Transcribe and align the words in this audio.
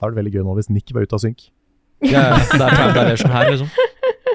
Det 0.00 0.06
hadde 0.06 0.14
vært 0.14 0.20
veldig 0.24 0.32
gøy 0.32 0.44
nå 0.48 0.52
hvis 0.56 0.70
Nick 0.72 0.92
var 0.96 1.04
ute 1.04 1.12
av 1.18 1.20
synk. 1.20 1.42
Ja, 2.00 2.22
ja, 2.32 2.36
det 2.40 2.64
er 2.64 2.70
trial 2.72 2.94
her, 3.36 3.50
liksom. 3.52 3.68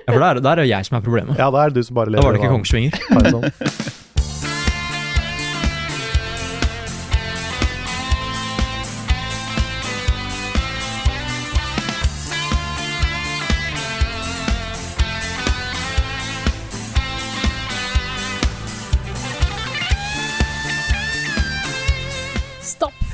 Ja, 0.05 0.13
for 0.13 0.21
der, 0.21 0.37
der 0.45 0.51
er 0.51 0.59
det 0.61 0.65
jeg 0.69 0.85
som 0.85 0.99
er 0.99 1.01
problemet. 1.01 1.33
Ja, 1.41 1.47
da 1.49 1.63
er 1.65 1.71
det 1.73 1.81
du 1.81 1.87
som 1.87 1.95
bare 1.97 2.11
lever. 2.13 2.21
Da 2.21 2.27
var 2.27 2.35
det 2.35 2.43
ikke 2.43 2.51
av- 2.51 2.53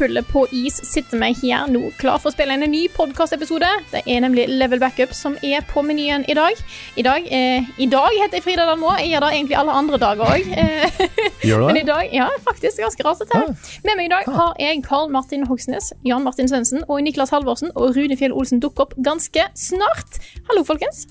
Stappfulle 0.02 0.24
på 0.24 0.48
is 0.50 0.80
sitter 0.82 1.20
vi 1.22 1.28
her 1.44 1.68
nå, 1.70 1.92
klar 2.02 2.18
for 2.18 2.32
å 2.32 2.34
spille 2.34 2.56
inn 2.58 2.66
en 2.66 2.72
ny 2.74 2.88
podkastepisode. 2.90 3.68
Det 3.92 4.00
er 4.10 4.24
nemlig 4.24 4.48
Level 4.50 4.80
Backup 4.82 5.12
som 5.14 5.36
er 5.46 5.62
på 5.70 5.84
menyen 5.86 6.24
i 6.26 6.34
dag. 6.34 6.58
I 6.98 7.04
dag, 7.06 7.28
eh, 7.30 7.68
i 7.78 7.86
dag 7.86 8.10
heter 8.10 8.40
jeg 8.40 8.46
Frida 8.48 8.66
Danmo. 8.66 8.96
Jeg 8.98 9.12
gjør 9.12 9.22
det 9.22 9.30
egentlig 9.36 9.58
alle 9.60 9.76
andre 9.78 10.00
dager 10.02 10.26
òg. 10.26 10.48
Eh, 10.58 11.04
Gjør 11.46 11.62
du 11.62 11.66
men 11.68 11.78
i 11.78 11.86
dag, 11.86 12.10
ja, 12.18 12.26
faktisk 12.42 12.82
ganske 12.82 13.06
rart 13.06 13.22
Ja. 13.30 13.44
Med 13.86 14.00
meg 14.00 14.08
i 14.08 14.10
dag 14.10 14.26
har 14.26 14.56
jeg 14.58 14.82
Karl 14.88 15.12
Martin 15.14 15.46
Hogsnes, 15.46 15.92
Jan 16.04 16.26
Martin 16.26 16.50
Svendsen 16.50 16.82
og 16.88 17.04
Niklas 17.06 17.30
Halvorsen 17.30 17.70
og 17.76 17.94
Rune 17.94 18.18
Fjell 18.18 18.34
Olsen 18.34 18.60
dukker 18.60 18.88
opp 18.88 18.96
ganske 18.98 19.46
snart. 19.54 20.18
Hallo, 20.50 20.64
folkens. 20.66 21.06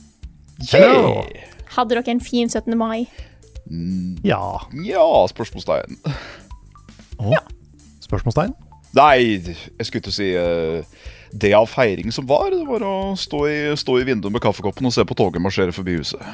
Hello. 0.73 1.23
Hadde 1.77 1.95
dere 1.95 2.11
en 2.11 2.21
fin 2.21 2.51
17. 2.51 2.75
mai? 2.75 3.07
Ja. 4.27 4.59
Ja, 4.83 5.07
spørsmålstegn. 5.31 6.03
Spørsmålstegn? 8.03 8.59
Nei, 8.97 9.39
jeg 9.39 9.87
skulle 9.87 10.01
ikke 10.03 10.13
si 10.15 10.33
uh, 10.35 10.81
Det 11.31 11.53
av 11.55 11.69
feiring 11.71 12.11
som 12.15 12.27
var, 12.27 12.49
det 12.51 12.65
var 12.67 12.83
å 12.83 12.95
stå 13.19 13.45
i, 13.47 13.59
stå 13.79 14.01
i 14.01 14.07
vinduet 14.09 14.35
med 14.35 14.43
kaffekoppen 14.43 14.89
og 14.89 14.95
se 14.95 15.05
på 15.07 15.17
toget 15.19 15.43
marsjere 15.43 15.75
forbi 15.75 16.01
huset. 16.01 16.25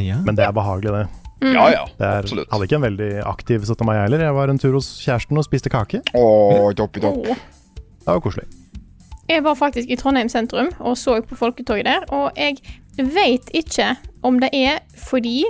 Ja. 0.00 0.16
Men 0.24 0.34
det 0.38 0.46
er 0.46 0.54
behagelig, 0.56 0.94
det. 0.96 1.04
Ja, 1.44 1.66
ja, 1.68 1.82
det 1.98 2.06
er, 2.06 2.22
absolutt. 2.22 2.48
hadde 2.50 2.66
ikke 2.66 2.78
en 2.78 2.86
veldig 2.86 3.10
aktiv 3.28 3.66
17. 3.66 3.84
mai 3.86 3.98
heller. 3.98 4.22
Jeg 4.24 4.34
var 4.34 4.48
en 4.48 4.58
tur 4.58 4.78
hos 4.78 4.88
kjæresten 5.04 5.38
og 5.38 5.44
spiste 5.44 5.70
kake. 5.70 6.00
Åh, 6.16 6.70
topp 6.78 6.96
topp. 7.02 7.28
Åh. 7.28 7.42
Det 7.76 8.14
var 8.14 8.22
koselig. 8.24 8.48
Jeg 9.28 9.44
var 9.44 9.54
faktisk 9.56 9.92
i 9.92 9.96
Trondheim 9.96 10.28
sentrum 10.28 10.70
og 10.80 10.96
så 11.00 11.18
på 11.24 11.36
folketoget 11.36 11.86
der, 11.88 12.04
og 12.12 12.32
jeg 12.36 12.58
vet 12.96 13.48
ikke 13.56 13.94
om 14.22 14.40
det 14.40 14.50
er 14.52 14.80
fordi 15.06 15.44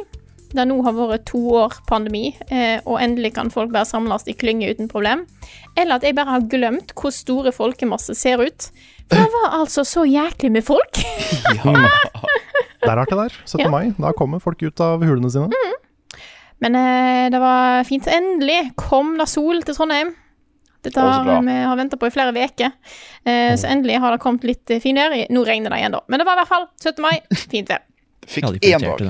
det 0.55 0.67
nå 0.71 0.79
har 0.87 0.95
vært 0.97 1.27
to 1.31 1.41
år 1.59 1.77
pandemi, 1.89 2.29
eh, 2.49 2.79
og 2.85 3.01
endelig 3.03 3.35
kan 3.37 3.51
folk 3.53 3.73
bare 3.75 3.89
samles 3.89 4.27
i 4.31 4.37
klynge 4.39 4.71
uten 4.71 4.91
problem, 4.91 5.25
eller 5.77 5.99
at 5.99 6.07
jeg 6.07 6.17
bare 6.17 6.37
har 6.37 6.49
glemt 6.51 6.95
hvor 6.99 7.15
store 7.15 7.53
folkemasser 7.55 8.17
ser 8.19 8.43
ut. 8.45 8.69
For 9.11 9.21
det 9.21 9.33
var 9.35 9.59
altså 9.61 9.85
så 9.85 10.07
jæklig 10.09 10.53
med 10.55 10.65
folk. 10.67 11.01
Det 12.85 12.93
er 12.93 12.99
rart, 12.99 13.09
det 13.09 13.17
der. 13.17 13.37
17. 13.47 13.61
Ja. 13.63 13.69
mai. 13.73 13.95
Da 13.97 14.11
kommer 14.13 14.43
folk 14.45 14.61
ut 14.61 14.81
av 14.85 15.01
hulene 15.09 15.31
sine. 15.33 15.49
Men 16.61 16.77
eh, 16.77 17.31
det 17.33 17.41
var 17.41 17.85
fint. 17.89 18.05
Endelig 18.13 18.75
kom 18.77 19.15
det 19.17 19.25
sol 19.33 19.63
til 19.65 19.77
Trondheim. 19.77 20.11
Dette 20.85 21.01
har 21.01 21.25
vi 21.47 21.55
har 21.65 21.79
venta 21.81 21.97
på 21.97 22.11
i 22.11 22.13
flere 22.13 22.35
uker. 22.37 22.75
Eh, 23.25 23.55
så 23.57 23.71
endelig 23.73 23.97
har 24.05 24.13
det 24.13 24.21
kommet 24.21 24.45
litt 24.45 24.71
eh, 24.71 24.83
finvær. 24.85 25.17
Nå 25.33 25.47
regner 25.49 25.73
det 25.73 25.81
igjen, 25.81 25.97
da. 25.97 26.03
Men 26.13 26.21
det 26.21 26.29
var 26.29 26.37
i 26.37 26.43
hvert 26.43 26.53
fall 26.53 26.69
17. 26.77 27.01
mai. 27.01 27.15
Fint 27.55 27.73
vær. 27.73 27.85
Fikk 28.29 28.51
én 28.61 28.85
dag. 28.85 29.09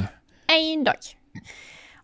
én 0.55 0.87
dag. 0.87 1.11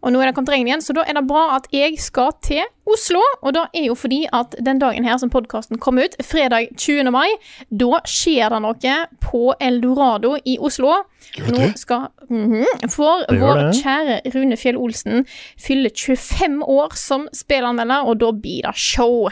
Og 0.01 0.15
nå 0.15 0.21
er 0.23 0.31
det 0.31 0.35
kommet 0.37 0.55
regn 0.55 0.69
igjen, 0.69 0.81
så 0.81 0.95
da 0.97 1.03
er 1.05 1.19
det 1.19 1.27
bra 1.29 1.59
at 1.59 1.67
jeg 1.77 1.99
skal 2.01 2.31
til 2.41 2.63
Oslo. 2.89 3.21
Og 3.45 3.53
da 3.53 3.67
er 3.77 3.91
jo 3.91 3.97
fordi 3.99 4.23
at 4.33 4.55
den 4.65 4.79
dagen 4.81 5.05
her 5.05 5.19
som 5.21 5.29
podkasten 5.33 5.77
kommer 5.83 6.09
ut, 6.09 6.17
fredag 6.25 6.71
20. 6.81 7.11
mai, 7.13 7.29
da 7.69 8.01
skjer 8.09 8.49
det 8.55 8.63
noe 8.65 8.95
på 9.21 9.43
Eldorado 9.61 10.39
i 10.49 10.57
Oslo. 10.57 11.03
Nå 11.37 11.69
skal 11.77 11.77
skal 11.77 12.07
-hmm, 12.31 12.89
For 12.89 13.27
vår 13.29 13.55
det. 13.55 13.83
kjære 13.83 14.21
Rune 14.35 14.57
Fjell 14.57 14.77
Olsen 14.77 15.27
fyller 15.59 15.91
25 15.95 16.63
år 16.63 16.97
som 16.97 17.29
spillanmelder, 17.33 18.01
og 18.07 18.21
da 18.21 18.33
blir 18.33 18.63
det 18.63 18.77
show. 18.77 19.29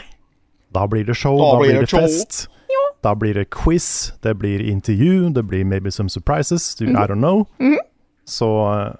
Da 0.75 0.85
blir 0.87 1.03
det 1.03 1.17
show, 1.17 1.37
Da 1.37 1.51
da, 1.51 1.59
blir 1.59 1.73
det 1.73 1.81
det 1.81 1.89
show. 1.89 1.99
fest. 1.99 2.47
Da 3.03 3.13
blir 3.15 3.33
det 3.33 3.49
quiz, 3.49 4.13
det 4.23 4.37
blir 4.37 4.59
intervju, 4.61 5.29
det 5.29 5.47
blir 5.47 5.63
maybe 5.65 5.91
some 5.91 6.09
surprises. 6.09 6.75
Du, 6.75 6.85
I 6.85 6.93
don't 6.93 7.13
know. 7.15 7.45
Så 8.25 8.45
eh, 8.73 8.93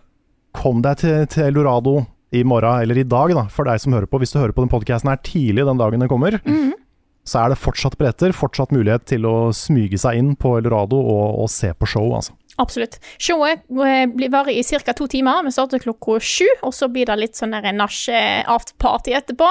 kom 0.56 0.82
deg 0.86 0.98
til, 1.04 1.26
til 1.32 1.50
Eldorado 1.50 2.00
i 2.36 2.44
morgen, 2.46 2.82
eller 2.84 2.98
i 3.02 3.08
dag, 3.10 3.32
da, 3.34 3.48
for 3.50 3.66
deg 3.70 3.80
som 3.82 3.94
hører 3.96 4.10
på. 4.10 4.20
Hvis 4.22 4.34
du 4.36 4.40
hører 4.42 4.54
på 4.54 4.62
den 4.66 4.70
podcasten 4.72 5.10
her 5.10 5.22
tidlig 5.26 5.66
den 5.66 5.80
dagen 5.82 6.00
den 6.04 6.10
kommer, 6.12 6.38
så 7.30 7.44
er 7.44 7.52
det 7.54 7.60
fortsatt 7.62 7.98
bretter, 8.00 8.34
fortsatt 8.34 8.72
mulighet 8.74 9.04
til 9.12 9.26
å 9.30 9.50
smyge 9.54 9.98
seg 10.02 10.18
inn 10.18 10.32
på 10.40 10.56
Eldorado 10.58 10.98
og, 10.98 11.40
og 11.44 11.50
se 11.54 11.72
på 11.78 11.90
show, 11.90 12.08
altså. 12.18 12.34
Absolutt. 12.60 12.98
Showet 13.24 13.62
eh, 13.86 14.04
blir 14.12 14.32
varer 14.34 14.52
i 14.60 14.64
ca. 14.68 14.92
to 14.98 15.06
timer. 15.08 15.46
Vi 15.46 15.54
starter 15.56 15.80
klokka 15.80 16.18
sju, 16.20 16.48
og 16.68 16.74
så 16.76 16.90
blir 16.92 17.08
det 17.08 17.16
litt 17.22 17.38
sånn 17.40 17.54
der 17.56 17.70
nach 17.72 17.96
eh, 18.12 18.42
afterparty 18.52 19.14
etterpå. 19.16 19.48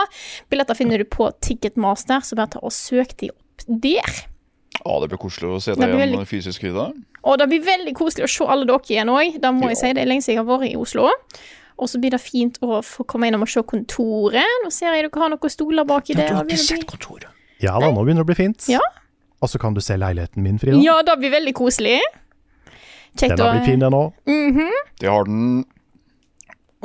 Billetter 0.53 0.76
finner 0.76 1.00
du 1.00 1.06
på 1.09 1.30
Ticketmaster, 1.41 2.20
så 2.20 2.36
bare 2.36 2.53
ta 2.56 2.60
og 2.60 2.75
søk 2.75 3.15
de 3.22 3.30
opp 3.32 3.65
der. 3.86 4.19
Ja, 4.82 4.98
det 5.00 5.09
blir 5.10 5.22
koselig 5.22 5.54
å 5.56 5.60
se 5.62 5.72
deg 5.72 5.88
igjen 5.88 6.03
veldig- 6.04 6.28
fysisk, 6.28 6.60
Frida. 6.66 6.91
Og 7.28 7.39
det 7.41 7.49
blir 7.50 7.65
veldig 7.66 7.94
koselig 7.99 8.25
å 8.25 8.33
se 8.33 8.49
alle 8.49 8.66
dere 8.69 8.89
igjen 8.89 9.12
òg. 9.12 9.39
Det 9.43 9.55
må 9.55 9.71
jeg 9.72 9.81
si. 9.83 9.93
Det 9.97 10.03
er 10.05 10.09
lenge 10.09 10.25
siden 10.25 10.39
jeg 10.39 10.44
har 10.44 10.49
vært 10.49 10.71
i 10.71 10.77
Oslo. 10.81 11.11
Og 11.78 11.91
så 11.93 12.00
blir 12.03 12.15
det 12.15 12.21
fint 12.25 12.56
å 12.65 12.81
få 12.83 13.05
komme 13.06 13.28
innom 13.28 13.44
og 13.44 13.50
se 13.53 13.62
kontoret. 13.62 14.55
Nå 14.65 14.71
ser 14.75 14.97
jeg 14.97 15.06
dere 15.06 15.22
har 15.22 15.34
noen 15.34 15.53
stoler 15.53 15.87
baki 15.87 16.16
der. 16.19 16.33
Du 16.33 16.39
har 16.41 16.49
ikke 16.49 16.62
sett 16.65 16.87
kontoret. 16.89 17.28
Ja 17.62 17.75
da, 17.83 17.91
nå 17.91 18.03
begynner 18.06 18.22
det 18.22 18.27
å 18.27 18.31
bli 18.31 18.39
fint. 18.39 18.66
Ja. 18.71 18.81
Og 19.43 19.50
så 19.53 19.61
kan 19.62 19.75
du 19.77 19.81
se 19.84 19.94
leiligheten 19.99 20.43
min, 20.43 20.59
Frida. 20.59 20.78
Ja, 20.83 20.97
det 21.06 21.15
blir 21.21 21.31
veldig 21.34 21.55
koselig. 21.59 21.99
Kjekt 23.19 23.37
Den 23.37 23.43
har 23.45 23.56
blitt 23.59 23.69
fin, 23.69 23.83
den 23.83 23.95
òg. 23.99 24.15
Mhm. 24.27 24.71
Det 25.00 25.10
har 25.10 25.27
den. 25.28 25.65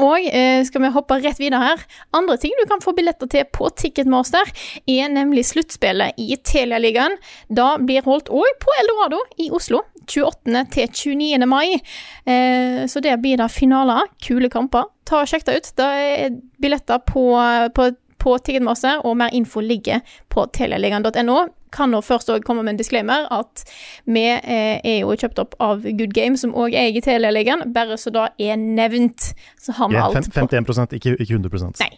Og 0.01 0.25
eh, 0.25 0.63
skal 0.65 0.81
vi 0.81 0.91
hoppe 0.95 1.19
rett 1.21 1.39
videre 1.41 1.61
her. 1.61 1.81
Andre 2.17 2.37
ting 2.41 2.53
du 2.57 2.65
kan 2.69 2.81
få 2.81 2.95
billetter 2.97 3.29
til 3.29 3.45
på 3.53 3.69
Ticketmaster, 3.77 4.49
er 4.89 5.11
nemlig 5.13 5.45
sluttspillet 5.51 6.17
i 6.17 6.37
Telialigaen. 6.41 7.19
Da 7.49 7.75
blir 7.77 8.05
holdt 8.07 8.31
òg 8.33 8.57
på 8.63 8.77
Eldorado 8.81 9.21
i 9.37 9.51
Oslo. 9.53 9.83
28. 10.09 10.65
til 10.73 10.89
29. 10.89 11.45
mai. 11.47 11.77
Eh, 12.25 12.83
så 12.89 12.99
der 13.03 13.21
blir 13.21 13.37
det 13.39 13.51
finaler. 13.53 14.09
Kule 14.23 14.49
kamper. 14.51 14.89
Ta 15.07 15.21
og 15.21 15.29
Sjekk 15.29 15.45
det 15.47 15.59
ut. 15.59 15.69
Det 15.77 15.85
er 15.85 16.35
billetter 16.63 16.99
på, 17.07 17.27
på, 17.75 17.89
på 18.23 18.37
Ticketmaster, 18.39 19.01
og 19.03 19.17
mer 19.19 19.33
info 19.35 19.61
ligger 19.63 20.03
på 20.31 20.45
telialigaen.no. 20.55 21.39
Kan 21.73 21.91
nå 21.91 22.03
først 22.05 22.29
også 22.29 22.45
komme 22.45 22.63
med 22.63 22.75
en 22.75 22.79
disclaimer 22.79 23.25
at 23.33 23.63
vi 24.05 24.27
eh, 24.29 24.77
er 24.77 24.99
jo 25.01 25.15
kjøpt 25.17 25.41
opp 25.41 25.57
av 25.63 25.81
Good 25.83 26.13
Game, 26.15 26.37
som 26.37 26.53
òg 26.55 26.77
eier 26.77 27.03
Telialigaen. 27.03 27.65
Bare 27.73 27.97
så 27.99 28.13
da 28.13 28.29
er 28.37 28.55
nevnt, 28.61 29.33
så 29.59 29.75
har 29.79 29.91
vi 29.91 29.97
yeah, 29.97 30.07
alt 30.07 30.29
51 30.37 30.95
ikke, 30.99 31.17
ikke 31.17 31.41
100% 31.41 31.83
Nei. 31.83 31.91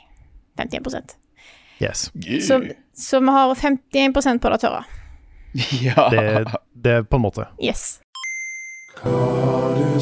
51% 0.62 1.18
Yes. 1.84 2.12
så, 2.48 2.62
så 2.96 3.20
vi 3.20 3.28
har 3.36 3.56
51 3.56 4.40
på 4.42 4.50
det 4.50 4.62
tørre. 4.64 4.84
Ja. 5.82 6.10
Det, 6.12 6.46
det 6.74 6.92
er 6.92 7.04
på 7.04 7.16
en 7.16 7.22
måte. 7.22 7.46
Yes. 7.64 8.00
Forrige 9.04 10.00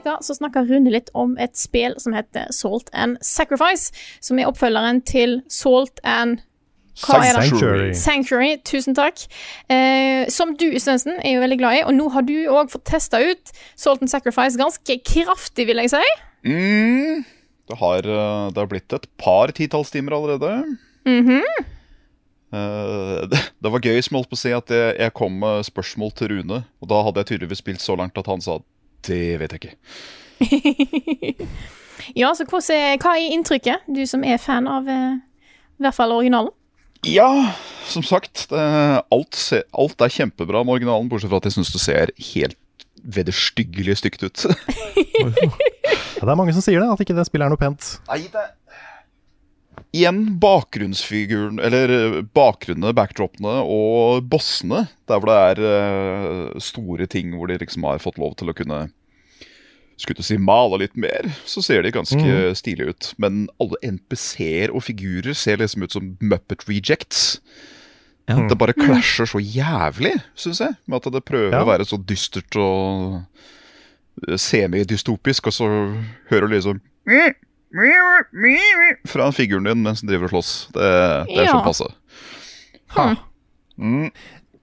uke 0.00 0.16
så 0.24 0.36
snakka 0.36 0.64
Rune 0.68 0.92
litt 0.92 1.10
om 1.16 1.36
et 1.42 1.56
spill 1.58 1.96
som 2.02 2.16
heter 2.16 2.50
Salt 2.54 2.90
and 2.92 3.20
Sacrifice, 3.24 3.92
som 4.24 4.40
er 4.40 4.50
oppfølgeren 4.50 5.02
til 5.06 5.40
Salt 5.52 6.02
and 6.04 6.42
Hva 6.96 7.20
er 7.20 7.36
det? 7.36 7.44
Sanctuary. 7.50 7.88
Sanctuary, 7.92 8.52
tusen 8.64 8.96
takk. 8.96 9.26
Eh, 9.68 10.24
som 10.32 10.54
du, 10.56 10.70
Svendsen, 10.80 11.18
er 11.20 11.36
jo 11.36 11.42
veldig 11.42 11.58
glad 11.60 11.76
i, 11.76 11.82
og 11.84 11.92
nå 11.92 12.08
har 12.14 12.24
du 12.24 12.34
òg 12.48 12.72
fått 12.72 12.86
testa 12.88 13.20
ut 13.20 13.52
Salt 13.76 14.00
and 14.00 14.08
Sacrifice 14.08 14.56
ganske 14.56 14.96
kraftig, 15.04 15.66
vil 15.68 15.82
jeg 15.84 15.92
si. 15.92 16.04
Mm, 16.48 17.20
det, 17.68 17.76
har, 17.82 18.08
eh, 18.08 18.48
det 18.48 18.62
har 18.62 18.70
blitt 18.72 18.96
et 18.96 19.08
par 19.20 19.52
titalls 19.52 19.92
timer 19.92 20.16
allerede. 20.16 20.54
Mhm. 21.04 21.42
Eh, 22.56 23.26
det, 23.30 23.42
det 23.60 23.72
var 23.74 23.84
gøy 23.84 24.00
som 24.00 24.16
holdt 24.20 24.32
på 24.32 24.38
å 24.38 24.42
si 24.46 24.54
at 24.56 24.72
jeg, 24.72 24.96
jeg 24.96 25.14
kom 25.20 25.36
med 25.42 25.68
spørsmål 25.68 26.16
til 26.16 26.32
Rune, 26.32 26.62
og 26.80 26.90
da 26.92 27.02
hadde 27.04 27.22
jeg 27.22 27.34
tydeligvis 27.34 27.60
spilt 27.64 27.84
så 27.84 27.98
langt 27.98 28.16
at 28.16 28.30
han 28.30 28.44
sa 28.44 28.60
det 29.08 29.38
vet 29.40 29.54
jeg 29.56 29.62
ikke. 29.62 29.74
ja, 32.20 32.32
så 32.36 32.46
er, 32.74 32.98
hva 33.00 33.16
er 33.16 33.32
inntrykket, 33.34 33.88
du 33.88 34.04
som 34.08 34.24
er 34.26 34.40
fan 34.42 34.68
av 34.70 34.88
eh, 34.90 35.16
i 35.76 35.86
hvert 35.86 35.96
fall 35.96 36.14
originalen? 36.16 36.52
Ja, 37.06 37.28
som 37.86 38.02
sagt. 38.02 38.48
Alt, 38.50 39.36
se, 39.38 39.60
alt 39.76 40.00
er 40.02 40.10
kjempebra 40.10 40.64
med 40.64 40.78
originalen, 40.78 41.10
bortsett 41.10 41.30
fra 41.30 41.38
at 41.38 41.46
jeg 41.46 41.58
syns 41.58 41.70
det 41.74 41.82
ser 41.84 42.12
helt 42.32 42.56
vederstyggelig 43.06 44.00
stygt 44.02 44.26
ut. 44.26 44.46
Ja, 46.16 46.24
det 46.24 46.32
er 46.32 46.38
mange 46.38 46.52
som 46.56 46.64
sier 46.64 46.80
det, 46.80 46.86
at 46.88 47.00
ikke 47.04 47.12
det 47.12 47.26
spillet 47.28 47.44
er 47.44 47.52
noe 47.52 47.60
pent. 47.60 47.84
Nei, 48.08 48.22
det 48.32 48.44
Igjen 49.96 50.20
bakgrunnsfiguren, 50.42 51.58
eller 51.62 51.92
eh, 51.96 52.18
bakgrunnene, 52.36 52.92
backdropene 52.96 53.56
og 53.64 54.26
bossene. 54.28 54.84
Der 55.08 55.20
hvor 55.22 55.30
det 55.30 55.38
er 55.62 55.64
eh, 55.70 56.60
store 56.60 57.06
ting 57.08 57.32
hvor 57.36 57.48
de 57.48 57.56
liksom 57.62 57.86
har 57.88 58.02
fått 58.02 58.18
lov 58.20 58.34
til 58.40 58.52
å 58.52 58.56
kunne 58.58 58.86
skulle 59.96 60.20
du 60.20 60.26
si 60.28 60.36
male 60.36 60.76
litt 60.82 60.92
mer, 61.00 61.24
så 61.48 61.62
ser 61.64 61.80
de 61.86 61.90
ganske 61.94 62.18
Mm. 62.20 62.52
stilige 62.58 62.90
ut. 62.92 63.06
Men 63.16 63.46
alle 63.58 63.78
NPC-er 63.82 64.68
og 64.76 64.82
figurer 64.84 65.32
ser 65.32 65.56
liksom 65.56 65.86
ut 65.86 65.92
som 65.96 66.10
Muppet 66.20 66.66
Rejects. 66.68 67.38
Ja. 68.28 68.42
Det 68.50 68.58
bare 68.60 68.74
klasjer 68.76 69.24
så 69.30 69.40
jævlig, 69.40 70.12
syns 70.36 70.60
jeg. 70.60 70.76
Med 70.86 71.00
at 71.00 71.12
det 71.14 71.24
prøver 71.24 71.54
Ja. 71.56 71.62
å 71.64 71.70
være 71.70 71.86
så 71.88 71.96
dystert 71.96 72.58
og 72.60 73.22
eh, 74.28 74.36
semidystopisk, 74.36 75.46
og 75.48 75.52
så 75.56 75.70
hører 76.28 76.48
du 76.50 76.54
liksom 76.58 76.80
fra 79.10 79.28
figuren 79.36 79.66
din 79.68 79.82
mens 79.84 80.00
den 80.02 80.08
driver 80.10 80.30
og 80.30 80.34
slåss. 80.36 80.52
Det, 80.72 80.90
det 81.28 81.36
er 81.36 81.46
Ja. 81.46 81.52
sånn 81.52 81.66
passe. 81.66 81.88
Mm. 83.76 84.08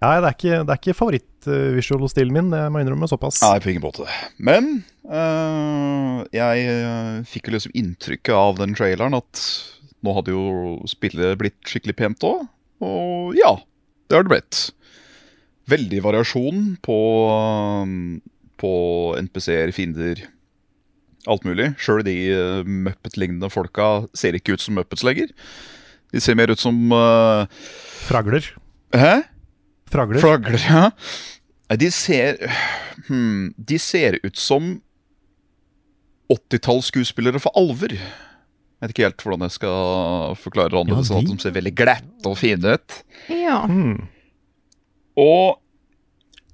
Nei, 0.04 0.16
det 0.20 0.28
er 0.28 0.34
ikke, 0.36 0.56
det 0.68 0.74
er 0.74 0.80
ikke 0.82 0.96
favoritt-visual-stilen 0.98 2.34
min, 2.36 2.50
det 2.52 2.64
må 2.74 2.80
jeg 2.82 2.88
innrømme 2.88 3.08
såpass. 3.08 3.38
Nei, 3.46 3.60
på 3.64 3.70
ingen 3.72 3.84
måte. 3.86 4.08
Men 4.42 4.82
øh, 5.08 6.26
jeg 6.34 6.66
øh, 6.74 7.22
fikk 7.30 7.48
jo 7.48 7.54
liksom 7.56 7.76
inntrykket 7.80 8.34
av 8.36 8.58
den 8.60 8.76
traileren 8.76 9.16
at 9.16 9.44
nå 10.04 10.16
hadde 10.18 10.34
jo 10.36 10.82
spillet 10.92 11.38
blitt 11.40 11.56
skikkelig 11.70 11.96
pent 12.02 12.26
òg. 12.28 12.42
Og 12.84 13.38
ja, 13.40 13.54
det 14.12 14.18
har 14.18 14.26
det 14.28 14.34
blitt. 14.34 14.64
Veldig 15.72 16.02
variasjon 16.04 16.66
på, 16.84 16.98
øhm, 17.32 18.18
på 18.60 18.74
NPC-er, 19.24 19.72
fiender, 19.72 20.26
alt 21.30 21.46
mulig. 21.48 21.70
Sjøl 21.82 22.04
de 22.06 22.16
uh, 22.36 22.64
Muppet-lignende 22.68 23.50
folka 23.54 24.06
ser 24.18 24.36
ikke 24.38 24.58
ut 24.58 24.64
som 24.64 24.76
Muppets 24.80 25.06
lenger. 25.06 25.32
De 26.14 26.22
ser 26.22 26.38
mer 26.38 26.52
ut 26.54 26.62
som 26.62 26.76
uh, 26.94 27.46
Fragler. 28.08 28.46
Hæ? 28.94 29.24
Fragler. 29.94 30.22
Fragler, 30.24 30.60
ja. 30.68 30.90
De 31.80 31.88
ser 31.94 32.38
hmm, 33.08 33.54
De 33.58 33.80
ser 33.82 34.20
ut 34.22 34.38
som 34.38 34.76
80-tallsskuespillere 36.34 37.42
for 37.42 37.54
alver. 37.60 37.96
Jeg 37.98 38.90
vet 38.90 38.94
ikke 38.94 39.06
helt 39.08 39.24
hvordan 39.24 39.46
jeg 39.48 39.56
skal 39.56 40.36
forklare 40.42 40.74
det 40.74 40.80
annerledes. 40.80 41.10
Ja, 41.10 41.16
sånn 41.16 41.26
de- 41.26 41.32
at 41.32 41.40
de 41.40 41.46
ser 41.46 41.56
veldig 41.56 41.74
glatte 41.78 42.30
og 42.30 42.38
fine 42.40 42.76
ut. 42.76 42.98
Ja. 43.32 43.62
Hmm. 43.70 44.08
Og 45.20 45.60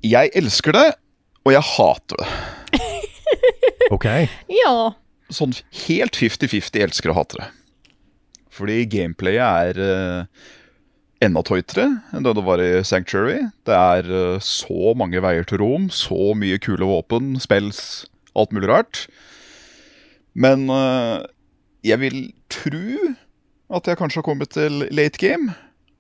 jeg 0.06 0.32
elsker 0.38 0.76
det, 0.76 0.88
og 1.46 1.54
jeg 1.56 1.66
hater 1.74 2.22
det. 2.22 2.30
Ok. 3.94 4.08
ja. 4.64 4.76
Sånn 5.34 5.54
helt 5.86 6.18
50-50 6.18 6.86
elsker 6.86 7.14
og 7.14 7.22
hatere. 7.22 7.50
det. 7.50 7.56
Fordi 8.60 8.82
gameplayet 8.92 9.78
er 9.78 9.80
uh, 9.80 10.48
enda 11.24 11.44
tøytere 11.46 11.86
enn 12.16 12.26
det 12.26 12.34
det 12.36 12.46
var 12.48 12.64
i 12.64 12.72
Sanctuary. 12.88 13.44
Det 13.68 13.76
er 13.76 14.10
uh, 14.10 14.42
så 14.44 14.94
mange 14.98 15.22
veier 15.24 15.48
til 15.48 15.62
rom, 15.64 15.90
så 15.94 16.34
mye 16.38 16.60
kule 16.62 16.88
våpen, 16.90 17.36
spells, 17.42 18.10
alt 18.36 18.54
mulig 18.56 18.72
rart. 18.72 19.06
Men 20.34 20.68
uh, 20.72 21.24
jeg 21.86 22.02
vil 22.02 22.22
tro 22.52 23.16
at 23.70 23.88
jeg 23.88 24.00
kanskje 24.00 24.22
har 24.24 24.28
kommet 24.28 24.56
til 24.58 24.86
late 24.90 25.22
game. 25.22 25.54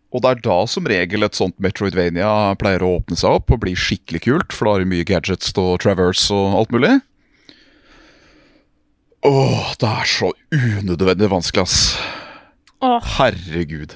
Og 0.09 0.23
det 0.25 0.29
er 0.31 0.39
da 0.41 0.57
som 0.65 0.87
regel 0.89 1.25
et 1.25 1.37
sånt 1.37 1.59
Metroidvania 1.61 2.55
pleier 2.57 2.81
å 2.81 2.95
åpne 2.97 3.17
seg 3.19 3.37
opp 3.37 3.53
og 3.53 3.61
bli 3.61 3.75
skikkelig 3.77 4.23
kult, 4.25 4.55
for 4.55 4.65
da 4.65 4.73
har 4.73 4.83
du 4.83 4.89
mye 4.89 5.05
gadgets 5.05 5.53
og 5.53 5.75
traverse 5.83 6.33
og 6.33 6.57
alt 6.57 6.73
mulig. 6.73 6.95
Åh, 9.25 9.73
det 9.79 9.89
er 9.89 10.07
så 10.07 10.31
unødvendig 10.53 11.27
vanskelig, 11.31 11.65
ass. 11.65 11.79
Åh. 12.79 13.03
Herregud. 13.17 13.95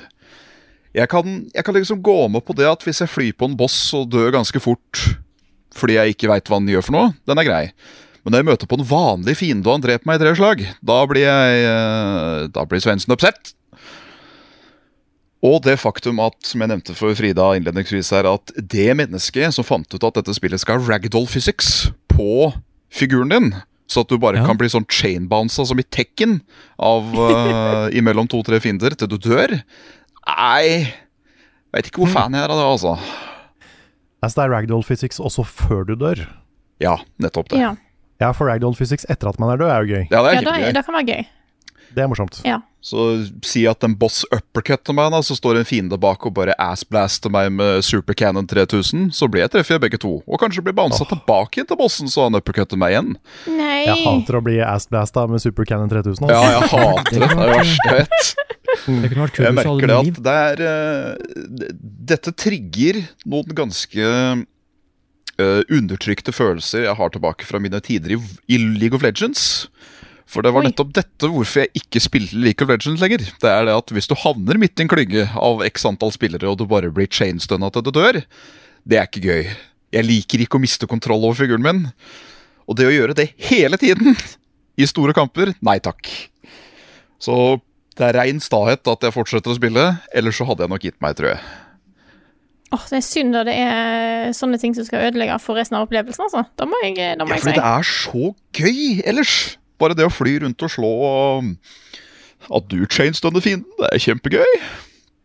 Jeg 0.93 1.09
kan, 1.09 1.37
jeg 1.55 1.65
kan 1.65 1.75
liksom 1.77 2.03
gå 2.05 2.27
med 2.29 2.43
på 2.45 2.53
det 2.57 2.67
at 2.69 2.83
hvis 2.85 3.01
jeg 3.01 3.09
flyr 3.09 3.35
på 3.37 3.47
en 3.49 3.57
boss 3.57 3.77
og 3.97 4.11
dør 4.13 4.33
ganske 4.35 4.59
fort 4.61 5.05
fordi 5.73 5.95
jeg 5.97 6.13
ikke 6.13 6.29
veit 6.29 6.45
hva 6.45 6.59
han 6.59 6.67
gjør 6.69 6.83
for 6.85 6.93
noe, 6.93 7.13
den 7.25 7.39
er 7.41 7.47
grei. 7.47 7.63
Men 8.21 8.35
når 8.35 8.41
jeg 8.43 8.47
møter 8.51 8.69
på 8.69 8.77
en 8.77 8.85
vanlig 8.85 9.33
fiende 9.39 9.65
og 9.65 9.79
han 9.79 9.85
dreper 9.87 10.05
meg 10.05 10.19
i 10.19 10.21
tre 10.21 10.33
slag, 10.37 10.61
da 10.85 10.99
blir 11.09 11.25
jeg 11.25 11.63
eh, 11.65 12.45
Da 12.53 12.65
blir 12.69 12.83
Svendsen 12.83 13.15
oppsett. 13.15 13.55
Og 15.43 15.57
det 15.65 15.75
faktum 15.81 16.21
at, 16.23 16.37
som 16.47 16.61
jeg 16.63 16.71
nevnte 16.71 16.95
for 16.95 17.17
Frida 17.17 17.49
innledningsvis 17.57 18.13
her, 18.15 18.29
at 18.29 18.53
det 18.55 18.93
mennesket 18.95 19.57
som 19.57 19.65
fant 19.67 19.89
ut 19.91 20.05
at 20.07 20.21
dette 20.21 20.37
spillet 20.37 20.61
skal 20.61 20.79
ha 20.79 20.93
ragdoll 20.93 21.25
physics 21.27 21.89
på 22.13 22.53
figuren 22.93 23.33
din, 23.33 23.49
så 23.89 24.03
at 24.05 24.09
du 24.11 24.17
bare 24.17 24.39
Ja. 24.39 24.45
kan 24.47 24.57
bli 24.57 24.69
sånn 24.71 24.85
chainbounsa 24.89 25.65
som 25.67 25.79
i 25.79 25.83
Tekken 25.83 26.39
av 26.79 27.09
uh, 27.13 27.89
imellom 27.99 28.27
to-tre 28.31 28.59
fiender 28.63 28.95
til 28.95 29.07
du 29.11 29.17
dør 29.17 29.57
Nei 29.59 30.87
Veit 31.73 31.89
ikke 31.89 32.03
hvor 32.05 32.11
fan 32.13 32.33
jeg 32.37 32.43
er 32.45 32.51
av 32.53 32.59
det, 32.59 32.65
altså. 32.69 32.93
Altså, 34.21 34.35
det 34.37 34.43
er 34.45 34.51
ragdoll 34.53 34.83
physics 34.85 35.17
også 35.19 35.43
før 35.43 35.87
du 35.89 35.95
dør. 35.99 36.19
Ja, 36.79 36.99
nettopp 37.19 37.49
det. 37.49 37.59
Ja. 37.59 37.71
Ja, 38.21 38.29
for 38.31 38.45
ragdoll 38.47 38.75
physics 38.77 39.07
etter 39.09 39.31
at 39.31 39.39
man 39.41 39.49
er 39.51 39.57
død, 39.57 39.71
er 39.73 39.81
jo 39.83 39.97
gøy. 39.97 40.03
Ja, 40.11 40.21
det 40.21 40.29
er 40.29 40.37
ja, 40.37 40.43
da, 40.45 40.71
det 40.77 40.83
kan 40.85 40.95
være 40.99 41.07
gøy. 41.09 41.25
Det 41.93 42.03
er 42.03 42.09
morsomt. 42.11 42.39
Ja. 42.47 42.59
Så 42.83 42.99
si 43.47 43.61
at 43.69 43.85
en 43.87 43.93
boss 43.95 44.25
uppercutter 44.27 44.95
meg, 44.97 45.13
da, 45.13 45.21
så 45.23 45.37
står 45.37 45.61
en 45.61 45.67
fiende 45.67 45.95
bak 46.01 46.25
og 46.27 46.33
bare 46.35 46.55
assblaster 46.59 47.31
meg 47.31 47.53
med 47.55 47.79
Super 47.87 48.17
Cannon 48.19 48.47
3000, 48.49 49.05
så 49.15 49.29
blir 49.31 49.45
jeg 49.45 49.53
treffer 49.53 49.79
begge 49.79 49.99
to. 50.03 50.17
Og 50.27 50.41
kanskje 50.41 50.65
blir 50.65 50.75
bounsa 50.75 51.07
tilbake 51.07 51.63
til 51.69 51.79
bossen, 51.79 52.11
så 52.11 52.25
han 52.27 52.35
uppercutter 52.35 52.79
meg 52.81 52.97
igjen. 52.97 53.13
Nei. 53.55 53.85
Jeg 53.87 54.03
hater 54.03 54.39
å 54.39 54.43
bli 54.43 54.57
assblasta 54.67 55.23
med 55.31 55.39
Super 55.43 55.69
Cannon 55.69 55.91
3000. 55.91 56.27
Ja, 56.27 56.41
Altså. 56.43 56.51
jeg 56.51 56.71
hater 56.73 57.23
det. 57.23 57.29
Det 57.29 57.45
er 57.47 57.53
verst 57.53 57.87
jeg 57.87 58.01
vet. 58.01 58.33
Det 58.83 59.09
kunne 59.13 59.25
vært 59.27 59.39
Jeg 59.43 59.55
merker 59.55 59.87
det 59.91 59.97
at 60.01 60.19
det 60.25 60.33
er 60.33 60.61
uh, 60.65 61.73
Dette 62.09 62.31
trigger 62.35 62.99
noen 63.29 63.55
ganske 63.55 64.07
uh, 65.39 65.61
undertrykte 65.71 66.33
følelser 66.35 66.87
jeg 66.87 66.97
har 66.99 67.13
tilbake 67.13 67.47
fra 67.47 67.61
mine 67.63 67.79
tider 67.85 68.15
i, 68.17 68.19
i 68.51 68.59
League 68.59 68.97
of 68.97 69.05
Legends. 69.05 69.69
For 70.29 70.45
det 70.45 70.53
var 70.55 70.65
nettopp 70.65 70.93
dette 70.95 71.29
hvorfor 71.29 71.65
jeg 71.65 71.83
ikke 71.83 72.01
spilte 72.01 72.39
League 72.39 72.63
of 72.63 72.71
Legends 72.71 73.01
lenger. 73.03 73.25
Det 73.41 73.49
er 73.49 73.67
det 73.67 73.75
at 73.75 73.93
hvis 73.93 74.07
du 74.09 74.15
havner 74.17 74.59
midt 74.61 74.79
i 74.79 74.85
en 74.85 74.91
klynge 74.91 75.25
av 75.35 75.63
x 75.67 75.85
antall 75.89 76.13
spillere, 76.15 76.47
og 76.49 76.57
du 76.61 76.65
bare 76.69 76.91
blir 76.93 77.11
chainstunna 77.11 77.69
til 77.73 77.85
du 77.85 77.91
dør, 77.93 78.21
det 78.87 78.99
er 78.99 79.09
ikke 79.09 79.25
gøy. 79.27 79.51
Jeg 79.93 80.07
liker 80.07 80.45
ikke 80.45 80.57
å 80.57 80.63
miste 80.63 80.89
kontroll 80.89 81.27
over 81.27 81.37
figuren 81.37 81.65
min. 81.65 81.83
Og 82.65 82.79
det 82.79 82.87
å 82.87 82.93
gjøre 82.93 83.17
det 83.19 83.29
hele 83.49 83.77
tiden 83.81 84.15
i 84.81 84.87
store 84.89 85.15
kamper, 85.15 85.53
nei 85.61 85.77
takk. 85.83 86.09
Så 87.21 87.59
det 87.99 88.07
er 88.07 88.17
rein 88.23 88.39
stahet 88.41 88.87
at 88.89 89.05
jeg 89.05 89.13
fortsetter 89.13 89.53
å 89.53 89.59
spille, 89.59 89.83
ellers 90.15 90.39
så 90.39 90.47
hadde 90.49 90.65
jeg 90.65 90.73
nok 90.73 90.87
gitt 90.87 90.97
meg, 91.03 91.17
tror 91.19 91.35
jeg. 91.35 91.43
Åh, 92.73 92.85
det 92.89 92.97
er 92.97 93.05
synd 93.05 93.35
da 93.35 93.43
det 93.45 93.53
er 93.53 94.31
sånne 94.33 94.57
ting 94.57 94.73
som 94.73 94.85
skal 94.87 95.11
ødelegge 95.11 95.35
for 95.43 95.59
resten 95.59 95.77
av 95.77 95.85
opplevelsen, 95.85 96.25
altså. 96.25 96.41
Da 96.57 96.65
må 96.65 96.79
jeg, 96.81 96.97
da 97.19 97.27
må 97.27 97.35
Ja, 97.35 97.43
fordi 97.43 97.59
det 97.59 97.67
er 97.69 97.85
så 97.85 98.31
gøy 98.57 99.03
ellers. 99.05 99.35
Bare 99.81 99.97
det 99.97 100.05
å 100.07 100.13
fly 100.13 100.39
rundt 100.43 100.63
og 100.65 100.71
slå 100.71 100.91
og 101.07 101.53
At 102.53 102.65
du 102.67 102.81
chainstunner 102.91 103.43
fienden, 103.43 103.69
det 103.79 103.89
er 103.93 104.03
kjempegøy. 104.03 104.57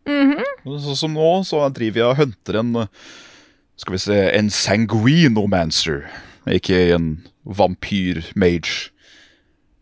Sånn 0.08 0.96
som 0.96 1.16
nå, 1.16 1.30
så 1.44 1.64
driver 1.74 2.00
jeg 2.00 2.08
og 2.12 2.20
hunter 2.22 2.60
en 2.62 2.76
Skal 3.78 3.96
vi 3.96 4.02
se 4.02 4.20
En 4.38 4.50
sanguinomancer. 4.50 6.06
Ikke 6.48 6.78
en 6.94 7.10
vampyr-mage. 7.44 8.90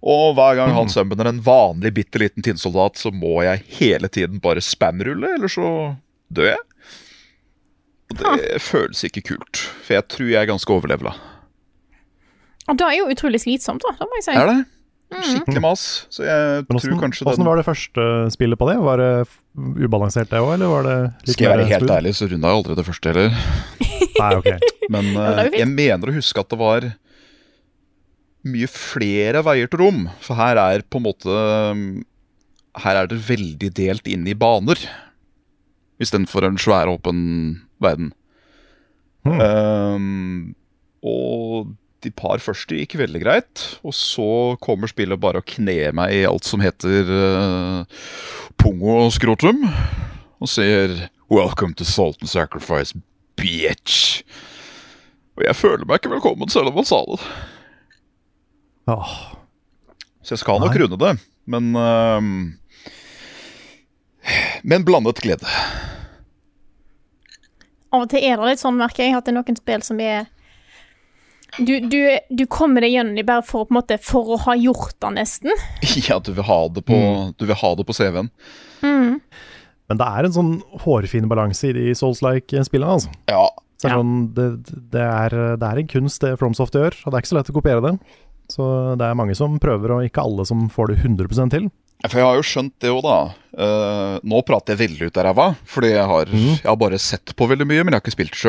Og 0.07 0.37
hver 0.39 0.59
gang 0.59 0.75
han 0.77 0.91
summoner 0.91 1.29
en 1.31 1.43
vanlig 1.43 1.93
bitte 1.97 2.21
liten 2.23 2.45
tinnsoldat, 2.47 2.99
så 3.01 3.11
må 3.11 3.41
jeg 3.47 3.65
hele 3.79 4.11
tiden 4.13 4.39
bare 4.43 4.63
spamrulle, 4.63 5.33
eller 5.35 5.51
så 5.51 5.69
dør 6.31 6.53
jeg. 6.53 6.63
Og 8.15 8.21
det 8.23 8.61
føles 8.63 9.03
ikke 9.09 9.25
kult, 9.33 9.65
for 9.83 9.97
jeg 9.97 10.07
tror 10.13 10.29
jeg 10.31 10.39
er 10.43 10.51
ganske 10.53 10.73
overlevela. 10.73 11.17
Og 12.67 12.79
det 12.79 12.87
er 12.87 12.97
jo 12.99 13.11
utrolig 13.13 13.41
slitsomt, 13.43 13.85
da. 13.85 13.95
det 13.99 14.09
må 14.11 14.19
jeg 14.19 14.27
si. 14.27 14.35
Er 14.35 14.51
det? 14.51 14.59
Skikkelig 15.07 15.63
mas. 15.63 15.83
Så 16.11 16.25
jeg 16.27 16.65
Men 16.67 16.81
tror 16.83 16.99
kanskje 17.05 17.27
åssen 17.29 17.45
den 17.45 17.47
var 17.47 17.61
det 17.61 17.67
første 17.69 18.07
spillet 18.35 18.59
på 18.59 18.67
det? 18.67 18.75
Var 18.83 19.03
det 19.03 19.11
ubalansert 19.87 20.33
det 20.33 20.41
òg, 20.43 20.57
eller 20.57 20.73
var 20.73 20.87
det 20.87 20.97
litt 21.07 21.37
Skal 21.37 21.47
jeg 21.47 21.53
være 21.53 21.69
helt 21.71 21.93
ærlig, 21.95 22.15
så 22.19 22.27
runda 22.27 22.51
jeg 22.51 22.59
aldri 22.59 22.77
det 22.81 22.87
første 22.89 23.13
heller. 23.13 23.39
Nei, 24.21 24.33
ok. 24.41 24.51
Men 24.97 25.13
eh, 25.13 25.41
fint. 25.47 25.59
jeg 25.61 25.71
mener 25.71 26.11
å 26.11 26.17
huske 26.17 26.43
at 26.43 26.51
det 26.51 26.59
var 26.61 26.89
mye 28.47 28.69
flere 28.71 29.43
veier 29.47 29.71
til 29.71 29.83
rom. 29.85 30.05
For 30.27 30.39
her 30.39 30.59
er 30.63 30.85
på 30.87 31.01
en 31.01 31.07
måte 31.07 31.41
Her 32.83 33.03
er 33.03 33.11
det 33.11 33.23
veldig 33.31 33.71
delt 33.79 34.11
inn 34.11 34.27
i 34.27 34.35
baner. 34.39 34.83
Istedenfor 36.03 36.51
en 36.51 36.59
svær, 36.61 36.91
åpen 36.93 37.21
verden. 37.81 38.11
Hmm. 39.27 39.41
Um, 39.41 40.55
og 41.07 41.73
de 42.07 42.13
par 42.15 42.41
første 42.43 42.79
gikk 42.79 42.97
veldig 43.01 43.23
greit. 43.23 43.65
Og 43.87 43.95
så 43.97 44.29
kommer 44.63 44.91
spillet 44.91 45.21
bare 45.21 45.43
og 45.43 45.49
kner 45.57 45.95
meg 45.97 46.15
i 46.15 46.25
alt 46.29 46.47
som 46.47 46.63
heter 46.63 47.11
uh, 47.11 48.03
pungo 48.61 48.99
og 49.07 49.13
skrotum. 49.17 49.67
og 50.41 50.49
sier 50.53 51.09
'Welcome 51.31 51.75
to 51.75 51.85
Salt 51.85 52.21
and 52.21 52.31
Sacrifice, 52.31 52.95
bitch'. 53.37 54.23
Og 55.37 55.45
jeg 55.45 55.57
føler 55.57 55.85
meg 55.85 55.99
ikke 55.99 56.15
velkommen 56.15 56.49
selv 56.49 56.71
om 56.71 56.79
han 56.79 56.85
sa 56.89 57.03
det. 57.09 57.19
Oh. 58.87 59.17
Så 60.23 60.37
jeg 60.37 60.39
skal 60.39 60.61
nok 60.61 60.75
Nei. 60.75 60.83
runde 60.83 60.99
det, 61.03 61.19
men 61.47 61.75
uh, 61.75 62.23
Med 64.63 64.77
en 64.77 64.85
blandet 64.85 65.21
glede. 65.23 65.47
Av 67.95 68.03
og 68.03 68.11
til 68.11 68.25
er 68.25 68.37
det 68.37 68.49
litt 68.49 68.63
sånn, 68.63 68.79
merker 68.79 69.07
jeg, 69.07 69.15
at 69.15 69.27
det 69.27 69.33
er 69.33 69.39
noen 69.39 69.59
spill 69.59 69.83
som 69.87 70.01
er 70.03 70.27
du, 71.59 71.75
du, 71.81 72.01
du 72.29 72.45
kommer 72.51 72.85
deg 72.85 72.95
gjennom 72.95 73.17
de 73.19 73.25
bare 73.27 73.45
for, 73.47 73.67
på 73.67 73.75
en 73.75 73.79
måte, 73.81 73.99
for 74.03 74.35
å 74.35 74.41
ha 74.47 74.57
gjort 74.59 74.97
det, 75.01 75.13
nesten. 75.19 75.67
Ja, 76.09 76.19
du 76.21 76.33
vil 76.37 76.47
ha 76.47 76.61
det 76.73 76.85
på, 76.87 76.97
mm. 76.97 77.53
ha 77.63 77.75
det 77.79 77.87
på 77.89 77.97
CV-en. 77.97 78.31
Men 79.87 80.01
det 80.01 80.09
er 80.19 80.27
en 80.27 80.35
sånn 80.35 80.53
hårfin 80.83 81.29
balanse 81.31 81.71
i 81.71 81.77
de 81.77 81.95
Souls-like-spillene, 81.97 82.99
altså. 82.99 83.13
Ja. 83.31 83.47
Så 83.77 83.87
det, 83.87 83.93
er 83.93 84.01
sånn, 84.01 84.21
det, 84.35 84.47
det, 84.95 85.03
er, 85.05 85.35
det 85.61 85.69
er 85.69 85.81
en 85.83 85.91
kunst 85.91 86.23
det 86.25 86.37
FromSoft 86.41 86.77
gjør, 86.79 86.97
og 87.05 87.13
det 87.13 87.19
er 87.19 87.25
ikke 87.25 87.33
så 87.33 87.39
lett 87.39 87.51
å 87.53 87.57
kopiere 87.59 87.85
det. 87.85 87.97
Så 88.51 88.69
det 88.99 89.07
er 89.07 89.19
mange 89.19 89.37
som 89.39 89.59
prøver, 89.63 89.97
og 89.97 90.07
ikke 90.07 90.25
alle 90.25 90.47
som 90.49 90.67
får 90.73 90.93
det 90.93 91.01
100 91.05 91.53
til. 91.53 91.69
For 92.07 92.21
jeg 92.21 92.29
har 92.29 92.39
jo 92.39 92.47
skjønt 92.47 92.75
det 92.83 92.93
òg, 92.93 93.03
da. 93.07 93.19
Uh, 93.57 94.17
nå 94.27 94.41
prater 94.47 94.75
jeg 94.75 94.83
veldig 94.85 95.09
ut 95.09 95.21
av 95.21 95.27
ræva, 95.29 95.47
fordi 95.69 95.93
jeg 95.95 96.09
har, 96.11 96.33
jeg 96.35 96.67
har 96.67 96.81
bare 96.81 97.01
sett 97.03 97.33
på 97.37 97.49
veldig 97.51 97.69
mye, 97.69 97.85
men 97.85 97.95
jeg 97.95 98.01
har 98.01 98.05
ikke 98.05 98.17
spilt 98.17 98.37
det 98.37 98.43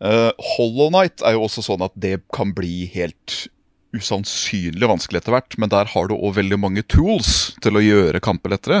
sjøl. 0.00 0.32
Hollow 0.56 0.90
Night 0.92 1.22
er 1.24 1.36
jo 1.36 1.44
også 1.46 1.62
sånn 1.64 1.84
at 1.86 1.94
det 1.94 2.18
kan 2.34 2.52
bli 2.56 2.86
helt 2.94 3.46
usannsynlig 3.94 4.88
vanskelig 4.90 5.20
etter 5.22 5.36
hvert, 5.36 5.54
men 5.60 5.70
der 5.70 5.86
har 5.92 6.08
du 6.10 6.16
òg 6.16 6.34
veldig 6.40 6.58
mange 6.58 6.82
tools 6.90 7.54
til 7.62 7.78
å 7.78 7.82
gjøre 7.84 8.22
kamper 8.24 8.56
lettere. 8.56 8.80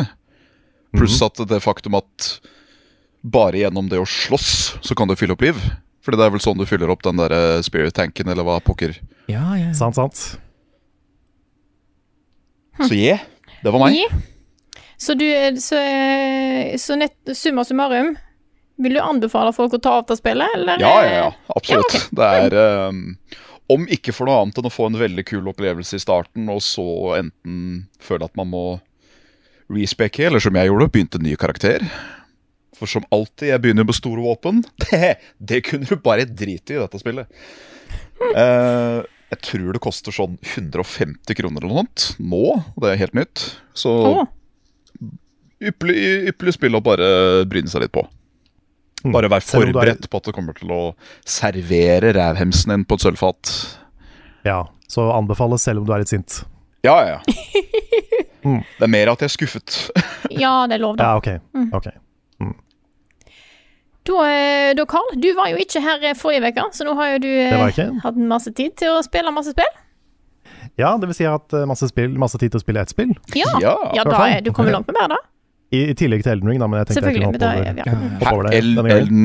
Pluss 0.94 1.20
at 1.22 1.38
det 1.50 1.62
faktum 1.62 1.96
at 1.98 2.38
bare 3.24 3.62
gjennom 3.62 3.88
det 3.90 3.98
å 4.02 4.06
slåss, 4.06 4.50
så 4.84 4.94
kan 4.98 5.08
du 5.08 5.16
fylle 5.18 5.34
opp 5.34 5.42
liv. 5.46 5.58
Fordi 6.04 6.20
det 6.20 6.26
er 6.26 6.34
vel 6.34 6.42
sånn 6.44 6.58
du 6.60 6.66
fyller 6.68 6.90
opp 6.92 7.02
den 7.06 7.16
der 7.16 7.32
eh, 7.32 7.62
spirit-tanken, 7.64 8.28
eller 8.28 8.44
hva 8.44 8.58
pokker. 8.60 8.98
Ja, 9.30 9.54
ja. 9.56 9.70
Sant, 9.76 9.96
sant. 9.96 10.20
Så 12.76 12.92
yeah, 12.92 13.22
det 13.62 13.72
var 13.72 13.80
meg. 13.86 13.96
Yeah. 13.96 14.20
Så 15.00 15.14
du 15.18 15.24
Så, 15.62 15.78
så 16.78 16.96
nett, 16.98 17.16
summa 17.32 17.64
summarum, 17.64 18.14
vil 18.76 18.96
du 18.96 19.00
anbefale 19.00 19.52
folk 19.54 19.76
å 19.76 19.82
ta 19.82 19.98
av 20.00 20.06
til 20.08 20.18
spillet, 20.18 20.56
eller? 20.56 20.80
Ja, 20.82 20.94
ja, 21.04 21.12
ja, 21.20 21.28
absolutt. 21.54 21.94
Ja, 21.94 22.00
okay. 22.00 22.48
Det 22.50 22.58
er 22.58 22.88
um, 22.90 23.04
Om 23.74 23.86
ikke 23.96 24.12
for 24.12 24.28
noe 24.28 24.40
annet 24.42 24.58
enn 24.60 24.68
å 24.68 24.72
få 24.72 24.88
en 24.90 24.98
veldig 25.00 25.24
kul 25.28 25.46
opplevelse 25.52 25.96
i 25.98 26.02
starten, 26.02 26.50
og 26.52 26.60
så 26.64 26.86
enten 27.20 27.86
føle 28.02 28.26
at 28.26 28.34
man 28.38 28.50
må 28.52 28.64
respecke, 29.72 30.26
eller 30.26 30.42
som 30.42 30.56
jeg 30.58 30.68
gjorde, 30.68 30.90
begynte 30.92 31.20
en 31.20 31.26
ny 31.26 31.36
karakter. 31.40 31.86
For 32.74 32.90
som 32.90 33.06
alltid, 33.14 33.48
jeg 33.52 33.62
begynner 33.62 33.86
med 33.86 33.96
store 33.96 34.24
våpen. 34.24 34.64
Det, 34.84 35.16
det 35.38 35.62
kunne 35.68 35.88
du 35.88 35.96
bare 36.02 36.26
drite 36.28 36.74
i 36.74 36.80
dette 36.82 37.00
spillet. 37.00 37.30
Uh, 38.34 39.02
jeg 39.32 39.40
tror 39.48 39.74
det 39.74 39.82
koster 39.82 40.14
sånn 40.14 40.36
150 40.42 41.34
kroner 41.38 41.64
eller 41.64 41.72
noe 41.72 41.82
sånt 41.82 42.04
nå, 42.22 42.42
det 42.78 42.92
er 42.92 43.00
helt 43.00 43.16
nytt. 43.18 43.44
Så 43.74 43.94
ypperlig, 45.64 46.30
ypperlig 46.30 46.54
spill 46.54 46.78
å 46.78 46.82
bare 46.84 47.08
bryne 47.50 47.70
seg 47.70 47.84
litt 47.84 47.94
på. 47.94 48.04
Bare 49.12 49.28
vær 49.28 49.36
er- 49.42 49.48
forberedt 49.48 50.08
på 50.10 50.16
at 50.16 50.24
det 50.24 50.34
kommer 50.34 50.54
til 50.56 50.70
å 50.72 50.94
servere 51.28 52.12
rævhemsen 52.16 52.72
din 52.72 52.84
på 52.88 52.94
et 52.96 53.04
sølvfat. 53.04 53.52
Ja, 54.44 54.62
så 54.88 55.10
anbefales 55.12 55.62
selv 55.66 55.80
om 55.82 55.86
du 55.86 55.92
er 55.92 55.98
litt 56.04 56.08
sint. 56.12 56.44
Ja, 56.84 56.96
ja, 57.04 57.18
ja. 57.18 57.20
Det 58.44 58.84
er 58.84 58.90
mer 58.92 59.08
at 59.08 59.22
jeg 59.24 59.30
er 59.30 59.32
skuffet. 59.32 59.76
ja, 60.44 60.66
det 60.68 60.76
er 60.76 60.82
lov, 60.82 60.96
da. 60.98 61.04
Ja, 61.04 61.16
ok. 61.16 61.28
Mm. 61.56 61.70
Okay. 61.72 61.92
Mm. 62.40 62.54
da, 64.04 64.84
Carl, 64.84 65.14
du 65.16 65.30
var 65.34 65.48
jo 65.48 65.56
ikke 65.56 65.80
her 65.80 66.04
eh, 66.04 66.14
forrige 66.18 66.50
uke, 66.52 66.66
så 66.76 66.84
nå 66.84 66.92
har 66.98 67.14
jo 67.14 67.22
du 67.24 67.30
eh, 67.30 67.88
hatt 68.04 68.16
masse 68.20 68.52
tid 68.52 68.76
til 68.76 68.92
å 68.98 69.00
spille 69.06 69.32
masse 69.32 69.54
spill. 69.56 69.72
Ja, 70.76 70.92
det 70.98 71.08
vil 71.08 71.16
si 71.16 71.24
jeg 71.24 71.30
har 71.32 71.38
hatt 71.38 71.54
eh, 71.56 71.64
masse, 71.70 71.88
spill, 71.88 72.12
masse 72.20 72.36
tid 72.40 72.52
til 72.52 72.60
å 72.60 72.64
spille 72.64 72.82
ett 72.84 72.92
spill. 72.92 73.14
Ja, 73.32 73.48
Ja. 73.62 73.76
ja 73.96 74.04
da 74.04 74.20
er 74.28 74.44
du 74.44 74.52
kommer 74.52 74.74
langt 74.76 74.90
med 74.92 74.98
mer, 75.00 75.14
da. 75.16 75.20
I, 75.74 75.78
I 75.90 75.94
tillegg 75.98 76.22
til 76.24 76.32
Elden 76.36 76.50
Ring, 76.52 76.60
da, 76.62 76.68
men 76.70 76.80
jeg 76.82 76.90
tenkte 76.92 77.10
jeg 77.10 77.18
kunne 77.18 77.30
hoppe 77.32 77.48
over, 77.50 77.80
ja. 77.82 77.96
hoppe 78.20 78.32
over 78.34 78.48
det 78.48 78.58
El- 78.60 78.78
Elden 78.98 79.24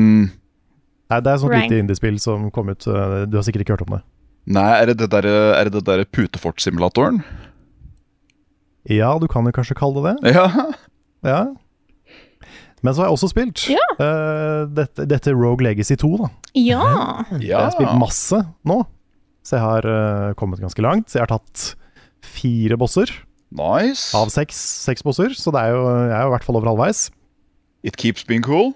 Nei, 1.10 1.18
det 1.18 1.26
er 1.26 1.34
et 1.34 1.40
sånt 1.42 1.50
Rank. 1.54 1.64
lite 1.70 1.78
indiespill 1.82 2.18
som 2.22 2.50
kom 2.54 2.68
ut. 2.70 2.84
eh, 2.86 3.24
Du 3.26 3.34
har 3.38 3.42
sikkert 3.46 3.64
ikke 3.64 3.74
hørt 3.74 3.86
om 3.88 3.96
det. 3.96 4.02
Nei, 4.54 4.68
er 4.80 4.86
det 4.92 4.98
det 5.00 5.08
der, 5.10 5.26
er 5.58 5.64
det 5.68 5.72
det 5.78 5.84
der 5.88 6.04
putefort-simulatoren? 6.06 7.18
Ja, 8.90 9.10
du 9.20 9.26
kan 9.28 9.44
jo 9.44 9.52
kanskje 9.54 9.76
kalle 9.78 10.00
det 10.06 10.14
det. 10.22 10.34
Ja. 10.36 10.46
Ja. 11.26 11.40
Men 12.80 12.94
så 12.96 13.02
har 13.02 13.10
jeg 13.10 13.16
også 13.18 13.28
spilt 13.28 13.66
Ja. 13.68 13.82
uh, 14.00 14.62
dette, 14.72 15.04
dette 15.10 15.34
Rogue 15.36 15.60
Legacy 15.66 15.98
2, 16.00 16.12
da. 16.22 16.30
Ja. 16.56 16.78
Jeg 17.42 17.58
har 17.58 17.74
spilt 17.74 17.98
masse 18.00 18.38
nå, 18.64 18.78
så 19.44 19.58
jeg 19.58 19.64
har 19.66 19.84
uh, 19.90 20.32
kommet 20.40 20.62
ganske 20.64 20.80
langt. 20.86 21.10
Så 21.12 21.18
Jeg 21.20 21.26
har 21.26 21.34
tatt 21.34 21.74
fire 22.24 22.78
bosser 22.80 23.12
Nice. 23.50 24.12
av 24.14 24.30
seks, 24.30 24.58
seks 24.86 25.02
bosser, 25.02 25.34
så 25.34 25.50
det 25.54 25.64
er 25.64 25.74
jo, 25.74 25.82
jeg 25.88 26.14
er 26.14 26.22
jo 26.22 26.30
i 26.30 26.34
hvert 26.36 26.46
fall 26.46 26.58
over 26.60 26.70
halvveis. 26.70 27.08
It 27.82 27.96
keeps 27.96 28.22
being 28.26 28.44
cool. 28.46 28.74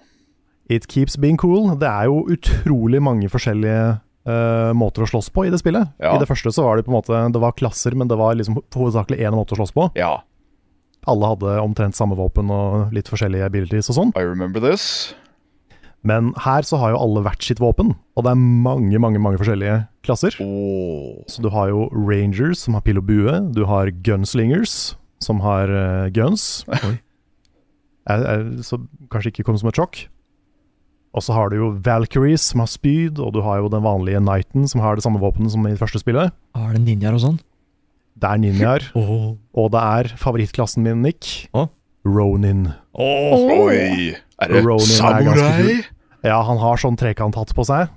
It 0.67 0.87
keeps 0.89 1.15
being 1.15 1.37
cool. 1.37 1.69
Det 1.79 1.87
er 1.87 2.09
jo 2.09 2.25
utrolig 2.33 3.01
mange 3.03 3.29
forskjellige 3.29 3.97
uh, 4.27 4.71
måter 4.77 5.05
å 5.05 5.09
slåss 5.09 5.29
på 5.33 5.45
i 5.45 5.51
det 5.53 5.61
spillet. 5.61 5.93
Ja. 6.01 6.15
I 6.15 6.21
det 6.21 6.29
første 6.29 6.51
så 6.53 6.65
var 6.65 6.77
det 6.77 6.87
på 6.87 6.93
en 6.93 6.97
måte 6.97 7.19
Det 7.31 7.41
var 7.41 7.53
klasser, 7.57 7.95
men 7.95 8.09
det 8.09 8.17
var 8.19 8.37
liksom 8.37 8.57
hovedsakelig 8.73 9.21
én 9.21 9.37
måte 9.37 9.55
å 9.55 9.61
slåss 9.61 9.75
på. 9.75 9.91
Ja, 9.99 10.23
Alle 11.05 11.29
hadde 11.35 11.59
omtrent 11.61 11.95
samme 11.95 12.17
våpen 12.17 12.49
og 12.49 12.95
litt 12.95 13.11
forskjellige 13.11 13.45
abilities 13.45 13.91
og 13.93 13.99
sånn. 13.99 14.15
I 14.17 14.25
remember 14.25 14.63
this. 14.63 15.13
Men 16.05 16.33
her 16.45 16.65
så 16.65 16.77
har 16.77 16.93
jo 16.93 17.01
alle 17.01 17.23
hvert 17.25 17.41
sitt 17.41 17.61
våpen, 17.61 17.95
og 18.13 18.25
det 18.25 18.35
er 18.35 18.41
mange, 18.41 18.99
mange 19.01 19.21
mange 19.21 19.39
forskjellige 19.41 19.79
klasser. 20.05 20.35
Oh. 20.43 21.23
Så 21.31 21.41
du 21.41 21.49
har 21.49 21.71
jo 21.71 21.87
rangers 21.93 22.61
som 22.61 22.77
har 22.77 22.85
pil 22.85 23.01
og 23.01 23.07
bue, 23.09 23.39
du 23.55 23.63
har 23.65 23.89
gunslingers 24.05 24.93
som 25.23 25.41
har 25.41 25.71
uh, 25.71 26.09
guns. 26.13 26.61
Oi. 26.69 26.97
Er, 28.05 28.25
er, 28.35 28.43
så 28.65 28.77
kanskje 29.09 29.33
ikke 29.33 29.47
kom 29.47 29.57
som 29.57 29.71
et 29.71 29.79
sjokk. 29.79 30.03
Og 31.15 31.23
så 31.23 31.33
har 31.33 31.49
du 31.49 31.57
jo 31.57 31.71
Valkyries 31.79 32.43
som 32.51 32.61
har 32.61 32.69
spyd, 32.69 33.21
og 33.23 33.31
du 33.33 33.39
har 33.45 33.63
jo 33.63 33.71
den 33.71 33.85
vanlige 33.85 34.19
Knighten 34.19 34.67
som 34.67 34.83
har 34.83 34.99
det 34.99 35.05
samme 35.05 35.21
våpenet 35.23 35.53
som 35.53 35.65
i 35.65 35.71
det 35.71 35.79
første 35.79 36.03
spillet. 36.03 36.35
Er 36.59 36.75
det 36.75 36.83
ninjaer 36.83 37.15
og 37.15 37.23
sånn? 37.23 37.39
Det 38.19 38.29
er 38.29 38.43
ninjaer, 38.43 38.91
Oh. 38.99 39.33
og 39.57 39.71
det 39.73 39.81
er 39.81 40.13
favorittklassen 40.19 40.85
min, 40.85 41.01
Nick. 41.03 41.47
Oh. 41.55 41.71
Ronin. 42.05 42.67
Oi. 42.93 44.13
Er 44.13 44.51
det 44.51 44.61
Ronin 44.61 44.85
er 44.85 44.99
samurai? 44.99 45.77
Ja, 46.25 46.41
han 46.47 46.59
har 46.61 46.81
sånn 46.81 46.97
trekanthatt 46.99 47.53
på 47.55 47.65
seg. 47.67 47.93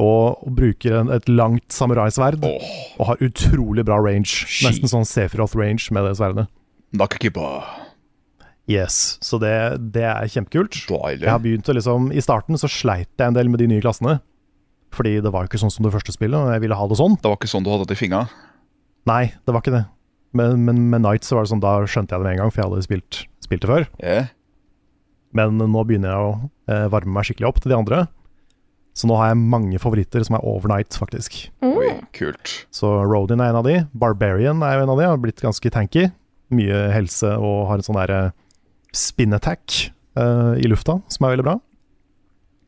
Og, 0.00 0.38
og 0.46 0.54
bruker 0.56 1.00
en, 1.00 1.10
et 1.12 1.26
langt 1.28 1.74
samuraisverd. 1.74 2.44
Oh. 2.46 2.72
Og 3.00 3.08
har 3.10 3.24
utrolig 3.26 3.84
bra 3.88 3.98
range. 4.00 4.46
She. 4.46 4.68
Nesten 4.68 4.92
sånn 4.92 5.08
Sephiroth-range 5.08 5.90
med 5.96 6.06
det 6.06 6.16
sverdet. 6.20 6.46
Nakakiba. 6.96 7.50
Yes, 8.70 9.18
Så 9.24 9.40
det, 9.42 9.52
det 9.94 10.04
er 10.06 10.30
kjempekult. 10.30 10.76
Deilig. 10.86 11.24
Jeg 11.24 11.32
har 11.32 11.42
begynt 11.42 11.68
å 11.68 11.74
liksom 11.74 12.10
I 12.14 12.22
starten 12.22 12.58
så 12.60 12.68
sleit 12.70 13.10
jeg 13.18 13.26
en 13.26 13.34
del 13.34 13.50
med 13.50 13.58
de 13.62 13.66
nye 13.72 13.82
klassene. 13.82 14.20
Fordi 14.94 15.16
det 15.22 15.32
var 15.34 15.44
jo 15.44 15.50
ikke 15.50 15.62
sånn 15.62 15.72
som 15.74 15.86
det 15.86 15.92
første 15.94 16.14
spillet, 16.14 16.38
og 16.38 16.54
jeg 16.54 16.62
ville 16.64 16.78
ha 16.78 16.86
det 16.90 16.98
sånn. 16.98 17.16
Det 17.18 17.30
var 17.30 17.38
ikke 17.38 17.50
sånn 17.50 17.66
du 17.66 17.70
hadde 17.72 17.86
det 17.90 17.98
i 17.98 18.00
fingra? 18.00 18.24
Nei, 19.10 19.24
det 19.46 19.54
var 19.54 19.62
ikke 19.62 19.74
det. 19.74 19.84
Men, 20.38 20.62
men 20.66 20.82
med 20.92 21.02
Night 21.02 21.26
så 21.26 21.38
var 21.38 21.46
det 21.46 21.52
sånn, 21.52 21.62
da 21.62 21.76
skjønte 21.82 22.14
jeg 22.14 22.22
det 22.22 22.26
med 22.26 22.36
en 22.36 22.42
gang, 22.44 22.52
for 22.54 22.62
jeg 22.62 22.70
hadde 22.70 22.86
spilt, 22.86 23.20
spilt 23.42 23.64
det 23.64 23.70
før. 23.70 23.86
Yeah. 24.02 24.30
Men 25.36 25.60
nå 25.60 25.84
begynner 25.86 26.10
jeg 26.10 26.24
å 26.26 26.32
eh, 26.72 26.86
varme 26.90 27.14
meg 27.14 27.28
skikkelig 27.28 27.50
opp 27.50 27.60
til 27.62 27.72
de 27.72 27.78
andre. 27.78 28.00
Så 28.96 29.06
nå 29.06 29.16
har 29.20 29.30
jeg 29.30 29.38
mange 29.40 29.78
favoritter 29.80 30.24
som 30.26 30.36
er 30.36 30.46
overnight, 30.46 30.96
faktisk. 30.98 31.36
Oi, 31.64 31.92
kult. 32.16 32.56
Så 32.74 32.90
Rodin 33.06 33.40
er 33.40 33.52
en 33.52 33.60
av 33.60 33.66
de. 33.68 33.76
Barbarian 33.96 34.64
er 34.66 34.76
jo 34.76 34.84
en 34.84 34.92
av 34.96 34.98
de. 35.00 35.06
Har 35.12 35.22
blitt 35.22 35.42
ganske 35.44 35.72
tanky. 35.72 36.08
Mye 36.50 36.88
helse 36.90 37.30
og 37.38 37.68
har 37.70 37.78
en 37.78 37.86
sånn 37.86 38.00
derre 38.00 38.20
spin 38.96 39.36
attack 39.36 39.92
eh, 40.18 40.52
i 40.58 40.66
lufta, 40.68 40.98
som 41.08 41.26
er 41.26 41.36
veldig 41.36 41.46
bra. 41.46 41.56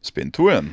Spin 0.07 0.31
2 0.35 0.49
igjen. 0.53 0.73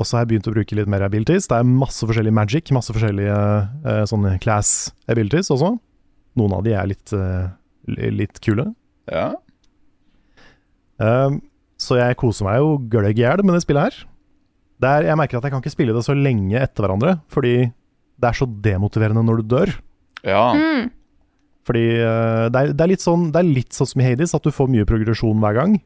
Og 0.00 0.08
så 0.08 0.16
har 0.16 0.24
jeg 0.24 0.32
begynt 0.32 0.48
å 0.48 0.54
bruke 0.54 0.76
litt 0.76 0.90
mer 0.90 1.04
abilities. 1.04 1.46
Det 1.50 1.58
er 1.60 1.68
masse 1.68 2.08
forskjellig 2.08 2.32
magic, 2.34 2.72
masse 2.74 2.94
forskjellige 2.96 3.36
eh, 3.36 4.02
sånne 4.08 4.38
class 4.42 4.90
abilities 5.12 5.52
også. 5.52 5.74
Noen 6.40 6.56
av 6.56 6.64
de 6.64 6.72
er 6.74 6.88
litt, 6.88 7.12
eh, 7.12 7.52
litt 8.16 8.40
kule. 8.42 8.70
Ja. 9.12 9.34
Um, 11.02 11.40
så 11.80 11.98
jeg 11.98 12.18
koser 12.20 12.46
meg 12.46 12.60
jo 12.62 12.74
gløgg 12.92 13.18
i 13.18 13.24
hjel 13.24 13.42
med 13.42 13.56
det 13.56 13.64
spillet 13.64 13.88
her. 13.88 14.00
Det 14.82 14.90
er, 14.90 15.06
jeg 15.10 15.18
merker 15.18 15.38
at 15.38 15.46
jeg 15.46 15.54
kan 15.54 15.62
ikke 15.62 15.74
spille 15.74 15.94
det 15.94 16.02
så 16.06 16.14
lenge 16.14 16.58
etter 16.58 16.84
hverandre, 16.84 17.16
fordi 17.30 17.54
det 18.22 18.28
er 18.28 18.38
så 18.38 18.46
demotiverende 18.46 19.24
når 19.26 19.40
du 19.42 19.54
dør. 19.56 19.72
Ja. 20.22 20.52
Mm. 20.54 20.90
Fordi 21.66 21.84
uh, 21.98 22.46
det, 22.50 22.58
er, 22.58 22.72
det, 22.74 22.82
er 22.82 22.92
litt 22.92 23.04
sånn, 23.04 23.30
det 23.34 23.42
er 23.42 23.50
litt 23.60 23.76
sånn 23.76 23.90
som 23.92 24.02
i 24.02 24.06
Hades, 24.06 24.34
at 24.38 24.46
du 24.46 24.54
får 24.54 24.70
mye 24.70 24.86
progresjon 24.88 25.42
hver 25.42 25.58
gang. 25.58 25.76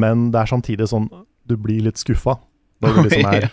Men 0.00 0.28
det 0.34 0.40
er 0.40 0.50
samtidig 0.50 0.88
sånn 0.90 1.04
Du 1.46 1.52
blir 1.60 1.84
litt 1.86 2.00
skuffa 2.00 2.32
når 2.82 2.96
du 2.96 3.04
liksom 3.04 3.28
er 3.30 3.44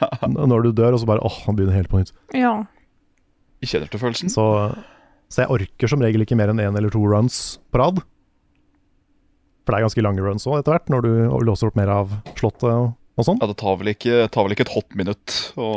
Når 0.49 0.63
du 0.65 0.71
dør, 0.73 0.95
og 0.95 1.03
så 1.03 1.09
bare 1.09 1.21
åh, 1.27 1.35
han 1.45 1.57
begynner 1.57 1.77
helt 1.77 1.91
på 1.91 2.01
nytt. 2.01 2.13
Ja. 2.33 2.55
Jeg 3.61 3.73
kjenner 3.73 3.91
til 3.91 4.01
følelsen. 4.01 4.33
Så, 4.33 4.45
så 5.29 5.43
jeg 5.43 5.53
orker 5.53 5.91
som 5.91 6.01
regel 6.01 6.25
ikke 6.25 6.37
mer 6.39 6.49
enn 6.53 6.63
én 6.63 6.77
eller 6.77 6.93
to 6.93 7.03
runs 7.05 7.59
på 7.69 7.81
rad. 7.81 8.01
For 9.71 9.77
det 9.77 9.85
er 9.85 9.87
ganske 9.87 10.03
lange 10.03 10.23
runs 10.25 10.43
òg 10.51 10.57
etter 10.59 10.73
hvert, 10.75 10.89
når 10.91 11.05
du 11.05 11.11
låser 11.47 11.69
opp 11.71 11.77
mer 11.79 11.87
av 11.93 12.09
slottet 12.35 12.65
og, 12.67 12.89
og 13.15 13.23
sånn. 13.23 13.37
Ja, 13.39 13.47
det 13.47 13.55
tar 13.61 13.77
vel, 13.79 13.87
ikke, 13.93 14.17
tar 14.27 14.43
vel 14.43 14.51
ikke 14.57 14.65
et 14.65 14.71
hot 14.73 14.97
minutt 14.99 15.35
å 15.55 15.67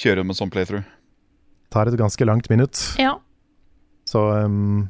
kjøre 0.00 0.24
med 0.24 0.38
sånn 0.38 0.48
playthrough. 0.54 0.86
Tar 1.76 1.90
et 1.90 1.98
ganske 2.00 2.24
langt 2.24 2.48
minutt. 2.48 2.80
Ja. 2.96 3.18
Så 4.08 4.22
um, 4.32 4.86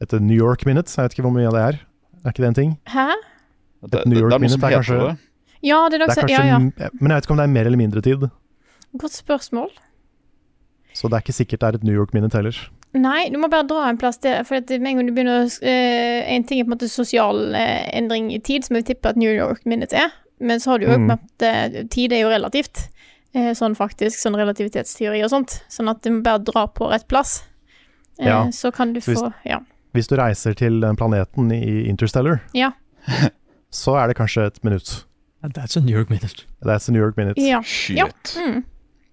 et 0.00 0.14
New 0.24 0.38
York 0.40 0.64
minute, 0.64 0.88
jeg 0.88 1.04
vet 1.04 1.18
ikke 1.18 1.26
hvor 1.28 1.34
mye 1.36 1.50
av 1.50 1.58
det 1.58 1.66
er. 1.66 1.80
Er 2.24 2.32
ikke 2.32 2.46
det 2.46 2.48
en 2.48 2.56
ting? 2.62 2.72
Hæ? 2.88 3.04
Det, 3.92 4.06
New 4.08 4.22
York 4.22 4.32
det 4.32 4.38
er 4.40 4.44
Minute 4.46 4.70
er 4.70 4.76
kanskje- 4.78 4.98
det. 5.04 5.12
Ja, 5.68 5.82
det 5.92 6.00
er 6.00 6.06
Det 6.06 6.08
er 6.08 6.22
kanskje, 6.22 6.32
ja, 6.32 6.48
ja. 6.48 6.90
Men 6.96 7.12
jeg 7.12 7.18
vet 7.18 7.28
ikke 7.28 7.36
om 7.36 7.42
det 7.42 7.46
er 7.50 7.54
mer 7.58 7.68
eller 7.68 7.82
mindre 7.84 8.00
tid. 8.08 8.24
Godt 8.96 9.20
spørsmål. 9.20 9.68
Så 10.96 11.12
det 11.12 11.20
er 11.20 11.28
ikke 11.28 11.36
sikkert 11.36 11.60
det 11.60 11.68
er 11.74 11.78
et 11.82 11.84
New 11.84 11.94
York 12.00 12.16
minute 12.16 12.40
heller. 12.40 12.56
Nei, 12.94 13.28
du 13.28 13.36
må 13.38 13.50
bare 13.52 13.66
dra 13.68 13.88
en 13.90 13.98
plass 14.00 14.16
til. 14.18 14.38
For 14.48 14.56
at 14.62 14.70
med 14.70 14.86
en 14.90 14.96
gang 14.96 15.06
du 15.10 15.12
begynner 15.12 15.42
å 15.44 15.48
uh, 15.60 16.34
En 16.34 16.44
ting 16.48 16.60
er 16.60 16.64
på 16.64 16.70
en 16.72 16.76
måte 16.78 16.88
sosial 16.88 17.50
uh, 17.54 17.84
endring 17.92 18.30
i 18.32 18.38
tid, 18.40 18.64
som 18.64 18.76
jeg 18.76 18.86
tipper 18.86 19.10
at 19.10 19.16
New 19.20 19.30
York 19.34 19.66
Minute 19.68 19.92
er. 19.96 20.10
Men 20.40 20.60
så 20.62 20.70
har 20.72 20.78
du 20.78 20.86
jo 20.86 20.96
Mm. 20.98 21.10
at 21.10 21.44
uh, 21.44 21.82
tid 21.92 22.12
er 22.12 22.22
jo 22.24 22.28
relativt. 22.32 22.88
Eh, 23.36 23.50
sånn 23.52 23.74
faktisk, 23.76 24.16
sånn 24.16 24.34
relativitetsteori 24.40 25.20
og 25.22 25.28
sånt. 25.30 25.58
Sånn 25.68 25.90
at 25.92 26.00
du 26.02 26.08
må 26.10 26.22
bare 26.24 26.40
dra 26.40 26.62
på 26.66 26.88
rett 26.90 27.04
plass. 27.08 27.42
Eh, 28.18 28.26
Ja. 28.26 28.46
Så 28.50 28.72
kan 28.72 28.94
du 28.94 29.00
Så 29.00 29.12
hvis- 29.12 29.20
få 29.20 29.34
Ja. 29.44 29.58
Hvis 29.94 30.08
du 30.08 30.16
reiser 30.16 30.54
til 30.56 30.80
den 30.80 30.96
planeten 30.96 31.52
i 31.52 31.88
Interstellar, 31.88 32.40
Ja. 32.54 32.70
så 33.70 33.96
er 34.00 34.08
det 34.08 34.16
kanskje 34.16 34.46
et 34.46 34.64
minutt. 34.64 35.04
That's 35.44 35.76
a 35.76 35.80
New 35.80 35.94
York 35.94 36.08
minute. 36.10 36.44
That's 36.64 36.88
a 36.88 36.92
New 36.92 37.00
York 37.02 37.16
minute. 37.16 37.36
ja. 37.38 37.60
Shit. 37.62 37.96
Ja. 37.98 38.06
Mm. 38.36 38.64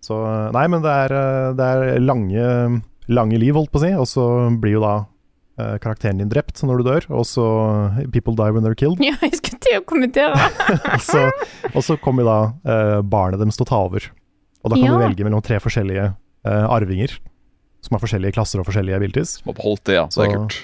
Så 0.02 0.52
nei, 0.54 0.68
men 0.68 0.82
det 0.82 0.90
er, 0.92 1.14
eh, 1.14 1.54
det 1.54 1.66
er 1.66 2.00
lange, 2.00 2.82
lange 3.12 3.38
liv, 3.42 3.54
holdt 3.58 3.72
på 3.74 3.82
å 3.82 3.84
si. 3.86 3.92
Og 4.00 4.08
så 4.10 4.26
blir 4.62 4.78
jo 4.78 4.82
da 4.84 4.94
eh, 5.60 5.76
karakteren 5.84 6.20
din 6.22 6.30
drept 6.32 6.62
når 6.66 6.82
du 6.82 6.88
dør, 6.90 7.08
og 7.20 7.26
så 7.30 7.46
eh, 8.02 8.04
People 8.14 8.36
die 8.40 8.52
when 8.56 8.64
they're 8.66 8.78
killed. 8.78 9.00
ja, 9.04 9.16
jeg 9.22 9.38
skulle 9.42 9.62
til 9.66 9.80
å 9.80 9.86
kommentere. 9.88 10.50
og, 10.96 11.02
så, 11.06 11.28
og 11.74 11.82
så 11.86 11.98
kommer 12.02 12.28
da 12.28 12.38
eh, 12.66 13.00
barnet 13.06 13.42
deres 13.44 13.58
til 13.60 13.68
å 13.68 13.72
ta 13.72 13.82
over. 13.90 14.10
Og 14.66 14.72
da 14.74 14.80
kan 14.80 14.88
Ja. 14.88 14.96
du 14.98 15.04
velge 15.06 15.28
mellom 15.28 15.44
tre 15.46 15.60
forskjellige 15.62 16.08
eh, 16.12 16.66
arvinger. 16.74 17.18
Som 17.86 17.94
har 17.94 18.02
forskjellige 18.02 18.34
klasser 18.34 18.58
og 18.58 18.66
forskjellige 18.66 18.98
abilities. 18.98 19.36
Må 19.46 19.54
beholdt 19.54 19.84
det, 19.86 20.00
ja. 20.00 20.08
Så 20.10 20.24
det 20.24 20.32
er 20.32 20.40
kult. 20.40 20.56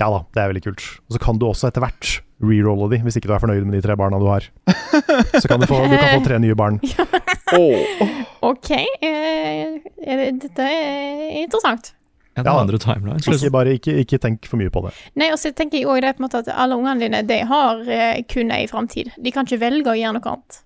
Ja 0.00 0.06
da, 0.08 0.22
det 0.32 0.40
er 0.40 0.48
veldig 0.54 0.62
kult. 0.64 0.84
Og 1.10 1.12
så 1.12 1.20
kan 1.20 1.36
du 1.36 1.44
også 1.44 1.68
etter 1.68 1.82
hvert 1.84 2.14
rerolle 2.40 2.86
de, 2.88 3.02
hvis 3.04 3.18
ikke 3.20 3.28
du 3.28 3.34
er 3.36 3.42
fornøyd 3.42 3.66
med 3.68 3.74
de 3.76 3.82
tre 3.84 3.92
barna 4.00 4.16
du 4.16 4.24
har. 4.30 4.46
Så 5.42 5.44
kan 5.44 5.60
du 5.60 5.66
få, 5.68 5.82
du 5.84 5.92
kan 5.92 6.14
få 6.14 6.22
tre 6.24 6.38
nye 6.40 6.56
barn. 6.56 6.78
Åh, 7.56 8.12
OK, 8.50 8.70
eh, 9.02 9.80
er 10.06 10.22
dette 10.40 10.66
er 10.66 11.42
interessant. 11.44 11.92
Ja, 12.36 12.42
det 12.44 12.46
Ja. 12.46 12.54
er 12.56 12.60
andre 12.62 12.78
timelines. 12.78 13.26
Ikke, 13.26 13.50
bare, 13.52 13.72
ikke, 13.76 13.94
ikke 14.04 14.18
tenk 14.22 14.46
for 14.46 14.56
mye 14.56 14.70
på 14.70 14.84
det. 14.86 14.92
Nei, 15.18 15.30
og 15.34 15.38
så 15.42 15.50
tenker 15.52 15.78
jeg 15.80 15.86
også 15.90 16.00
det 16.06 16.12
på 16.16 16.22
en 16.22 16.28
måte 16.28 16.38
at 16.44 16.48
alle 16.54 16.76
ungene 16.78 17.00
dine 17.02 17.22
de 17.26 17.40
har 17.44 17.80
eh, 17.90 18.22
kun 18.30 18.50
ei 18.54 18.66
framtid. 18.70 19.10
De 19.20 19.32
kan 19.34 19.44
ikke 19.44 19.58
velge 19.60 19.90
å 19.92 19.96
gjøre 19.98 20.14
noe 20.20 20.32
annet. 20.36 20.60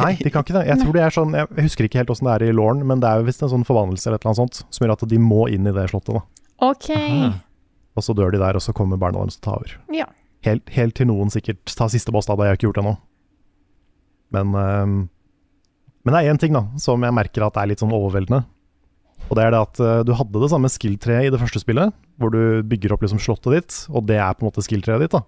Nei, 0.00 0.14
de 0.20 0.30
kan 0.32 0.42
ikke 0.44 0.56
det. 0.56 0.66
Jeg 0.68 0.80
tror 0.82 0.92
det 0.96 1.02
er 1.04 1.14
sånn, 1.14 1.32
jeg 1.36 1.48
husker 1.64 1.84
ikke 1.86 2.00
helt 2.02 2.10
åssen 2.12 2.26
det 2.28 2.34
er 2.34 2.48
i 2.50 2.52
Lauren, 2.56 2.82
men 2.86 3.00
det 3.00 3.08
er 3.08 3.20
jo 3.22 3.28
visst 3.28 3.42
en 3.44 3.48
sånn 3.52 3.64
forvandlelse 3.64 4.08
eller 4.08 4.18
et 4.18 4.24
eller 4.26 4.32
annet 4.34 4.42
sånt, 4.42 4.64
som 4.74 4.84
gjør 4.86 4.92
at 4.96 5.04
de 5.08 5.18
må 5.22 5.46
inn 5.52 5.66
i 5.68 5.72
det 5.72 5.86
slottet. 5.92 6.18
da. 6.18 6.24
OK. 6.66 6.90
Aha. 6.96 7.30
Og 7.96 8.02
så 8.04 8.14
dør 8.16 8.32
de 8.32 8.38
der, 8.40 8.56
og 8.56 8.62
så 8.64 8.72
kommer 8.76 8.96
barna 9.00 9.20
deres 9.22 9.36
og 9.38 9.42
tar 9.46 9.56
over. 9.60 9.76
Ja. 9.92 10.06
Helt, 10.44 10.68
helt 10.74 10.94
til 10.98 11.06
noen 11.06 11.30
sikkert 11.30 11.64
tar 11.76 11.88
siste 11.92 12.10
boss, 12.12 12.26
da. 12.26 12.34
Det 12.36 12.44
har 12.44 12.52
jeg 12.56 12.58
ikke 12.60 12.72
gjort 12.72 12.82
ennå. 12.82 12.96
Men, 14.32 14.54
ehm, 14.56 15.08
men 16.02 16.14
det 16.14 16.20
er 16.20 16.32
én 16.32 16.40
ting 16.40 16.56
da, 16.56 16.64
som 16.82 17.02
jeg 17.04 17.14
merker 17.14 17.44
at 17.46 17.58
er 17.60 17.70
litt 17.70 17.82
sånn 17.82 17.94
overveldende. 17.94 18.42
Og 19.28 19.38
det 19.38 19.44
er 19.44 19.54
det 19.54 19.60
at 19.62 19.80
uh, 19.82 20.00
du 20.06 20.12
hadde 20.18 20.42
det 20.42 20.50
samme 20.50 20.70
skill-treet 20.72 21.28
i 21.28 21.32
det 21.32 21.40
første 21.40 21.62
spillet, 21.62 21.94
hvor 22.20 22.32
du 22.34 22.64
bygger 22.66 22.94
opp 22.94 23.04
liksom 23.04 23.22
slottet 23.22 23.54
ditt, 23.54 23.78
og 23.92 24.08
det 24.10 24.18
er 24.18 24.34
på 24.34 24.44
en 24.44 24.50
måte 24.50 24.64
skill-treet 24.66 25.04
ditt. 25.04 25.14
da. 25.14 25.22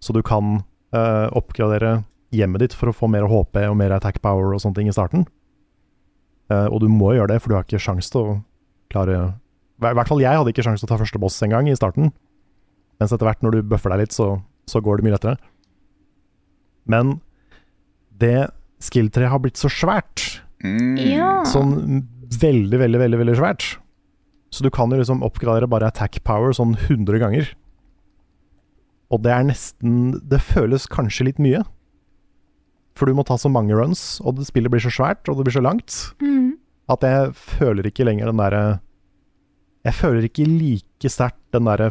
Så 0.00 0.16
du 0.16 0.22
kan 0.24 0.58
uh, 0.96 1.28
oppgradere 1.36 1.98
hjemmet 2.34 2.64
ditt 2.64 2.76
for 2.76 2.90
å 2.90 2.96
få 2.96 3.08
mer 3.12 3.28
HP 3.30 3.60
og 3.68 3.78
mer 3.78 3.94
attack 3.94 4.20
power 4.24 4.54
og 4.54 4.62
sånne 4.64 4.80
ting 4.80 4.90
i 4.90 4.96
starten. 4.96 5.28
Uh, 6.50 6.66
og 6.66 6.80
du 6.82 6.88
må 6.92 7.12
gjøre 7.14 7.34
det, 7.34 7.40
for 7.42 7.52
du 7.52 7.58
har 7.58 7.68
ikke 7.68 7.82
sjanse 7.82 8.10
til 8.12 8.20
å 8.20 8.34
klare 8.92 9.20
I 9.80 9.94
hvert 9.96 10.10
fall 10.10 10.22
jeg 10.22 10.36
hadde 10.38 10.52
ikke 10.52 10.64
sjanse 10.64 10.84
til 10.84 10.88
å 10.88 10.94
ta 10.94 11.00
første 11.00 11.20
boss 11.20 11.38
engang 11.44 11.68
i 11.68 11.76
starten. 11.76 12.12
Mens 13.00 13.12
etter 13.12 13.26
hvert, 13.26 13.42
når 13.44 13.58
du 13.58 13.70
bøffer 13.74 13.92
deg 13.92 14.04
litt, 14.04 14.16
så, 14.16 14.36
så 14.70 14.80
går 14.84 15.00
det 15.00 15.06
mye 15.06 15.16
lettere. 15.16 15.38
Men 16.88 17.18
det 18.20 18.48
skill-treet 18.84 19.30
har 19.32 19.40
blitt 19.44 19.60
så 19.60 19.70
svært. 19.72 20.40
Mm. 20.64 20.96
Ja. 21.00 21.30
Sånn 21.48 22.04
veldig, 22.40 22.78
veldig, 22.80 23.00
veldig 23.02 23.20
veldig 23.22 23.36
svært. 23.38 23.66
Så 24.54 24.62
du 24.64 24.70
kan 24.70 24.90
jo 24.94 25.00
liksom 25.00 25.22
oppgradere 25.26 25.68
bare 25.70 25.88
attack 25.90 26.20
power 26.24 26.54
sånn 26.54 26.76
100 26.86 27.18
ganger. 27.22 27.48
Og 29.12 29.20
det 29.22 29.32
er 29.34 29.44
nesten 29.46 30.14
Det 30.30 30.40
føles 30.42 30.86
kanskje 30.90 31.26
litt 31.28 31.40
mye. 31.42 31.62
For 32.94 33.10
du 33.10 33.14
må 33.18 33.24
ta 33.26 33.34
så 33.40 33.50
mange 33.50 33.74
runs, 33.74 34.20
og 34.22 34.36
det 34.38 34.46
spillet 34.46 34.70
blir 34.70 34.82
så 34.82 34.92
svært, 34.94 35.26
og 35.28 35.36
det 35.36 35.48
blir 35.48 35.56
så 35.56 35.62
langt, 35.64 36.14
Mm. 36.22 36.52
at 36.88 37.00
jeg 37.02 37.32
føler 37.34 37.82
ikke 37.90 38.04
lenger 38.06 38.26
den 38.30 38.36
derre 38.38 38.80
Jeg 39.84 39.94
føler 39.98 40.22
ikke 40.28 40.46
like 40.46 41.10
sterkt 41.10 41.42
den 41.52 41.64
derre 41.66 41.90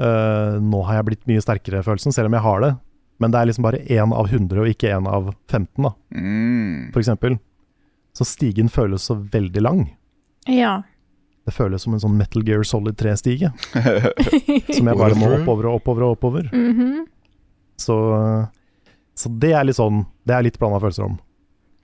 øh, 0.00 0.58
'nå 0.58 0.84
har 0.86 0.94
jeg 0.96 1.04
blitt 1.06 1.26
mye 1.28 1.42
sterkere'-følelsen, 1.44 2.12
selv 2.12 2.26
om 2.26 2.32
jeg 2.32 2.42
har 2.42 2.60
det. 2.60 2.72
Men 3.18 3.32
det 3.34 3.40
er 3.40 3.46
liksom 3.50 3.64
bare 3.66 3.80
én 3.90 4.12
av 4.14 4.28
100, 4.30 4.60
og 4.62 4.68
ikke 4.70 4.92
én 4.94 5.06
av 5.10 5.32
15, 5.50 5.82
da, 5.82 5.90
Mm. 6.14 6.92
for 6.92 7.00
eksempel. 7.00 7.38
Så 8.14 8.24
stigen 8.26 8.68
føles 8.70 9.02
så 9.08 9.16
veldig 9.30 9.62
lang. 9.62 9.80
Ja. 10.46 10.82
Det 11.46 11.54
føles 11.54 11.82
som 11.82 11.94
en 11.94 12.00
sånn 12.00 12.16
Metal 12.16 12.42
Gear 12.44 12.62
Solid 12.64 12.96
3-stige. 12.96 13.50
som 14.76 14.86
jeg 14.86 14.98
bare 14.98 15.14
må 15.18 15.30
oppover 15.40 15.66
og 15.70 15.80
oppover 15.80 16.02
og 16.06 16.16
oppover. 16.18 16.48
Mhm. 16.52 17.06
Så, 17.78 17.94
så 19.14 19.30
det 19.38 19.52
er 19.54 19.62
litt 19.68 19.76
sånn 19.78 20.00
Det 20.26 20.34
er 20.34 20.42
litt 20.42 20.58
blanda 20.58 20.80
følelser 20.82 21.04
om. 21.06 21.18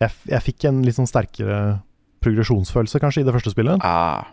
Jeg, 0.02 0.10
jeg 0.26 0.42
fikk 0.42 0.64
en 0.68 0.82
litt 0.82 0.96
sånn 0.96 1.06
sterkere 1.06 1.80
progresjonsfølelse 2.24 2.98
kanskje 3.02 3.22
i 3.22 3.26
det 3.28 3.34
første 3.36 3.52
spillet, 3.52 3.78
Ah. 3.84 4.24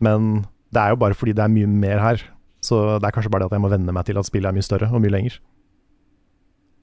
men 0.00 0.44
det 0.72 0.80
er 0.80 0.92
jo 0.94 0.96
bare 1.02 1.14
fordi 1.18 1.34
det 1.36 1.42
er 1.44 1.52
mye 1.52 1.66
mer 1.68 1.98
her. 2.00 2.22
Så 2.62 2.98
det 3.02 3.08
er 3.08 3.12
kanskje 3.14 3.30
bare 3.30 3.42
det 3.44 3.50
at 3.50 3.56
jeg 3.58 3.64
må 3.64 3.70
venne 3.72 3.92
meg 3.92 4.06
til 4.06 4.16
at 4.18 4.24
spillet 4.28 4.48
er 4.48 4.54
mye 4.56 4.64
større 4.64 4.88
og 4.92 5.02
mye 5.02 5.10
lenger. 5.12 5.38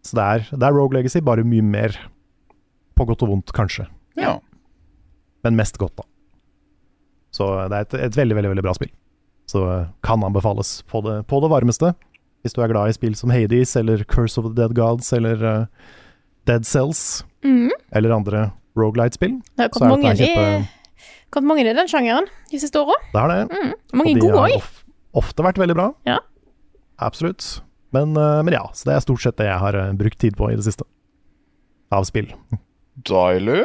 Så 0.05 0.15
det 0.15 0.25
er, 0.25 0.45
det 0.55 0.63
er 0.67 0.75
Rogue 0.75 0.95
Legacy, 0.97 1.19
bare 1.25 1.43
mye 1.47 1.65
mer. 1.65 1.95
På 2.95 3.05
godt 3.07 3.23
og 3.25 3.31
vondt, 3.33 3.51
kanskje. 3.55 3.87
Ja. 4.19 4.37
Men 5.43 5.55
mest 5.59 5.77
godt, 5.79 5.95
da. 5.99 6.03
Så 7.35 7.45
det 7.69 7.77
er 7.77 7.85
et, 7.85 7.93
et 8.09 8.17
veldig, 8.17 8.35
veldig 8.39 8.51
veldig 8.55 8.65
bra 8.65 8.73
spill. 8.75 8.91
Så 9.49 9.63
kan 10.05 10.23
anbefales 10.25 10.79
på 10.89 11.01
det, 11.05 11.19
på 11.29 11.39
det 11.43 11.49
varmeste. 11.51 11.93
Hvis 12.43 12.55
du 12.55 12.61
er 12.63 12.71
glad 12.71 12.91
i 12.91 12.95
spill 12.95 13.15
som 13.19 13.31
Hades 13.33 13.75
eller 13.79 14.03
Curse 14.07 14.39
of 14.39 14.47
the 14.49 14.55
Dead 14.57 14.75
Gods 14.77 15.11
eller 15.15 15.41
uh, 15.43 15.93
Dead 16.47 16.65
Cells 16.67 17.23
mm. 17.43 17.69
eller 17.95 18.15
andre 18.15 18.43
Rogelight-spill. 18.79 19.39
Det 19.57 19.65
har 19.65 19.71
Så 19.73 19.79
kommet 19.81 19.99
mange, 19.99 20.15
kjempe- 20.15 21.09
kommet 21.33 21.51
mange 21.51 21.65
i 21.65 21.73
den 21.75 21.89
sjangeren 21.91 22.29
de 22.51 22.59
siste 22.61 22.79
åra. 22.79 22.95
Det 23.11 23.19
har 23.19 23.33
det. 23.33 23.41
Mm. 23.51 23.73
Mange 23.99 24.13
og 24.13 24.19
de 24.21 24.23
gode 24.23 24.37
har 24.39 24.53
òg. 24.53 24.55
of, 24.61 24.69
ofte 25.23 25.45
vært 25.49 25.59
veldig 25.59 25.75
bra. 25.75 25.87
Ja. 26.07 26.19
Absolutt. 26.99 27.49
Men, 27.89 28.17
eh, 28.17 28.43
men 28.43 28.53
ja, 28.53 28.69
så 28.73 28.89
det 28.89 28.95
er 28.95 29.05
stort 29.05 29.23
sett 29.23 29.37
det 29.41 29.49
jeg 29.49 29.61
har 29.63 29.77
eh, 29.77 29.93
brukt 29.97 30.19
tid 30.21 30.37
på 30.37 30.51
i 30.51 30.57
det 30.57 30.65
siste. 30.67 30.85
Av 31.89 32.05
spill. 32.05 32.29
Deilig. 33.09 33.63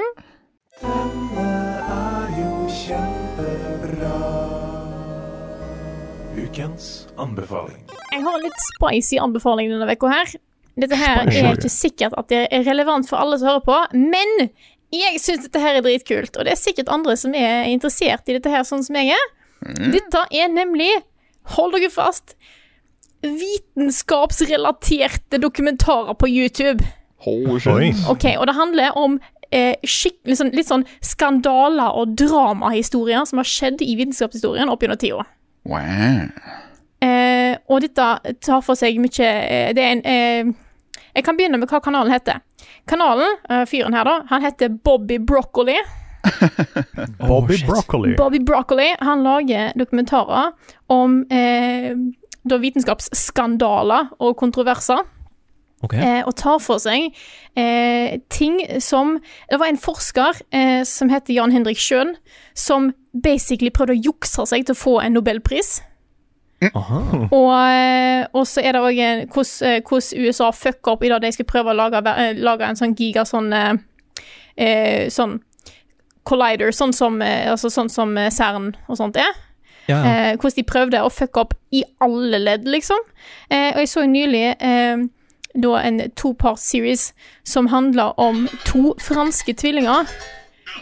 Ukens 6.34 7.06
anbefaling. 7.20 7.84
Jeg 8.14 8.24
har 8.24 8.38
en 8.38 8.46
litt 8.46 8.64
spicy 8.70 9.20
anbefaling 9.20 9.72
denne 9.72 9.92
uka 9.92 10.10
her. 10.12 10.34
Dette 10.80 10.98
her 10.98 11.28
er 11.28 11.52
ikke 11.52 11.70
sikkert 11.70 12.16
at 12.18 12.30
det 12.32 12.46
er 12.50 12.64
relevant 12.66 13.06
for 13.06 13.20
alle 13.20 13.37
som 13.38 13.52
hører 13.52 13.66
på, 13.66 13.76
men 13.94 14.48
jeg 14.94 15.20
syns 15.22 15.44
dette 15.46 15.60
her 15.62 15.78
er 15.78 15.84
dritkult, 15.84 16.34
og 16.34 16.46
det 16.46 16.54
er 16.54 16.58
sikkert 16.58 16.90
andre 16.90 17.14
som 17.18 17.34
er 17.38 17.68
interessert 17.70 18.26
i 18.30 18.37
dette 18.38 18.50
her, 18.50 18.64
sånn 18.66 18.82
som 18.87 18.98
jeg 18.98 19.14
er. 19.14 19.30
Dette 19.94 20.24
er 20.34 20.50
nemlig, 20.50 20.90
hold 21.54 21.76
dere 21.76 21.92
fast, 21.94 22.34
vitenskapsrelaterte 23.24 25.38
dokumentarer 25.42 26.14
på 26.14 26.28
YouTube. 26.28 26.84
Holy 27.24 27.70
Oi. 27.72 27.94
Ok, 28.10 28.24
og 28.38 28.46
det 28.46 28.54
handler 28.54 28.98
om 29.00 29.20
eh, 29.54 29.76
skikkelig 29.87 30.38
sånn, 30.40 30.52
litt 30.56 30.68
sånn 30.68 30.84
skandaler 31.04 31.96
og 31.96 32.14
dramahistorier 32.20 33.24
som 33.28 33.40
har 33.40 33.48
skjedd 33.48 33.84
i 33.84 33.94
vitenskapshistorien 33.98 34.70
opp 34.72 34.84
gjennom 34.84 35.00
tida. 35.00 35.24
Wow. 35.64 36.28
Eh, 37.04 37.54
og 37.70 37.84
dette 37.84 38.37
tar 38.44 38.62
for 38.64 38.76
seg 38.76 38.96
mye 39.00 39.28
eh, 39.28 39.70
Det 39.76 39.82
er 39.82 39.90
en 39.92 40.00
eh, 40.08 40.48
Jeg 41.16 41.24
kan 41.24 41.37
begynne 41.37 41.58
med 41.60 41.68
hva 41.68 41.80
kanalen 41.84 42.12
heter. 42.12 42.40
Kanalen, 42.88 43.38
eh, 43.48 43.64
fyren 43.68 43.96
her, 43.96 44.08
da, 44.08 44.16
han 44.30 44.44
heter 44.44 44.72
Bobby 44.84 45.18
Broccoli. 45.18 45.76
Bobby 47.20 47.58
oh, 47.60 47.66
Broccoli. 47.68 48.14
Bobby 48.16 48.40
Broccoli 48.40 48.90
han 49.00 49.24
lager 49.24 49.72
dokumentarer 49.78 50.52
om 50.92 51.22
eh, 51.30 51.92
da 52.48 52.61
vitenskapsskandaler 52.61 54.14
og 54.20 54.37
kontroverser. 54.40 55.04
Okay. 55.85 56.00
Eh, 56.00 56.22
og 56.24 56.33
tar 56.40 56.61
for 56.64 56.80
seg 56.80 57.11
eh, 57.61 58.14
ting 58.33 58.54
som 58.80 59.18
Det 59.50 59.59
var 59.61 59.68
en 59.68 59.76
forsker 59.76 60.38
eh, 60.48 60.80
som 60.88 61.11
heter 61.12 61.35
Jan 61.37 61.52
Henrik 61.52 61.76
Schjøn, 61.76 62.14
som 62.57 62.94
basically 63.12 63.68
prøvde 63.74 63.98
å 63.98 64.04
jukse 64.07 64.46
seg 64.48 64.64
til 64.64 64.72
å 64.72 64.80
få 64.80 64.94
en 65.02 65.12
nobelpris. 65.18 65.83
Aha. 66.72 67.00
Og, 67.28 67.50
eh, 67.52 68.24
og 68.33 68.46
så 68.48 68.62
er 68.64 68.76
det 68.76 68.80
òg 68.80 69.00
hvordan 69.35 69.83
hvordan 69.85 70.24
USA 70.24 70.50
fucker 70.57 70.94
opp 70.94 71.04
i 71.04 71.11
det 71.12 71.20
de 71.26 71.33
skal 71.37 71.48
prøve 71.50 71.74
å 71.74 71.76
lage, 71.76 72.00
eh, 72.14 72.33
lage 72.38 72.64
en 72.64 72.80
sånn 72.80 72.94
giga 72.96 73.26
sånn 73.28 73.52
eh, 73.52 73.74
eh, 74.57 75.11
Sånn 75.12 75.40
collider, 76.24 76.72
sånn 76.72 76.94
som, 76.96 77.20
eh, 77.22 77.50
altså 77.50 77.68
sånn 77.68 77.90
som 77.92 78.16
eh, 78.16 78.30
CERN 78.33 78.72
og 78.88 78.96
sånt 78.96 79.18
er. 79.20 79.35
Ja. 79.88 79.98
Eh, 80.00 80.30
hvordan 80.40 80.56
de 80.56 80.64
prøvde 80.68 81.02
å 81.04 81.10
fucke 81.12 81.40
opp 81.42 81.54
i 81.72 81.82
alle 82.00 82.38
ledd, 82.40 82.64
liksom. 82.70 83.00
Eh, 83.50 83.70
og 83.74 83.82
jeg 83.82 83.90
så 83.92 84.04
nylig 84.08 84.44
eh, 84.60 85.02
da 85.54 85.74
en 85.86 86.00
to-part 86.18 86.58
series 86.58 87.12
som 87.46 87.68
handler 87.70 88.16
om 88.20 88.46
to 88.64 88.94
franske 89.02 89.54
tvillinger 89.54 90.08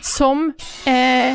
som 0.02 0.52
eh, 0.88 1.34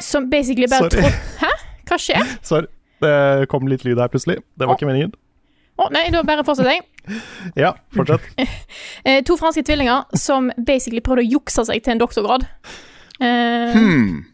Som 0.00 0.30
basically 0.30 0.64
bare 0.70 0.86
Sorry. 0.88 1.02
trodde 1.02 1.10
Hæ? 1.42 1.50
Hva 1.90 1.98
skjer? 2.00 2.30
Sorry, 2.50 2.66
det 3.04 3.48
kom 3.52 3.66
litt 3.68 3.82
lyd 3.84 3.98
her 4.00 4.08
plutselig. 4.08 4.38
Det 4.56 4.68
var 4.68 4.78
ikke 4.78 4.88
meningen. 4.88 5.10
Å 5.80 5.88
nei, 5.92 6.06
da 6.12 6.22
bare 6.24 6.44
fortsetter 6.46 6.74
jeg. 6.78 6.86
Ja, 7.58 7.74
fortsett. 7.96 8.24
Eh, 9.08 9.22
to 9.24 9.36
franske 9.40 9.62
tvillinger 9.64 10.04
som 10.20 10.50
basically 10.66 11.00
prøvde 11.04 11.24
å 11.24 11.30
jukse 11.38 11.64
seg 11.68 11.80
til 11.82 11.94
en 11.96 12.02
doktorgrad. 12.02 12.44
Eh, 13.20 13.72
Hmm. 13.76 14.26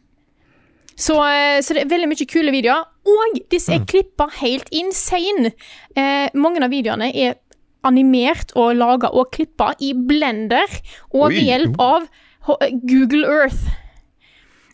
Så, 0.96 1.16
eh, 1.28 1.61
så 1.61 1.74
det 1.76 1.82
er 1.85 1.90
veldig 1.92 2.09
mye 2.09 2.26
kule 2.30 2.52
videoer. 2.54 2.85
Og 3.06 3.40
disse 3.52 3.72
er 3.74 3.85
klippa 3.87 4.26
helt 4.40 4.68
insane. 4.72 5.52
Eh, 5.94 6.28
mange 6.35 6.62
av 6.64 6.70
videoene 6.72 7.11
er 7.14 7.37
animert 7.87 8.50
og 8.56 8.74
laga 8.76 9.12
og 9.14 9.28
klippa 9.30 9.74
i 9.80 9.92
blender 9.94 10.66
og 11.14 11.28
ved 11.30 11.44
hjelp 11.46 11.76
av 11.78 12.09
Google 12.88 13.26
Earth. 13.26 13.66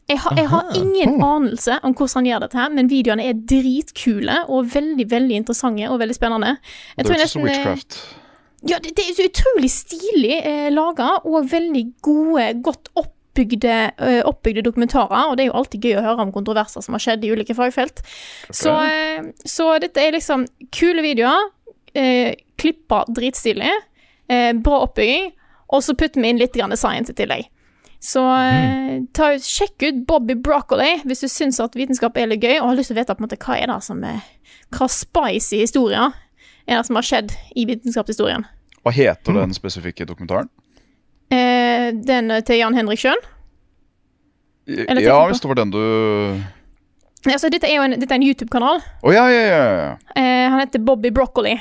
Jeg, 0.09 0.19
har- 0.19 0.37
jeg 0.37 0.49
har 0.49 0.71
ingen 0.77 1.23
anelse 1.23 1.77
om 1.83 1.95
hvordan 1.95 2.15
han 2.15 2.25
gjør 2.27 2.41
dette, 2.41 2.59
her, 2.59 2.71
men 2.71 2.89
videoene 2.91 3.25
er 3.29 3.33
dritkule 3.49 4.41
og 4.49 4.67
veldig 4.75 5.07
veldig 5.11 5.37
interessante 5.43 5.89
og 5.89 6.01
veldig 6.03 6.17
spennende. 6.17 6.57
Jeg 6.99 7.07
tror 7.07 7.17
nesten, 7.21 7.41
eh, 7.41 7.53
witchcraft. 7.53 7.99
ja, 8.69 8.79
det, 8.79 8.95
det 8.97 9.05
er 9.11 9.29
utrolig 9.29 9.71
stilig 9.71 10.41
eh, 10.45 10.71
laga, 10.71 11.21
og 11.25 11.49
veldig 11.51 11.85
gode, 12.03 12.63
godt 12.63 12.89
oppbygde, 13.33 13.93
eh, 13.99 14.23
oppbygde 14.25 14.63
dokumentarer. 14.63 15.31
Og 15.31 15.37
det 15.37 15.45
er 15.45 15.51
jo 15.51 15.59
alltid 15.59 15.81
gøy 15.81 15.97
å 15.99 16.05
høre 16.05 16.23
om 16.23 16.33
kontroverser 16.33 16.83
som 16.83 16.93
har 16.95 17.01
skjedd 17.01 17.25
i 17.25 17.33
ulike 17.33 17.55
fagfelt. 17.55 18.03
Så, 18.51 18.71
eh, 18.71 19.23
så 19.45 19.79
dette 19.81 19.97
er 19.97 20.13
liksom 20.13 20.47
kule 20.71 21.03
videoer, 21.03 21.51
eh, 21.95 22.35
klippa 22.59 23.05
dritstilig, 23.09 23.71
eh, 24.29 24.53
bra 24.53 24.87
oppbygging, 24.87 25.33
og 25.71 25.83
så 25.83 25.97
putter 25.97 26.21
vi 26.21 26.29
inn 26.29 26.39
litt 26.39 26.53
grann 26.53 26.77
science 26.77 27.11
i 27.11 27.15
tillegg. 27.15 27.49
Så 28.01 28.21
mm. 28.21 29.13
ta, 29.15 29.39
sjekk 29.39 29.83
ut 29.83 30.07
Bobby 30.07 30.35
Broccoli 30.35 31.03
hvis 31.05 31.21
du 31.21 31.29
syns 31.29 31.61
at 31.61 31.77
vitenskap 31.79 32.17
er 32.19 32.27
litt 32.27 32.43
gøy, 32.43 32.61
og 32.61 32.73
har 32.73 32.77
lyst 32.77 32.91
til 32.91 32.97
å 32.97 33.01
vite 33.01 33.15
på 33.15 33.23
en 33.23 33.29
måte 33.29 33.39
hva 33.39 33.59
er 33.61 33.71
det 33.71 33.83
som 33.83 34.03
er 34.03 34.21
Hva 34.73 34.89
spicy 34.89 35.61
historier 35.61 36.11
er 36.67 36.79
det 36.79 36.87
som 36.87 36.97
har 36.97 37.05
skjedd 37.05 37.33
i 37.55 37.67
vitenskapshistorien. 37.69 38.47
Hva 38.83 38.91
heter 38.91 39.37
den 39.37 39.55
spesifikke 39.55 40.07
dokumentaren? 40.09 40.49
Eh, 41.33 41.89
den 42.05 42.31
eh, 42.31 42.43
til 42.45 42.59
Jan 42.61 42.75
Henrik 42.77 43.01
Schjøn. 43.01 43.21
Eller 44.69 45.03
Ja, 45.03 45.19
hvis 45.27 45.41
det 45.43 45.49
var 45.51 45.59
den 45.59 45.71
du 45.75 45.81
Altså, 47.27 47.49
dette 47.55 47.69
er 47.71 47.77
jo 47.77 47.83
en, 47.87 47.95
en 47.95 48.23
YouTube-kanal. 48.27 48.81
Oh, 49.07 49.13
ja, 49.15 49.29
ja, 49.31 49.43
ja, 49.47 49.59
ja. 49.79 49.91
Eh, 50.19 50.49
han 50.51 50.59
heter 50.59 50.83
Bobby 50.83 51.11
Broccoli. 51.15 51.53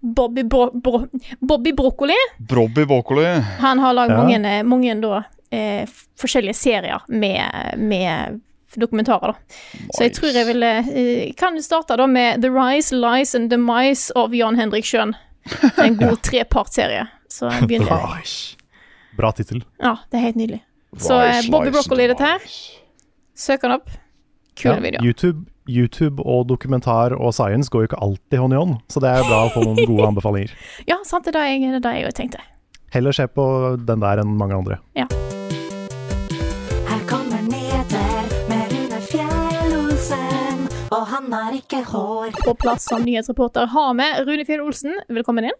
Bobby, 0.00 0.42
bro, 0.48 0.70
bro, 0.72 1.02
Bobby 1.40 1.72
Broccoli. 1.76 2.16
Bobby 2.38 2.84
Broccoli. 2.88 3.26
Han 3.60 3.78
har 3.82 3.92
lagd 3.96 4.10
Ja. 4.14 4.22
mange, 4.22 4.62
mange 4.64 4.94
da, 5.02 5.22
eh, 5.52 5.84
forskjellige 6.20 6.54
serier 6.56 7.02
med, 7.08 7.76
med 7.76 8.40
dokumentarer. 8.76 9.34
da. 9.34 9.60
Så 9.98 10.02
jeg 10.06 10.14
tror 10.16 10.32
jeg 10.32 10.46
ville 10.46 10.72
eh, 10.92 11.32
Kan 11.36 11.60
starte 11.62 11.96
da 11.96 12.06
med 12.06 12.40
The 12.42 12.48
Rise, 12.52 12.96
Lies 12.96 13.34
and 13.34 13.50
Demise 13.50 14.12
of 14.16 14.32
Jan 14.32 14.56
Henrik 14.56 14.84
Schjøn. 14.88 15.12
En 15.76 15.96
god 16.00 16.22
trepartserie. 16.28 17.04
Så 17.28 17.50
begynner 17.66 18.00
Rise. 18.16 18.55
Bra 19.16 19.30
tittel. 19.32 19.62
Ja, 19.80 19.96
det 20.10 20.18
er 20.20 20.24
helt 20.28 20.36
nydelig. 20.40 20.62
Så 21.00 21.18
eh, 21.24 21.42
Bobby 21.52 21.70
Broccoli 21.74 22.04
er 22.06 22.12
dette 22.14 22.24
her. 22.28 22.40
Søk 23.36 23.62
han 23.66 23.74
opp. 23.78 23.90
Kul 24.56 24.70
Ja, 24.70 24.78
video. 24.80 25.02
YouTube, 25.04 25.44
YouTube 25.68 26.22
og 26.24 26.46
dokumentar 26.48 27.12
og 27.16 27.34
science 27.36 27.68
går 27.72 27.84
jo 27.84 27.88
ikke 27.90 27.98
alltid 28.06 28.38
hånd 28.40 28.54
i 28.54 28.60
hånd, 28.60 28.76
så 28.88 29.02
det 29.04 29.10
er 29.12 29.26
bra 29.28 29.42
å 29.44 29.50
få 29.52 29.64
noen 29.66 29.80
gode 29.84 30.06
anbefalinger. 30.12 30.54
Ja, 30.88 30.96
sant, 31.04 31.26
det 31.28 31.34
er 31.34 31.40
det 31.42 31.46
jeg, 31.50 31.60
det 31.74 31.80
er 31.82 31.84
det 31.88 31.94
jeg 32.06 32.14
tenkte. 32.20 32.40
Heller 32.94 33.12
se 33.12 33.26
på 33.28 33.44
den 33.84 34.00
der 34.00 34.22
enn 34.22 34.36
mange 34.40 34.56
andre. 34.56 34.78
Her 36.86 37.02
kommer 37.10 37.42
Neder 37.44 38.30
med 38.48 38.72
Rune 38.72 39.00
Fjell-Olsen, 39.10 40.64
og 40.94 41.02
han 41.12 41.32
har 41.34 41.56
ikke 41.58 41.82
hår. 41.90 42.30
På 42.46 42.54
plass 42.56 42.86
som 42.88 43.04
nyhetsreporter 43.04 43.68
har 43.74 43.92
vi 43.98 44.08
Rune 44.28 44.46
Fjell 44.48 44.62
Olsen. 44.64 44.96
Velkommen 45.12 45.50
inn. 45.50 45.58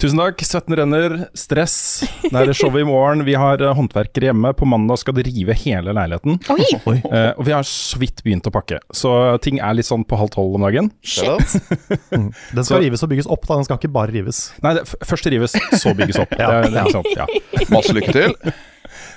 Tusen 0.00 0.18
takk. 0.20 0.42
Svetten 0.44 0.76
renner. 0.76 1.14
Stress. 1.36 1.76
Det 2.24 2.32
er 2.42 2.52
showet 2.56 2.82
i 2.82 2.86
morgen. 2.88 3.22
Vi 3.26 3.34
har 3.38 3.62
eh, 3.64 3.72
håndverkere 3.78 4.30
hjemme. 4.30 4.52
På 4.58 4.68
mandag 4.68 5.00
skal 5.00 5.16
de 5.16 5.24
rive 5.26 5.56
hele 5.56 5.94
leiligheten. 5.96 6.38
Oi! 6.52 6.98
Eh, 7.00 7.30
og 7.36 7.42
vi 7.48 7.54
har 7.56 7.64
så 7.68 8.00
vidt 8.02 8.20
begynt 8.26 8.46
å 8.50 8.52
pakke. 8.54 8.80
Så 8.94 9.10
ting 9.44 9.60
er 9.64 9.76
litt 9.78 9.88
sånn 9.88 10.04
på 10.08 10.18
halv 10.20 10.32
tolv 10.36 10.58
om 10.58 10.66
dagen. 10.68 10.90
Shit. 11.00 11.56
Den 12.12 12.32
skal 12.36 12.64
Så- 12.76 12.82
rives 12.84 13.04
og 13.06 13.12
bygges 13.14 13.28
opp, 13.32 13.46
da. 13.48 13.56
Den 13.60 13.68
skal 13.68 13.80
ikke 13.80 13.92
bare 13.96 14.12
rives. 14.14 14.44
Nei, 14.64 14.74
det, 14.78 14.84
først 15.08 15.28
rives, 15.32 15.56
så 15.80 15.94
bygges 15.96 16.20
opp. 16.22 16.32
Ja. 16.42 16.50
Det, 16.60 16.72
det 16.74 16.80
er 16.82 16.92
sant. 16.92 17.12
Ja. 17.16 17.24
Masse 17.72 17.94
lykke 17.96 18.12
til. 18.12 18.34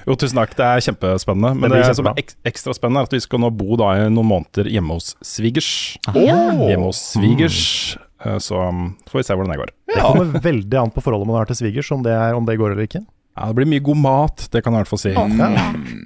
Jo, 0.08 0.16
tusen 0.18 0.40
takk. 0.40 0.54
Det 0.58 0.66
er 0.66 0.82
kjempespennende. 0.88 1.52
Men 1.60 1.74
Det 1.74 1.82
det, 1.84 1.96
som 2.00 2.08
er 2.10 2.18
ek 2.22 2.32
ekstra 2.48 2.74
spennende, 2.74 3.04
er 3.04 3.10
at 3.10 3.16
vi 3.18 3.20
skal 3.24 3.42
nå 3.44 3.50
bo 3.54 3.76
da 3.80 3.92
i 4.00 4.06
noen 4.12 4.30
måneder 4.32 4.70
hjemme 4.72 4.96
hos 4.98 5.12
svigers. 5.26 5.70
Oh. 6.10 6.18
Hjemme 6.24 6.88
hos 6.88 7.02
svigers. 7.14 7.60
Eh, 8.00 8.06
Så 8.44 8.58
um, 8.60 8.98
får 9.08 9.22
vi 9.22 9.24
se 9.24 9.36
hvordan 9.38 9.54
det 9.54 9.62
går. 9.62 9.70
Det 9.88 10.02
kommer 10.04 10.42
veldig 10.44 10.80
an 10.82 10.92
på 10.92 11.04
forholdet 11.06 11.30
man 11.30 11.38
har 11.40 11.48
til 11.48 11.56
svigers, 11.62 11.92
om 11.96 12.02
det, 12.04 12.12
er, 12.12 12.36
om 12.36 12.44
det 12.48 12.58
går 12.60 12.74
eller 12.74 12.88
ikke. 12.90 13.00
Ja, 13.40 13.48
det 13.48 13.56
blir 13.56 13.70
mye 13.72 13.84
god 13.84 14.00
mat, 14.04 14.48
det 14.52 14.60
kan 14.66 14.76
jeg 14.76 14.82
i 14.82 14.84
hvert 14.84 14.92
fall 14.92 15.00
si. 15.00 15.14
Mm. 15.16 15.40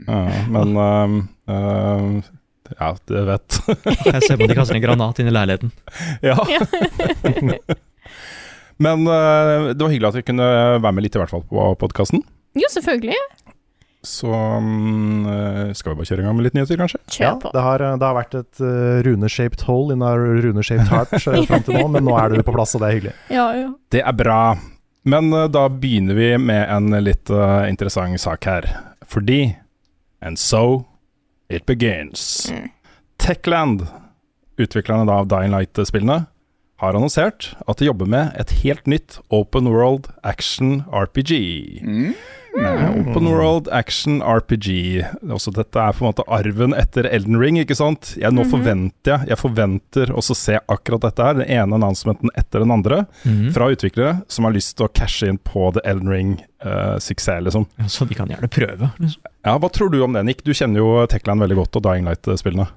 Ja, 0.06 0.22
men 0.54 0.76
uh, 0.78 1.16
uh, 1.50 2.20
Ja, 2.78 2.92
det 3.10 3.24
vet 3.28 3.58
Jeg 4.12 4.22
ser 4.28 4.38
på 4.38 4.48
de 4.50 4.58
kaster 4.58 4.78
en 4.78 4.86
granat 4.86 5.22
inn 5.22 5.32
i 5.32 5.34
leiligheten. 5.34 5.74
Ja. 6.30 6.38
Men 8.84 9.06
uh, 9.06 9.70
det 9.72 9.80
var 9.80 9.92
hyggelig 9.94 10.10
at 10.10 10.16
vi 10.18 10.24
kunne 10.26 10.46
være 10.82 10.94
med 10.98 11.06
litt, 11.06 11.14
i 11.16 11.22
hvert 11.22 11.32
fall, 11.32 11.44
på 11.48 11.66
podkasten. 11.80 12.24
Jo, 12.58 12.70
selvfølgelig. 12.74 13.14
Så 14.04 14.28
um, 14.28 15.24
uh, 15.26 15.70
skal 15.72 15.94
vi 15.94 16.02
bare 16.02 16.08
kjøre 16.10 16.24
i 16.24 16.26
gang 16.28 16.36
med 16.36 16.44
litt 16.50 16.56
nyheter, 16.58 16.80
kanskje? 16.82 17.00
Kjør 17.08 17.24
Ja, 17.26 17.34
på. 17.40 17.52
det 17.56 17.62
har, 17.64 17.84
det 18.02 18.04
har 18.10 18.18
vært 18.18 18.36
et 18.42 18.60
uh, 18.60 19.00
rune-shaped 19.08 19.64
hole 19.70 19.96
in 19.96 20.04
a 20.04 20.12
rune-shaped 20.20 20.90
heart 20.92 21.14
uh, 21.16 21.40
fram 21.50 21.64
til 21.64 21.78
nå, 21.80 21.86
men 21.96 22.04
nå 22.08 22.18
er 22.20 22.36
du 22.36 22.44
på 22.44 22.56
plass, 22.56 22.76
og 22.76 22.84
det 22.84 22.90
er 22.90 22.98
hyggelig. 23.00 23.16
Ja, 23.32 23.46
ja. 23.56 23.70
Det 23.96 24.04
er 24.04 24.18
bra. 24.20 24.40
Men 25.08 25.32
uh, 25.36 25.46
da 25.52 25.66
begynner 25.72 26.20
vi 26.20 26.30
med 26.40 26.66
en 26.72 26.92
litt 27.04 27.32
uh, 27.32 27.64
interessant 27.72 28.20
sak 28.24 28.48
her. 28.52 28.68
Fordi 29.08 29.42
And 30.24 30.40
so 30.40 30.86
it 31.52 31.66
begins. 31.68 32.48
Techland, 33.20 33.86
utviklerne 34.60 35.12
av 35.12 35.28
Dying 35.32 35.52
Light-spillene, 35.52 36.26
har 36.84 36.98
annonsert 37.00 37.52
at 37.68 37.80
de 37.80 37.88
jobber 37.90 38.10
med 38.12 38.36
et 38.40 38.52
helt 38.64 38.86
nytt 38.92 39.18
Open 39.34 39.70
World 39.72 40.10
Action 40.28 40.82
RPG. 40.92 41.34
Eh, 42.54 42.84
Open 43.00 43.26
World 43.32 43.68
Action 43.74 44.20
RPG. 44.22 45.02
Også 45.34 45.50
dette 45.56 45.80
er 45.82 45.96
på 45.98 46.04
en 46.06 46.12
måte 46.12 46.26
arven 46.30 46.76
etter 46.78 47.08
Elden 47.10 47.40
Ring, 47.42 47.58
ikke 47.58 47.78
sant? 47.80 48.12
Jeg, 48.22 48.30
nå 48.36 48.46
forventer 48.52 49.16
jeg 49.16 49.32
Jeg 49.32 49.40
forventer 49.42 50.12
også 50.14 50.36
å 50.36 50.38
se 50.38 50.60
akkurat 50.70 51.08
dette 51.08 51.26
her, 51.26 51.40
den 51.40 51.50
ene 51.50 51.80
annonsementen 51.80 52.30
etter 52.38 52.62
den 52.62 52.74
andre, 52.76 53.02
fra 53.56 53.72
utviklere 53.74 54.20
som 54.32 54.46
har 54.46 54.54
lyst 54.54 54.76
til 54.78 54.86
å 54.86 54.92
cashe 54.94 55.32
inn 55.32 55.40
på 55.42 55.72
The 55.74 55.82
Elden 55.90 56.12
Ring-suksess, 56.14 57.42
liksom. 57.48 57.66
Ja, 57.82 57.90
Så 57.90 58.06
de 58.10 58.20
kan 58.20 58.30
gjerne 58.30 58.52
prøve. 58.54 58.92
Liksom. 59.02 59.26
Ja, 59.44 59.58
Hva 59.58 59.72
tror 59.74 59.90
du 59.92 60.02
om 60.06 60.14
det, 60.14 60.24
Nick? 60.30 60.44
Du 60.46 60.54
kjenner 60.54 60.84
jo 60.84 60.94
Techland 61.10 61.42
veldig 61.42 61.58
godt 61.64 61.82
og 61.82 61.88
Dying 61.90 62.06
Light-spillene. 62.08 62.70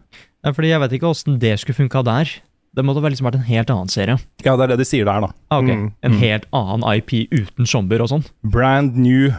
Ja, 0.46 0.52
fordi 0.54 0.70
jeg 0.72 0.80
vet 0.86 0.92
ikke 0.96 1.10
åssen 1.12 1.40
det 1.42 1.56
skulle 1.60 1.82
funka 1.84 2.04
der. 2.06 2.32
Det 2.76 2.84
måtte 2.84 3.00
vel 3.00 3.14
liksom 3.14 3.24
vært 3.30 3.38
en 3.40 3.46
helt 3.48 3.70
annen 3.72 3.88
serie. 3.88 4.18
Ja, 4.44 4.52
det 4.56 4.66
er 4.66 4.72
det 4.74 4.78
de 4.82 4.84
sier 4.84 5.06
der, 5.08 5.20
da. 5.24 5.30
Ah, 5.50 5.62
ok, 5.62 5.70
Mm, 5.72 5.86
En 6.04 6.16
helt 6.20 6.44
annen 6.52 6.84
IP 6.98 7.14
uten 7.32 7.66
zombier 7.66 8.02
og 8.04 8.10
sånn. 8.12 8.24
Brand 8.44 8.96
new 9.00 9.30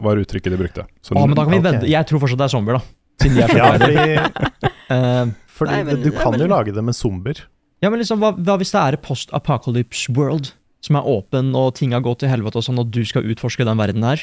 var 0.00 0.16
uttrykket 0.18 0.50
de 0.54 0.58
brukte. 0.58 0.86
Så 1.04 1.14
ah, 1.14 1.26
men 1.26 1.36
da 1.36 1.44
kan 1.44 1.52
vi 1.52 1.58
okay. 1.60 1.70
vedde 1.72 1.90
Jeg 1.92 2.06
tror 2.08 2.22
fortsatt 2.24 2.40
det 2.40 2.46
er 2.48 2.54
zombier, 2.56 2.78
da. 2.80 2.82
Siden 3.22 3.36
de 3.36 3.42
er 3.44 3.52
Ja, 3.60 3.68
fordi, 3.78 4.70
Eh, 4.94 5.26
fordi 5.54 5.70
Nei, 5.76 5.82
men- 5.84 6.02
du 6.02 6.10
ja, 6.10 6.18
kan 6.20 6.32
men- 6.32 6.40
jo 6.40 6.46
lage 6.50 6.72
det 6.74 6.82
med 6.84 6.94
zombier. 6.94 7.38
ja, 7.82 7.90
men 7.90 8.00
liksom, 8.00 8.18
hva, 8.20 8.32
hva 8.36 8.56
hvis 8.58 8.72
det 8.72 8.80
er 8.80 8.96
post-apocalypse 8.96 10.08
world 10.16 10.52
som 10.84 10.96
er 10.96 11.02
åpen, 11.08 11.54
og 11.56 11.74
ting 11.74 11.92
har 11.92 12.00
gått 12.04 12.18
til 12.20 12.28
helvete 12.28 12.56
og 12.56 12.64
sånn, 12.64 12.78
og 12.78 12.90
du 12.90 13.04
skal 13.04 13.22
utforske 13.24 13.64
den 13.64 13.78
verden 13.78 14.02
her? 14.02 14.20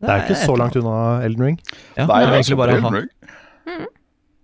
Det 0.00 0.08
er 0.08 0.22
ikke 0.24 0.36
så 0.46 0.56
langt 0.56 0.76
unna 0.76 1.20
Elden 1.24 1.44
Ring. 1.44 1.58
Ja, 1.96 2.06
Nei, 2.06 2.20
det 2.24 2.28
er 2.30 2.38
egentlig 2.40 2.56
bare 2.56 2.76
å 2.76 2.80
ha 2.80 2.88
Elden 2.88 3.00
Ring. 3.02 3.86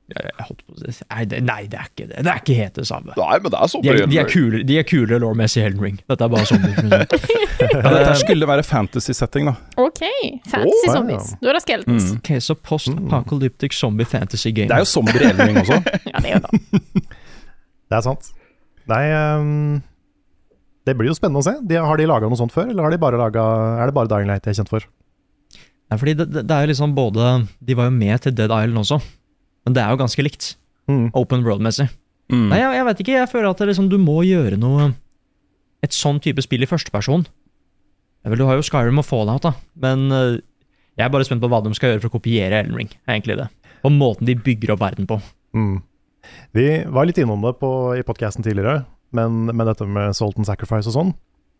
Nei, 0.07 1.25
det, 1.27 1.41
nei, 1.43 1.65
det 1.67 1.79
er 1.81 1.89
ikke 1.89 2.05
det. 2.07 2.21
Det 2.23 2.31
er 2.31 2.39
ikke 2.39 2.55
helt 2.55 2.77
det 2.79 2.85
samme. 2.87 3.15
Nei, 3.19 3.39
men 3.43 3.51
det 3.51 3.59
er 3.59 3.73
De 3.83 3.91
er, 3.91 3.97
de 4.07 4.19
er 4.23 4.29
kule, 4.31 4.61
de 4.69 4.77
er 4.79 4.85
kule 4.87 5.19
law-messig 5.19 5.65
Elden 5.67 5.83
Ring. 5.83 5.97
Dette 6.07 6.29
er 6.29 6.31
bare 6.31 6.47
zombier. 6.47 6.77
liksom. 6.77 7.33
ja, 7.75 7.81
dette 7.91 8.13
skulle 8.21 8.49
være 8.49 8.63
fantasy-setting, 8.69 9.51
da. 9.51 9.57
OK. 9.83 10.05
Fantasy 10.47 10.87
ja. 10.87 10.95
zombies. 10.95 11.33
Da 11.41 11.51
er 11.51 11.59
da 11.59 11.65
skeletons. 11.65 12.07
Mm. 12.13 12.21
Ok, 12.21 12.31
Så 12.47 12.55
post-apocalyptic 12.71 13.75
zombie 13.75 14.07
fantasy 14.07 14.55
game. 14.55 14.71
Det 14.71 14.79
er 14.79 14.87
jo 14.87 14.91
zombier 14.93 15.27
i 15.27 15.29
Elden 15.33 15.51
Ring 15.51 15.61
også. 15.65 15.83
Ja, 16.13 16.23
det 16.23 16.31
er 16.31 16.39
jo 16.39 16.45
da. 16.47 17.03
Det 17.91 17.99
er 17.99 18.03
sant. 18.07 18.31
Nei, 18.91 19.03
um, 19.15 19.83
det 20.87 20.95
blir 20.99 21.11
jo 21.11 21.19
spennende 21.19 21.43
å 21.43 21.47
se. 21.47 21.57
De, 21.67 21.79
har 21.83 21.99
de 21.99 22.07
laga 22.07 22.31
noe 22.31 22.39
sånt 22.39 22.55
før, 22.55 22.71
eller 22.71 22.87
har 22.87 22.95
de 22.95 23.03
bare 23.03 23.19
laget, 23.19 23.43
er 23.83 23.91
det 23.91 23.95
bare 23.95 24.11
Dying 24.11 24.31
Light 24.31 24.47
de 24.47 24.53
er 24.53 24.59
kjent 24.59 24.71
for? 24.71 24.87
Nei, 25.91 25.99
fordi 25.99 26.15
det, 26.19 26.27
det 26.35 26.43
det 26.47 26.55
er 26.55 26.67
jo 26.67 26.71
liksom 26.73 26.95
både 26.97 27.27
De 27.63 27.77
var 27.79 27.87
jo 27.87 27.95
med 27.95 28.23
til 28.25 28.35
Dead 28.35 28.51
Island 28.51 28.83
også, 28.83 28.99
men 29.67 29.75
det 29.77 29.83
er 29.83 29.93
jo 29.93 30.01
ganske 30.01 30.23
likt. 30.23 30.53
Mm. 30.87 31.09
Open 31.19 31.43
world-messig. 31.43 31.89
Mm. 32.31 32.49
Nei, 32.53 32.61
jeg, 32.63 32.77
jeg 32.79 32.87
vet 32.89 33.03
ikke. 33.03 33.17
Jeg 33.19 33.31
føler 33.31 33.49
at 33.51 33.61
det 33.63 33.69
liksom, 33.73 33.91
du 33.91 33.99
må 34.03 34.21
gjøre 34.27 34.59
noe 34.59 34.93
Et 35.85 35.95
sånn 35.95 36.19
type 36.23 36.43
spill 36.43 36.65
i 36.65 36.69
førsteperson. 36.71 37.27
Vel, 38.27 38.41
Du 38.41 38.47
har 38.49 38.57
jo 38.59 38.65
Skyrim 38.67 38.99
og 38.99 39.07
Fallout, 39.07 39.45
da, 39.45 39.53
men 39.79 40.09
uh, 40.11 40.39
jeg 40.97 41.05
er 41.05 41.13
bare 41.13 41.27
spent 41.29 41.43
på 41.43 41.51
hva 41.53 41.61
de 41.63 41.71
skal 41.77 41.93
gjøre 41.93 42.03
for 42.03 42.11
å 42.11 42.17
kopiere 42.17 42.63
Elden 42.63 42.79
Ring. 42.79 42.89
er 43.05 43.19
egentlig 43.19 43.37
det. 43.39 43.47
Og 43.87 43.93
måten 43.95 44.27
de 44.27 44.35
bygger 44.35 44.73
opp 44.75 44.81
verden 44.83 45.07
på. 45.07 45.21
Mm. 45.55 45.77
Vi 46.57 46.67
var 46.91 47.07
litt 47.07 47.21
innom 47.23 47.45
det 47.45 47.53
på, 47.61 47.71
i 47.95 48.03
podkasten 48.07 48.43
tidligere, 48.43 48.81
men, 49.15 49.45
med 49.53 49.69
dette 49.69 49.87
med 49.87 50.17
Salt 50.19 50.41
and 50.41 50.49
Sacrifice 50.49 50.91
og 50.91 50.97
sånn, 50.97 51.13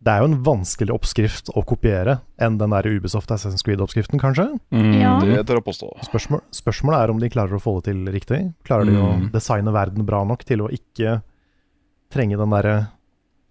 det 0.03 0.13
er 0.13 0.19
jo 0.21 0.27
en 0.29 0.43
vanskelig 0.45 0.93
oppskrift 0.93 1.49
å 1.57 1.63
kopiere 1.65 2.19
enn 2.39 2.57
den 2.59 2.69
der 2.75 2.85
Ubisoft 2.85 3.31
Assassin's 3.33 3.63
Creed-oppskriften, 3.65 4.19
kanskje? 4.21 4.45
Mm. 4.71 4.91
Ja. 5.01 5.15
Det 5.19 5.41
tør 5.49 5.57
jeg 5.59 5.65
påstå. 5.65 5.89
Spørsmål, 6.05 6.41
spørsmålet 6.53 6.99
er 7.01 7.09
om 7.15 7.19
de 7.19 7.29
klarer 7.33 7.57
å 7.57 7.61
få 7.63 7.73
det 7.81 7.89
til 7.91 8.05
riktig. 8.13 8.53
Klarer 8.67 8.85
de 8.85 8.93
å 8.95 9.09
Mm. 9.17 9.31
designe 9.33 9.73
verden 9.73 10.05
bra 10.05 10.23
nok 10.23 10.43
til 10.45 10.61
å 10.61 10.69
ikke 10.69 11.21
trenge 12.13 12.37
den 12.37 12.49
derre 12.53 12.87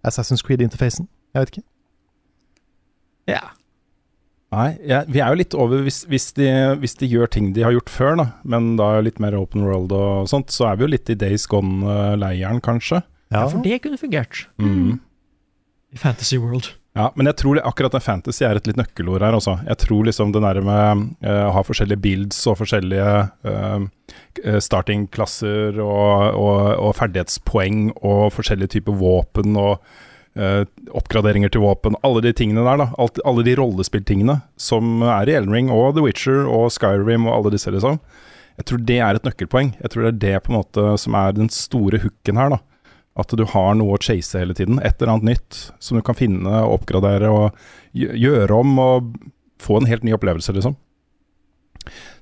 Assassin's 0.06 0.42
Creed-interfacen? 0.46 1.08
Jeg 1.34 1.40
vet 1.44 1.50
ikke. 1.56 1.64
Ja. 3.26 3.40
Nei, 4.54 4.78
ja, 4.86 5.00
vi 5.10 5.18
er 5.20 5.32
jo 5.34 5.40
litt 5.40 5.54
over 5.58 5.82
hvis, 5.82 6.04
hvis, 6.06 6.28
de, 6.38 6.46
hvis 6.80 6.94
de 7.00 7.08
gjør 7.10 7.28
ting 7.34 7.48
de 7.52 7.64
har 7.66 7.72
gjort 7.74 7.90
før, 7.90 8.16
da, 8.20 8.26
men 8.46 8.76
da 8.78 9.00
litt 9.02 9.18
mer 9.20 9.34
open 9.34 9.64
world 9.66 9.90
og 9.92 10.28
sånt, 10.30 10.54
så 10.54 10.68
er 10.70 10.76
vi 10.78 10.86
jo 10.86 10.92
litt 10.94 11.10
i 11.10 11.16
Days 11.18 11.44
Gone-leiren, 11.50 12.60
kanskje. 12.64 13.02
ja, 13.34 13.48
for 13.50 13.58
det 13.66 13.82
kunne 13.82 13.98
fungert 13.98 14.46
Mm. 14.62 15.00
I 15.92 15.98
Fantasy 16.00 16.38
World. 16.40 16.72
Ja, 16.96 17.10
men 17.14 17.28
jeg 17.28 17.36
tror 17.42 17.58
akkurat 17.60 17.92
den 17.92 18.00
fantasy 18.00 18.40
er 18.46 18.56
et 18.56 18.68
litt 18.68 18.78
nøkkelord 18.80 19.20
her 19.20 19.36
også. 19.36 19.58
Jeg 19.66 19.76
tror 19.82 20.06
liksom 20.08 20.30
det 20.32 20.40
der 20.40 20.62
med 20.64 21.02
uh, 21.26 21.42
å 21.50 21.54
ha 21.58 21.62
forskjellige 21.66 22.00
builds 22.00 22.38
og 22.48 22.56
forskjellige 22.62 23.08
uh, 23.44 23.84
eh, 24.40 24.56
startingklasser 24.64 25.76
og, 25.84 26.38
og, 26.40 26.60
og 26.80 26.94
ferdighetspoeng 26.96 27.90
og 28.00 28.30
forskjellige 28.32 28.78
typer 28.78 28.96
våpen 28.96 29.58
og 29.60 29.84
uh, 30.40 30.62
oppgraderinger 30.96 31.52
til 31.52 31.66
våpen, 31.66 31.98
alle 32.00 32.24
de 32.24 32.32
tingene 32.38 32.64
der, 32.64 32.80
da. 32.80 32.88
Alt, 32.96 33.20
alle 33.28 33.44
de 33.44 33.58
rollespilltingene 33.60 34.38
som 34.56 35.04
er 35.04 35.28
i 35.28 35.36
Elden 35.36 35.52
Ring 35.52 35.68
og 35.74 35.98
The 35.98 36.06
Witcher 36.06 36.48
og 36.48 36.70
Skyrim 36.72 37.28
og 37.28 37.34
alle 37.34 37.52
disse, 37.58 37.74
liksom. 37.76 38.00
Jeg 38.56 38.70
tror 38.70 38.80
det 38.88 38.98
er 39.04 39.18
et 39.18 39.28
nøkkelpoeng. 39.28 39.74
Jeg 39.82 39.92
tror 39.92 40.06
det 40.06 40.14
er 40.14 40.22
det 40.22 40.44
på 40.46 40.54
en 40.54 40.62
måte 40.62 40.88
som 41.02 41.20
er 41.20 41.36
den 41.36 41.52
store 41.52 42.00
hooken 42.00 42.40
her, 42.40 42.56
da. 42.56 42.62
At 43.16 43.32
du 43.32 43.44
har 43.48 43.74
noe 43.78 43.96
å 43.96 44.00
chase 44.02 44.38
hele 44.42 44.52
tiden. 44.56 44.76
Et 44.84 44.96
eller 45.00 45.14
annet 45.14 45.30
nytt 45.36 45.60
som 45.80 45.96
du 45.96 46.02
kan 46.04 46.14
finne 46.18 46.50
og 46.66 46.82
oppgradere 46.82 47.30
og 47.32 47.62
gjøre 47.96 48.58
om 48.60 48.74
og 48.82 49.14
få 49.62 49.78
en 49.80 49.88
helt 49.88 50.04
ny 50.04 50.12
opplevelse, 50.12 50.52
liksom. 50.52 50.74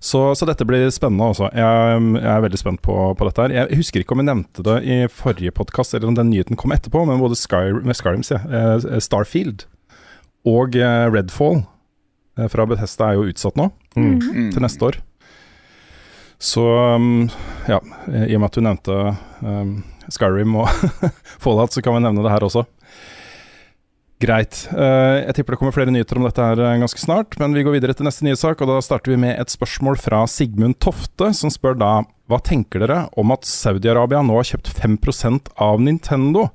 Så, 0.05 0.21
så 0.37 0.45
dette 0.47 0.67
blir 0.69 0.91
spennende, 0.93 1.25
altså. 1.33 1.49
Jeg, 1.57 2.01
jeg 2.21 2.31
er 2.31 2.43
veldig 2.45 2.61
spent 2.61 2.83
på, 2.85 2.95
på 3.17 3.27
dette 3.27 3.47
her. 3.47 3.55
Jeg 3.57 3.79
husker 3.81 4.03
ikke 4.05 4.13
om 4.15 4.21
jeg 4.23 4.29
nevnte 4.29 4.65
det 4.67 4.75
i 4.85 4.99
forrige 5.11 5.55
podkast, 5.57 5.97
eller 5.97 6.11
om 6.13 6.19
den 6.19 6.29
nyheten 6.31 6.59
kom 6.61 6.75
etterpå, 6.77 7.03
men 7.09 7.23
både 7.23 7.39
Sky, 7.41 7.73
med 7.83 7.97
Skyrim, 7.97 8.23
sier 8.27 8.45
eh, 8.45 9.01
Starfield 9.03 9.65
og 10.47 10.77
eh, 10.77 11.07
Redfall 11.15 11.63
eh, 11.63 12.47
fra 12.53 12.67
Bethesda 12.69 13.09
er 13.15 13.19
jo 13.19 13.31
utsatt 13.33 13.57
nå, 13.61 13.71
Mm. 13.97 14.51
til 14.51 14.59
neste 14.65 14.83
år. 14.89 14.97
Så 16.43 16.63
um, 16.99 17.29
ja, 17.71 17.77
i 18.27 18.35
og 18.35 18.41
med 18.43 18.49
at 18.51 18.57
du 18.59 18.65
nevnte 18.67 18.97
um, 19.41 19.77
Skyrim 20.13 20.57
og 20.61 20.69
Fallout, 21.43 21.75
så 21.75 21.85
kan 21.85 21.97
vi 21.97 22.05
nevne 22.05 22.25
det 22.25 22.33
her 22.35 22.47
også. 22.47 22.67
Greit. 24.23 24.61
Eh, 24.71 25.27
jeg 25.27 25.35
tipper 25.37 25.55
det 25.55 25.61
kommer 25.61 25.75
flere 25.75 25.93
nyheter 25.93 26.17
om 26.17 26.25
dette 26.25 26.45
her 26.45 26.61
eh, 26.63 26.79
ganske 26.81 27.03
snart, 27.03 27.35
men 27.41 27.55
vi 27.57 27.65
går 27.67 27.75
videre 27.77 27.97
til 27.97 28.07
neste 28.07 28.25
nyhetssak, 28.25 28.63
og 28.63 28.71
da 28.71 28.79
starter 28.85 29.13
vi 29.13 29.19
med 29.21 29.35
et 29.37 29.53
spørsmål 29.53 29.99
fra 30.01 30.23
Sigmund 30.31 30.79
Tofte, 30.81 31.33
som 31.37 31.53
spør 31.53 31.77
da 31.81 31.91
hva 32.31 32.39
tenker 32.41 32.81
dere 32.81 33.03
om 33.21 33.35
at 33.35 33.45
Saudi-Arabia 33.45 34.23
nå 34.25 34.39
har 34.39 34.47
kjøpt 34.49 34.71
5% 34.79 35.51
av 35.61 35.83
Nintendo? 35.85 36.47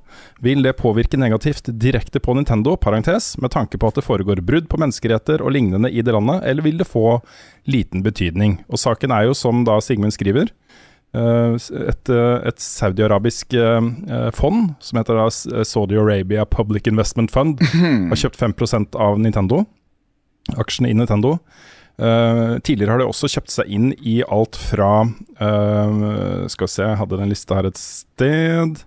Vil 0.42 0.64
det 0.66 0.74
påvirke 0.80 1.20
negativt 1.20 1.68
direkte 1.78 2.18
på 2.18 2.34
Nintendo, 2.34 2.74
parentes, 2.80 3.36
med 3.38 3.52
tanke 3.54 3.78
på 3.78 3.92
at 3.92 4.00
det 4.00 4.06
foregår 4.08 4.42
brudd 4.42 4.66
på 4.72 4.80
menneskeretter 4.80 5.44
og 5.44 5.54
lignende 5.54 5.92
i 5.92 6.02
det 6.02 6.16
landet, 6.16 6.42
eller 6.48 6.66
vil 6.66 6.80
det 6.80 6.88
få 6.90 7.20
liten 7.70 8.02
betydning? 8.02 8.58
Og 8.72 8.82
saken 8.82 9.14
er 9.14 9.28
jo, 9.28 9.36
som 9.36 9.62
da 9.68 9.78
Sigmund 9.84 10.16
skriver, 10.16 10.50
et, 11.14 12.10
eh, 12.12 12.36
et 12.46 12.62
saudi-arabisk 12.62 13.54
eh, 13.58 13.88
eh, 14.10 14.28
fond, 14.36 14.70
som 14.78 15.00
heter 15.00 15.18
Saudi 15.66 15.98
Arabia 15.98 16.44
Public 16.46 16.86
Investment 16.86 17.32
Fund, 17.34 17.58
har 18.12 18.20
kjøpt 18.20 18.38
5% 18.38 18.98
av 19.00 19.18
Nintendo, 19.18 19.64
aksjene 20.56 20.92
i 20.92 20.96
Nintendo. 20.96 21.38
Uh, 22.00 22.56
tidligere 22.64 22.94
har 22.94 23.02
de 23.02 23.06
også 23.10 23.28
kjøpt 23.28 23.52
seg 23.52 23.72
inn 23.76 23.90
i 24.08 24.22
alt 24.24 24.56
fra 24.56 25.02
uh, 25.04 26.46
Skal 26.48 26.64
vi 26.64 26.72
se, 26.72 26.86
jeg 26.86 26.96
hadde 26.96 27.18
den 27.20 27.28
lista 27.28 27.58
her 27.58 27.68
et 27.68 27.76
sted. 27.76 28.80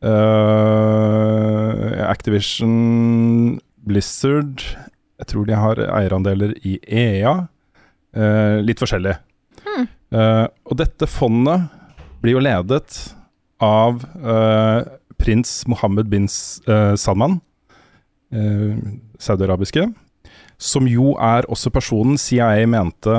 Uh, 0.00 2.00
Activision, 2.08 3.58
Blizzard 3.84 4.64
Jeg 4.64 5.28
tror 5.28 5.50
de 5.50 5.60
har 5.60 5.82
eierandeler 5.84 6.56
i 6.64 6.78
EA. 6.88 7.34
Eh, 8.12 8.60
litt 8.64 8.80
forskjellig. 8.80 9.14
Eh, 10.12 10.46
og 10.68 10.76
dette 10.80 11.08
fondet 11.08 11.70
blir 12.22 12.36
jo 12.36 12.44
ledet 12.44 12.96
av 13.62 14.02
uh, 14.26 14.82
prins 15.22 15.50
Mohammed 15.70 16.08
bin 16.10 16.26
uh, 16.26 16.94
Salman, 16.98 17.38
uh, 18.34 18.74
saudiarabiske, 19.22 19.86
som 20.62 20.88
jo 20.90 21.14
er 21.22 21.46
også 21.50 21.70
personen 21.74 22.18
CIA 22.18 22.66
mente 22.70 23.14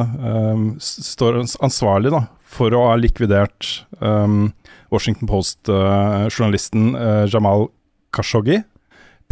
står 0.84 1.42
ansvarlig 1.64 2.12
da, 2.14 2.22
for 2.44 2.76
å 2.76 2.86
ha 2.90 3.00
likvidert 3.00 3.68
um, 4.00 4.54
Washington 4.94 5.28
Post-journalisten 5.28 6.94
Jamal 7.28 7.68
Khashoggi 8.16 8.62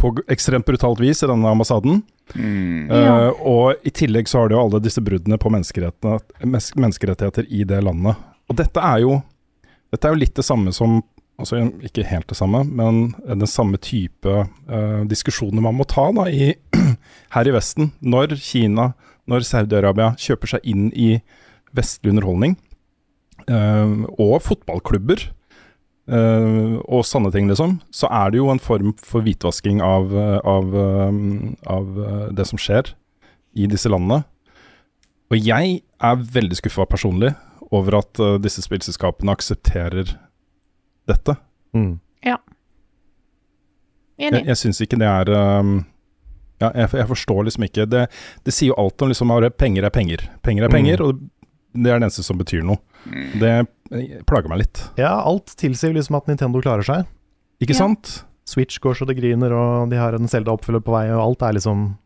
på 0.00 0.12
ekstremt 0.32 0.68
brutalt 0.68 1.00
vis 1.00 1.22
i 1.24 1.30
denne 1.30 1.54
ambassaden. 1.54 2.02
Mm. 2.32 2.88
Ja. 2.88 3.30
og 3.34 3.82
i 3.84 3.90
tillegg 3.92 4.28
så 4.30 4.38
har 4.40 4.48
du 4.48 4.54
jo 4.56 4.62
alle 4.62 4.80
disse 4.80 5.02
bruddene 5.04 5.36
på 5.40 5.50
menneskerettigheter, 5.52 7.44
i 7.48 7.64
det 7.68 7.80
landet. 7.84 8.14
Og 8.48 8.56
dette 8.58 8.80
er 8.80 8.98
jo 9.04 9.18
dette 9.92 10.08
er 10.08 10.14
jo 10.14 10.22
litt 10.22 10.36
det 10.38 10.46
samme 10.46 10.72
som 10.74 11.02
Altså 11.40 11.58
ikke 11.82 12.04
helt 12.06 12.28
det 12.28 12.36
samme, 12.36 12.60
men 12.62 13.14
den 13.24 13.48
samme 13.50 13.78
type 13.82 14.30
uh, 14.44 15.00
diskusjoner 15.10 15.64
man 15.64 15.74
må 15.74 15.86
ta 15.88 16.04
da 16.14 16.26
i, 16.30 16.52
her 17.34 17.48
i 17.48 17.54
Vesten. 17.56 17.88
Når 18.04 18.36
Kina, 18.38 18.92
når 19.26 19.46
Saudi-Arabia 19.48 20.12
kjøper 20.20 20.52
seg 20.52 20.68
inn 20.68 20.90
i 20.92 21.16
vestlig 21.74 22.12
underholdning, 22.12 22.54
uh, 23.48 24.04
og 24.20 24.36
fotballklubber, 24.44 25.24
og 26.12 27.06
sånne 27.08 27.30
ting, 27.32 27.48
liksom, 27.48 27.78
så 27.94 28.10
er 28.12 28.32
det 28.32 28.40
jo 28.40 28.50
en 28.52 28.60
form 28.62 28.92
for 29.00 29.24
hvitvasking 29.24 29.80
av, 29.84 30.12
eh, 30.12 30.38
av, 30.44 30.74
eh, 30.76 31.22
av 31.72 32.02
eh, 32.02 32.26
det 32.36 32.46
som 32.50 32.60
skjer 32.60 32.92
i 33.56 33.68
disse 33.70 33.88
landene. 33.92 34.22
Og 35.32 35.38
jeg 35.40 35.80
er 35.80 36.26
veldig 36.36 36.58
skuffa 36.58 36.84
personlig 36.90 37.32
over 37.72 38.02
at 38.02 38.20
eh, 38.20 38.38
disse 38.44 38.64
spillselskapene 38.64 39.32
aksepterer 39.32 40.16
dette. 41.08 41.36
Mm. 41.72 41.96
Enig. 44.22 44.42
Jeg, 44.42 44.48
jeg 44.52 44.60
syns 44.60 44.80
ikke 44.84 44.98
det 45.00 45.08
er 45.08 45.30
um, 45.32 45.78
ja, 46.60 46.68
jeg, 46.76 46.90
jeg 47.00 47.08
forstår 47.10 47.46
liksom 47.48 47.64
ikke 47.66 47.86
Det, 47.90 48.02
det 48.46 48.54
sier 48.54 48.70
jo 48.70 48.78
alt 48.78 49.02
om 49.02 49.10
liksom 49.10 49.32
at 49.34 49.56
penger 49.58 49.88
er 49.88 49.94
penger. 49.94 50.26
Penger 50.46 50.66
er 50.68 50.72
penger, 50.72 51.02
og 51.02 51.22
det 51.72 51.88
er 51.88 51.96
det 51.96 52.06
eneste 52.06 52.24
som 52.26 52.38
betyr 52.38 52.62
noe. 52.66 52.78
Det 53.40 53.54
eh, 53.92 54.22
plager 54.26 54.48
meg 54.48 54.58
litt. 54.64 54.82
Ja, 54.98 55.20
alt 55.22 55.46
tilsier 55.60 55.92
liksom 55.94 56.16
at 56.16 56.26
Nintendo 56.26 56.60
klarer 56.64 56.82
seg. 56.86 57.06
Ikke 57.62 57.74
Ja. 57.76 57.84
sant? 57.84 58.24
Switch 58.44 58.78
går 58.82 58.94
så 58.98 59.06
det 59.06 59.16
griner, 59.20 59.52
og 59.54 59.90
de 59.90 59.96
har 59.96 60.14
en 60.14 60.26
Zelda-oppfølger 60.26 60.82
på 60.82 60.90
vei, 60.96 61.04
og 61.14 61.20
alt 61.22 61.42
er 61.42 61.52
liksom 61.60 61.96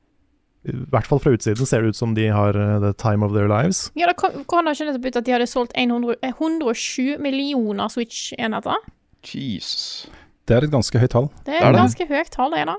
I 0.66 0.72
hvert 0.90 1.07
fall 1.07 1.20
fra 1.22 1.31
utsiden 1.31 1.64
ser 1.64 1.81
det 1.83 1.88
ut 1.94 1.96
som 1.96 2.14
de 2.14 2.27
har 2.27 2.57
eh, 2.59 2.81
the 2.83 2.92
time 2.99 3.22
of 3.25 3.31
their 3.33 3.46
lives. 3.46 3.92
Ja, 3.94 4.09
det 4.09 4.16
kom, 4.18 4.33
kom 4.51 4.64
det 4.66 4.75
ikke 4.75 4.88
nettopp 4.90 5.07
ut 5.07 5.16
at 5.16 5.25
de 5.25 5.33
hadde 5.33 5.46
solgt 5.46 5.72
100, 5.79 6.16
eh, 6.27 6.33
107 6.35 7.18
millioner 7.22 7.87
Switch-enheter? 7.88 8.75
Jesus. 9.22 10.09
Det 10.46 10.57
er 10.57 10.64
et 10.66 10.70
ganske 10.72 10.99
høyt 10.99 11.11
tall. 11.14 11.31
Det 11.46 11.55
er 11.55 11.68
et 11.70 11.79
ganske 11.79 12.07
høyt 12.11 12.31
tall, 12.35 12.51
det, 12.51 12.66
da. 12.66 12.75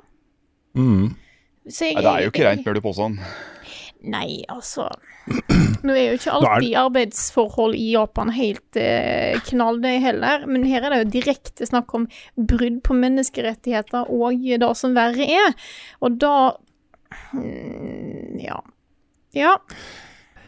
Mm. 0.76 1.16
Så 1.68 1.86
jeg- 1.88 1.96
Nei, 1.96 2.02
det 2.04 2.12
er 2.12 2.24
jo 2.26 2.32
ikke 2.32 2.46
rent 2.50 2.66
mjøl 2.66 2.78
i 2.78 2.84
posen. 2.84 3.20
Nei, 4.06 4.44
altså 4.52 4.86
Nå 5.86 5.94
er 5.94 6.12
jo 6.12 6.18
ikke 6.18 6.34
alltid 6.38 6.76
arbeidsforhold 6.80 7.76
i 7.78 7.90
Japan 7.96 8.32
helt 8.36 8.80
eh, 8.80 9.38
knalldøye 9.50 10.00
heller. 10.04 10.46
Men 10.50 10.66
her 10.68 10.86
er 10.86 10.94
det 10.94 11.00
jo 11.02 11.12
direkte 11.18 11.68
snakk 11.68 11.94
om 11.98 12.08
brudd 12.38 12.80
på 12.86 12.98
menneskerettigheter 12.98 14.10
og 14.14 14.44
det 14.62 14.72
som 14.80 14.96
verre 14.98 15.28
er. 15.28 15.56
Og 16.02 16.20
da 16.22 16.36
mm, 17.34 18.38
Ja. 18.44 18.62
Ja. 19.36 19.54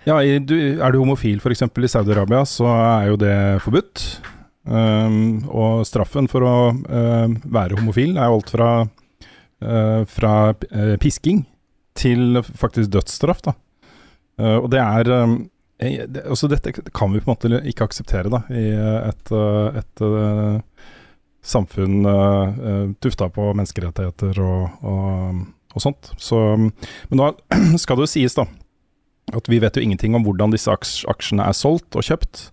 Ja, 0.08 0.16
du, 0.24 0.56
er 0.56 0.94
du 0.94 1.02
homofil 1.02 1.42
f.eks. 1.44 1.66
i 1.68 1.92
Saudi-Arabia, 1.92 2.46
så 2.48 2.70
er 2.72 3.10
jo 3.12 3.18
det 3.20 3.36
forbudt. 3.62 4.06
Um, 4.70 5.44
og 5.50 5.84
straffen 5.88 6.28
for 6.30 6.46
å 6.46 6.56
uh, 6.72 7.28
være 7.50 7.78
homofil 7.80 8.18
er 8.18 8.30
jo 8.30 8.38
alt 8.38 8.52
fra, 8.54 8.72
uh, 8.86 10.02
fra 10.10 10.34
uh, 10.54 10.96
pisking 11.02 11.44
til 12.00 12.42
faktisk 12.44 12.94
dødsstraff. 12.96 13.44
Da. 13.46 13.56
Uh, 14.40 14.58
og 14.64 14.70
det 14.74 14.80
er 14.82 15.12
um, 15.26 15.36
eh, 15.84 16.06
det, 16.08 16.24
altså 16.26 16.48
Dette 16.52 16.74
kan 16.74 17.12
vi 17.14 17.20
på 17.20 17.30
en 17.30 17.36
måte 17.36 17.62
ikke 17.68 17.90
akseptere 17.90 18.32
da, 18.32 18.44
i 18.56 18.70
et, 18.72 19.34
et, 19.34 19.84
et 19.84 20.06
uh, 20.06 20.88
samfunn 21.44 22.08
uh, 22.08 22.96
tufta 23.04 23.30
på 23.34 23.52
menneskerettigheter 23.52 24.40
og, 24.44 24.86
og, 24.88 25.44
og 25.76 25.84
sånt. 25.84 26.14
Så, 26.18 26.40
men 26.56 27.20
nå 27.20 27.34
skal 27.84 28.00
det 28.00 28.08
jo 28.08 28.14
sies 28.16 28.40
da 28.40 28.48
at 29.36 29.46
vi 29.46 29.60
vet 29.62 29.76
jo 29.78 29.84
ingenting 29.84 30.16
om 30.18 30.24
hvordan 30.26 30.54
disse 30.54 30.72
aksjene 30.74 31.46
er 31.46 31.58
solgt 31.58 31.98
og 31.98 32.06
kjøpt. 32.06 32.48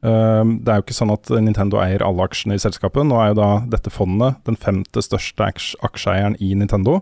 Uh, 0.00 0.44
det 0.64 0.72
er 0.72 0.80
jo 0.80 0.86
ikke 0.86 0.96
sånn 0.96 1.12
at 1.12 1.30
Nintendo 1.44 1.80
eier 1.82 2.04
alle 2.04 2.24
aksjene 2.26 2.56
i 2.56 2.62
selskapet. 2.62 3.06
Nå 3.06 3.18
er 3.20 3.32
jo 3.32 3.40
da 3.40 3.50
dette 3.72 3.92
fondet 3.92 4.40
den 4.48 4.58
femte 4.60 5.04
største 5.04 5.48
aks 5.48 5.74
aksjeeieren 5.86 6.38
i 6.40 6.52
Nintendo. 6.56 7.00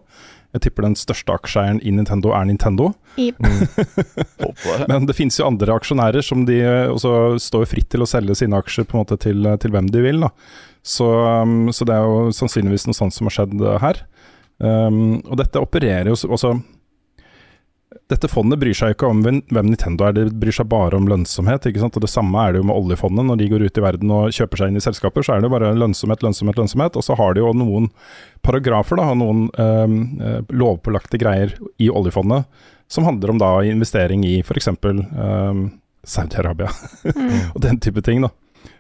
Jeg 0.57 0.65
tipper 0.65 0.87
den 0.87 0.97
største 0.97 1.35
aksjeeieren 1.35 1.81
i 1.85 1.93
Nintendo 1.93 2.33
er 2.33 2.47
Nintendo. 2.49 2.93
Yep. 3.21 3.43
Men 4.91 5.09
det 5.09 5.17
finnes 5.19 5.37
jo 5.37 5.47
andre 5.49 5.77
aksjonærer 5.77 6.25
som 6.25 6.47
de 6.49 6.57
eh, 6.65 6.89
også 6.89 7.37
står 7.43 7.69
fritt 7.69 7.91
til 7.93 8.05
å 8.05 8.09
selge 8.09 8.39
sine 8.39 8.57
aksjer 8.57 8.89
på 8.89 8.97
en 8.97 9.03
måte 9.03 9.19
til, 9.21 9.45
til 9.61 9.75
hvem 9.75 9.91
de 9.93 10.05
vil. 10.07 10.25
Da. 10.25 10.33
Så, 10.81 11.05
um, 11.05 11.69
så 11.75 11.85
det 11.85 11.99
er 11.99 12.09
jo 12.09 12.33
sannsynligvis 12.33 12.89
noe 12.89 12.97
sånt 12.97 13.17
som 13.17 13.29
har 13.29 13.37
skjedd 13.37 13.61
her. 13.85 14.01
Um, 14.59 15.21
og 15.29 15.37
dette 15.39 15.61
opererer 15.61 16.09
jo 16.11 16.17
også 16.17 16.57
Dette 18.09 18.29
fondet 18.31 18.61
bryr 18.61 18.77
seg 18.77 18.95
ikke 18.95 19.09
om 19.11 19.21
hvem 19.25 19.43
Nintendo 19.51 20.07
er, 20.07 20.15
det 20.17 20.27
bryr 20.41 20.55
seg 20.55 20.69
bare 20.71 20.97
om 20.97 21.09
lønnsomhet. 21.11 21.67
ikke 21.69 21.83
sant? 21.83 21.99
Og 21.99 22.05
Det 22.05 22.13
samme 22.13 22.45
er 22.45 22.55
det 22.55 22.63
jo 22.63 22.69
med 22.71 22.79
oljefondet. 22.79 23.27
Når 23.27 23.41
de 23.41 23.51
går 23.53 23.67
ut 23.67 23.81
i 23.81 23.85
verden 23.85 24.15
og 24.15 24.33
kjøper 24.37 24.63
seg 24.63 24.71
inn 24.71 24.81
i 24.81 24.85
selskaper, 24.85 25.27
så 25.27 25.35
er 25.35 25.43
det 25.43 25.51
jo 25.51 25.55
bare 25.57 25.75
lønnsomhet, 25.77 26.25
lønnsomhet, 26.25 26.61
lønnsomhet. 26.61 26.97
Og 26.97 27.05
så 27.05 27.19
har 27.19 27.35
de 27.35 27.45
jo 27.45 27.53
noen 27.57 27.91
paragrafer, 28.47 29.01
da, 29.01 29.13
noen 29.19 29.47
um, 29.53 30.01
eh, 30.23 30.41
lovpålagte 30.55 31.21
greier 31.21 31.53
i 31.83 31.91
oljefondet 31.91 32.49
som 32.89 33.05
handler 33.05 33.35
om 33.35 33.39
da 33.39 33.53
investering 33.69 34.25
i 34.25 34.39
f.eks. 34.41 34.69
Eh, 34.69 35.63
Saudi-Arabia 36.09 36.71
og 37.55 37.61
den 37.61 37.81
type 37.85 38.01
ting. 38.07 38.25
da. 38.25 38.33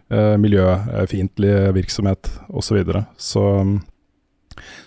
Eh, 0.08 0.36
miljøfiendtlig 0.40 1.74
virksomhet 1.76 2.30
osv. 2.48 2.68
Så, 2.68 2.74
videre. 2.74 3.04
så 3.16 3.44
um, 3.60 3.74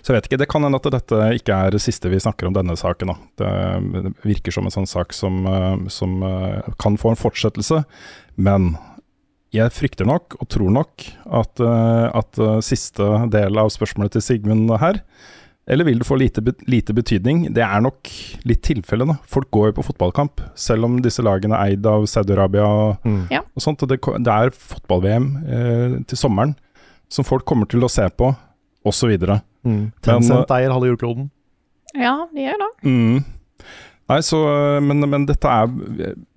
så 0.01 0.12
jeg 0.12 0.19
vet 0.19 0.29
ikke, 0.29 0.39
Det 0.41 0.49
kan 0.51 0.63
hende 0.65 0.79
at 0.79 0.91
dette 0.93 1.19
ikke 1.38 1.55
er 1.55 1.73
det 1.75 1.81
siste 1.84 2.10
vi 2.12 2.19
snakker 2.21 2.47
om 2.49 2.55
denne 2.55 2.75
saken. 2.79 3.12
Da. 3.12 3.17
Det, 3.41 4.13
virker 4.25 4.53
som 4.55 4.67
en 4.67 4.73
sånn 4.73 4.89
sak 4.89 5.13
som, 5.15 5.43
uh, 5.47 5.77
som 5.89 6.21
uh, 6.23 6.62
kan 6.81 6.97
få 6.99 7.13
en 7.13 7.19
fortsettelse. 7.19 7.84
Men 8.36 8.75
jeg 9.51 9.73
frykter 9.75 10.07
nok, 10.07 10.38
og 10.39 10.47
tror 10.51 10.71
nok, 10.71 11.05
at, 11.27 11.60
uh, 11.60 12.07
at 12.15 12.39
siste 12.65 13.03
del 13.34 13.60
av 13.60 13.71
spørsmålet 13.73 14.15
til 14.15 14.23
Sigmund 14.23 14.71
her 14.79 15.01
Eller 15.67 15.86
vil 15.86 15.99
det 16.01 16.07
få 16.07 16.15
lite, 16.17 16.41
lite 16.67 16.93
betydning? 16.95 17.43
Det 17.53 17.62
er 17.63 17.84
nok 17.84 18.10
litt 18.49 18.63
tilfelle, 18.65 19.05
da. 19.07 19.19
Folk 19.29 19.51
går 19.53 19.69
jo 19.69 19.75
på 19.77 19.86
fotballkamp, 19.91 20.41
selv 20.57 20.88
om 20.88 20.97
disse 21.03 21.21
lagene 21.23 21.55
er 21.55 21.75
eid 21.75 21.86
av 21.86 22.07
Saudi-Arabia 22.10 22.65
og, 22.65 23.05
Ja. 23.31 23.43
og 23.43 23.62
sånt. 23.62 23.84
Og 23.86 23.91
det, 23.91 23.99
det 24.01 24.34
er 24.34 24.55
fotball-VM 24.57 25.27
eh, 25.45 25.95
til 26.10 26.17
sommeren 26.17 26.55
som 27.12 27.27
folk 27.27 27.45
kommer 27.45 27.69
til 27.69 27.84
å 27.84 27.91
se 27.91 28.07
på, 28.10 28.31
osv. 28.88 29.13
Mm. 29.67 29.91
Tencent 30.02 30.52
eier 30.56 30.71
halve 30.74 30.89
jordkloden. 30.93 31.30
Ja, 31.97 32.15
de 32.34 32.47
gjør 32.47 32.60
det. 32.63 32.71
Mm. 32.88 33.24
Nei, 34.12 34.17
så, 34.28 34.38
men, 34.84 35.00
men 35.08 35.24
dette 35.30 35.47
er 35.47 35.69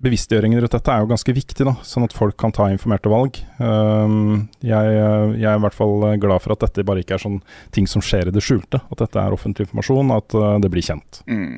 bevisstgjøringen 0.05 0.61
rundt 0.63 0.71
dette 0.77 0.93
er 0.93 1.01
jo 1.03 1.09
ganske 1.09 1.33
viktig, 1.35 1.65
da, 1.67 1.73
sånn 1.83 2.05
at 2.05 2.13
folk 2.15 2.37
kan 2.39 2.53
ta 2.55 2.69
informerte 2.71 3.11
valg. 3.11 3.39
Um, 3.59 4.45
jeg, 4.63 4.93
jeg 4.95 5.49
er 5.49 5.57
i 5.57 5.63
hvert 5.65 5.75
fall 5.75 6.05
glad 6.23 6.39
for 6.45 6.55
at 6.55 6.63
dette 6.63 6.85
bare 6.87 7.03
ikke 7.03 7.17
er 7.17 7.23
sånn 7.25 7.41
ting 7.75 7.89
som 7.91 8.03
skjer 8.05 8.29
i 8.31 8.35
det 8.35 8.43
skjulte. 8.45 8.79
At 8.93 9.01
dette 9.03 9.19
er 9.19 9.35
offentlig 9.35 9.65
informasjon, 9.67 10.13
at 10.15 10.37
uh, 10.39 10.53
det 10.63 10.71
blir 10.71 10.85
kjent. 10.87 11.19
Mm. 11.27 11.57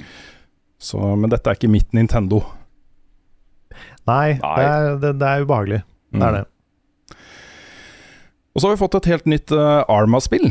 Så, 0.82 0.98
men 1.22 1.30
dette 1.30 1.52
er 1.54 1.60
ikke 1.60 1.70
mitt 1.76 1.94
Nintendo. 1.94 2.42
Nei, 4.08 4.38
Nei. 4.40 4.58
Det, 4.58 4.66
er, 4.72 4.92
det, 5.04 5.14
det 5.22 5.30
er 5.36 5.46
ubehagelig. 5.46 5.84
Det 5.84 6.22
er 6.24 6.32
Mm. 6.32 6.38
det. 6.40 6.46
Og 8.58 8.62
så 8.62 8.68
har 8.72 8.74
vi 8.74 8.82
fått 8.82 8.96
et 8.98 9.08
helt 9.12 9.28
nytt 9.30 9.52
uh, 9.54 9.86
Arma-spill. 9.86 10.48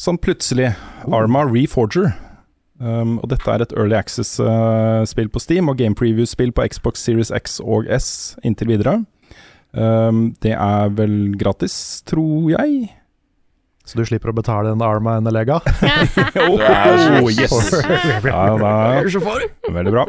som 0.00 0.16
plutselig. 0.16 0.70
Arma 1.12 1.42
Reforger. 1.44 2.14
Um, 2.80 3.18
og 3.20 3.28
dette 3.28 3.52
er 3.52 3.60
et 3.60 3.74
Early 3.76 3.98
Access-spill 3.98 5.28
på 5.28 5.42
Steam 5.44 5.68
og 5.68 5.76
Game 5.76 5.92
Preview-spill 5.94 6.54
på 6.56 6.64
Xbox 6.72 7.04
Series 7.04 7.28
X 7.28 7.58
og 7.60 7.84
S 7.92 8.38
inntil 8.40 8.72
videre. 8.72 8.94
Um, 9.76 10.30
det 10.40 10.54
er 10.56 10.88
vel 10.96 11.36
gratis, 11.36 12.00
tror 12.08 12.48
jeg. 12.54 12.88
Så 13.84 13.98
du 13.98 14.04
slipper 14.06 14.30
å 14.30 14.36
betale 14.36 14.70
en 14.70 14.82
Arma 14.84 15.16
en 15.18 15.28
Lega? 15.32 15.58
Oh, 16.40 17.28
yes! 17.32 17.52
Ja, 18.24 18.42
da, 18.60 18.72
veldig 19.72 19.92
bra. 19.92 20.04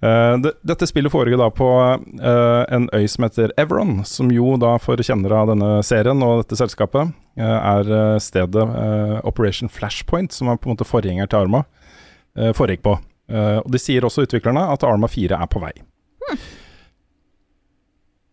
Uh, 0.00 0.36
det, 0.44 0.52
dette 0.66 0.86
spillet 0.88 1.12
foregår 1.12 1.40
da 1.40 1.48
på 1.54 1.66
uh, 1.66 2.62
en 2.72 2.88
øy 2.94 3.06
som 3.10 3.26
heter 3.26 3.54
Everon, 3.60 4.02
som 4.06 4.30
jo 4.32 4.54
da 4.60 4.76
for 4.82 5.00
kjennere 5.02 5.42
av 5.42 5.50
denne 5.52 5.70
serien 5.86 6.22
og 6.24 6.44
dette 6.44 6.60
selskapet 6.60 7.10
uh, 7.40 7.58
er 7.76 7.90
eh, 7.92 8.18
stedet 8.22 8.62
eh, 8.62 9.16
Operation 9.28 9.68
Flashpoint, 9.68 10.32
som 10.32 10.48
er 10.48 10.56
på 10.60 10.68
en 10.70 10.76
måte 10.76 10.88
forgjenger 10.88 11.28
til 11.30 11.44
Arma, 11.44 11.64
uh, 12.38 12.52
foregikk 12.56 12.84
på. 12.86 12.96
Eh, 13.30 13.58
og 13.60 13.68
De 13.72 13.80
sier 13.82 14.06
også 14.06 14.26
utviklerne 14.26 14.62
at 14.72 14.86
Arma 14.86 15.10
4 15.10 15.38
er 15.40 15.50
på 15.50 15.62
vei. 15.62 15.74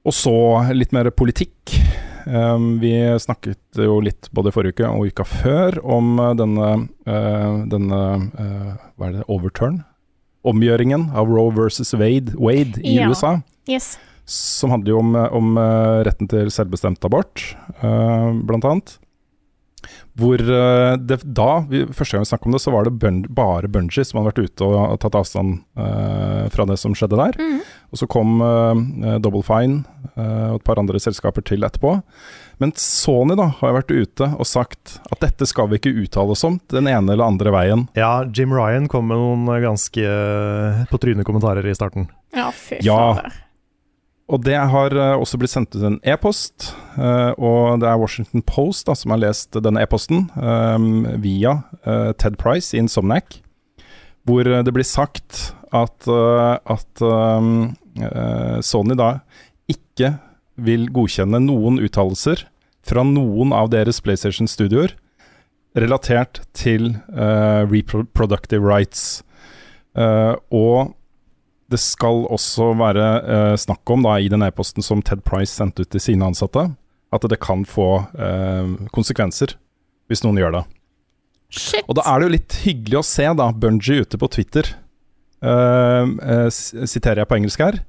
Og 0.04 0.15
så 0.15 0.36
litt 0.76 0.91
mer 0.96 1.10
politikk. 1.15 1.78
Um, 2.26 2.80
vi 2.80 2.94
snakket 3.20 3.80
jo 3.80 3.98
litt 4.04 4.30
både 4.36 4.52
forrige 4.56 4.78
uke 4.78 4.90
og 4.90 5.10
uka 5.12 5.26
før 5.28 5.78
om 5.84 6.14
uh, 6.22 6.32
denne, 6.40 6.70
uh, 7.10 7.64
denne 7.72 8.00
uh, 8.32 8.72
Hva 8.96 9.10
er 9.10 9.18
det? 9.18 9.28
Overturn? 9.28 9.82
Omgjøringen 10.48 11.10
av 11.16 11.32
Roe 11.32 11.54
versus 11.56 11.94
Wade, 11.96 12.36
Wade 12.40 12.82
i 12.84 12.98
Ja. 12.98 13.10
USA. 13.12 13.38
Yes. 13.70 13.94
Som 14.28 14.72
handler 14.76 14.94
jo 14.94 15.00
om, 15.00 15.16
om 15.16 15.56
retten 16.04 16.28
til 16.32 16.50
selvbestemt 16.52 17.04
abort, 17.04 17.42
blant 17.80 18.68
annet. 18.68 18.94
Hvor 20.20 20.40
det, 20.40 21.18
da, 21.24 21.48
vi, 21.68 21.82
første 21.92 22.16
gang 22.16 22.24
vi 22.24 22.30
snakket 22.32 22.48
om 22.48 22.56
det, 22.56 22.62
så 22.64 22.74
var 22.76 22.88
det 22.88 22.94
bun 23.02 23.22
bare 23.36 23.72
Bungie 23.72 24.04
som 24.08 24.20
hadde 24.20 24.32
vært 24.32 24.52
ute 24.52 24.68
og, 24.68 24.76
og 24.94 25.00
tatt 25.04 25.18
avstand 25.20 25.58
uh, 25.80 26.48
fra 26.56 26.68
det 26.70 26.78
som 26.80 26.96
skjedde 26.96 27.20
der. 27.20 27.40
Mhm. 27.40 27.64
Og 27.94 28.00
så 28.02 28.08
kom 28.10 28.40
uh, 28.42 28.74
Double 29.22 29.44
Fine 29.46 29.84
uh, 30.18 30.56
og 30.56 30.60
et 30.60 30.66
par 30.66 30.82
andre 30.82 30.98
selskaper 31.02 31.46
til 31.46 31.62
etterpå. 31.66 32.00
Men 32.62 32.74
Sony 32.80 33.38
da 33.38 33.52
har 33.60 33.76
vært 33.78 33.94
ute 33.94 34.28
og 34.34 34.48
sagt 34.50 34.98
at 35.14 35.22
dette 35.22 35.46
skal 35.50 35.70
vi 35.70 35.78
ikke 35.78 35.94
uttale 36.04 36.34
oss 36.34 36.44
om 36.48 36.58
den 36.74 36.90
ene 36.90 37.14
eller 37.14 37.28
andre 37.30 37.54
veien. 37.54 37.86
Ja, 37.98 38.24
Jim 38.26 38.54
Ryan 38.56 38.90
kom 38.90 39.10
med 39.12 39.22
noen 39.22 39.64
ganske 39.64 40.04
uh, 40.10 40.84
på 40.90 41.02
trynet 41.06 41.28
kommentarer 41.30 41.66
i 41.70 41.78
starten. 41.78 42.10
Ja, 42.34 42.50
fy 42.50 42.82
Ja. 42.82 43.00
fader. 43.22 43.40
Og 44.34 44.40
det 44.48 44.56
har 44.56 44.94
eh, 44.96 45.20
også 45.20 45.36
blitt 45.38 45.52
sendt 45.52 45.76
ut 45.76 45.84
en 45.84 45.98
e-post, 46.08 46.70
eh, 46.96 47.34
og 47.36 47.82
det 47.84 47.90
er 47.92 48.00
Washington 48.00 48.42
Post 48.48 48.88
da, 48.88 48.96
som 48.98 49.12
har 49.12 49.20
lest 49.20 49.58
denne 49.62 49.84
e-posten 49.84 50.30
um, 50.40 51.04
via 51.22 51.58
eh, 51.84 52.14
Ted 52.18 52.38
Price 52.42 52.72
i 52.74 52.80
Insomniac, 52.80 53.42
hvor 54.26 54.48
eh, 54.48 54.64
det 54.64 54.74
blir 54.74 54.88
sagt 54.88 55.52
at, 55.76 56.08
eh, 56.08 56.56
at 56.56 57.04
eh, 57.04 57.12
eh, 57.12 57.52
Sony 58.66 58.96
da 58.98 59.10
ikke 59.70 60.16
vil 60.60 60.88
godkjenne 60.94 61.40
noen 61.44 61.80
uttalelser 61.84 62.46
fra 62.84 63.04
noen 63.08 63.54
av 63.56 63.70
deres 63.74 64.02
PlayStation-studioer 64.04 64.96
relatert 65.80 66.44
til 66.54 66.92
uh, 67.16 67.66
reproductive 67.70 68.66
rights. 68.66 69.24
Uh, 69.98 70.36
og 70.54 70.94
det 71.72 71.80
skal 71.82 72.26
også 72.34 72.74
være 72.78 73.08
uh, 73.24 73.56
snakk 73.58 73.94
om 73.94 74.06
da, 74.06 74.20
i 74.22 74.30
den 74.30 74.46
e-posten 74.46 74.86
som 74.86 75.02
Ted 75.06 75.24
Price 75.26 75.54
sendte 75.54 75.86
ut 75.86 75.94
til 75.94 76.04
sine 76.04 76.28
ansatte, 76.30 76.68
at 77.14 77.26
det 77.30 77.38
kan 77.46 77.62
få 77.62 78.08
eh, 78.18 78.70
konsekvenser 78.89 79.52
hvis 80.10 80.24
noen 80.26 80.39
gjør 80.41 80.56
det. 80.56 80.62
Shit. 81.54 81.86
Og 81.86 82.00
da 82.00 82.08
er 82.10 82.18
det 82.18 82.26
jo 82.26 82.34
litt 82.34 82.56
hyggelig 82.64 82.98
å 82.98 83.04
se 83.06 83.28
da 83.38 83.52
Bungie 83.54 84.02
ute 84.02 84.18
på 84.18 84.30
Twitter. 84.34 84.72
Eh, 85.44 86.14
eh, 86.34 86.48
siterer 86.88 87.24
jeg 87.24 87.30
på 87.30 87.39
engelsk 87.41 87.66
her. 87.66 87.82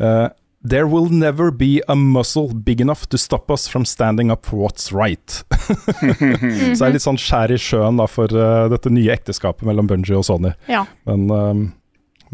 Eh, 0.00 0.28
There 0.62 0.86
will 0.86 1.08
never 1.08 1.50
be 1.50 1.80
a 1.88 1.94
muscle 1.96 2.52
big 2.52 2.82
enough 2.82 3.06
to 3.08 3.16
stop 3.16 3.50
us 3.50 3.66
from 3.66 3.86
standing 3.86 4.30
up 4.30 4.44
for 4.44 4.56
what's 4.56 4.92
right. 4.92 5.30
Så 6.76 6.84
det 6.84 6.84
er 6.84 6.92
litt 6.98 7.04
sånn 7.06 7.16
skjær 7.16 7.54
i 7.54 7.56
sjøen 7.56 7.96
da 7.96 8.04
for 8.04 8.28
uh, 8.36 8.66
dette 8.68 8.92
nye 8.92 9.14
ekteskapet 9.14 9.64
mellom 9.64 9.88
Bungie 9.88 10.18
og 10.18 10.26
Sony. 10.28 10.52
Ja. 10.68 10.82
Men, 11.08 11.24
uh, 11.32 11.62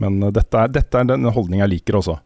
men 0.02 0.18
dette, 0.34 0.58
er, 0.58 0.74
dette 0.74 0.98
er 0.98 1.06
den 1.12 1.30
holdningen 1.30 1.62
jeg 1.68 1.76
liker 1.76 2.00
også. 2.00 2.16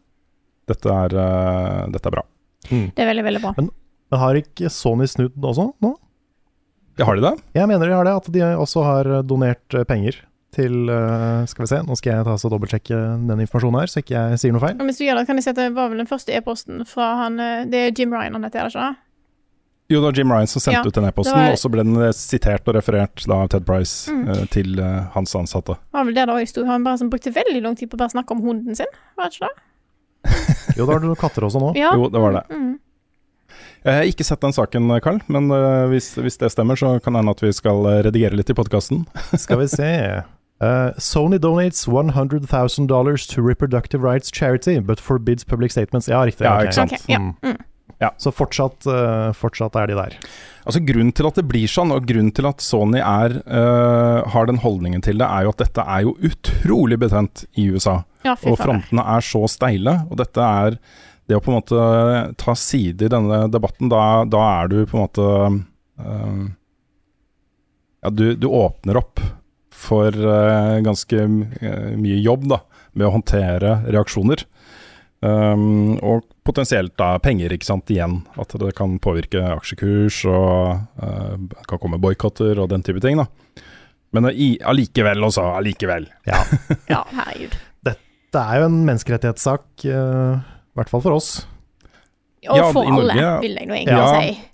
Dette 0.73 0.89
er, 0.89 1.13
uh, 1.13 1.85
dette 1.93 2.09
er 2.09 2.17
bra. 2.17 2.25
Det 2.71 3.05
er 3.05 3.11
veldig, 3.11 3.27
veldig 3.29 3.43
bra. 3.45 3.53
Men, 3.59 3.69
men 4.09 4.23
har 4.23 4.41
ikke 4.41 4.73
Sony 4.73 5.05
snudd 5.05 5.37
også 5.37 5.69
nå? 5.85 5.93
Har 6.97 7.17
de 7.17 7.27
det? 7.29 7.35
Jeg 7.61 7.69
mener 7.69 7.85
de 7.85 7.99
har 7.99 8.09
det, 8.09 8.17
at 8.23 8.33
de 8.33 8.41
også 8.57 8.89
har 8.89 9.13
donert 9.21 9.77
penger 9.85 10.17
til 10.55 10.89
eh, 10.91 11.45
Skal 11.47 11.63
vi 11.63 11.69
se, 11.71 11.77
nå 11.87 11.95
skal 11.95 12.11
jeg 12.17 12.25
ta 12.27 12.33
og 12.35 12.51
dobbeltsjekke 12.53 12.97
den 13.29 13.39
informasjonen 13.45 13.79
her, 13.79 13.91
så 13.91 14.01
ikke 14.03 14.17
jeg 14.17 14.39
sier 14.41 14.51
noe 14.55 14.63
feil. 14.63 14.75
Hvis 14.89 14.99
du 14.99 15.05
gjør 15.05 15.21
det, 15.21 15.27
kan 15.29 15.39
jeg 15.39 15.45
si 15.47 15.51
at 15.53 15.59
det 15.61 15.69
var 15.77 15.87
vel 15.93 16.01
den 16.03 16.09
første 16.09 16.33
e-posten 16.35 16.83
fra 16.89 17.07
han 17.23 17.39
eh, 17.39 17.63
Det 17.71 17.85
er 17.87 17.95
Jim 17.95 18.11
Ryan 18.15 18.35
han 18.39 18.43
heter, 18.47 18.65
er 18.65 18.69
det 18.69 18.75
ikke? 18.75 18.91
Jo, 19.91 19.99
det 19.99 20.05
var 20.07 20.19
Jim 20.21 20.31
Ryan 20.31 20.47
som 20.47 20.63
sendte 20.63 20.81
Ja, 20.85 20.87
ut 20.91 20.95
den 20.99 21.07
e-posten, 21.09 21.35
var- 21.39 21.51
og 21.55 21.59
så 21.59 21.71
ble 21.71 21.83
den 21.87 22.13
sitert 22.15 22.67
og 22.71 22.75
referert 22.77 23.23
da, 23.27 23.41
av 23.43 23.49
Ted 23.51 23.65
Price 23.67 24.11
Mm. 24.11 24.27
eh, 24.31 24.45
til 24.53 24.77
hans 25.15 25.35
ansatte. 25.35 25.75
Var 25.91 26.05
vel 26.07 26.15
det 26.15 26.27
da 26.29 26.37
sto. 26.47 26.63
Han 26.67 26.83
bare 26.87 26.97
som 27.01 27.09
brukte 27.11 27.31
veldig 27.35 27.61
lang 27.63 27.75
tid 27.79 27.89
på 27.91 27.95
å 27.99 28.03
bare 28.03 28.13
snakke 28.15 28.31
om 28.35 28.41
hunden 28.45 28.75
sin. 28.75 28.87
Var 29.19 29.27
det 29.27 29.35
ikke 29.39 29.49
det? 29.49 29.67
Jo, 30.77 30.85
da 30.85 30.93
har 30.93 30.99
du 31.03 31.07
noen 31.09 31.19
katter 31.19 31.43
også 31.47 31.59
nå. 31.59 31.73
Ja. 31.75 31.91
Jo, 31.97 32.07
det 32.11 32.19
var 32.23 32.31
det. 32.37 32.43
Mm. 32.55 32.75
Jeg 33.83 33.95
har 33.97 34.05
ikke 34.11 34.23
sett 34.27 34.43
den 34.45 34.53
saken, 34.53 34.91
Carl, 35.01 35.17
men 35.27 35.47
hvis, 35.89 36.11
hvis 36.21 36.37
det 36.37 36.51
stemmer, 36.53 36.77
så 36.77 36.91
kan 37.01 37.13
det 37.15 37.23
hende 37.23 37.33
at 37.33 37.41
vi 37.41 37.49
skal 37.57 37.81
redigere 38.05 38.37
litt 38.37 38.51
i 38.53 38.55
podkasten. 38.55 39.01
Skal 39.41 39.59
vi 39.63 39.67
se. 39.73 39.89
Uh, 40.61 40.93
Sony 40.97 41.39
donates 41.41 41.87
100 41.87 42.45
000 42.45 42.87
dollars 42.87 43.25
to 43.27 43.41
reproductive 43.41 44.03
rights 44.03 44.29
charity, 44.29 44.79
but 44.79 44.99
forbids 44.99 45.43
public 45.43 45.71
statements. 45.71 46.07
Ja, 46.07 46.21
riktig. 46.25 46.45
Ja, 46.45 46.61
ikke 46.61 46.73
sant. 46.73 46.93
Okay, 46.93 47.13
ja. 47.15 47.19
Mm. 47.19 47.57
Ja. 48.01 48.11
Så 48.17 48.31
fortsatt, 48.33 48.85
uh, 48.89 49.31
fortsatt 49.33 49.75
er 49.77 49.89
de 49.89 49.97
der. 49.97 50.15
Altså 50.65 50.81
Grunnen 50.85 51.11
til 51.17 51.27
at 51.29 51.37
det 51.37 51.45
blir 51.49 51.69
sånn, 51.69 51.93
og 51.93 52.05
grunnen 52.09 52.33
til 52.33 52.47
at 52.49 52.61
Sony 52.61 53.01
er, 53.01 53.39
uh, 53.45 54.21
har 54.33 54.49
den 54.49 54.61
holdningen 54.61 55.01
til 55.05 55.17
det, 55.21 55.25
er 55.25 55.45
jo 55.45 55.53
at 55.53 55.61
dette 55.61 55.85
er 55.85 56.05
jo 56.05 56.15
utrolig 56.29 56.97
betent 57.01 57.45
i 57.57 57.67
USA. 57.73 57.99
Ja, 58.25 58.35
Og 58.45 58.57
frontene 58.61 59.05
er 59.15 59.25
så 59.25 59.47
steile. 59.49 60.03
Og 60.09 60.21
dette 60.21 60.45
er 60.45 60.77
Det 61.29 61.37
å 61.37 61.41
på 61.41 61.51
en 61.51 61.59
måte 61.61 61.81
ta 62.41 62.53
side 62.57 63.05
i 63.05 63.09
denne 63.09 63.45
debatten, 63.53 63.87
da, 63.87 64.25
da 64.27 64.39
er 64.61 64.67
du 64.67 64.81
på 64.85 64.97
en 64.97 65.03
måte 65.05 65.27
uh, 66.01 66.41
Ja, 68.01 68.09
du, 68.09 68.33
du 68.35 68.49
åpner 68.49 68.97
opp 68.99 69.21
for 69.81 70.13
eh, 70.13 70.77
ganske 70.85 71.19
eh, 71.25 71.91
mye 71.97 72.19
jobb 72.21 72.47
da, 72.51 72.61
med 72.93 73.07
å 73.09 73.13
håndtere 73.17 73.79
reaksjoner. 73.91 74.45
Um, 75.21 75.99
og 76.01 76.23
potensielt 76.47 76.95
da 76.97 77.11
penger, 77.21 77.53
ikke 77.53 77.67
sant, 77.67 77.91
igjen. 77.93 78.19
At 78.41 78.55
det 78.57 78.71
kan 78.77 78.95
påvirke 79.03 79.41
aksjekurs, 79.53 80.23
og 80.29 80.79
uh, 80.97 81.35
kan 81.69 81.81
komme 81.81 81.99
boikotter 82.01 82.57
og 82.63 82.71
den 82.71 82.81
type 82.85 83.03
ting. 83.03 83.21
da. 83.21 83.27
Men 84.17 84.25
allikevel, 84.31 85.21
også. 85.29 85.45
Allikevel. 85.59 86.09
Ja. 86.27 86.41
Ja, 86.91 87.03
herregud. 87.13 87.53
Dette 87.85 88.41
er 88.47 88.61
jo 88.63 88.69
en 88.71 88.79
menneskerettighetssak, 88.89 89.67
uh, 89.93 90.41
i 90.41 90.79
hvert 90.81 90.89
fall 90.91 91.05
for 91.05 91.19
oss. 91.19 91.29
Og 92.49 92.57
Ja, 92.57 92.71
for 92.73 92.81
alle, 92.89 93.13
Norge- 93.13 93.41
vil 93.45 93.59
jeg 93.61 93.69
nå 93.69 93.77
egentlig 93.77 94.01
Ja. 94.01 94.21
si. 94.25 94.50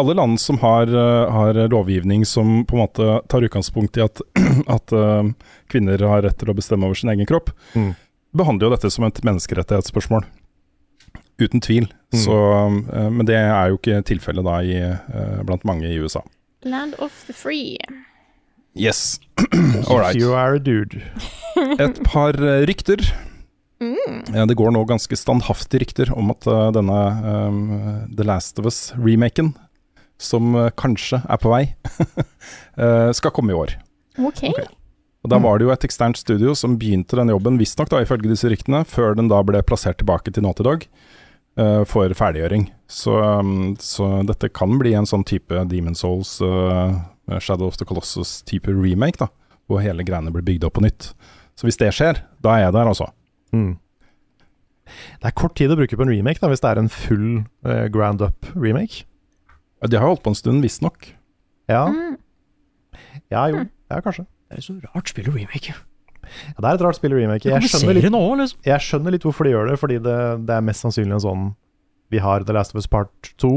Alle 0.00 0.14
land 0.14 0.40
som 0.40 0.58
har, 0.62 0.86
uh, 0.90 1.30
har 1.32 1.58
lovgivning 1.72 2.24
som 2.28 2.64
på 2.68 2.76
en 2.76 2.82
måte 2.84 3.08
tar 3.28 3.42
utgangspunkt 3.46 3.96
i 3.96 4.04
at, 4.04 4.20
at 4.76 4.92
uh, 4.92 5.24
kvinner 5.72 6.02
har 6.08 6.22
rett 6.26 6.38
til 6.40 6.50
å 6.52 6.56
bestemme 6.58 6.86
over 6.88 6.98
sin 6.98 7.10
egen 7.14 7.26
kropp, 7.28 7.50
Mm. 7.74 7.94
behandler 8.36 8.68
jo 8.68 8.74
dette 8.76 8.90
som 8.92 9.04
et 9.08 9.22
menneskerettighetsspørsmål. 9.24 10.24
Uten 11.42 11.60
tvil. 11.64 11.88
Mm. 12.12 12.20
Så, 12.22 12.36
uh, 12.92 13.08
men 13.10 13.26
det 13.26 13.36
er 13.40 13.72
jo 13.72 13.78
ikke 13.80 14.02
tilfellet 14.06 14.44
da 14.46 14.58
i, 14.62 14.78
uh, 14.92 15.42
blant 15.48 15.64
mange 15.68 15.88
i 15.88 15.98
USA. 15.98 16.22
Land 16.64 16.94
of 17.02 17.12
the 17.26 17.32
free. 17.34 17.78
Yes. 18.74 19.18
All 19.88 19.98
right. 19.98 20.14
If 20.16 20.22
you 20.22 20.32
are 20.34 20.54
a 20.54 20.58
dude. 20.62 21.02
Et 21.78 22.02
par 22.04 22.32
rykter. 22.66 23.02
Mm. 23.82 24.22
Ja, 24.30 24.44
det 24.46 24.54
går 24.54 24.70
nå 24.70 24.84
ganske 24.86 25.16
standhaftige 25.18 25.82
rykter 25.82 26.12
om 26.14 26.30
at 26.30 26.46
uh, 26.46 26.68
denne 26.70 26.98
um, 27.26 27.58
The 28.14 28.22
Last 28.28 28.60
of 28.62 28.68
Us-remaken, 28.70 29.52
som 30.20 30.54
uh, 30.58 30.68
kanskje 30.78 31.22
er 31.22 31.40
på 31.42 31.52
vei, 31.52 31.64
uh, 32.78 33.10
skal 33.18 33.34
komme 33.34 33.54
i 33.54 33.58
år. 33.58 33.76
OK. 34.20 34.44
Og 35.22 35.30
Da 35.30 35.38
var 35.38 35.58
det 35.58 35.68
jo 35.68 35.72
et 35.72 35.84
eksternt 35.86 36.18
studio 36.18 36.54
som 36.58 36.74
begynte 36.80 37.16
den 37.18 37.30
jobben, 37.30 37.58
visstnok 37.60 37.92
ifølge 37.94 38.30
disse 38.32 38.50
ryktene, 38.50 38.82
før 38.84 39.14
den 39.14 39.30
da 39.30 39.38
ble 39.46 39.62
plassert 39.62 40.00
tilbake 40.02 40.34
til 40.34 40.42
Naughty 40.42 40.66
Dog 40.66 40.86
uh, 41.60 41.84
for 41.86 42.10
ferdiggjøring. 42.18 42.66
Så, 42.90 43.14
um, 43.14 43.76
så 43.78 44.24
dette 44.26 44.50
kan 44.50 44.74
bli 44.80 44.96
en 44.98 45.06
sånn 45.06 45.24
type 45.28 45.62
Demon 45.70 45.94
Souls, 45.98 46.40
uh, 46.42 46.98
Shadow 47.38 47.70
of 47.70 47.78
the 47.78 47.86
Colossus-type 47.86 48.66
remake, 48.74 49.20
da, 49.22 49.30
hvor 49.70 49.84
hele 49.84 50.02
greiene 50.06 50.34
blir 50.34 50.44
bygd 50.46 50.66
opp 50.66 50.80
på 50.80 50.84
nytt. 50.88 51.12
Så 51.54 51.68
hvis 51.68 51.78
det 51.78 51.92
skjer, 51.94 52.24
da 52.42 52.56
er 52.56 52.66
jeg 52.66 52.74
der, 52.74 52.90
altså. 52.90 53.12
Mm. 53.54 53.76
Det 55.22 55.30
er 55.30 55.38
kort 55.38 55.54
tid 55.56 55.70
å 55.70 55.78
bruke 55.78 55.96
på 55.96 56.04
en 56.04 56.10
remake, 56.10 56.42
da, 56.42 56.50
hvis 56.50 56.64
det 56.64 56.72
er 56.72 56.82
en 56.82 56.90
full 56.92 57.28
uh, 57.62 57.86
ground 57.94 58.26
up 58.26 58.50
remake. 58.58 59.04
Ja, 59.06 59.11
De 59.88 59.96
har 59.98 60.04
jo 60.06 60.12
holdt 60.14 60.22
på 60.24 60.30
en 60.32 60.38
stund, 60.38 60.62
visstnok. 60.62 61.08
Ja. 61.70 61.86
Mm. 61.88 62.16
ja, 63.32 63.46
jo. 63.50 63.64
Ja, 63.90 64.00
kanskje. 64.04 64.26
Det 64.50 64.58
er 64.60 64.64
så 64.66 64.76
rart 64.94 65.08
spill 65.10 65.28
og 65.30 65.36
remake. 65.38 65.72
Ja, 65.74 66.58
det 66.60 66.68
er 66.68 66.74
et 66.78 66.84
rart 66.84 66.96
spill 66.96 67.12
å 67.12 67.18
remake. 67.18 67.48
Jeg 67.50 67.66
skjønner, 67.68 67.96
litt, 67.98 68.04
liksom. 68.06 68.60
jeg 68.64 68.80
skjønner 68.86 69.12
litt 69.16 69.24
hvorfor 69.26 69.44
de 69.48 69.52
gjør 69.54 69.72
det, 69.72 69.78
fordi 69.80 69.98
det, 70.04 70.16
det 70.48 70.54
er 70.56 70.64
mest 70.64 70.84
sannsynlig 70.84 71.16
en 71.18 71.24
sånn 71.24 71.42
Vi 72.12 72.20
har 72.22 72.44
The 72.46 72.52
Last 72.56 72.74
of 72.74 72.80
Us 72.82 72.86
Part 72.92 73.32
2, 73.42 73.50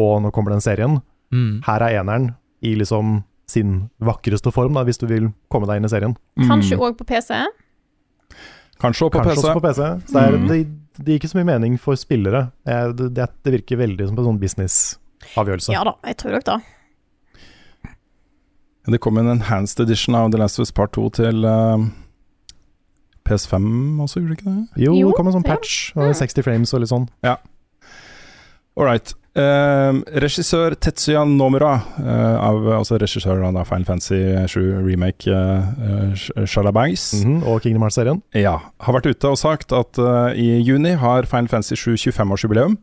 og 0.00 0.14
nå 0.24 0.30
kommer 0.34 0.54
den 0.54 0.62
serien. 0.64 1.00
Mm. 1.34 1.60
Her 1.66 1.82
er 1.86 2.00
eneren 2.00 2.30
i 2.64 2.72
liksom 2.78 3.20
sin 3.50 3.90
vakreste 4.00 4.50
form, 4.54 4.74
da, 4.78 4.84
hvis 4.88 4.98
du 5.02 5.06
vil 5.10 5.28
komme 5.52 5.68
deg 5.68 5.82
inn 5.82 5.86
i 5.86 5.92
serien. 5.92 6.14
Kanskje 6.48 6.78
òg 6.80 6.96
på 6.98 7.04
PC. 7.10 7.34
Kanskje 8.80 9.06
også 9.06 9.18
på 9.18 9.24
PC. 9.28 9.46
på 9.54 9.62
PC. 9.64 9.82
Så 10.08 10.14
det, 10.16 10.22
er, 10.24 10.38
Mm. 10.38 10.48
det, 10.48 10.58
det 10.98 11.06
gir 11.12 11.18
ikke 11.20 11.30
så 11.30 11.38
mye 11.38 11.50
mening 11.52 11.76
for 11.78 11.94
spillere. 12.00 12.46
Eh, 12.66 12.92
Det, 12.96 13.10
det, 13.14 13.28
det 13.44 13.52
virker 13.58 13.76
veldig 13.84 14.08
som 14.08 14.18
en 14.18 14.24
sånn 14.32 14.40
business-avgjørelse. 15.20 15.72
Ja 15.72 15.84
da, 15.84 15.94
jeg 16.06 16.16
tror 16.16 16.30
nok 16.36 16.46
det. 16.48 16.60
Det 18.86 19.00
kom 19.00 19.18
en 19.18 19.30
enhanced 19.32 19.80
edition 19.80 20.14
av 20.14 20.30
The 20.30 20.38
Last 20.38 20.58
of 20.58 20.66
Us 20.66 20.72
Part 20.72 20.92
2 20.92 21.08
til 21.16 21.44
uh, 21.48 21.80
PS5 23.24 24.00
også, 24.04 24.20
gjorde 24.20 24.34
det 24.34 24.38
ikke 24.38 24.50
det? 24.50 24.84
Jo, 24.84 24.94
Jo, 24.98 25.08
det 25.08 25.16
kom 25.16 25.30
en 25.30 25.36
sånn 25.38 25.46
ja. 25.46 25.54
patch, 25.54 25.92
og 25.96 26.12
60 26.14 26.44
frames 26.44 26.74
og 26.74 26.84
litt 26.84 26.92
sånn. 26.92 27.06
All 27.24 28.84
right. 28.84 29.14
Uh, 29.34 29.98
regissør 30.22 30.76
Tetsuya 30.78 31.24
Nomura, 31.26 31.72
uh, 31.98 32.36
av, 32.38 32.68
altså 32.76 33.00
regissør 33.02 33.40
av 33.42 33.56
Final 33.66 33.86
Fantasy 33.88 34.20
7 34.52 34.84
remake 34.84 35.26
uh, 35.26 36.14
Shalabangs 36.46 37.08
mm 37.14 37.24
-hmm, 37.24 37.48
Og 37.48 37.62
Kingdom 37.62 37.82
Hearts-serien. 37.82 38.22
ja, 38.34 38.58
har 38.80 38.94
vært 38.94 39.06
ute 39.06 39.28
og 39.28 39.38
sagt 39.38 39.72
at 39.72 39.98
eh, 39.98 40.38
i 40.38 40.60
juni 40.62 40.94
har 40.94 41.26
Final 41.26 41.48
Fantasy 41.48 41.74
7 41.74 41.94
25-årsjubileum. 42.10 42.76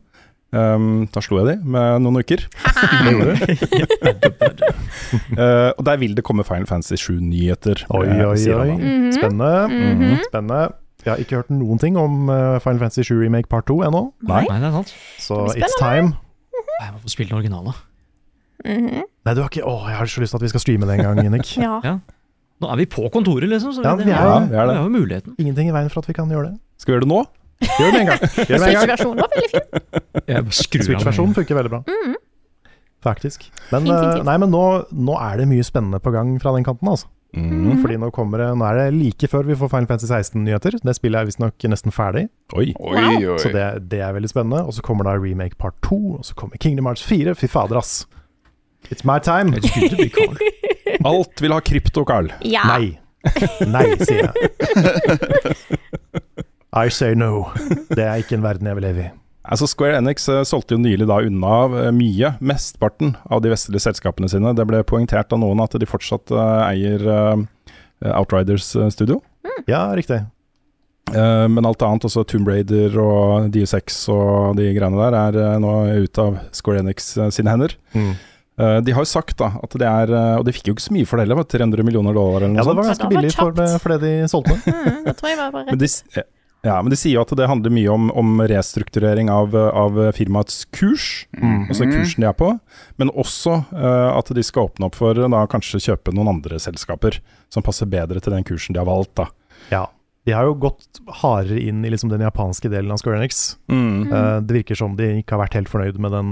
Um, 0.52 1.06
da 1.08 1.22
slo 1.24 1.38
jeg 1.40 1.46
de 1.48 1.70
med 1.72 2.02
noen 2.04 2.20
uker. 2.20 2.42
Det 3.04 3.12
gjorde 3.14 3.36
du. 3.36 4.68
Eh, 5.12 5.70
og 5.76 5.84
der 5.84 5.98
vil 6.00 6.14
det 6.16 6.22
komme 6.24 6.44
Final 6.44 6.64
Fantasy 6.68 6.96
7-nyheter. 6.96 7.82
Oi, 7.92 8.06
oi, 8.24 8.36
oi. 8.54 8.70
Mm 8.70 8.80
-hmm. 8.80 9.12
Spennende. 9.12 9.68
Mhm. 9.68 10.18
Spennende. 10.28 10.60
Jeg 11.04 11.10
har 11.12 11.16
ikke 11.16 11.34
hørt 11.36 11.50
noen 11.50 11.78
ting 11.78 11.98
om 11.98 12.28
eh, 12.30 12.60
Final 12.62 12.78
Fantasy 12.78 13.02
7 13.02 13.22
Remake 13.22 13.48
Part 13.50 13.66
2 13.66 13.82
ennå, 13.82 14.12
Nei. 14.22 14.44
Nei, 14.48 14.58
det 14.60 14.68
er 14.68 14.72
sant. 14.72 14.94
så 15.18 15.34
Det 15.46 15.62
it's 15.62 15.78
time. 15.78 16.14
Jeg 16.80 16.92
må 16.92 16.98
få 17.02 17.08
spille 17.08 17.28
den 17.28 17.38
originale. 17.38 17.72
Mhm. 18.64 19.02
Nei, 19.26 19.34
du 19.34 19.40
har 19.40 19.48
ikke 19.48 19.66
Å, 19.66 19.88
jeg 19.88 19.96
har 19.96 20.06
så 20.06 20.20
lyst 20.20 20.30
til 20.30 20.36
at 20.38 20.42
vi 20.42 20.48
skal 20.48 20.60
streame 20.60 20.86
det 20.86 20.98
en 20.98 21.04
gang, 21.04 21.30
Nick. 21.30 21.56
Ja. 21.66 21.80
Ja. 21.84 21.98
Nå 22.62 22.70
er 22.70 22.76
vi 22.76 22.84
på 22.86 23.08
kontoret, 23.12 23.48
liksom, 23.48 23.72
så 23.74 23.82
Ja, 23.82 23.96
det, 23.96 24.06
vi 24.06 24.12
er 24.12 24.22
Ja, 24.22 24.38
vi 24.38 24.54
er 24.54 24.66
vi 24.66 24.76
har 24.76 24.82
jo 24.82 24.88
muligheten. 24.88 25.34
Ingenting 25.38 25.68
i 25.68 25.72
veien 25.72 25.90
for 25.90 25.98
at 26.00 26.08
vi 26.08 26.12
kan 26.12 26.30
gjøre 26.30 26.52
det. 26.52 26.58
Skal 26.78 26.92
vi 26.92 26.96
gjøre 26.96 27.06
det 27.08 27.10
nå? 27.10 27.24
Gjør 27.62 27.88
det 27.88 27.92
med 27.92 28.02
en 28.02 28.10
gang. 28.10 28.20
Switch-versjonen 28.34 29.22
var 29.24 29.32
veldig 29.36 29.50
fin. 29.54 30.84
Switch-versjonen 30.86 31.34
funker 31.38 31.58
veldig 31.60 31.72
bra. 31.76 31.82
Mm. 31.88 32.14
Faktisk. 33.02 33.48
Men, 33.72 33.82
Fint, 33.82 33.90
fint, 33.90 34.06
eh, 34.06 34.12
fint. 34.20 34.26
nei, 34.28 34.36
men 34.38 34.52
nå, 34.54 34.62
nå 34.94 35.16
er 35.18 35.40
det 35.42 35.48
mye 35.50 35.64
spennende 35.66 35.98
på 36.02 36.12
gang 36.14 36.36
fra 36.42 36.52
den 36.54 36.62
kanten, 36.66 36.86
altså. 36.92 37.08
Mm. 37.32 37.78
Fordi 37.80 37.96
nå, 37.96 38.10
kommer 38.12 38.42
det, 38.42 38.48
nå 38.60 38.66
er 38.68 38.76
det 38.76 38.86
like 38.92 39.28
før 39.32 39.46
vi 39.48 39.56
får 39.56 39.70
Final 39.72 39.88
Fantasy 39.88 40.10
16-nyheter. 40.12 40.76
Det 40.84 40.94
spillet 40.98 41.22
er 41.22 41.28
visstnok 41.30 41.66
nesten 41.72 41.94
ferdig, 41.96 42.26
Oi. 42.54 42.68
Oi, 42.76 43.04
oi. 43.24 43.38
så 43.40 43.48
det, 43.54 43.64
det 43.90 44.02
er 44.04 44.12
veldig 44.18 44.30
spennende. 44.30 44.60
Og 44.68 44.76
så 44.76 44.84
kommer 44.84 45.08
da 45.08 45.16
Remake 45.16 45.56
Part 45.58 45.78
2, 45.88 45.98
og 46.18 46.26
så 46.28 46.36
kommer 46.38 46.60
Kingdom 46.62 46.86
Hearts 46.90 47.02
4. 47.08 47.34
Fy 47.40 47.48
fader, 47.50 47.80
ass. 47.80 48.04
It's 48.92 49.06
my 49.08 49.18
time. 49.18 49.54
It's 49.56 49.70
good 49.72 49.90
to 49.90 49.96
be 49.96 50.10
Carl. 50.12 50.36
Alt 51.08 51.40
vil 51.42 51.54
ha 51.56 51.60
krypto, 51.64 52.04
Carl. 52.04 52.28
Ja. 52.44 52.66
Nei. 52.68 52.98
Nei, 53.70 53.86
sier 54.02 54.28
jeg. 54.28 55.78
I 56.72 56.88
say 56.88 57.14
no. 57.14 57.50
Det 57.96 58.04
er 58.04 58.22
ikke 58.22 58.38
en 58.38 58.46
verden 58.46 58.70
jeg 58.70 58.78
vil 58.78 58.86
leve 58.88 59.04
i. 59.06 59.10
Altså 59.42 59.66
Square 59.66 59.98
Enix 59.98 60.28
eh, 60.30 60.44
solgte 60.46 60.76
jo 60.76 60.82
nylig 60.82 61.08
da 61.10 61.18
unna 61.26 61.56
eh, 61.80 61.88
mye, 61.94 62.36
mesteparten 62.40 63.16
av 63.26 63.42
de 63.42 63.50
vestlige 63.52 63.82
selskapene 63.88 64.30
sine. 64.30 64.54
Det 64.54 64.66
ble 64.70 64.84
poengtert 64.86 65.34
av 65.34 65.42
noen 65.42 65.60
at 65.64 65.74
de 65.74 65.88
fortsatt 65.88 66.30
eh, 66.30 66.60
eier 66.70 67.08
Outriders 68.02 68.70
Studio. 68.94 69.20
Ja, 69.66 69.88
riktig. 69.98 70.22
Eh, 71.12 71.46
men 71.50 71.66
alt 71.66 71.82
annet, 71.82 72.06
også 72.06 72.24
Tomb 72.28 72.48
Raider 72.48 72.94
og 73.02 73.48
DSX 73.52 74.04
og 74.14 74.58
de 74.58 74.68
greiene 74.76 75.00
der, 75.00 75.16
er 75.42 75.62
nå 75.62 75.72
ute 76.04 76.28
av 76.28 76.38
Square 76.54 76.84
Enix 76.84 77.12
sine 77.34 77.52
hender. 77.52 77.74
Mm. 77.96 78.12
Eh, 78.62 78.78
de 78.86 78.94
har 78.94 79.04
jo 79.04 79.10
sagt 79.10 79.36
da 79.40 79.48
at 79.64 79.74
det 79.80 79.88
er 79.88 80.10
Og 80.36 80.44
de 80.44 80.52
fikk 80.52 80.66
jo 80.68 80.74
ikke 80.76 80.84
så 80.84 80.92
mye 80.92 81.08
for 81.08 81.16
det 81.18 81.24
heller, 81.24 81.40
var 81.40 81.48
det 81.48 81.56
300 81.58 81.86
millioner 81.88 82.14
dollar 82.16 82.44
eller 82.46 82.54
noe 82.54 82.62
sånt. 82.62 82.68
Ja, 82.68 82.70
det 82.70 82.78
var 82.78 82.90
ganske 82.92 83.10
billig 83.12 83.34
for 83.36 83.58
det, 83.58 83.68
for 83.82 83.94
det 83.94 84.00
de 84.06 84.30
solgte. 84.30 84.60
Mm, 84.72 85.04
det 85.08 85.16
tror 85.18 85.32
jeg 85.32 85.38
var 85.40 85.52
bare 85.54 85.74
rett. 85.74 86.30
Ja, 86.62 86.76
men 86.82 86.90
de 86.92 86.96
sier 86.98 87.16
jo 87.16 87.22
at 87.24 87.32
det 87.38 87.48
handler 87.50 87.72
mye 87.74 87.90
om, 87.90 88.10
om 88.18 88.40
restrukturering 88.46 89.30
av, 89.32 89.54
av 89.56 89.96
firmaets 90.14 90.64
kurs, 90.70 91.26
Mhm. 91.36 91.66
altså 91.68 91.88
kursen 91.90 92.20
de 92.22 92.28
er 92.28 92.36
på, 92.38 92.52
men 92.98 93.10
også 93.10 93.56
uh, 93.72 94.16
at 94.18 94.30
de 94.34 94.42
skal 94.46 94.68
åpne 94.70 94.86
opp 94.86 94.94
for 94.98 95.14
da 95.14 95.46
kanskje 95.50 95.80
kjøpe 95.82 96.14
noen 96.14 96.28
andre 96.36 96.60
selskaper 96.62 97.18
som 97.50 97.62
passer 97.66 97.86
bedre 97.90 98.20
til 98.22 98.32
den 98.36 98.44
kursen 98.46 98.74
de 98.74 98.78
har 98.78 98.86
valgt. 98.86 99.14
da. 99.18 99.26
Ja. 99.72 99.86
De 100.24 100.30
har 100.36 100.44
jo 100.46 100.54
gått 100.54 101.00
hardere 101.22 101.58
inn 101.58 101.84
i 101.84 101.90
liksom 101.90 102.08
den 102.12 102.20
japanske 102.22 102.70
delen 102.70 102.92
av 102.94 103.00
Square 103.02 103.18
Enix. 103.18 103.56
Mm. 103.68 104.12
Uh, 104.12 104.38
det 104.40 104.54
virker 104.62 104.78
som 104.78 104.94
de 104.94 105.08
ikke 105.18 105.34
har 105.34 105.42
vært 105.42 105.54
helt 105.58 105.68
fornøyd 105.72 105.98
med 105.98 106.12
den 106.14 106.30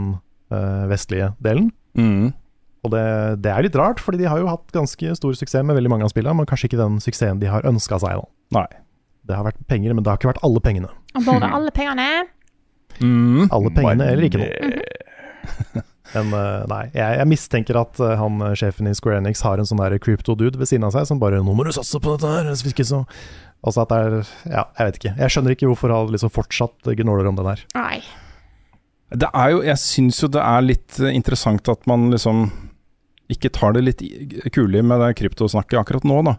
uh, 0.55 0.87
vestlige 0.87 1.33
delen. 1.43 1.73
Mm. 1.99 2.29
Og 2.87 2.93
det, 2.95 3.03
det 3.43 3.51
er 3.51 3.67
litt 3.67 3.75
rart, 3.77 3.99
fordi 4.01 4.23
de 4.23 4.29
har 4.31 4.39
jo 4.39 4.47
hatt 4.47 4.71
ganske 4.73 5.11
stor 5.19 5.35
suksess 5.35 5.67
med 5.67 5.75
veldig 5.77 5.91
mange 5.91 6.07
av 6.07 6.13
spillene, 6.15 6.37
men 6.39 6.47
kanskje 6.49 6.71
ikke 6.71 6.79
den 6.81 7.01
suksessen 7.03 7.43
de 7.43 7.51
har 7.51 7.67
ønska 7.67 7.99
seg. 8.01 8.23
da. 8.23 8.31
Nei. 8.61 8.69
Det 9.29 9.37
har 9.37 9.47
vært 9.47 9.61
penger, 9.71 9.95
men 9.95 10.05
det 10.05 10.13
har 10.13 10.21
ikke 10.21 10.33
vært 10.33 10.45
alle 10.47 10.63
pengene. 10.65 10.91
Og 11.19 11.27
bare 11.27 11.51
alle 11.59 11.73
pengene. 11.75 12.09
Mm. 13.01 13.49
Alle 13.49 13.73
pengene 13.75 14.09
eller 14.13 14.29
ikke 14.29 14.43
noe. 14.43 15.85
Men 16.11 16.33
eh, 16.35 16.63
nei, 16.71 16.81
jeg, 16.91 17.19
jeg 17.21 17.31
mistenker 17.31 17.79
at 17.79 18.01
eh, 18.03 18.17
han 18.19 18.43
eh, 18.43 18.57
sjefen 18.59 18.89
i 18.91 18.95
Square 18.99 19.21
Enix 19.21 19.45
har 19.47 19.61
en 19.63 19.69
sånn 19.69 19.79
der 19.79 19.95
crypto-dude 20.03 20.59
ved 20.59 20.67
siden 20.67 20.89
av 20.89 20.97
seg 20.97 21.07
som 21.07 21.21
bare 21.23 21.39
'Nå 21.39 21.55
må 21.55 21.67
du 21.67 21.71
satse 21.75 22.01
på 22.03 22.17
dette 22.17 22.31
her', 22.31 22.51
hvis 22.51 22.73
ikke 22.73 22.89
så 22.89 23.05
Altså 23.61 23.83
at 23.85 23.91
det 23.93 23.99
er 24.01 24.15
Ja, 24.49 24.65
jeg 24.79 24.87
vet 24.89 24.99
ikke. 24.99 25.15
Jeg 25.21 25.33
skjønner 25.35 25.55
ikke 25.55 25.69
hvorfor 25.69 25.93
han 25.93 26.11
liksom 26.15 26.33
fortsatt 26.33 26.91
gnåler 26.97 27.29
om 27.29 27.37
det 27.37 27.45
der. 27.45 27.65
Nei. 27.77 28.01
Det 29.11 29.29
er 29.37 29.51
jo, 29.53 29.59
jeg 29.67 29.83
syns 29.83 30.21
jo 30.23 30.31
det 30.33 30.41
er 30.41 30.65
litt 30.65 31.01
interessant 31.11 31.69
at 31.69 31.85
man 31.91 32.09
liksom 32.11 32.47
ikke 33.31 33.51
tar 33.53 33.77
det 33.77 33.83
litt 33.85 34.01
kulig 34.55 34.81
med 34.81 35.03
det 35.05 35.13
kryptosnakket 35.21 35.77
akkurat 35.77 36.07
nå, 36.09 36.23
da. 36.27 36.39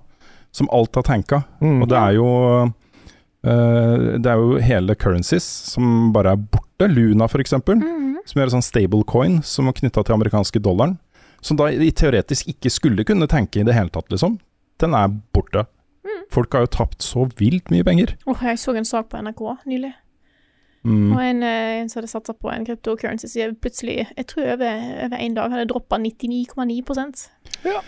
Som 0.52 0.70
alt 0.76 0.96
har 0.96 1.06
tanka. 1.08 1.44
Mm. 1.62 1.82
Og 1.82 1.90
det 1.92 1.98
er 1.98 2.16
jo 2.18 2.28
uh, 2.68 4.18
Det 4.20 4.28
er 4.28 4.42
jo 4.42 4.58
hele 4.60 4.96
currencies 5.00 5.46
som 5.72 6.12
bare 6.16 6.36
er 6.36 6.42
borte. 6.42 6.90
Luna, 6.92 7.28
f.eks. 7.30 7.54
mm. 7.54 8.22
Som 8.26 8.42
er 8.42 8.48
en 8.48 8.56
sånn 8.58 8.66
stablecoin 8.66 9.40
som 9.48 9.70
er 9.70 9.78
knytta 9.78 10.04
til 10.04 10.18
amerikanske 10.18 10.62
dollaren. 10.64 10.98
Som 11.42 11.58
da 11.58 11.72
i 11.72 11.90
teoretisk 11.96 12.52
ikke 12.52 12.70
skulle 12.70 13.06
kunne 13.08 13.30
tenke 13.30 13.62
i 13.62 13.66
det 13.66 13.74
hele 13.74 13.90
tatt, 13.94 14.12
liksom. 14.14 14.38
Den 14.82 14.94
er 14.98 15.14
borte. 15.34 15.66
Folk 16.32 16.54
har 16.54 16.64
jo 16.64 16.72
tapt 16.72 17.04
så 17.04 17.26
vilt 17.40 17.72
mye 17.74 17.84
penger. 17.84 18.16
Åh, 18.30 18.46
jeg 18.52 18.60
så 18.62 18.76
en 18.78 18.88
sak 18.88 19.10
på 19.12 19.20
NRK 19.20 19.42
nylig. 19.68 19.92
Mm. 20.84 21.12
Og 21.14 21.20
en, 21.22 21.44
eh, 21.44 21.82
en 21.82 21.90
som 21.90 22.00
hadde 22.00 22.10
satsa 22.10 22.34
på 22.34 22.50
en 22.50 22.66
cryptocurrency, 22.66 23.28
som 23.28 23.54
plutselig, 23.56 24.08
jeg 24.18 24.28
tror 24.32 24.48
over, 24.56 24.88
over 25.06 25.18
en 25.20 25.36
dag, 25.38 25.52
hadde 25.52 25.68
droppa 25.70 26.00
99,9% 26.02 27.28
Ja, 27.66 27.84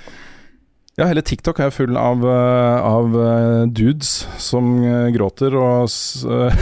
hele 1.01 1.23
TikTok 1.25 1.59
er 1.63 1.71
full 1.73 1.97
av, 1.97 2.21
eh, 2.29 2.85
av 2.85 3.15
eh, 3.17 3.63
dudes 3.73 4.11
som 4.41 4.75
eh, 4.85 5.07
gråter 5.15 5.55
og, 5.57 5.89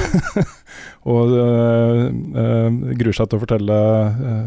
og 1.16 1.34
eh, 1.42 2.06
gruer 3.02 3.18
seg 3.18 3.28
til 3.28 3.40
å 3.40 3.42
fortelle 3.44 3.82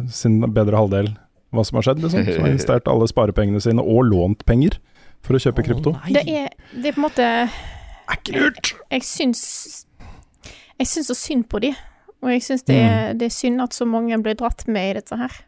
sin 0.09 0.41
bedre 0.47 0.81
halvdel 0.81 1.13
hva 1.55 1.65
som 1.69 1.79
har 1.79 1.89
skjedd. 1.91 2.01
Liksom. 2.01 2.25
Som 2.31 2.47
har 2.47 2.55
investert 2.55 2.89
alle 2.91 3.09
sparepengene 3.11 3.61
sine 3.63 3.85
og 3.85 4.09
lånt 4.09 4.47
penger 4.49 4.81
for 5.25 5.37
å 5.37 5.43
kjøpe 5.45 5.65
krypto. 5.69 5.95
Det 6.09 6.25
er, 6.25 6.49
det 6.73 6.91
er 6.91 6.97
på 6.97 7.03
en 7.03 7.07
måte 7.07 7.29
Er 7.45 8.19
ikke 8.19 8.37
lurt! 8.37 8.75
Jeg 8.93 9.05
syns 9.09 9.43
Jeg 10.81 10.91
syns 10.91 11.13
så 11.13 11.17
synd 11.17 11.47
på 11.53 11.61
de, 11.63 11.75
og 12.25 12.33
jeg 12.33 12.43
syns 12.49 12.65
det, 12.67 12.81
mm. 12.81 13.19
det 13.21 13.29
er 13.29 13.37
synd 13.37 13.63
at 13.63 13.77
så 13.77 13.87
mange 13.89 14.17
blir 14.25 14.37
dratt 14.41 14.65
med 14.67 14.91
i 14.91 14.97
dette 14.99 15.21
her. 15.21 15.45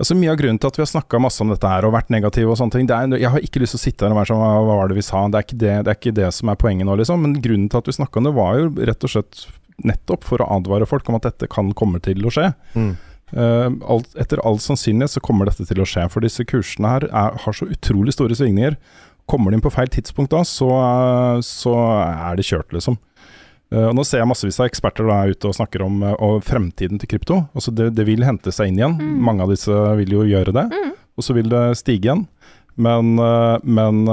Altså 0.00 0.16
Mye 0.16 0.32
av 0.32 0.38
grunnen 0.40 0.56
til 0.60 0.70
at 0.70 0.78
vi 0.78 0.84
har 0.84 0.88
snakka 0.88 1.20
masse 1.20 1.42
om 1.44 1.50
dette 1.52 1.68
her 1.68 1.84
og 1.84 1.92
vært 1.92 2.12
negative 2.12 2.54
og 2.54 2.56
sånne 2.56 2.72
ting 2.72 2.86
det 2.88 2.96
er, 2.96 3.18
Jeg 3.20 3.32
har 3.34 3.44
ikke 3.44 3.60
lyst 3.60 3.76
til 3.76 3.80
å 3.80 3.82
sitte 3.82 4.06
her 4.06 4.14
og 4.14 4.20
være 4.22 4.30
sånn 4.32 4.40
Hva 4.40 4.76
var 4.80 4.88
det 4.88 4.96
vi 4.96 5.04
sa? 5.04 5.26
Det 5.28 5.40
er 5.40 5.46
ikke 5.46 5.60
det, 5.60 5.74
det, 5.76 5.92
er 5.92 5.98
ikke 5.98 6.16
det 6.16 6.30
som 6.36 6.52
er 6.52 6.60
poenget 6.60 6.88
nå, 6.88 6.96
liksom. 7.00 7.20
Men 7.26 7.36
grunnen 7.44 7.68
til 7.68 7.82
at 7.82 7.90
vi 7.90 7.96
snakka 7.98 8.20
om 8.20 8.28
det, 8.30 8.34
var 8.38 8.56
jo 8.56 8.70
rett 8.88 9.06
og 9.06 9.12
slett 9.12 9.44
nettopp 9.84 10.26
for 10.28 10.42
å 10.44 10.48
advare 10.56 10.88
folk 10.88 11.08
om 11.08 11.16
at 11.16 11.28
dette 11.28 11.48
kan 11.52 11.70
komme 11.76 12.00
til 12.04 12.24
å 12.24 12.32
skje. 12.32 12.50
Mm. 12.76 12.90
Uh, 13.30 13.68
alt, 13.94 14.10
etter 14.18 14.42
all 14.44 14.58
sannsynlighet 14.60 15.14
så 15.14 15.22
kommer 15.24 15.48
dette 15.48 15.64
til 15.68 15.80
å 15.80 15.86
skje, 15.88 16.08
for 16.10 16.24
disse 16.24 16.44
kursene 16.48 16.90
her 16.90 17.06
er, 17.06 17.38
har 17.44 17.56
så 17.56 17.68
utrolig 17.70 18.16
store 18.16 18.36
svingninger. 18.36 18.76
Kommer 19.30 19.52
de 19.52 19.60
inn 19.60 19.64
på 19.64 19.72
feil 19.72 19.88
tidspunkt 19.92 20.32
da, 20.34 20.42
så, 20.48 20.68
så 21.46 21.76
er 22.02 22.40
det 22.40 22.48
kjørt, 22.48 22.72
liksom. 22.74 22.98
Eh, 23.70 23.86
og 23.86 23.94
Nå 23.96 24.04
ser 24.06 24.22
jeg 24.22 24.30
massevis 24.30 24.58
av 24.60 24.68
eksperter 24.70 25.06
da 25.06 25.22
ute 25.30 25.50
og 25.50 25.56
snakker 25.56 25.84
om 25.86 26.02
eh, 26.02 26.16
og 26.18 26.42
fremtiden 26.46 27.00
til 27.00 27.12
krypto. 27.12 27.42
Altså 27.54 27.74
det, 27.74 27.92
det 27.98 28.06
vil 28.08 28.26
hente 28.26 28.52
seg 28.54 28.70
inn 28.70 28.80
igjen. 28.80 28.98
Mange 29.22 29.46
av 29.46 29.54
disse 29.54 29.74
vil 30.00 30.16
jo 30.18 30.26
gjøre 30.28 30.54
det. 30.56 30.66
Og 31.18 31.26
så 31.26 31.36
vil 31.36 31.50
det 31.52 31.64
stige 31.78 32.08
igjen. 32.08 32.26
Men, 32.80 33.16
eh, 33.20 33.56
men 33.62 34.04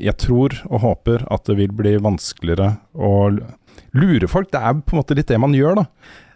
jeg 0.00 0.16
tror 0.22 0.56
og 0.70 0.84
håper 0.84 1.26
at 1.32 1.48
det 1.48 1.58
vil 1.58 1.74
bli 1.76 1.96
vanskeligere 2.02 2.76
å 2.94 3.14
lure 3.96 4.28
folk. 4.30 4.52
Det 4.52 4.60
er 4.60 4.78
på 4.80 4.94
en 4.94 5.02
måte 5.02 5.16
litt 5.18 5.28
det 5.28 5.40
man 5.40 5.56
gjør, 5.56 5.82
da. 5.82 5.88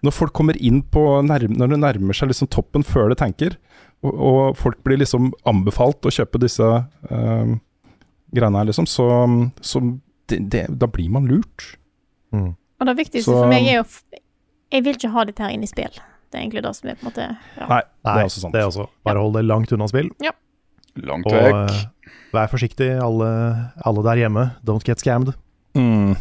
Når 0.05 0.13
folk 0.13 0.35
kommer 0.37 0.59
inn 0.61 0.83
på 0.93 1.01
nærm 1.25 1.57
Når 1.57 1.71
det 1.73 1.79
nærmer 1.81 2.15
seg 2.15 2.29
liksom 2.29 2.51
toppen 2.53 2.85
før 2.87 3.09
det 3.11 3.17
tenker, 3.23 3.57
og, 4.05 4.13
og 4.13 4.41
folk 4.61 4.83
blir 4.85 5.01
liksom 5.01 5.31
anbefalt 5.49 6.05
å 6.07 6.13
kjøpe 6.13 6.39
disse 6.43 6.63
uh, 6.63 7.55
greiene 8.37 8.61
her, 8.61 8.69
liksom, 8.69 8.87
så, 8.87 9.07
så 9.65 9.81
det, 10.29 10.43
det, 10.53 10.67
da 10.77 10.89
blir 10.93 11.09
man 11.17 11.27
lurt. 11.31 11.65
Mm. 12.37 12.53
Og 12.81 12.87
det 12.91 12.97
viktigste 12.99 13.31
Så- 13.31 13.39
for 13.41 13.49
meg 13.49 13.67
er 13.67 13.79
jo 13.81 13.85
Jeg 14.73 14.83
vil 14.85 14.95
ikke 14.99 15.11
ha 15.15 15.25
dette 15.25 15.43
her 15.43 15.51
inn 15.55 15.63
i 15.63 15.67
spill. 15.71 15.93
Det 16.31 16.35
er 16.35 16.43
egentlig 16.43 16.63
det 16.63 16.75
som 16.77 16.89
er 16.91 16.97
på 16.99 17.07
en 17.07 17.11
måte 17.13 17.27
ja. 17.57 17.67
Nei, 17.71 17.83
det 18.05 18.13
er 18.17 18.25
også 18.27 18.41
sant. 18.43 18.53
det 18.53 18.61
er 18.61 18.67
også. 18.67 18.89
Bare 19.07 19.21
hold 19.23 19.35
det 19.39 19.45
langt 19.47 19.73
unna 19.73 19.87
spill. 19.89 20.11
Langt 20.97 21.27
Og 21.27 21.33
vekk. 21.33 21.71
eh, 21.71 21.85
vær 22.35 22.49
forsiktig, 22.51 22.89
alle, 23.01 23.29
alle 23.87 24.03
der 24.03 24.17
hjemme. 24.25 24.51
Don't 24.67 24.83
get 24.85 24.99
scammed. 24.99 25.35
Mm. 25.77 26.17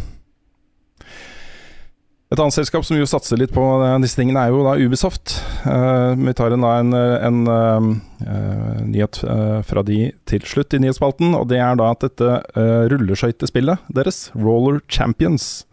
Et 2.33 2.39
annet 2.41 2.55
selskap 2.55 2.83
som 2.83 2.97
jo 2.97 3.05
satser 3.05 3.37
litt 3.37 3.53
på 3.53 3.61
eh, 3.85 3.99
disse 4.01 4.17
tingene, 4.17 4.41
er 4.41 4.49
jo 4.53 4.63
da 4.65 4.73
Ubisoft. 4.81 5.35
Uh, 5.65 6.15
vi 6.17 6.33
tar 6.37 6.51
en, 6.55 6.63
en, 6.65 6.93
en 6.97 7.37
eh, 7.53 7.89
eh, 8.25 8.79
nyhet 8.89 9.19
eh, 9.23 9.59
fra 9.65 9.83
de 9.85 9.99
til 10.29 10.41
slutt 10.41 10.73
i 10.73 10.79
nyhetsspalten. 10.81 11.35
Og 11.37 11.47
det 11.51 11.59
er 11.61 11.77
da 11.79 11.91
at 11.93 12.01
dette 12.07 12.31
uh, 12.57 12.87
rulleskøytespillet 12.91 13.77
deres, 13.93 14.31
Roller 14.35 14.81
Champions, 14.89 15.65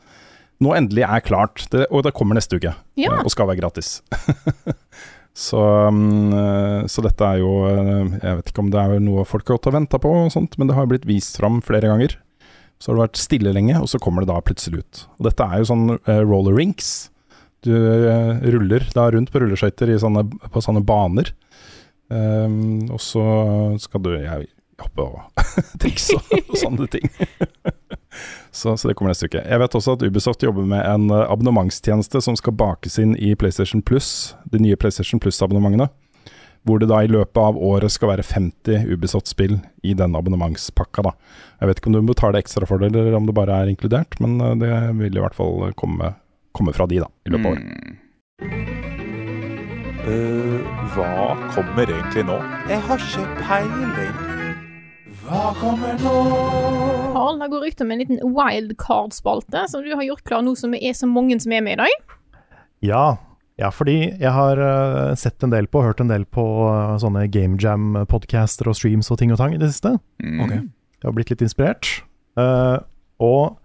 nå 0.63 0.73
endelig 0.79 1.05
er 1.07 1.25
klart. 1.27 1.65
Det, 1.73 1.87
og 1.91 2.05
det 2.07 2.15
kommer 2.17 2.39
neste 2.39 2.59
uke, 2.61 2.75
Ja. 3.01 3.13
eh, 3.17 3.23
og 3.27 3.31
skal 3.35 3.49
være 3.51 3.61
gratis. 3.61 4.01
så, 5.47 5.63
mm, 5.91 6.33
eh, 6.39 6.81
så 6.93 7.05
dette 7.07 7.25
er 7.29 7.41
jo 7.41 7.53
eh, 7.71 8.19
Jeg 8.23 8.39
vet 8.41 8.53
ikke 8.53 8.65
om 8.65 8.71
det 8.73 8.83
er 8.83 9.01
noe 9.03 9.25
folk 9.29 9.47
har 9.49 9.59
gått 9.59 9.71
og 9.73 9.77
venta 9.79 10.01
på, 10.03 10.13
og 10.27 10.33
sånt, 10.35 10.59
men 10.61 10.71
det 10.71 10.77
har 10.79 10.89
blitt 10.91 11.09
vist 11.09 11.39
fram 11.41 11.61
flere 11.65 11.91
ganger. 11.93 12.17
Så 12.83 12.91
har 12.91 12.99
det 12.99 13.05
vært 13.07 13.23
stille 13.23 13.53
lenge, 13.55 13.77
og 13.79 13.87
så 13.91 14.01
kommer 14.03 14.25
det 14.25 14.33
da 14.33 14.41
plutselig 14.43 14.83
ut. 14.83 15.05
Og 15.19 15.29
dette 15.29 15.47
er 15.47 15.61
jo 15.63 15.69
sånn 15.71 15.85
roller 16.27 16.57
rinks. 16.59 16.89
Du 17.63 17.71
ruller 17.71 18.83
da 18.91 19.05
rundt 19.15 19.31
på 19.31 19.39
rulleskøyter 19.39 19.93
på 20.51 20.63
sånne 20.67 20.83
baner. 20.83 21.31
Um, 22.13 22.91
og 22.93 22.99
så 23.01 23.23
skal 23.81 24.03
du 24.05 24.11
jeg, 24.19 24.49
hoppe 24.83 25.05
og 25.07 25.47
trikse 25.81 26.19
og 26.19 26.57
sånne 26.59 26.89
ting. 26.93 27.07
så, 28.53 28.77
så 28.77 28.89
det 28.89 28.95
kommer 28.99 29.15
neste 29.15 29.31
uke. 29.31 29.41
Jeg 29.41 29.61
vet 29.63 29.75
også 29.79 29.97
at 29.97 30.05
Ubisoft 30.05 30.45
jobber 30.45 30.67
med 30.69 30.85
en 30.85 31.09
eh, 31.11 31.25
abonnementstjeneste 31.25 32.21
som 32.21 32.37
skal 32.37 32.55
bakes 32.61 32.99
inn 33.01 33.17
i 33.17 33.33
PlayStation 33.39 33.81
Plus, 33.83 34.37
de 34.53 34.61
nye 34.61 34.77
PlayStation 34.77 35.21
Plus-abonnementene. 35.23 35.89
Hvor 36.63 36.79
det 36.79 36.93
da 36.93 37.01
i 37.03 37.09
løpet 37.11 37.41
av 37.41 37.57
året 37.59 37.91
skal 37.91 38.13
være 38.13 38.27
50 38.29 38.93
Ubisoft-spill 38.93 39.57
i 39.83 39.97
den 39.99 40.15
abonnementspakka. 40.15 41.03
da. 41.09 41.15
Jeg 41.59 41.71
vet 41.71 41.81
ikke 41.81 41.91
om 41.91 41.97
du 41.97 42.13
betaler 42.13 42.39
ekstra 42.39 42.69
for 42.69 42.79
det, 42.79 42.93
eller 42.93 43.17
om 43.19 43.27
det 43.27 43.35
bare 43.35 43.57
er 43.65 43.73
inkludert, 43.73 44.21
men 44.21 44.39
eh, 44.41 44.55
det 44.61 44.77
vil 45.01 45.17
i 45.17 45.25
hvert 45.25 45.39
fall 45.39 45.73
komme, 45.75 46.13
komme 46.53 46.77
fra 46.77 46.87
de 46.87 47.01
da, 47.03 47.11
i 47.27 47.35
løpet 47.35 47.49
av 47.49 47.57
året. 47.57 47.99
Eh, 50.03 50.61
hva 50.93 51.33
kommer 51.55 51.87
egentlig 51.89 52.29
nå? 52.29 52.37
Jeg 52.69 52.85
har 52.85 53.09
ikke 53.09 53.27
peiling. 53.41 54.41
Hva 55.23 55.53
kommer 55.55 55.99
nå? 56.03 56.13
Karl, 57.15 57.37
det 57.39 57.49
går 57.53 57.63
rykter 57.63 57.87
om 57.87 57.93
en 57.95 58.01
liten 58.03 58.23
wildcard-spalte 58.35 59.67
som 59.71 59.85
du 59.85 59.93
har 59.95 60.03
gjort 60.07 60.25
klar 60.27 60.43
nå 60.43 60.57
som 60.59 60.75
er 60.75 60.97
så 60.99 61.07
mange 61.07 61.39
som 61.43 61.55
er 61.55 61.63
med 61.63 61.77
i 61.77 61.83
dag. 61.85 62.17
Ja, 62.83 63.05
ja, 63.61 63.71
fordi 63.71 63.97
jeg 64.09 64.33
har 64.35 64.59
eh, 64.59 65.15
sett 65.21 65.45
en 65.45 65.53
del 65.55 65.69
på, 65.71 65.85
hørt 65.87 66.03
en 66.03 66.11
del 66.11 66.25
på 66.27 66.45
eh, 66.67 66.97
sånne 67.03 67.29
game 67.31 67.61
jam-podcaster 67.63 68.71
og 68.71 68.79
streams 68.79 69.13
og 69.15 69.21
ting 69.21 69.35
og 69.35 69.39
tang 69.39 69.55
i 69.55 69.61
det 69.63 69.71
siste. 69.71 69.95
Mm. 70.19 70.73
Jeg 70.99 71.07
har 71.07 71.15
blitt 71.15 71.31
litt 71.31 71.45
inspirert. 71.45 71.89
Uh, 72.39 72.79
og 73.21 73.59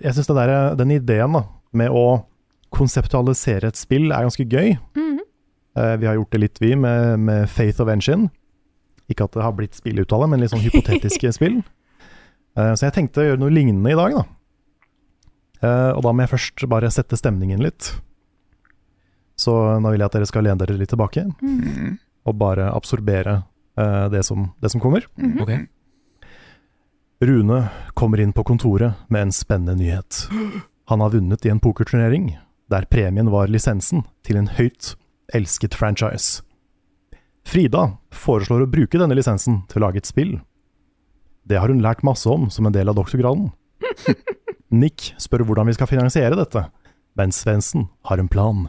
jeg 0.00 0.16
syns 0.16 0.30
den 0.78 0.94
ideen 0.94 1.34
da, 1.36 1.42
med 1.76 1.92
å 1.92 2.24
konseptualisere 2.74 3.68
et 3.70 3.78
spill 3.78 4.08
er 4.08 4.26
ganske 4.26 4.46
gøy. 4.46 4.74
Mhm. 4.96 5.20
Uh, 5.74 5.94
vi 5.98 6.06
har 6.06 6.14
gjort 6.14 6.30
det 6.34 6.40
litt, 6.40 6.60
vi, 6.62 6.72
med, 6.78 7.18
med 7.26 7.50
Faith 7.50 7.82
of 7.82 7.90
Engine. 7.90 8.30
Ikke 9.12 9.26
at 9.28 9.34
det 9.36 9.42
har 9.44 9.52
blitt 9.56 9.74
spill 9.76 9.98
ut 10.00 10.12
av 10.16 10.22
det, 10.24 10.30
men 10.32 10.40
litt 10.40 10.52
sånn 10.54 10.62
hypotetiske 10.64 11.32
spill. 11.36 11.58
Uh, 12.56 12.72
så 12.78 12.86
jeg 12.88 12.94
tenkte 12.96 13.20
å 13.20 13.26
gjøre 13.28 13.42
noe 13.42 13.52
lignende 13.52 13.92
i 13.92 13.98
dag, 13.98 14.14
da. 14.16 14.24
Uh, 15.64 15.90
og 15.96 16.02
da 16.06 16.12
må 16.12 16.24
jeg 16.24 16.32
først 16.34 16.64
bare 16.70 16.90
sette 16.92 17.16
stemningen 17.18 17.60
litt. 17.64 17.90
Så 19.40 19.52
nå 19.82 19.90
vil 19.90 20.00
jeg 20.04 20.06
at 20.06 20.14
dere 20.14 20.28
skal 20.30 20.44
lene 20.46 20.60
dere 20.60 20.76
litt 20.78 20.92
tilbake, 20.92 21.24
Mm. 21.42 21.96
og 22.24 22.36
bare 22.40 22.68
absorbere 22.72 23.40
uh, 23.80 24.06
det, 24.12 24.22
som, 24.24 24.52
det 24.62 24.70
som 24.72 24.80
kommer. 24.80 25.04
Ok. 25.42 25.50
Rune 27.24 27.58
kommer 27.98 28.20
inn 28.20 28.32
på 28.36 28.44
kontoret 28.46 28.94
med 29.08 29.22
en 29.26 29.32
spennende 29.34 29.74
nyhet. 29.80 30.26
Han 30.92 31.00
har 31.00 31.10
vunnet 31.14 31.44
i 31.46 31.50
en 31.50 31.60
pokerturnering, 31.62 32.34
der 32.70 32.86
premien 32.90 33.30
var 33.32 33.48
lisensen 33.50 34.04
til 34.24 34.36
en 34.40 34.50
høyt 34.58 34.94
elsket 35.34 35.74
franchise. 35.74 36.43
Frida 37.44 37.86
foreslår 38.14 38.64
å 38.64 38.70
bruke 38.70 38.98
denne 39.00 39.16
lisensen 39.16 39.62
til 39.70 39.80
å 39.80 39.86
lage 39.86 40.00
et 40.00 40.08
spill. 40.08 40.38
Det 41.44 41.60
har 41.60 41.68
hun 41.68 41.82
lært 41.84 42.04
masse 42.06 42.28
om 42.30 42.48
som 42.50 42.66
en 42.66 42.74
del 42.74 42.88
av 42.88 42.96
doktorgraden. 42.96 43.50
Nick 44.74 45.12
spør 45.20 45.44
hvordan 45.46 45.68
vi 45.68 45.76
skal 45.76 45.90
finansiere 45.90 46.38
dette, 46.38 46.64
men 47.18 47.34
Svendsen 47.36 47.88
har 48.08 48.18
en 48.18 48.30
plan. 48.32 48.68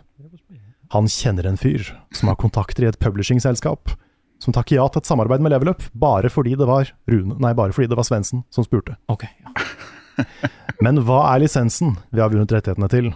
Han 0.93 1.07
kjenner 1.09 1.47
en 1.49 1.57
fyr 1.57 1.87
som 2.13 2.29
har 2.29 2.37
kontakter 2.39 2.85
i 2.85 2.89
et 2.91 2.99
publishingselskap, 3.01 3.95
som 4.43 4.53
takker 4.53 4.77
ja 4.77 4.85
til 4.91 5.01
et 5.01 5.07
samarbeid 5.07 5.41
med 5.41 5.55
Level 5.55 5.71
Up 5.71 5.87
bare 5.95 6.29
fordi 6.29 6.53
det 6.59 6.67
var 6.69 6.91
Rune, 7.09 7.39
nei, 7.41 7.55
bare 7.57 7.73
fordi 7.73 7.89
det 7.89 7.97
var 7.97 8.05
Svendsen 8.07 8.43
som 8.53 8.67
spurte. 8.67 8.99
Ok, 9.11 9.25
ja. 9.25 9.55
Men 10.83 10.99
hva 11.07 11.23
er 11.31 11.41
lisensen 11.43 11.95
vi 12.11 12.21
har 12.21 12.31
vunnet 12.31 12.51
rettighetene 12.51 12.91
til? 12.91 13.09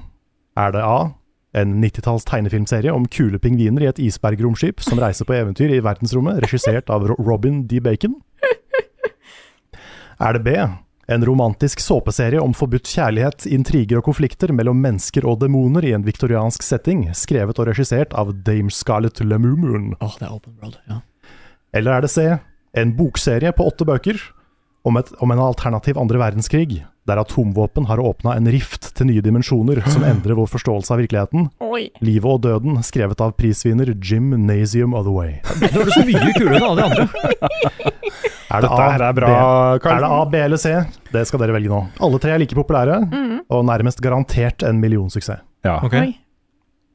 Er 0.60 0.74
det 0.74 0.84
A. 0.84 1.12
En 1.58 1.80
90-talls 1.82 2.28
tegnefilmserie 2.30 2.94
om 2.94 3.08
kule 3.10 3.40
pingviner 3.42 3.88
i 3.88 3.90
et 3.90 4.02
isbergromskip 4.04 4.84
som 4.86 5.00
reiser 5.02 5.26
på 5.26 5.34
eventyr 5.34 5.72
i 5.74 5.82
verdensrommet, 5.82 6.44
regissert 6.46 6.92
av 6.94 7.08
Robin 7.18 7.64
D. 7.68 7.82
Bacon? 7.82 8.20
Er 10.20 10.36
det 10.36 10.44
B. 10.46 10.54
En 11.10 11.26
romantisk 11.26 11.80
såpeserie 11.82 12.42
om 12.44 12.52
forbudt 12.54 12.86
kjærlighet, 12.92 13.48
intriger 13.50 13.98
og 13.98 14.06
konflikter 14.12 14.52
mellom 14.54 14.78
mennesker 14.84 15.26
og 15.26 15.40
demoner 15.42 15.88
i 15.88 15.94
en 15.98 16.06
viktoriansk 16.06 16.62
setting, 16.62 17.08
skrevet 17.18 17.58
og 17.58 17.66
regissert 17.72 18.14
av 18.14 18.36
Dame 18.46 18.70
Scarlett 18.70 19.24
Lemumoon? 19.26 19.96
Åh, 19.98 20.20
det 20.20 20.28
er 20.28 20.36
open 20.36 20.60
world, 20.62 20.78
ja. 20.86 21.00
Eller 21.74 21.96
er 21.96 22.06
det 22.06 22.12
C. 22.14 22.28
En 22.78 22.94
bokserie 22.98 23.50
på 23.58 23.66
åtte 23.66 23.88
bøker 23.90 24.22
om, 24.86 25.00
et, 25.02 25.10
om 25.18 25.34
en 25.34 25.42
alternativ 25.48 25.98
andre 25.98 26.22
verdenskrig, 26.22 26.84
der 27.10 27.22
atomvåpen 27.22 27.88
har 27.90 28.02
åpna 28.02 28.36
en 28.38 28.50
rift 28.54 28.92
til 28.98 29.10
nye 29.10 29.24
dimensjoner 29.26 29.82
som 29.90 30.06
endrer 30.08 30.38
vår 30.38 30.50
forståelse 30.54 30.94
av 30.94 31.02
virkeligheten. 31.02 31.50
Oi. 31.66 31.90
Livet 32.06 32.30
og 32.30 32.44
døden, 32.46 32.80
skrevet 32.86 33.22
av 33.26 33.34
prisvinner 33.40 33.92
Jim 33.98 34.32
Nasium 34.46 34.94
Otherway. 34.98 35.40
Det 35.60 35.74
høres 35.76 36.00
mye 36.06 36.34
kulere 36.38 36.62
enn 36.62 36.70
alle 36.70 36.82
de 36.82 36.90
andre. 36.90 37.10
Er 38.50 38.64
det, 38.64 38.70
Dette 38.72 38.82
A, 38.82 38.94
er 38.98 39.14
bra, 39.14 39.28
B, 39.78 39.90
er 39.92 40.00
det 40.02 40.08
A, 40.10 40.22
B 40.26 40.40
eller 40.42 40.58
C? 40.58 40.72
Det 41.14 41.22
skal 41.30 41.44
dere 41.44 41.54
velge 41.54 41.70
nå. 41.70 41.84
Alle 42.02 42.18
tre 42.22 42.32
er 42.34 42.42
like 42.42 42.58
populære, 42.58 42.96
og 43.46 43.62
nærmest 43.70 44.02
garantert 44.02 44.66
en 44.66 44.80
millionsuksess. 44.82 45.44
Ja. 45.68 45.76
Okay. 45.86 46.16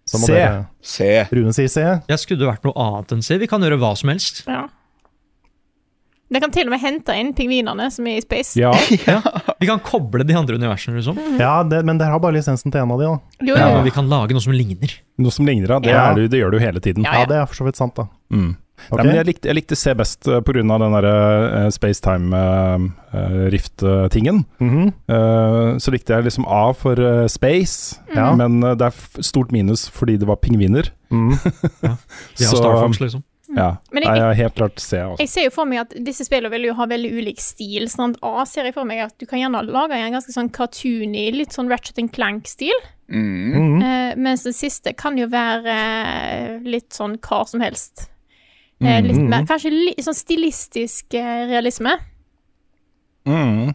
Så 0.08 0.18
må 0.18 0.26
C. 0.26 0.32
dere 0.34 0.64
C. 0.82 1.06
Rune 1.30 1.54
sier 1.54 1.70
C. 1.70 1.84
Jeg 2.10 2.22
skulle 2.24 2.48
vært 2.48 2.66
noe 2.66 2.74
annet 2.74 3.14
enn 3.14 3.22
C. 3.22 3.38
Vi 3.38 3.46
kan 3.50 3.62
gjøre 3.62 3.78
hva 3.80 3.92
som 3.96 4.10
helst. 4.10 4.42
Ja. 4.50 4.64
Det 6.32 6.40
kan 6.40 6.50
til 6.50 6.66
og 6.66 6.70
med 6.72 6.80
hente 6.80 7.12
inn 7.20 7.32
pingvinene 7.36 7.90
som 7.92 8.06
er 8.08 8.16
i 8.18 8.20
space. 8.24 8.56
ja. 8.58 8.72
Ja. 9.06 9.20
Vi 9.60 9.66
kan 9.68 9.78
koble 9.84 10.24
de 10.26 10.34
andre 10.34 10.54
universene, 10.56 10.96
liksom. 10.98 11.16
Ja, 11.38 11.62
det, 11.68 11.82
men 11.84 11.98
dere 12.00 12.10
har 12.16 12.20
bare 12.24 12.32
lisensen 12.38 12.72
til 12.72 12.80
en 12.80 12.90
av 12.90 12.98
de, 12.98 13.04
da. 13.06 13.18
Jo, 13.44 13.52
jo. 13.52 13.56
Ja, 13.60 13.68
men 13.76 13.84
vi 13.84 13.90
kan 13.94 14.08
lage 14.10 14.32
noe 14.34 14.40
som 14.42 14.52
ligner. 14.56 14.90
Noe 15.20 15.30
som 15.32 15.46
ligner, 15.46 15.68
ja. 15.68 15.78
Det, 15.84 15.90
Ja. 15.92 16.10
er, 16.10 16.14
du- 16.18 16.28
det 16.32 16.38
gjør 16.40 16.50
du 16.56 16.58
hele 16.64 16.80
tiden. 16.80 17.04
Ja, 17.04 17.12
Ja, 17.12 17.18
ja. 17.20 17.26
det 17.26 17.36
er 17.42 17.46
for 17.46 17.54
så 17.60 17.64
vidt 17.68 17.76
sant, 17.76 17.94
da. 18.00 18.08
Mm. 18.32 18.56
Okay. 18.90 18.96
Nei, 18.98 19.04
men 19.06 19.14
jeg 19.20 19.26
likte, 19.28 19.46
jeg 19.48 19.54
likte 19.60 19.76
C 19.78 19.92
best 19.94 20.26
uh, 20.28 20.40
pga. 20.42 20.52
den 20.64 20.66
der 20.96 21.06
uh, 21.06 21.70
spacetime-rift-tingen. 23.14 24.44
Mhm. 24.58 24.88
Eh, 25.08 25.76
så 25.78 25.90
likte 25.94 26.14
jeg 26.16 26.24
liksom 26.26 26.44
A 26.48 26.72
for 26.74 26.98
uh, 26.98 27.26
space, 27.30 28.00
Ja. 28.14 28.34
men 28.34 28.62
uh, 28.64 28.74
det 28.74 28.82
er 28.88 28.92
f 28.94 29.16
stort 29.22 29.52
minus 29.52 29.86
fordi 29.88 30.16
det 30.18 30.26
var 30.28 30.36
pingviner. 30.36 30.90
Mm. 31.14 31.30
Vi 31.30 31.86
har 31.86 31.96
Så, 32.34 32.56
Star 32.58 32.74
Fox, 32.80 32.98
liksom. 32.98 33.22
Ja. 33.56 33.76
Men 33.92 34.02
jeg- 34.02 34.16
jeg 34.16 34.24
er 34.30 34.34
helt 34.34 34.54
klart 34.54 34.78
C. 34.80 34.96
Altså. 34.98 35.18
Jeg 35.20 35.28
ser 35.28 35.44
jo 35.44 35.50
for 35.50 35.64
meg 35.66 35.78
at 35.80 35.94
disse 36.04 36.24
spillene 36.24 36.50
vil 36.50 36.62
jo 36.66 36.74
ha 36.74 36.86
veldig 36.86 37.12
ulik 37.12 37.40
stil. 37.40 37.84
At 37.84 38.16
A 38.22 38.44
ser 38.46 38.64
jeg 38.64 38.74
for 38.74 38.84
meg 38.84 39.00
at 39.00 39.16
du 39.18 39.26
kan 39.26 39.38
gjerne 39.38 39.62
lage 39.70 39.92
en 39.92 40.12
ganske 40.12 40.32
sånn 40.32 40.50
cartoony, 40.50 41.30
litt 41.32 41.50
sånn 41.52 41.68
Ratchet 41.70 41.98
and 41.98 42.12
Clank-stil. 42.12 42.74
Mm. 43.10 43.52
Mhm. 43.54 43.82
Eh, 43.82 44.14
mens 44.16 44.42
den 44.44 44.52
siste 44.52 44.94
kan 44.96 45.16
jo 45.18 45.26
være 45.28 45.66
uh, 45.66 46.58
litt 46.64 46.90
sånn 46.90 47.18
hva 47.18 47.46
som 47.46 47.60
helst. 47.60 48.08
Litt 48.80 49.14
Mhm. 49.16 49.28
mer, 49.28 49.44
kanskje 49.44 49.70
litt 49.70 49.98
sånn 50.04 50.14
stilistisk 50.14 51.12
realisme. 51.14 51.96
Mm. 53.26 53.74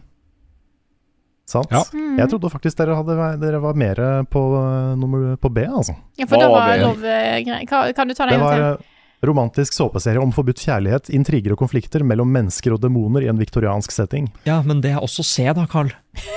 Sant. 1.50 1.66
Ja. 1.72 1.82
Jeg 2.18 2.28
trodde 2.30 2.50
faktisk 2.52 2.76
dere, 2.78 2.94
hadde, 2.94 3.16
dere 3.42 3.58
var 3.62 3.74
mer 3.74 3.98
på, 4.30 4.42
uh, 4.54 4.94
nummer, 4.94 5.36
på 5.36 5.50
B, 5.52 5.64
altså. 5.66 5.96
Ja, 6.20 6.26
for 6.30 6.38
det 6.38 6.46
var 6.48 6.68
var 6.68 6.78
lov 6.78 7.00
grei. 7.02 7.64
Kan, 7.66 7.92
kan 7.96 8.06
du 8.08 8.14
ta 8.14 8.26
det 8.26 8.36
Det 8.36 8.40
en 8.40 8.46
gang 8.46 8.76
til? 8.76 8.86
Romantisk 9.26 9.74
såpeserie 9.76 10.20
om 10.22 10.32
forbudt 10.32 10.62
kjærlighet, 10.64 11.10
intriger 11.12 11.52
og 11.56 11.58
konflikter 11.64 12.04
mellom 12.06 12.30
mennesker 12.32 12.72
og 12.76 12.80
demoner 12.84 13.26
i 13.26 13.28
en 13.32 13.40
viktoriansk 13.40 13.92
setting. 13.92 14.30
Ja, 14.48 14.62
men 14.64 14.80
det 14.84 14.94
er 14.96 15.02
også 15.04 15.24
C, 15.26 15.44
da, 15.56 15.66
Carl. 15.70 15.92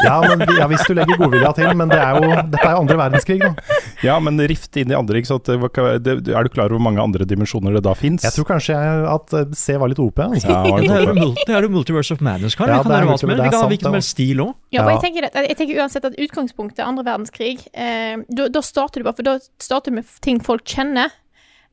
Ja, 0.00 0.14
men, 0.24 0.40
ja 0.56 0.64
hvis 0.70 0.80
du 0.88 0.94
legger 0.96 1.18
godvilja 1.20 1.50
til, 1.56 1.68
men 1.76 1.90
det 1.92 1.98
er 2.00 2.16
jo, 2.16 2.28
dette 2.48 2.64
er 2.64 2.72
jo 2.72 2.78
andre 2.82 2.96
verdenskrig, 2.96 3.36
da. 3.42 3.76
Ja, 4.04 4.14
men 4.24 4.40
rift 4.48 4.76
inn 4.80 4.88
i 4.92 4.96
andre, 4.96 5.20
ikke 5.20 5.28
sant. 5.28 5.44
Det 5.44 6.00
det- 6.04 6.32
Er 6.32 6.46
du 6.46 6.48
klar 6.48 6.70
over 6.72 6.78
hvor 6.78 6.84
mange 6.86 7.02
andre 7.02 7.26
dimensjoner 7.28 7.76
det 7.76 7.82
da 7.84 7.92
fins? 7.92 8.24
Jeg 8.24 8.32
tror 8.32 8.48
kanskje 8.48 8.72
jeg, 8.78 9.04
at 9.12 9.56
C 9.60 9.76
var 9.76 9.92
litt 9.92 10.00
OP. 10.00 10.18
Altså. 10.24 10.48
ja, 10.48 10.62
var 10.64 10.80
Det 10.80 10.88
det 10.88 10.96
er 10.96 11.20
jo 11.20 11.34
det 11.46 11.56
er 11.58 11.68
Multiverse 11.68 12.12
of 12.16 12.20
Madness, 12.24 12.56
Carl. 12.56 12.68
Ja, 12.72 12.78
vi 12.78 12.88
kan 12.88 12.92
det 12.92 13.00
er 13.02 13.10
hva 13.12 13.18
som 13.20 13.28
helst. 13.28 13.44
Vi 13.44 13.50
kan 13.50 13.60
ha 13.60 13.68
hvilken 13.68 13.90
som 13.90 13.98
helst 13.98 14.14
stil 14.16 14.40
òg. 14.46 14.54
Ja, 14.72 14.82
for 14.82 14.90
Ja. 14.90 14.96
jeg 14.96 15.04
tenker, 15.04 15.28
at, 15.28 15.34
jeg 15.52 15.56
tenker 15.60 15.82
uansett 15.82 16.04
at 16.08 16.16
utgangspunktet 16.16 16.84
andre 16.88 17.04
verdenskrig 17.04 17.66
eh, 17.74 18.16
da, 18.32 18.48
da 18.48 18.60
starter 18.64 19.00
du 19.00 19.04
bare, 19.04 19.16
for 19.20 19.22
da 19.28 19.38
starter 19.60 19.90
du 19.92 19.96
med 20.00 20.04
ting 20.24 20.40
folk 20.40 20.64
kjenner. 20.64 21.12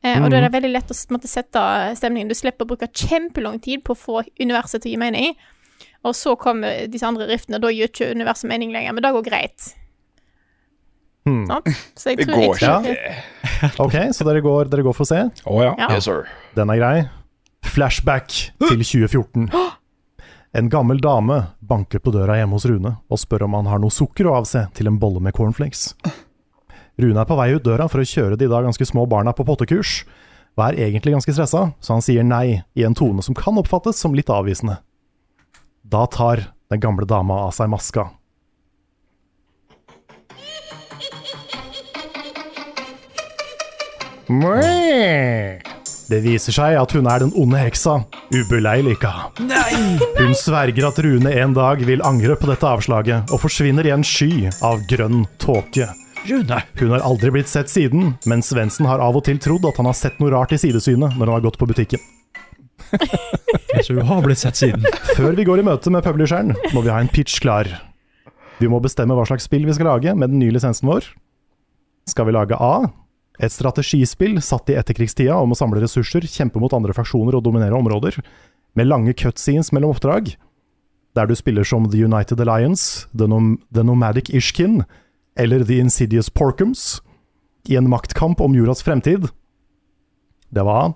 Eh, 0.05 0.19
Og 0.21 0.29
da 0.29 0.37
er 0.37 0.45
det 0.45 0.51
veldig 0.53 0.69
lett 0.75 0.91
å 0.93 0.97
måtte 1.15 1.29
sette 1.31 1.61
stemningen. 1.97 2.29
Du 2.29 2.35
slipper 2.37 2.67
å 2.67 2.69
bruke 2.75 2.89
kjempelang 2.93 3.57
tid 3.63 3.81
på 3.87 3.95
å 3.95 3.97
få 3.97 4.19
universet 4.39 4.83
til 4.83 4.91
å 4.91 4.93
gi 4.93 4.99
mening. 5.01 5.33
Og 6.05 6.13
så 6.13 6.35
kommer 6.37 6.85
disse 6.91 7.07
andre 7.07 7.25
riftene, 7.31 7.57
og 7.57 7.65
da 7.65 7.71
gjør 7.73 7.89
ikke 7.89 8.11
universet 8.13 8.47
mening 8.51 8.71
lenger, 8.75 8.93
men 8.93 9.01
det 9.03 9.11
går 9.15 9.25
greit. 9.25 9.71
Hmm. 11.25 11.47
Sant? 11.49 11.65
Så 11.97 12.11
jeg 12.11 12.19
Det 12.21 12.27
tror, 12.29 12.37
det 12.37 12.45
går 12.45 12.59
ikke. 12.59 12.93
ikke. 12.93 13.71
Ok, 13.81 13.95
så 14.13 14.27
dere 14.27 14.41
går, 14.45 14.69
dere 14.69 14.83
går 14.85 14.93
for 14.93 15.09
C. 15.09 15.23
Å 15.49 15.55
ja. 15.63 15.71
Ja. 15.81 15.87
Yes, 15.95 16.05
sir. 16.05 16.27
Den 16.53 16.69
er 16.69 16.77
grei. 16.77 17.09
Flashback 17.65 18.29
til 18.61 18.77
2014. 18.85 19.49
En 20.55 20.69
gammel 20.71 21.01
dame 21.01 21.39
banker 21.65 21.99
på 21.99 22.13
døra 22.13 22.37
hjemme 22.37 22.55
hos 22.55 22.67
Rune 22.69 22.93
og 23.11 23.19
spør 23.19 23.47
om 23.47 23.57
han 23.57 23.65
har 23.67 23.81
noe 23.81 23.91
sukker 23.91 24.29
å 24.29 24.37
avse 24.37 24.67
til 24.77 24.87
en 24.87 24.99
bolle 25.01 25.19
med 25.19 25.33
cornflakes. 25.35 25.95
Rune 26.95 27.19
er 27.19 27.27
på 27.27 27.35
vei 27.35 27.49
ut 27.55 27.65
døra 27.65 27.89
for 27.91 27.99
å 27.99 28.07
kjøre 28.07 28.37
de 28.39 28.47
da 28.47 28.61
ganske 28.63 28.87
små 28.87 29.03
barna 29.11 29.33
på 29.35 29.43
pottekurs, 29.47 30.03
og 30.55 30.69
er 30.69 30.77
egentlig 30.87 31.15
ganske 31.15 31.33
stressa, 31.35 31.69
så 31.83 31.95
han 31.97 32.03
sier 32.03 32.23
nei 32.23 32.61
i 32.75 32.85
en 32.87 32.95
tone 32.95 33.23
som 33.25 33.35
kan 33.35 33.57
oppfattes 33.59 33.99
som 33.99 34.15
litt 34.15 34.31
avvisende. 34.31 34.77
Da 35.83 36.05
tar 36.07 36.47
den 36.71 36.79
gamle 36.79 37.05
dama 37.05 37.45
av 37.49 37.51
seg 37.57 37.67
maska. 37.69 38.07
Det 46.05 46.21
viser 46.23 46.55
seg 46.55 46.77
at 46.79 46.95
hun 46.95 47.09
er 47.11 47.21
den 47.25 47.35
onde 47.37 47.59
heksa, 47.59 47.99
Ubeleilika. 48.33 49.11
Hun 49.35 50.33
sverger 50.39 50.87
at 50.87 51.03
Rune 51.03 51.35
en 51.43 51.53
dag 51.57 51.83
vil 51.85 52.01
angre 52.05 52.39
på 52.39 52.49
dette 52.49 52.71
avslaget, 52.71 53.29
og 53.35 53.43
forsvinner 53.43 53.85
i 53.85 53.93
en 53.93 54.05
sky 54.05 54.47
av 54.65 54.87
grønn 54.89 55.27
tåke. 55.41 55.91
Rune! 56.25 56.57
Hun 56.79 56.89
har 56.89 57.03
aldri 57.05 57.29
blitt 57.35 57.49
sett 57.51 57.69
siden, 57.69 58.15
men 58.25 58.41
Svendsen 58.41 58.87
har 58.89 59.01
av 59.03 59.17
og 59.17 59.25
til 59.27 59.37
trodd 59.41 59.65
at 59.69 59.77
han 59.77 59.89
har 59.89 59.97
sett 59.97 60.17
noe 60.21 60.31
rart 60.33 60.55
i 60.55 60.59
sidesynet 60.61 61.19
når 61.19 61.27
han 61.27 61.35
har 61.37 61.43
gått 61.45 61.59
på 61.61 61.67
butikken. 61.69 62.01
Så 63.85 63.93
hun 63.93 64.07
har 64.07 64.23
blitt 64.25 64.41
sett 64.41 64.57
siden. 64.57 64.85
Før 65.13 65.35
vi 65.37 65.45
går 65.45 65.61
i 65.61 65.67
møte 65.67 65.91
med 65.93 66.05
publisheren, 66.05 66.55
må 66.73 66.81
vi 66.85 66.93
ha 66.93 66.97
en 67.01 67.11
pitch 67.11 67.37
klar. 67.43 67.69
Vi 68.57 68.69
må 68.71 68.79
bestemme 68.81 69.17
hva 69.17 69.25
slags 69.27 69.45
spill 69.45 69.67
vi 69.67 69.75
skal 69.75 69.91
lage 69.91 70.15
med 70.17 70.31
den 70.33 70.41
nye 70.41 70.55
lisensen 70.55 70.89
vår. 70.89 71.11
Skal 72.09 72.29
vi 72.29 72.35
lage 72.35 72.57
A? 72.57 72.87
Et 73.37 73.51
strategispill 73.51 74.39
satt 74.41 74.71
i 74.71 74.77
etterkrigstida 74.79 75.35
om 75.37 75.51
å 75.51 75.59
samle 75.59 75.81
ressurser, 75.83 76.25
kjempe 76.25 76.61
mot 76.63 76.73
andre 76.73 76.95
fraksjoner 76.95 77.35
og 77.35 77.43
dominere 77.45 77.75
områder, 77.75 78.21
med 78.75 78.87
lange 78.87 79.13
cutscenes 79.17 79.73
mellom 79.75 79.93
oppdrag, 79.93 80.33
der 81.15 81.27
du 81.27 81.35
spiller 81.35 81.67
som 81.67 81.89
The 81.91 82.05
United 82.07 82.39
Alliance, 82.43 83.09
The, 83.15 83.27
Nom 83.31 83.57
The 83.75 83.83
Nomadic 83.87 84.31
Ishkin 84.35 84.81
eller 85.39 85.65
The 85.67 85.79
Insidious 85.83 86.29
Porkums, 86.29 87.01
i 87.67 87.75
en 87.79 87.89
maktkamp 87.89 88.41
om 88.41 88.55
jordas 88.55 88.83
fremtid. 88.85 89.27
Det 90.53 90.63
var 90.63 90.81
han. 90.81 90.95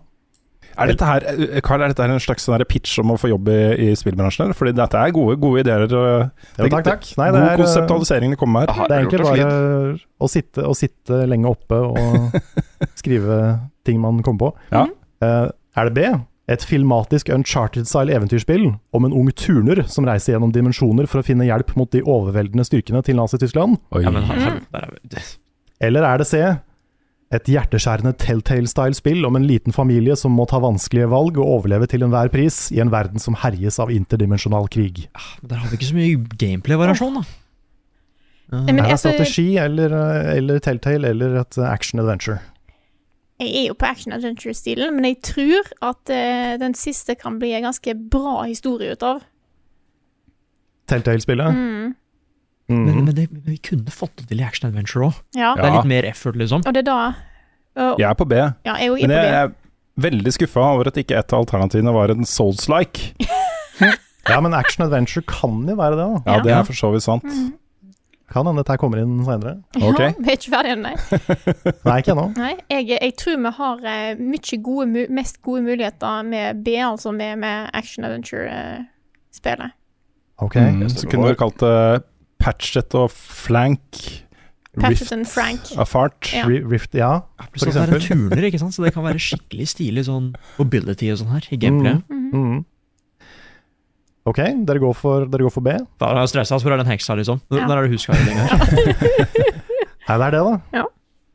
Er 0.80 0.92
dette 0.94 1.08
her, 1.08 1.26
eh, 1.28 1.60
Carl, 1.66 1.82
er 1.82 1.92
dette 1.92 2.06
her 2.06 2.14
en 2.14 2.22
slags 2.24 2.46
sånn 2.48 2.62
pitch 2.70 3.00
om 3.02 3.12
å 3.12 3.18
få 3.20 3.32
jobb 3.32 3.50
i, 3.52 3.60
i 3.90 3.96
spillbransjen? 4.00 4.54
Fordi 4.56 4.72
dette 4.78 5.02
er 5.02 5.12
gode, 5.16 5.36
gode 5.42 5.64
ideer. 5.66 5.86
Ja, 5.90 6.70
takk, 6.70 6.86
takk. 6.88 7.08
Nei, 7.20 7.28
det 7.34 7.42
god 7.42 7.48
er, 7.48 7.52
eh, 7.52 7.60
konseptualisering 7.64 8.36
det 8.36 8.40
kommer 8.40 8.62
med 8.62 8.72
her. 8.78 8.88
Det 8.88 8.96
er 8.96 9.04
egentlig 9.04 9.26
bare 9.28 9.50
å 10.20 10.32
sitte, 10.32 10.64
å 10.64 10.76
sitte 10.78 11.24
lenge 11.28 11.52
oppe 11.52 11.82
og 11.90 12.38
skrive 13.02 13.42
ting 13.88 14.00
man 14.04 14.24
kommer 14.24 14.46
på. 14.46 14.52
Ja. 14.72 14.86
Uh, 15.20 15.50
er 15.76 15.90
det 15.90 15.96
B? 15.98 16.06
Et 16.50 16.64
filmatisk 16.66 17.30
uncharted-style 17.30 18.16
eventyrspill 18.16 18.72
om 18.96 19.06
en 19.06 19.14
ung 19.14 19.28
turner 19.38 19.84
som 19.92 20.08
reiser 20.08 20.34
gjennom 20.34 20.54
dimensjoner 20.56 21.06
for 21.10 21.22
å 21.22 21.28
finne 21.28 21.46
hjelp 21.46 21.76
mot 21.78 21.92
de 21.94 22.02
overveldende 22.02 22.66
styrkene 22.66 23.04
til 23.06 23.20
Nazi-Tyskland? 23.20 23.78
Vi. 23.94 25.22
Eller 25.86 26.08
er 26.10 26.22
det 26.22 26.28
C? 26.28 26.42
Et 27.30 27.52
hjerteskjærende 27.54 28.16
Telltale-style-spill 28.18 29.22
om 29.28 29.38
en 29.38 29.46
liten 29.46 29.76
familie 29.76 30.16
som 30.18 30.34
må 30.34 30.48
ta 30.50 30.58
vanskelige 30.64 31.12
valg 31.12 31.38
og 31.38 31.52
overleve 31.60 31.86
til 31.92 32.02
enhver 32.08 32.32
pris 32.34 32.72
i 32.74 32.82
en 32.82 32.90
verden 32.90 33.22
som 33.22 33.38
herjes 33.38 33.78
av 33.78 33.94
interdimensjonal 33.94 34.66
krig. 34.74 35.06
Der 35.46 35.62
har 35.62 35.70
vi 35.70 35.78
ikke 35.78 35.92
så 35.92 36.00
mye 36.00 36.40
gameplay-variasjon, 36.42 37.22
da. 37.22 37.28
Men 38.50 38.82
er 38.82 38.90
det 38.90 38.98
strategi 39.04 39.52
eller, 39.62 39.94
eller 40.34 40.58
Telltale 40.66 41.14
eller 41.14 41.38
et 41.44 41.62
action-adventure? 41.62 42.40
Jeg 43.40 43.56
er 43.56 43.68
jo 43.70 43.76
på 43.80 43.88
action 43.88 44.14
adventure-stilen, 44.16 44.92
men 44.96 45.06
jeg 45.08 45.22
tror 45.24 45.70
at 45.92 46.12
uh, 46.12 46.58
den 46.60 46.76
siste 46.76 47.16
kan 47.16 47.38
bli 47.40 47.54
en 47.56 47.70
ganske 47.70 47.96
bra 48.12 48.42
historie 48.44 48.92
ut 48.92 49.06
av. 49.06 49.24
Telltale-spillet? 50.92 51.56
Mm. 51.56 51.96
Mm. 52.70 52.84
Men, 52.84 52.98
men, 53.06 53.16
det, 53.16 53.30
men 53.32 53.46
vi 53.48 53.58
kunne 53.64 53.94
fått 53.94 54.18
det 54.20 54.28
til 54.30 54.44
i 54.44 54.46
action 54.46 54.68
adventure 54.70 55.08
òg. 55.08 55.24
Ja. 55.38 55.54
Det 55.58 55.66
er 55.70 55.78
litt 55.80 55.90
mer 55.90 56.10
effort, 56.10 56.38
liksom. 56.38 56.66
Og 56.68 56.76
det 56.76 56.84
er 56.84 56.90
da 56.92 57.00
uh, 57.80 57.96
Jeg 57.96 58.10
er 58.10 58.20
på 58.20 58.28
B. 58.30 58.38
Ja, 58.38 58.76
jeg 58.76 58.92
er 58.92 59.00
men 59.00 59.08
Men 59.08 59.16
på 59.16 59.24
jeg 59.24 59.40
er 59.40 59.56
veldig 60.10 60.36
skuffa 60.36 60.68
over 60.76 60.92
at 60.92 61.00
ikke 61.00 61.18
et 61.18 61.34
av 61.34 61.46
alternativene 61.46 61.96
var 61.96 62.14
en 62.14 62.28
Souls-like. 62.28 63.14
Ja, 64.30 64.38
men 64.44 64.54
action 64.54 64.84
adventure 64.86 65.24
kan 65.26 65.64
jo 65.66 65.76
være 65.80 65.98
det, 65.98 66.06
da. 66.06 66.20
Ja, 66.28 66.42
det 66.44 66.52
er 66.54 66.66
for 66.68 66.78
så 66.78 66.92
vidt 66.94 67.02
sant. 67.02 67.26
Kan 68.30 68.46
hende 68.46 68.62
dette 68.62 68.76
her 68.76 68.78
kommer 68.82 69.00
inn 69.02 69.16
seinere. 69.26 69.56
Okay. 69.76 70.12
Ja, 70.14 70.22
vi 70.22 70.30
er 70.30 70.38
ikke 70.38 70.52
ferdige 70.54 70.76
ennå. 70.78 70.92
nei. 70.92 70.96
Nei, 71.90 71.98
ikke 72.04 72.14
ennå. 72.14 72.26
Jeg, 72.70 72.88
jeg 72.94 73.14
tror 73.18 73.40
vi 73.42 73.52
har 73.58 73.84
eh, 73.94 74.22
mye 74.22 74.60
gode, 74.68 75.06
mest 75.18 75.42
gode 75.46 75.64
muligheter 75.66 76.24
med 76.30 76.62
B, 76.66 76.76
altså 76.86 77.12
med, 77.16 77.36
med 77.42 77.70
action 77.74 78.06
adventure-spillet. 78.06 79.72
Ok. 80.40 80.56
Mm, 80.56 80.86
så 80.90 81.08
kunne 81.10 81.30
du 81.34 81.36
kalt 81.40 81.60
det 81.64 82.04
Patchet 82.40 82.96
og 82.96 83.10
Flank. 83.12 83.98
Patchet 84.80 85.12
and 85.12 85.26
Frank. 85.28 85.74
A 85.78 85.84
Fart. 85.90 86.30
Ja. 86.34 86.46
Rift, 86.48 86.94
ja, 86.96 87.16
for 87.58 87.68
at 87.68 87.74
det 87.76 87.82
er 87.82 87.96
en 87.98 88.06
turner, 88.06 88.46
ikke 88.48 88.60
sant? 88.62 88.76
så 88.78 88.86
det 88.86 88.94
kan 88.96 89.04
være 89.04 89.20
skikkelig 89.20 89.66
stilig 89.74 90.06
sånn 90.08 90.30
mobility 90.60 91.10
og 91.12 91.20
sånn 91.24 91.34
her 91.34 91.50
i 91.52 91.58
gameplay. 91.60 91.98
Mm, 92.08 92.28
Mhm. 92.30 92.60
Ok, 94.30 94.40
dere 94.68 94.82
går 94.84 94.96
for, 94.98 95.26
dere 95.32 95.48
går 95.48 95.54
for 95.56 95.66
B? 95.66 95.74
Da 96.02 96.12
er 96.14 96.22
jeg 96.24 96.34
stressa, 96.36 96.60
hvor 96.62 96.76
er 96.76 96.82
den 96.84 96.92
heksa, 96.92 97.16
liksom? 97.18 97.42
Ja. 97.50 97.66
Der 97.66 97.80
er 97.80 97.88
det 97.88 97.94
huskaret 97.96 98.26
lenger? 98.28 98.46
Nei, 100.10 100.18
det 100.18 100.26
er 100.28 100.36
det, 100.36 100.42
da. 100.46 100.56
Ja. 100.76 100.86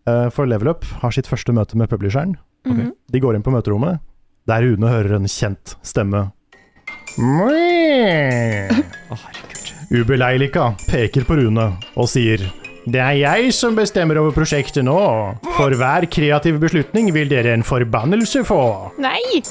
Uh, 0.05 0.28
For 0.34 0.47
Level 0.51 0.68
Up 0.74 0.84
har 1.01 1.14
sitt 1.16 1.28
første 1.30 1.55
møte 1.57 1.78
med 1.80 1.88
publisheren. 1.90 2.36
Okay. 2.68 2.90
De 3.12 3.20
går 3.22 3.38
inn 3.38 3.45
på 3.45 3.53
møterommet, 3.55 4.03
der 4.49 4.64
Rune 4.66 4.90
hører 4.92 5.16
en 5.18 5.28
kjent 5.30 5.76
stemme. 5.84 6.26
Å, 7.14 7.49
herregud. 9.14 9.72
Ubeleilika 9.95 10.70
peker 10.88 11.26
på 11.28 11.36
Rune 11.38 11.66
og 12.01 12.09
sier 12.11 12.42
Det 12.88 12.99
er 13.01 13.14
jeg 13.20 13.53
som 13.55 13.76
bestemmer 13.76 14.18
over 14.20 14.34
prosjektet 14.34 14.84
nå. 14.84 14.97
For 15.57 15.76
hver 15.78 16.09
kreativ 16.12 16.59
beslutning 16.62 17.12
vil 17.14 17.30
dere 17.30 17.55
en 17.55 17.64
forbannelse 17.64 18.42
få. 18.49 18.61
Nei! 19.01 19.42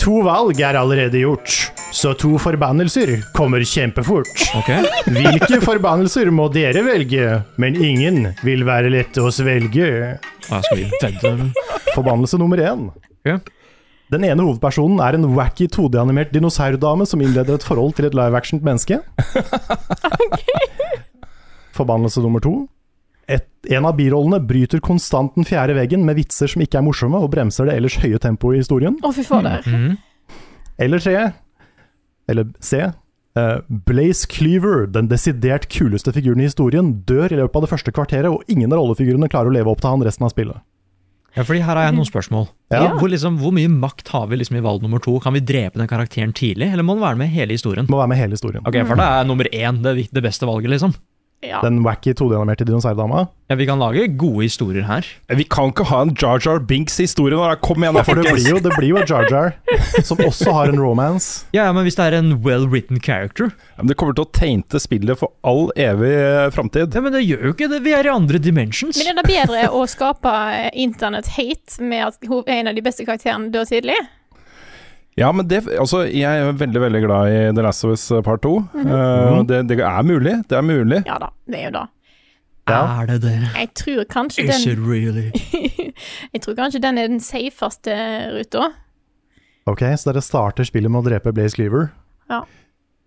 To 0.00 0.22
valg 0.24 0.60
er 0.64 0.78
allerede 0.80 1.20
gjort, 1.20 1.52
så 1.92 2.14
to 2.16 2.38
forbannelser 2.40 3.18
kommer 3.36 3.60
kjempefort. 3.68 4.30
Okay. 4.56 4.86
Hvilke 5.12 5.58
forbannelser 5.60 6.30
må 6.32 6.46
dere 6.54 6.80
velge, 6.86 7.26
men 7.60 7.76
ingen 7.76 8.30
vil 8.46 8.64
være 8.64 8.92
lette 8.94 9.20
å 9.20 9.32
svelge. 9.34 10.16
Forbannelse 11.92 12.40
nummer 12.40 12.62
én. 12.64 12.88
Okay. 13.20 13.42
Den 14.10 14.24
ene 14.26 14.42
hovedpersonen 14.42 15.02
er 15.04 15.18
en 15.18 15.28
wacky 15.36 15.68
2D-animert 15.70 16.32
dinosaurdame 16.34 17.04
som 17.06 17.20
innleder 17.22 17.60
et 17.60 17.66
forhold 17.66 17.92
til 17.98 18.08
et 18.08 18.16
live 18.16 18.40
actioned 18.40 18.64
menneske. 18.66 19.02
Forbannelse 21.76 22.24
nummer 22.24 22.42
to. 22.42 22.54
Et, 23.30 23.44
en 23.76 23.86
av 23.86 23.94
birollene 23.98 24.40
bryter 24.42 24.80
konstant 24.82 25.34
den 25.36 25.46
fjerde 25.46 25.76
veggen 25.76 26.02
med 26.06 26.18
vitser 26.18 26.50
som 26.50 26.62
ikke 26.64 26.80
er 26.80 26.86
morsomme, 26.86 27.20
og 27.20 27.30
bremser 27.30 27.68
det 27.68 27.76
ellers 27.78 27.98
høye 28.02 28.18
tempoet 28.22 28.58
i 28.58 28.62
historien. 28.64 28.96
Å, 29.06 29.12
fy 29.14 29.22
fader. 29.26 29.62
Mm. 29.68 29.92
Eller 30.80 31.04
tre, 31.04 31.28
eller 32.30 32.48
C. 32.64 32.80
eh, 33.36 33.58
Blaze 33.86 34.26
Cleaver, 34.32 34.86
den 34.90 35.10
desidert 35.12 35.68
kuleste 35.70 36.14
figuren 36.16 36.40
i 36.42 36.48
historien, 36.48 36.94
dør 37.06 37.30
i 37.30 37.38
løpet 37.38 37.60
av 37.60 37.66
det 37.66 37.70
første 37.70 37.94
kvarteret, 37.94 38.32
og 38.32 38.42
ingen 38.50 38.72
av 38.72 38.80
rollefigurene 38.80 39.30
klarer 39.30 39.52
å 39.52 39.54
leve 39.54 39.70
opp 39.70 39.84
til 39.84 39.92
han 39.92 40.02
resten 40.06 40.26
av 40.26 40.34
spillet. 40.34 40.64
Ja, 41.36 41.44
fordi 41.46 41.60
her 41.62 41.78
har 41.78 41.86
jeg 41.86 41.94
noen 41.94 42.08
spørsmål. 42.08 42.48
Ja. 42.74 42.88
Hvor, 42.98 43.06
liksom, 43.12 43.36
hvor 43.38 43.52
mye 43.54 43.70
makt 43.70 44.08
har 44.10 44.24
vi 44.32 44.40
liksom 44.40 44.56
i 44.58 44.64
valg 44.64 44.82
nummer 44.82 44.98
to? 45.04 45.14
Kan 45.22 45.36
vi 45.36 45.44
drepe 45.46 45.78
den 45.78 45.86
karakteren 45.90 46.32
tidlig, 46.34 46.72
eller 46.72 46.82
må 46.82 46.96
den 46.96 47.04
være 47.04 47.20
med 47.20 47.30
hele 47.30 47.54
historien? 47.54 47.86
Må 47.86 48.00
være 48.00 48.10
med 48.10 48.18
hele 48.18 48.34
historien. 48.34 48.64
Ok, 48.66 48.80
For 48.88 48.98
da 48.98 49.06
er 49.20 49.28
nummer 49.28 49.46
én 49.54 49.78
det, 49.84 50.08
det 50.10 50.24
beste 50.24 50.48
valget, 50.48 50.72
liksom. 50.74 50.96
Ja. 51.40 51.62
Den 51.64 51.78
wacky 51.82 52.12
2D-animerte 52.12 52.66
dinosaurdama. 52.68 53.22
Ja, 53.48 53.56
Vi 53.56 53.64
kan 53.66 53.80
lage 53.80 54.02
gode 54.20 54.42
historier 54.44 54.84
her. 54.84 55.06
Vi 55.34 55.44
kan 55.48 55.70
ikke 55.72 55.86
ha 55.88 56.02
en 56.04 56.12
Jar 56.14 56.38
Jar 56.44 56.60
Binks-historie 56.60 57.32
nå! 57.34 57.46
Kom 57.64 57.80
igjen, 57.82 57.96
da, 57.96 58.02
folkens! 58.04 58.26
det 58.28 58.34
blir 58.36 58.50
jo, 58.52 58.58
det 58.66 58.74
blir 58.76 58.88
jo 58.92 59.00
Jar 59.08 59.24
Jar, 59.32 59.54
som 60.06 60.20
også 60.20 60.52
har 60.52 60.68
en 60.68 60.78
romance. 60.78 61.46
Ja, 61.56 61.64
ja, 61.64 61.72
Men 61.72 61.88
hvis 61.88 61.96
det 61.96 62.10
er 62.10 62.18
en 62.18 62.34
well 62.44 62.68
written 62.68 63.00
character 63.00 63.48
Ja, 63.50 63.80
men 63.80 63.88
det 63.88 63.96
kommer 63.96 64.14
til 64.18 64.26
å 64.28 64.30
tegne 64.36 64.80
spillet 64.84 65.18
for 65.18 65.32
all 65.42 65.70
evig 65.80 66.12
eh, 66.12 66.50
framtid. 66.54 66.92
Ja, 66.94 67.00
Men 67.00 67.16
det 67.16 67.24
gjør 67.24 67.48
jo 67.48 67.54
ikke 67.56 67.70
det. 67.72 67.80
Vi 67.88 67.96
er 67.96 68.06
i 68.06 68.12
andre 68.12 68.38
dimensions. 68.38 69.00
Men 69.00 69.14
er 69.14 69.22
det 69.22 69.28
bedre 69.32 69.64
å 69.80 69.86
skape 69.88 70.36
internett-hate 70.76 71.80
med 71.82 72.04
at 72.12 72.28
ho- 72.28 72.44
en 72.46 72.68
av 72.70 72.76
de 72.76 72.84
beste 72.84 73.08
karakterene 73.08 73.50
dør 73.54 73.64
tidlig? 73.68 73.96
Ja, 75.20 75.28
men 75.36 75.46
det, 75.50 75.58
altså, 75.76 76.02
jeg 76.08 76.24
er 76.46 76.52
veldig 76.56 76.80
veldig 76.80 77.00
glad 77.04 77.28
i 77.28 77.40
The 77.52 77.64
Last 77.66 77.84
of 77.84 77.92
Us 77.92 78.06
Part 78.24 78.40
2. 78.46 78.52
Eh, 78.80 79.40
det, 79.50 79.58
det 79.68 79.76
er 79.84 80.02
mulig. 80.08 80.36
Det 80.48 80.56
er 80.56 80.64
mulig. 80.64 81.02
Ja 81.06 81.18
da, 81.20 81.28
det 81.50 81.58
er 81.60 81.66
jo 81.68 81.74
det. 81.76 81.86
Er 82.70 83.06
det 83.08 83.16
det? 83.24 83.32
Jeg 83.56 83.68
tror 83.74 84.04
kanskje 84.12 84.44
Is 84.46 84.60
it 84.64 84.76
den 84.78 84.84
really? 84.86 85.30
Jeg 86.34 86.42
tror 86.44 86.54
kanskje 86.58 86.80
den 86.84 87.00
er 87.02 87.08
den 87.10 87.20
safeste 87.24 87.96
ruta. 88.36 88.68
Ok, 89.68 89.82
så 89.98 90.12
dere 90.12 90.22
starter 90.24 90.64
spillet 90.68 90.90
med 90.92 91.02
å 91.02 91.08
drepe 91.08 91.32
Blaze 91.36 91.58
Cleaver. 91.58 91.88
Ja. 92.30 92.40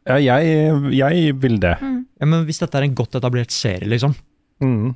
Ja, 0.04 0.18
jeg, 0.20 0.74
jeg 0.98 1.36
vil 1.40 1.56
det. 1.64 1.78
Ja, 1.80 2.28
men 2.28 2.44
Hvis 2.44 2.60
dette 2.60 2.76
er 2.76 2.84
en 2.90 2.96
godt 2.98 3.16
etablert 3.20 3.56
serie, 3.56 3.88
liksom, 3.90 4.16
Mm. 4.64 4.92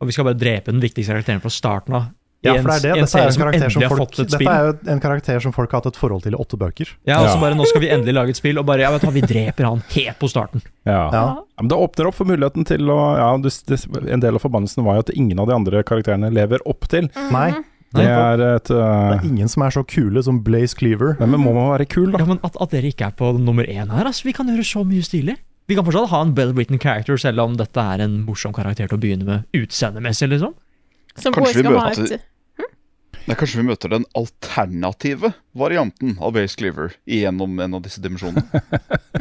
og 0.00 0.06
vi 0.08 0.12
skal 0.14 0.24
bare 0.28 0.38
drepe 0.40 0.70
den 0.72 0.80
viktigste 0.80 1.12
karakteren 1.12 1.40
fra 1.42 1.50
starten 1.52 1.96
av 1.98 2.04
Ja, 2.42 2.56
for 2.58 2.72
det 2.72 2.76
er 2.76 2.82
det. 2.82 2.90
en 2.90 3.04
Dette 3.06 3.18
er, 3.18 3.26
en 3.26 3.70
som 3.70 3.82
som 3.86 3.96
folk, 3.96 4.16
dette 4.18 4.38
er 4.42 4.64
jo 4.66 4.72
en 4.90 5.00
karakter 5.02 5.42
som 5.44 5.52
folk 5.54 5.70
har 5.70 5.78
hatt 5.82 5.92
et 5.92 5.98
forhold 5.98 6.24
til 6.24 6.34
i 6.34 6.38
åtte 6.42 6.58
bøker. 6.58 6.88
Ja, 7.06 7.20
og 7.22 7.28
så 7.28 7.36
Ja. 7.36 7.40
bare 7.40 7.54
Nå 7.54 7.66
skal 7.70 7.80
vi 7.84 7.90
endelig 7.94 8.14
lage 8.14 8.30
et 8.34 8.36
spill, 8.40 8.58
og 8.58 8.66
bare 8.66 8.82
ja, 8.82 8.90
vet 8.90 9.00
du 9.00 9.06
hva, 9.06 9.12
vi 9.14 9.22
dreper 9.22 9.64
han 9.68 9.82
helt 9.94 10.18
på 10.18 10.28
starten. 10.28 10.62
Ja. 10.84 11.10
Ja. 11.12 11.22
Ja, 11.22 11.62
men 11.62 11.68
det 11.68 11.78
åpner 11.78 12.08
opp 12.10 12.16
for 12.18 12.26
muligheten 12.26 12.66
til 12.66 12.90
å 12.90 13.00
ja, 13.16 13.28
det, 13.38 13.52
det, 13.70 14.10
En 14.10 14.20
del 14.20 14.34
av 14.34 14.42
forbannelsen 14.42 14.82
var 14.82 14.98
jo 14.98 15.04
at 15.06 15.12
ingen 15.14 15.38
av 15.38 15.46
de 15.46 15.54
andre 15.54 15.84
karakterene 15.86 16.32
lever 16.34 16.58
opp 16.66 16.88
til. 16.90 17.08
Nei, 17.30 17.52
Det 17.94 18.08
er 18.08 18.40
et 18.56 18.64
det 18.64 18.74
uh, 18.74 19.20
er 19.20 19.24
ingen 19.28 19.48
som 19.48 19.62
er 19.62 19.70
så 19.70 19.84
kule 19.84 20.22
som 20.24 20.42
Blaze 20.42 20.74
Cleaver. 20.74 21.14
Nei, 21.20 21.28
men 21.28 21.40
må 21.44 21.52
man 21.52 21.70
være 21.78 21.86
kul, 21.86 22.10
da? 22.10 22.18
Ja, 22.18 22.26
men 22.26 22.40
At, 22.42 22.56
at 22.58 22.70
dere 22.72 22.90
ikke 22.90 23.06
er 23.06 23.12
på 23.12 23.30
nummer 23.38 23.64
én 23.68 23.92
her, 23.92 24.04
altså. 24.08 24.24
Vi 24.24 24.32
kan 24.32 24.48
gjøre 24.48 24.64
så 24.64 24.82
mye 24.82 25.04
stilig. 25.04 25.36
Vi 25.68 25.76
kan 25.76 25.84
fortsatt 25.84 26.10
ha 26.10 26.22
en 26.24 26.34
well 26.34 26.52
written 26.56 26.80
character, 26.80 27.16
selv 27.20 27.38
om 27.44 27.54
dette 27.56 27.78
er 27.78 28.02
en 28.02 28.24
morsom 28.26 28.52
karakter 28.52 28.88
til 28.88 28.98
å 28.98 29.00
begynne 29.00 29.28
med 29.28 29.44
utseendemessig, 29.54 30.28
liksom. 30.32 30.56
Som 31.20 31.34
Kanskje 31.36 31.60
vi 31.60 31.68
bør 31.68 31.78
ha 31.78 31.90
et 31.92 32.22
Nei, 33.28 33.36
Kanskje 33.38 33.60
vi 33.60 33.66
møter 33.68 33.92
den 33.92 34.04
alternative 34.18 35.32
varianten 35.54 36.16
av 36.18 36.32
Base 36.34 36.56
Cleaver 36.58 36.96
gjennom 37.06 37.58
en 37.62 37.76
av 37.78 37.82
disse 37.84 38.02
dimensjonene. 38.02 38.42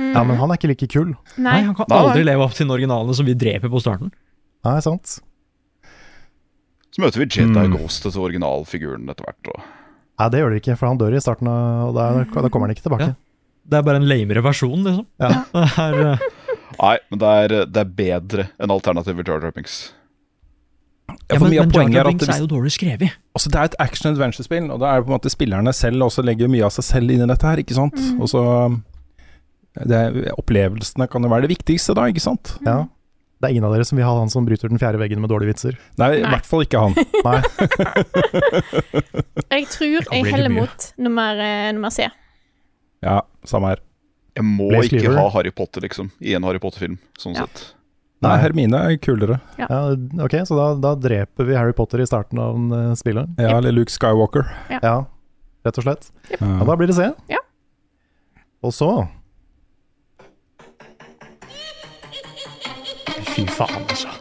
Ja, 0.01 0.23
men 0.25 0.37
han 0.39 0.49
er 0.49 0.57
ikke 0.57 0.69
like 0.71 0.87
kul. 0.89 1.11
Nei, 1.37 1.43
Nei. 1.45 1.57
Han 1.67 1.75
kan 1.77 1.85
Nei, 1.91 1.97
nei. 1.99 2.05
aldri 2.09 2.23
leve 2.25 2.45
opp 2.47 2.55
til 2.57 2.65
den 2.65 2.73
originale 2.73 3.13
som 3.15 3.27
vi 3.27 3.35
dreper 3.37 3.69
på 3.71 3.81
starten. 3.83 4.09
Nei, 4.65 4.77
sant. 4.83 5.19
Så 6.91 7.03
møter 7.03 7.21
vi 7.21 7.27
Jedi 7.29 7.47
Mm. 7.51 7.75
Ghost, 7.77 8.03
til 8.03 8.23
originalfiguren 8.25 9.07
etter 9.11 9.27
hvert. 9.27 9.51
Og... 9.53 9.61
Nei, 10.19 10.27
det 10.33 10.41
gjør 10.41 10.49
dere 10.51 10.61
ikke, 10.63 10.75
for 10.79 10.89
han 10.89 10.99
dør 10.99 11.15
i 11.15 11.21
starten, 11.23 11.47
og 11.51 11.93
da, 11.95 12.07
da 12.25 12.49
kommer 12.49 12.67
han 12.67 12.75
ikke 12.75 12.87
tilbake. 12.87 13.11
Ja. 13.13 13.17
Det 13.71 13.77
er 13.79 13.85
bare 13.85 14.01
en 14.01 14.07
lamere 14.09 14.41
versjon, 14.43 14.81
liksom. 14.87 15.05
Ja. 15.21 15.31
Det 15.53 15.85
er, 15.85 15.99
uh... 16.17 16.27
Nei, 16.81 16.95
men 17.11 17.19
det 17.21 17.29
er, 17.43 17.53
det 17.69 17.81
er 17.83 17.89
bedre 18.01 18.43
enn 18.57 18.71
alternative 18.73 19.21
Jar 19.27 19.43
Jar 19.43 19.53
Binks. 19.53 19.79
Ja, 21.11 21.35
ja, 21.35 21.39
men, 21.41 21.51
mye 21.51 21.61
av 21.61 21.67
men 21.67 21.75
Jar 21.75 21.89
Jar 21.91 21.99
er 22.05 22.07
at 22.07 22.11
Binks 22.13 22.25
det, 22.27 22.35
er 22.35 22.41
jo 22.43 22.47
dårlig 22.51 22.71
skrevet. 22.75 23.17
altså, 23.35 23.49
det 23.51 23.59
er 23.59 23.69
et 23.71 23.75
action 23.83 24.11
adventure-spill, 24.13 24.69
og 24.71 24.79
da 24.81 24.91
er 24.93 25.01
det 25.01 25.05
på 25.07 25.11
en 25.13 25.17
måte 25.19 25.31
spillerne 25.33 25.73
selv 25.75 26.07
også 26.07 26.23
legger 26.25 26.49
mye 26.51 26.63
av 26.67 26.73
seg 26.75 26.87
selv 26.87 27.11
inn 27.13 27.21
i 27.25 27.29
dette 27.29 27.47
her, 27.47 27.61
ikke 27.63 27.77
sant? 27.77 27.99
Og 28.19 28.29
så 28.31 28.41
det 29.87 29.95
er, 29.95 30.33
Opplevelsene 30.35 31.07
kan 31.11 31.23
jo 31.23 31.29
være 31.31 31.45
det 31.47 31.53
viktigste, 31.57 31.95
da, 31.95 32.07
ikke 32.11 32.23
sant? 32.23 32.55
Ja. 32.67 32.81
Det 33.41 33.47
er 33.49 33.55
ingen 33.55 33.65
av 33.65 33.71
dere 33.73 33.85
som 33.87 33.97
vil 33.97 34.05
ha 34.05 34.11
han 34.19 34.29
som 34.29 34.45
bryter 34.45 34.69
den 34.69 34.77
fjerde 34.77 34.99
veggen 35.01 35.21
med 35.23 35.31
dårlige 35.31 35.49
vitser. 35.55 35.77
Nei, 35.97 36.11
i 36.19 36.21
Nei. 36.21 36.29
hvert 36.35 36.45
fall 36.45 36.61
ikke 36.61 36.81
han. 36.83 36.93
Nei. 37.25 37.39
Jeg 39.49 39.65
tror 39.73 39.95
jeg 40.13 40.27
heller 40.29 40.51
mot 40.53 40.85
nummer, 41.01 41.39
eh, 41.41 41.71
nummer 41.73 41.89
C. 41.93 42.05
Ja, 43.01 43.21
samme 43.49 43.71
her. 43.73 43.81
Jeg 44.37 44.45
må 44.47 44.69
ikke 44.85 45.11
ha 45.15 45.25
Harry 45.33 45.51
Potter, 45.51 45.81
liksom, 45.83 46.11
i 46.21 46.35
en 46.37 46.45
Harry 46.47 46.61
Potter-film. 46.61 46.99
Sånn 47.19 47.33
Ja. 47.35 47.47
sett. 47.47 47.73
Nei, 48.21 48.35
Hermine 48.37 48.77
er 48.85 48.97
kulere. 49.01 49.39
Ja, 49.57 49.67
ok, 50.21 50.35
så 50.45 50.57
da, 50.57 50.65
da 50.77 50.91
dreper 50.93 51.47
vi 51.47 51.55
Harry 51.57 51.73
Potter 51.73 52.03
i 52.03 52.05
starten 52.05 52.37
av 52.41 52.53
uh, 52.69 52.91
spillet. 52.97 53.31
Ja, 53.41 53.55
eller 53.57 53.73
Luke 53.73 53.89
Skywalker. 53.89 54.45
Ja, 54.75 54.99
rett 55.65 55.79
og 55.81 55.87
slett. 55.87 56.11
Yep. 56.29 56.43
Ja. 56.43 56.67
da 56.69 56.75
blir 56.77 56.91
det 56.91 56.97
C. 56.99 57.09
Ja. 57.31 57.41
Og 58.61 58.75
så 58.77 58.91
Fy 63.31 63.45
faen, 63.49 63.85
altså. 63.87 64.11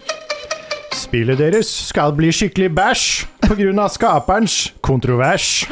Spillet 0.97 1.41
deres 1.41 1.69
skal 1.91 2.15
bli 2.17 2.31
skikkelig 2.33 2.71
bæsj 2.77 3.07
på 3.43 3.57
grunn 3.59 3.81
av 3.83 3.91
skaperens 3.93 4.71
kontrovers. 4.87 5.67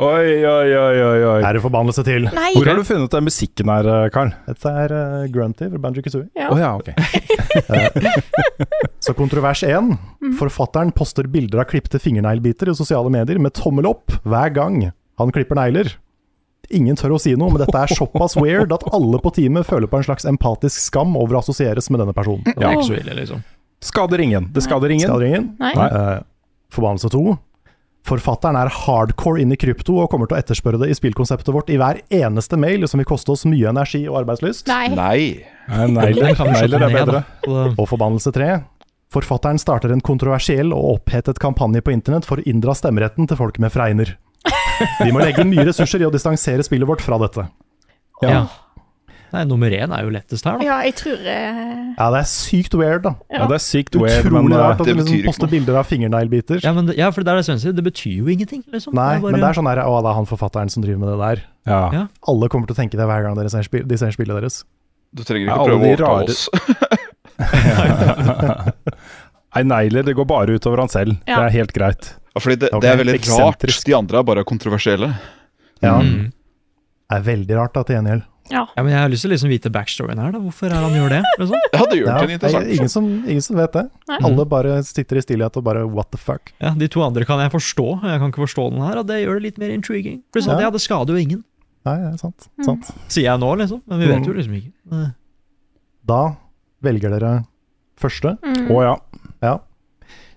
Oi, 0.00 0.28
oi, 0.48 0.68
oi, 0.72 1.00
oi, 1.04 1.24
oi. 1.28 1.40
Er 1.44 1.56
det 1.56 1.60
forbannelse 1.60 2.00
til? 2.06 2.24
Nei! 2.32 2.54
Hvor 2.54 2.70
har 2.70 2.78
du 2.78 2.86
funnet 2.88 3.12
den 3.12 3.26
musikken 3.26 3.68
her, 3.68 3.84
eh, 3.84 4.06
Carl? 4.14 4.30
Dette 4.46 4.70
er 4.84 4.94
uh, 4.96 5.26
Grunty 5.28 5.66
fra 5.68 5.80
Banjo 5.82 6.04
Kazooie. 6.06 6.30
Ja. 6.38 6.46
Oh, 6.48 6.56
ja, 6.56 6.70
ok. 6.78 6.88
Så 9.04 9.12
kontrovers 9.18 9.60
1. 9.66 9.90
Forfatteren 10.38 10.94
poster 10.96 11.28
bilder 11.28 11.60
av 11.60 11.68
klipte 11.68 12.00
fingerneglbiter 12.00 12.72
i 12.72 12.76
sosiale 12.78 13.12
medier 13.12 13.42
med 13.44 13.52
tommel 13.58 13.90
opp 13.90 14.16
hver 14.24 14.54
gang 14.56 14.86
han 15.20 15.34
klipper 15.36 15.60
negler. 15.60 15.92
ingen 16.70 16.96
tør 16.96 17.18
å 17.18 17.20
si 17.20 17.34
noe, 17.36 17.50
men 17.52 17.60
dette 17.60 17.76
er 17.76 17.92
såpass 17.92 18.38
weird 18.38 18.72
at 18.72 18.86
alle 18.94 19.20
på 19.20 19.34
teamet 19.36 19.68
føler 19.68 19.90
på 19.90 20.00
en 20.00 20.06
slags 20.06 20.24
empatisk 20.24 20.80
skam 20.80 21.12
over 21.18 21.36
å 21.36 21.44
assosieres 21.44 21.90
med 21.90 22.00
denne 22.00 22.16
personen. 22.16 22.46
Det 22.46 22.56
er 22.62 22.78
ikke 22.78 22.88
så 22.88 22.98
ille, 23.02 23.20
liksom. 23.20 23.44
Skader 23.84 24.24
ingen. 24.24 24.48
Det 24.54 24.64
skader 24.64 24.96
ingen. 24.96 25.08
Skader 25.10 25.28
ingen. 25.28 25.48
Nei. 25.60 25.72
Eh, 25.76 26.18
forbannelse 26.72 27.12
to. 27.12 27.36
Forfatteren 28.08 28.56
er 28.56 28.70
hardcore 28.72 29.42
inn 29.42 29.52
i 29.52 29.58
krypto 29.60 29.98
og 30.00 30.08
kommer 30.12 30.30
til 30.30 30.38
å 30.38 30.40
etterspørre 30.40 30.80
det 30.80 30.88
i 30.90 30.96
spillkonseptet 30.96 31.52
vårt 31.54 31.70
i 31.70 31.76
hver 31.80 32.00
eneste 32.14 32.56
mail, 32.58 32.86
som 32.88 33.02
vil 33.02 33.08
koste 33.10 33.34
oss 33.34 33.44
mye 33.48 33.68
energi 33.70 34.02
og 34.08 34.22
arbeidslyst. 34.22 34.70
Nei. 34.70 34.88
Nei. 34.96 35.20
Slå 35.68 36.48
Neiler 36.48 36.84
er 36.88 36.94
bedre. 36.96 37.22
Og 37.76 37.84
forbannelse 37.90 38.32
tre. 38.34 38.54
Forfatteren 39.10 39.58
starter 39.58 39.92
en 39.92 40.02
kontroversiell 40.06 40.72
og 40.74 40.96
opphetet 40.96 41.40
kampanje 41.42 41.82
på 41.82 41.92
internett 41.92 42.26
for 42.28 42.40
å 42.40 42.46
inndra 42.48 42.76
stemmeretten 42.78 43.28
til 43.30 43.38
folk 43.38 43.58
med 43.62 43.74
fregner. 43.74 44.14
Vi 45.02 45.10
må 45.12 45.20
legge 45.20 45.44
mye 45.44 45.66
ressurser 45.68 46.00
i 46.00 46.06
å 46.08 46.12
distansere 46.14 46.64
spillet 46.64 46.88
vårt 46.88 47.02
fra 47.04 47.18
dette. 47.20 47.44
Ja. 48.24 48.44
Nei, 49.32 49.44
nummer 49.46 49.70
én 49.70 49.92
er 49.94 50.02
jo 50.06 50.10
lettest 50.10 50.44
her, 50.48 50.56
da. 50.58 50.64
Ja, 50.66 50.76
jeg 50.82 50.94
tror 50.98 51.18
eh, 51.22 51.94
Ja, 51.96 52.06
det 52.10 52.18
er 52.20 52.24
sykt 52.30 52.74
weird, 52.74 53.02
da. 53.04 53.12
Ja, 53.30 53.46
det 53.46 53.54
er 53.60 53.62
sykt 53.62 53.94
weird, 53.94 54.24
Utrolig 54.26 54.42
men 54.48 54.58
rart 54.58 54.80
at 54.80 54.86
det 54.86 54.94
du 54.94 54.98
liksom 54.98 55.06
betyr 55.06 55.18
ikke 55.20 55.28
poster 55.30 55.46
noe. 55.46 55.52
bilder 55.54 55.74
av 55.80 55.84
fingerneglbiter. 55.90 56.58
Ja, 56.66 56.72
men 56.74 56.82
det, 56.90 56.94
ja, 56.98 57.06
for 57.14 57.20
det 57.26 57.30
er 57.30 57.36
det 57.38 57.44
Sven 57.46 57.60
sier, 57.62 57.74
det 57.76 57.84
betyr 57.86 58.16
jo 58.24 58.28
ingenting, 58.34 58.62
liksom. 58.74 58.90
Nei, 58.98 59.12
det 59.14 59.22
bare, 59.22 59.32
men 59.36 59.40
det 59.44 59.48
er 59.52 59.56
sånn 59.60 59.70
her 59.70 59.78
å, 59.86 59.94
det 60.02 60.10
er 60.10 60.16
han 60.18 60.26
forfatteren 60.30 60.70
som 60.74 60.80
driver 60.82 61.00
med 61.04 61.10
det 61.14 61.18
der. 61.22 61.38
ja. 61.70 61.80
Ja. 61.94 62.02
Alle 62.32 62.46
kommer 62.50 62.66
til 62.70 62.74
å 62.74 62.80
tenke 62.82 62.96
det 62.98 63.06
hver 63.06 63.22
gang 63.28 63.34
dere 63.38 63.50
ser 63.54 63.62
spill, 63.66 63.84
de 63.86 63.96
ser 64.02 64.10
spillet 64.16 64.34
deres. 64.40 64.56
Du 65.14 65.22
trenger 65.26 65.46
Ja, 65.50 65.54
ikke 65.54 65.62
alle 65.62 65.70
prøve 65.70 65.80
å 65.80 65.82
de 65.84 65.88
overtale 65.94 66.18
rare- 66.18 66.30
oss. 66.30 66.42
Nei, 69.50 69.64
negler, 69.66 70.04
det 70.06 70.12
går 70.14 70.26
bare 70.30 70.54
utover 70.54 70.78
han 70.84 70.90
selv. 70.92 71.16
Ja. 71.26 71.40
Det 71.40 71.46
er 71.48 71.54
helt 71.58 71.72
greit. 71.74 72.10
Ja, 72.36 72.40
fordi 72.44 72.56
det, 72.62 72.68
Ok, 72.76 72.82
det 72.84 72.90
er 72.92 72.98
veldig 73.00 73.16
rart. 73.32 73.64
De 73.86 73.94
andre 73.98 74.20
er 74.20 74.26
bare 74.28 74.44
kontroversielle. 74.46 75.08
Ja, 75.82 75.96
Mm. 76.00 76.28
Det 77.10 77.16
er 77.18 77.22
veldig 77.26 77.54
rart, 77.58 77.72
da, 77.74 77.82
til 77.82 77.96
gjengjeld. 77.96 78.22
Ja. 78.50 78.64
Ja, 78.76 78.82
men 78.82 78.90
jeg 78.92 79.00
har 79.00 79.08
lyst 79.12 79.22
til 79.22 79.30
å 79.30 79.34
liksom 79.34 79.50
vite 79.52 79.70
backstoryen 79.70 80.18
her, 80.18 80.32
da. 80.34 80.38
Hvorfor 80.42 80.66
er 80.70 80.80
han 80.82 80.94
gjør 80.96 81.10
det? 81.14 81.20
Liksom? 81.38 81.60
Ja, 81.76 81.84
det 81.90 81.98
gjør 82.00 82.06
Ja, 82.10 82.16
det 82.18 82.26
er 82.28 82.34
interessant. 82.36 82.70
ingen, 82.76 82.88
som, 82.92 83.06
ingen 83.26 83.42
som 83.46 83.56
vet 83.60 83.72
det. 83.78 83.84
Nei. 84.10 84.18
Alle 84.26 84.46
bare 84.50 84.78
sitter 84.84 85.20
i 85.20 85.22
stillhet 85.22 85.56
og 85.56 85.64
bare 85.64 85.84
what 85.86 86.10
the 86.10 86.18
fuck. 86.18 86.52
Ja, 86.60 86.72
De 86.74 86.88
to 86.90 87.02
andre 87.06 87.24
kan 87.28 87.38
jeg 87.44 87.52
forstå, 87.54 87.86
jeg 88.02 88.18
kan 88.22 88.32
ikke 88.34 88.42
forstå 88.46 88.66
den 88.74 88.82
her, 88.82 88.98
og 88.98 89.06
det 89.06 89.20
gjør 89.22 89.38
det 89.38 89.42
litt 89.48 89.58
mer 89.62 89.70
intriguing. 89.74 90.20
Pluss 90.34 90.48
at 90.48 90.58
Ja. 90.58 90.66
ja, 90.66 90.70
det 90.74 90.80
skader 90.82 91.14
jo 91.14 91.22
ingen, 91.22 91.44
Nei, 91.86 91.94
det 91.96 92.08
er 92.12 92.16
sant. 92.20 92.48
Mm. 92.58 92.64
sant. 92.66 92.90
sier 93.08 93.24
jeg 93.30 93.40
nå, 93.40 93.54
liksom. 93.56 93.80
Men 93.88 93.98
vi 94.02 94.06
vet 94.10 94.18
Mm. 94.20 94.26
jo 94.26 94.32
liksom 94.36 94.54
ikke. 94.58 94.72
Nei. 94.92 95.06
Da 96.04 96.36
velger 96.82 97.10
dere 97.14 97.44
første. 97.96 98.36
Mm. 98.44 98.66
Å 98.74 98.82
ja. 98.84 98.96
Ja. 99.42 99.54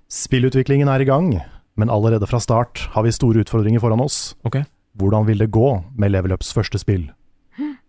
Spillutviklingen 0.07 0.87
er 0.91 1.01
i 1.01 1.07
gang, 1.09 1.41
men 1.75 1.89
allerede 1.89 2.27
fra 2.29 2.39
start 2.39 2.87
har 2.93 3.03
vi 3.03 3.11
store 3.11 3.41
utfordringer 3.43 3.81
foran 3.81 3.99
oss. 4.03 4.35
Ok. 4.45 4.61
Hvordan 4.97 5.25
vil 5.25 5.37
det 5.41 5.49
gå 5.51 5.83
med 5.97 6.11
Level 6.13 6.31
Ups 6.35 6.53
første 6.53 6.77
spill? 6.79 7.07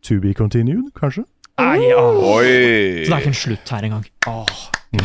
To 0.04 0.20
be 0.20 0.34
continued, 0.36 0.90
kanskje? 0.98 1.24
Nei, 1.58 1.78
ja. 1.88 2.00
Oi! 2.02 3.04
Så 3.04 3.10
det 3.10 3.14
er 3.14 3.20
ikke 3.22 3.32
en 3.32 3.38
slutt 3.38 3.68
her 3.72 3.86
engang. 3.88 4.06
Åh. 4.28 4.54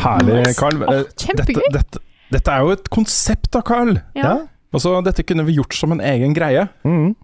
Herlig, 0.02 0.56
Carl. 0.58 0.82
Åh, 0.86 0.92
Eh. 1.00 1.04
Dette, 1.36 1.54
dette, 1.72 1.98
dette 2.30 2.52
er 2.52 2.60
jo 2.66 2.70
et 2.74 2.90
konsept 2.90 3.50
da, 3.54 3.62
Carl. 3.66 3.96
Ja. 4.14 4.36
Altså, 4.74 4.96
dette 5.02 5.24
kunne 5.26 5.44
vi 5.48 5.56
gjort 5.56 5.74
som 5.74 5.92
en 5.92 6.00
egen 6.00 6.34
greie, 6.36 6.68
Mhm, 6.84 7.14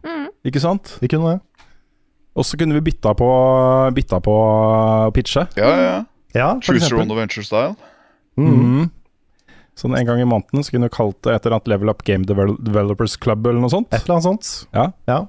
ikke 0.44 0.60
sant? 0.60 0.96
vi 1.00 1.08
kunne 1.08 1.36
det. 1.36 1.40
Og 2.36 2.44
så 2.44 2.58
kunne 2.58 2.74
vi 2.74 2.80
bytta 2.90 3.14
på, 3.16 3.28
bytta 3.94 4.18
på 4.20 4.32
å 4.32 5.12
pitche. 5.14 5.46
Ja, 5.56 5.68
ja, 5.68 5.82
ja. 5.82 6.04
Ja, 6.34 6.48
Choose 6.60 6.90
your 6.90 7.00
own 7.00 7.10
adventure 7.10 7.44
style. 7.44 7.76
Mhm. 8.36 8.50
Mhm. 8.56 8.90
Sånn 9.76 9.96
en 9.98 10.06
gang 10.06 10.20
i 10.20 10.24
måneden 10.24 10.64
så 10.64 10.70
kunne 10.72 10.88
vi 10.88 10.96
kalt 10.96 11.20
det 11.22 11.34
et 11.34 11.46
eller 11.46 11.56
annet 11.56 11.68
Level 11.68 11.88
Up 11.90 12.02
Game 12.04 12.24
Developers 12.24 13.16
Club 13.16 13.46
eller 13.46 13.60
noe 13.60 13.70
sånt. 13.70 13.88
Et 13.92 14.02
eller 14.04 14.16
annet 14.16 14.24
sånt. 14.24 14.66
Ja. 14.74 14.92
Ja. 15.06 15.26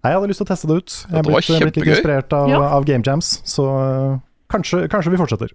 Nei, 0.00 0.10
jeg 0.12 0.16
hadde 0.16 0.28
lyst 0.32 0.40
til 0.40 0.46
å 0.46 0.50
teste 0.50 0.66
det 0.70 0.76
ut. 0.80 0.92
Jeg 1.10 1.18
er 1.18 1.22
blitt, 1.26 1.46
blitt 1.50 1.76
litt 1.76 1.88
inspirert 1.92 2.32
av, 2.32 2.48
Ja. 2.48 2.60
av 2.78 2.84
Game 2.88 3.04
Jams, 3.06 3.34
så 3.44 3.64
øh, 3.68 4.14
kanskje, 4.52 4.86
kanskje 4.88 5.10
vi 5.12 5.18
fortsetter. 5.20 5.50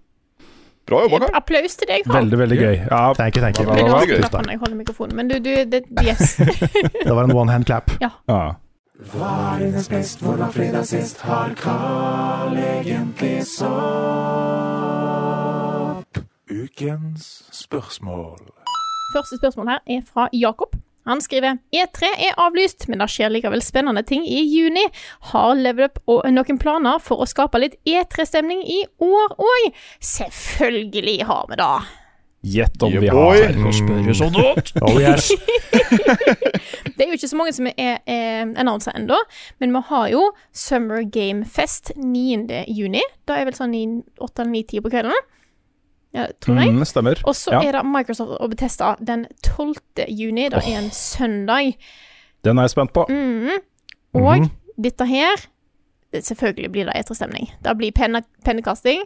Bra 0.85 0.99
jobba, 1.01 1.17
Karl. 1.23 1.33
Applaus 1.39 1.75
til 1.81 1.87
deg, 1.89 2.03
Karl. 2.05 2.13
Veldig, 2.19 2.37
veldig 2.43 2.57
gøy. 2.59 2.75
Ja, 2.91 2.99
Thank 3.17 3.35
you, 3.39 3.41
thank 3.41 3.57
you. 3.57 3.65
Bra. 3.65 4.03
klapp 4.05 4.35
når 4.45 4.51
jeg 4.53 4.59
holder 4.61 4.77
mikrofonen? 4.83 5.15
Men 5.17 5.27
du, 5.31 5.39
du 5.41 5.49
det, 5.71 5.81
yes. 6.05 6.35
Det 7.07 7.09
var 7.15 7.23
en 7.25 7.33
one 7.33 7.51
hand 7.51 7.65
clap. 7.65 7.89
ja. 8.03 8.11
Hva 9.11 9.29
er 9.55 9.59
dines 9.65 9.89
best, 9.91 10.21
hvor 10.23 10.37
var 10.39 10.53
fredag 10.55 10.85
sist? 10.87 11.19
Har 11.27 11.51
Carl 11.59 12.53
egentlig 12.55 13.41
sopp? 15.25 16.21
Ukens 16.47 17.25
spørsmål. 17.51 18.37
Første 19.15 19.37
spørsmål 19.41 19.67
her 19.73 19.79
er 19.97 20.01
fra 20.13 20.29
Jakob. 20.33 20.75
Han 21.05 21.21
skriver 21.21 21.59
E3 21.75 22.11
er 22.29 22.39
avlyst, 22.41 22.87
men 22.89 23.01
det 23.01 23.09
skjer 23.13 23.33
likevel 23.33 23.61
spennende 23.61 24.01
ting 24.07 24.25
i 24.25 24.41
juni. 24.49 24.85
Har 25.31 25.53
Level 25.59 25.89
Up 25.89 25.99
og 26.09 26.25
noen 26.33 26.57
planer 26.61 26.97
for 27.03 27.21
å 27.21 27.29
skape 27.29 27.61
litt 27.61 27.77
E3-stemning 27.85 28.63
i 28.65 28.81
år 29.05 29.37
òg? 29.37 29.69
Selvfølgelig 30.01 31.19
har 31.29 31.45
vi 31.51 31.59
det. 31.61 31.75
Gjett 32.45 32.83
om 32.85 32.91
vi 33.01 33.07
har 33.07 34.13
så! 34.13 34.27
Oh 34.81 34.97
yes. 35.01 35.31
Det 36.95 37.03
er 37.03 37.09
jo 37.09 37.17
ikke 37.17 37.29
så 37.29 37.37
mange 37.39 37.53
som 37.57 37.69
er 37.71 37.95
eh, 38.05 38.43
annonsa 38.61 38.93
ennå, 38.95 39.17
men 39.59 39.73
vi 39.73 39.81
har 39.89 40.11
jo 40.13 40.27
Summer 40.53 41.01
Game 41.09 41.45
Fest 41.45 41.91
9. 41.97 42.65
juni. 42.69 43.01
Da 43.25 43.39
er 43.39 43.49
vel 43.49 43.57
sånn 43.57 43.73
i 43.73 43.85
8-9-10 44.21 44.85
på 44.85 44.93
kvelden, 44.93 45.25
ja, 46.15 46.25
tror 46.41 46.59
jeg. 46.61 46.71
Mm, 46.73 46.85
stemmer. 46.87 47.21
Og 47.27 47.35
så 47.37 47.51
Ja. 47.53 47.61
er 47.67 47.71
det 47.77 47.85
Microsoft 47.85 48.37
og 48.39 48.49
Betesta 48.53 48.95
den 49.03 49.25
12. 49.43 50.07
juni. 50.09 50.49
Det 50.49 50.63
er 50.63 50.77
en 50.79 50.89
søndag. 50.91 51.75
Den 52.43 52.57
er 52.57 52.63
jeg 52.69 52.69
spent 52.75 52.93
på. 52.93 53.05
Mm. 53.09 53.59
Og 54.15 54.37
Mhm. 54.39 54.49
dette 54.81 55.05
her 55.05 55.35
Selvfølgelig 56.15 56.71
blir 56.71 56.85
det 56.85 56.93
E3-stemning. 56.95 57.49
Det 57.61 57.73
blir 57.77 57.91
penne, 57.91 58.21
pennekasting. 58.45 59.01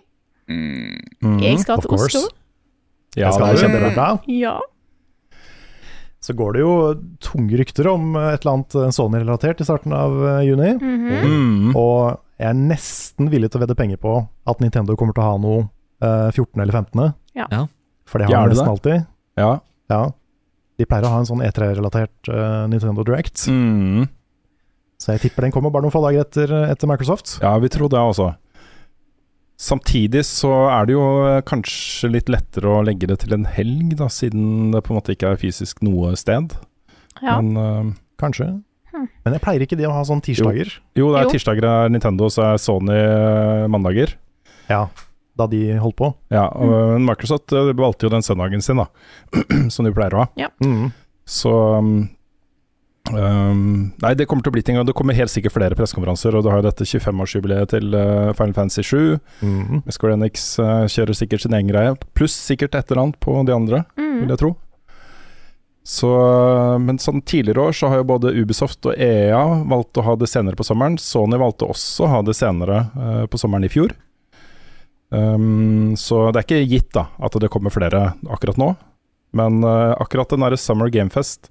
Mm. 0.47 0.99
Mhm, 1.23 1.39
Jeg 1.41 1.59
skal 1.59 1.81
til. 1.81 1.89
Oslo. 1.89 2.19
Ja, 3.17 3.25
Jeg 3.25 3.33
skal 3.33 3.47
det 3.47 3.55
det 3.55 3.63
er 3.63 3.67
kjempebra. 3.67 4.19
Ja. 4.27 4.59
Så 6.21 6.35
går 6.35 6.53
det 6.53 6.59
jo 6.61 6.73
tunge 7.23 7.57
rykter 7.57 7.87
om 7.91 8.15
et 8.15 8.43
eller 8.43 8.51
annet 8.57 8.93
Sony-relatert 8.93 9.61
i 9.61 9.67
starten 9.67 9.93
av 9.95 10.11
eh, 10.27 10.47
juni. 10.49 10.73
-hmm. 10.77 11.25
Mm. 11.25 11.75
Og 11.75 12.19
jeg 12.39 12.49
er 12.49 12.53
nesten 12.53 13.29
villig 13.31 13.49
til 13.51 13.59
å 13.61 13.65
vedde 13.65 13.75
penger 13.75 13.97
på 13.97 14.27
at 14.47 14.59
Nintendo 14.59 14.95
kommer 14.95 15.13
til 15.13 15.23
å 15.23 15.31
ha 15.31 15.37
noe 15.37 15.69
eh, 16.01 16.29
14. 16.31 16.61
eller 16.61 16.73
15. 16.73 17.13
Ja. 17.37 17.65
For 18.09 18.21
det 18.21 18.29
har 18.29 18.47
de 18.47 18.53
det 18.53 18.57
nesten 18.57 18.73
alltid. 18.73 19.05
Ja. 19.39 19.51
Ja. 19.91 20.01
De 20.79 20.87
pleier 20.87 21.07
å 21.07 21.11
ha 21.13 21.19
en 21.21 21.27
sånn 21.27 21.43
E3-relatert 21.43 22.29
uh, 22.31 22.65
Nintendo 22.71 23.03
Direct. 23.03 23.43
Mm. 23.51 24.07
Så 24.99 25.13
jeg 25.15 25.25
tipper 25.25 25.45
den 25.45 25.53
kommer 25.55 25.71
bare 25.71 25.85
noen 25.85 25.93
få 25.93 26.01
dager 26.03 26.23
etter, 26.23 26.51
etter 26.69 26.87
Microsoft. 26.89 27.37
ja, 27.43 27.51
vi 27.59 27.69
tror 27.71 27.91
det 27.91 27.99
også. 27.99 28.31
Samtidig 29.59 30.23
så 30.23 30.53
er 30.71 30.87
det 30.87 30.93
jo 30.95 31.03
eh, 31.27 31.41
kanskje 31.43 32.07
litt 32.13 32.29
lettere 32.31 32.71
å 32.71 32.83
legge 32.87 33.09
det 33.11 33.17
til 33.25 33.35
en 33.35 33.43
helg, 33.43 33.97
da, 33.99 34.07
siden 34.07 34.71
det 34.71 34.79
på 34.85 34.93
en 34.93 34.99
måte 35.01 35.15
ikke 35.17 35.33
er 35.33 35.41
fysisk 35.41 35.81
noe 35.83 36.13
sted. 36.19 36.55
ja. 37.19 37.35
Men 37.41 37.51
uh, 37.59 37.89
Kanskje. 38.19 38.47
Hmm. 38.91 39.05
Men 39.23 39.35
jeg 39.35 39.43
pleier 39.43 39.63
ikke 39.63 39.77
de 39.79 39.85
å 39.87 39.93
ha 39.95 40.01
sånn 40.07 40.23
tirsdager. 40.23 40.71
jo, 40.95 41.11
det 41.11 41.19
er 41.21 41.27
Jo. 41.27 41.33
tirsdager 41.35 41.67
er 41.67 41.91
Nintendo, 41.91 42.27
så 42.31 42.49
er 42.49 42.57
Sony 42.59 42.95
eh, 42.95 43.67
mandager. 43.71 44.15
Ja, 44.71 44.85
da 45.39 45.47
de 45.49 45.63
holdt 45.81 45.97
på. 45.99 46.11
Ja, 46.35 46.45
og 46.51 46.99
mm. 46.99 47.07
Microsoft 47.07 47.55
eh, 47.55 47.71
valgte 47.79 48.07
jo 48.07 48.13
den 48.13 48.25
søndagen 48.25 48.61
sin, 48.65 48.79
da, 48.83 48.87
som 49.73 49.87
de 49.87 49.95
pleier 49.95 50.15
å 50.19 50.25
ha. 50.25 50.49
Mhm. 50.63 50.89
Så 51.29 51.51
um, 51.77 51.89
um, 53.13 53.91
Nei, 54.01 54.13
det 54.17 54.25
kommer 54.29 54.41
til 54.45 54.49
å 54.49 54.55
bli 54.55 54.63
ting. 54.65 54.79
Og 54.81 54.87
det 54.89 54.95
kommer 54.97 55.13
helt 55.17 55.29
sikkert 55.29 55.53
flere 55.53 55.77
pressekonferanser. 55.77 56.33
Og 56.39 56.45
du 56.45 56.49
har 56.49 56.61
jo 56.61 56.65
dette 56.65 56.87
25-årsjubileet 56.89 57.69
til 57.75 57.93
uh, 57.93 58.31
Final 58.37 58.55
Fantasy 58.57 58.81
7. 58.85 59.19
Mhm. 59.45 59.83
Square 59.93 60.17
Enix 60.17 60.47
uh, 60.61 60.87
kjører 60.89 61.17
sikkert 61.17 61.45
sin 61.45 61.53
egen 61.57 61.69
greie. 61.69 61.93
Pluss 62.17 62.33
sikkert 62.33 62.73
et 62.79 62.89
eller 62.89 63.03
annet 63.07 63.21
på 63.23 63.37
de 63.45 63.53
andre, 63.55 63.83
Mm. 63.99 64.23
vil 64.25 64.33
jeg 64.33 64.41
tro. 64.41 64.55
Så, 65.89 66.09
men 66.83 66.99
sånn 67.01 67.21
tidligere 67.25 67.69
år 67.69 67.73
så 67.77 67.87
har 67.89 68.01
jo 68.01 68.09
både 68.11 68.33
Ubisoft 68.35 68.85
og 68.85 68.97
EA 68.99 69.39
valgt 69.69 69.97
å 69.97 70.03
ha 70.05 70.13
det 70.19 70.27
senere 70.29 70.57
på 70.59 70.65
sommeren. 70.67 70.97
Sony 71.01 71.39
valgte 71.39 71.65
også 71.71 72.05
å 72.05 72.09
ha 72.11 72.19
det 72.25 72.35
senere 72.37 72.81
uh, 72.93 73.23
på 73.31 73.39
sommeren 73.41 73.65
i 73.65 73.71
fjor. 73.73 73.95
Um, 75.11 75.95
så 75.97 76.27
det 76.31 76.41
er 76.43 76.45
ikke 76.47 76.69
gitt 76.69 76.91
da 76.93 77.07
at 77.17 77.33
det 77.41 77.49
kommer 77.49 77.73
flere 77.73 78.13
akkurat 78.29 78.59
nå. 78.61 78.71
Men 79.37 79.63
uh, 79.65 79.95
akkurat 80.01 80.29
den 80.33 80.43
derre 80.45 80.57
Summer 80.57 80.89
Gamefest 80.93 81.49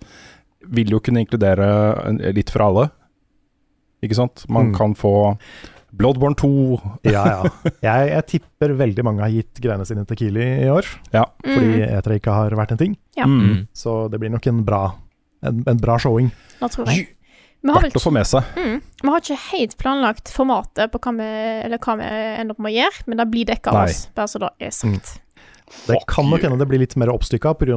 vil 0.68 0.90
jo 0.94 1.00
kunne 1.02 1.22
inkludere 1.24 1.66
litt 2.34 2.50
fra 2.54 2.68
alle. 2.70 2.88
Ikke 4.04 4.14
sant? 4.18 4.44
Man 4.50 4.70
Mm. 4.70 4.74
kan 4.76 4.94
få 4.94 5.12
Bloodborne 5.98 6.36
2. 6.36 6.48
Ja, 7.08 7.22
ja. 7.26 7.70
Jeg, 7.82 8.10
jeg 8.12 8.26
tipper 8.34 8.74
veldig 8.78 9.04
mange 9.06 9.22
har 9.24 9.32
gitt 9.32 9.58
greiene 9.64 9.86
sine 9.88 10.04
til 10.06 10.18
Kili 10.20 10.44
i 10.66 10.68
år. 10.70 10.86
Ja. 11.14 11.24
Fordi 11.42 11.80
Mm. 11.80 11.96
E3 11.98 12.18
ikke 12.20 12.34
har 12.34 12.54
vært 12.58 12.72
en 12.76 12.78
ting. 12.82 12.96
Ja. 13.16 13.26
Mm. 13.26 13.66
Så 13.74 14.08
det 14.12 14.20
blir 14.20 14.30
nok 14.30 14.46
en 14.46 14.62
bra, 14.66 14.82
en, 15.42 15.64
en 15.66 15.80
bra 15.82 15.96
showing. 15.98 16.30
Nå 16.60 16.68
tror 16.70 16.86
jeg. 16.92 17.08
Vi 17.60 17.72
har, 17.74 17.80
vel, 17.82 17.88
Verdt 17.90 17.96
å 17.98 18.02
få 18.04 18.12
med 18.14 18.26
seg. 18.30 18.42
mm, 18.56 18.82
vi 19.02 19.08
har 19.10 19.20
ikke 19.24 19.38
helt 19.52 19.76
planlagt 19.80 20.30
formatet 20.30 20.92
på 20.92 20.98
hva 21.02 21.12
vi, 21.18 21.30
eller 21.66 21.78
hva 21.82 21.96
vi 21.98 22.10
ender 22.38 22.54
opp 22.54 22.60
med 22.62 22.70
å 22.70 22.76
gjøre, 22.76 23.06
men 23.06 23.18
det 23.18 23.26
blir 23.32 23.48
dekka 23.50 23.72
av 23.72 23.88
oss, 23.88 24.04
bare 24.14 24.28
så 24.30 24.38
det 24.44 24.50
er 24.68 24.70
sagt. 24.76 25.16
Det 25.84 25.98
kan 26.08 26.24
nok 26.30 26.40
hende 26.46 26.56
det 26.56 26.64
blir 26.70 26.80
litt 26.80 26.94
mer 26.96 27.10
oppstykka 27.12 27.50
pga. 27.60 27.74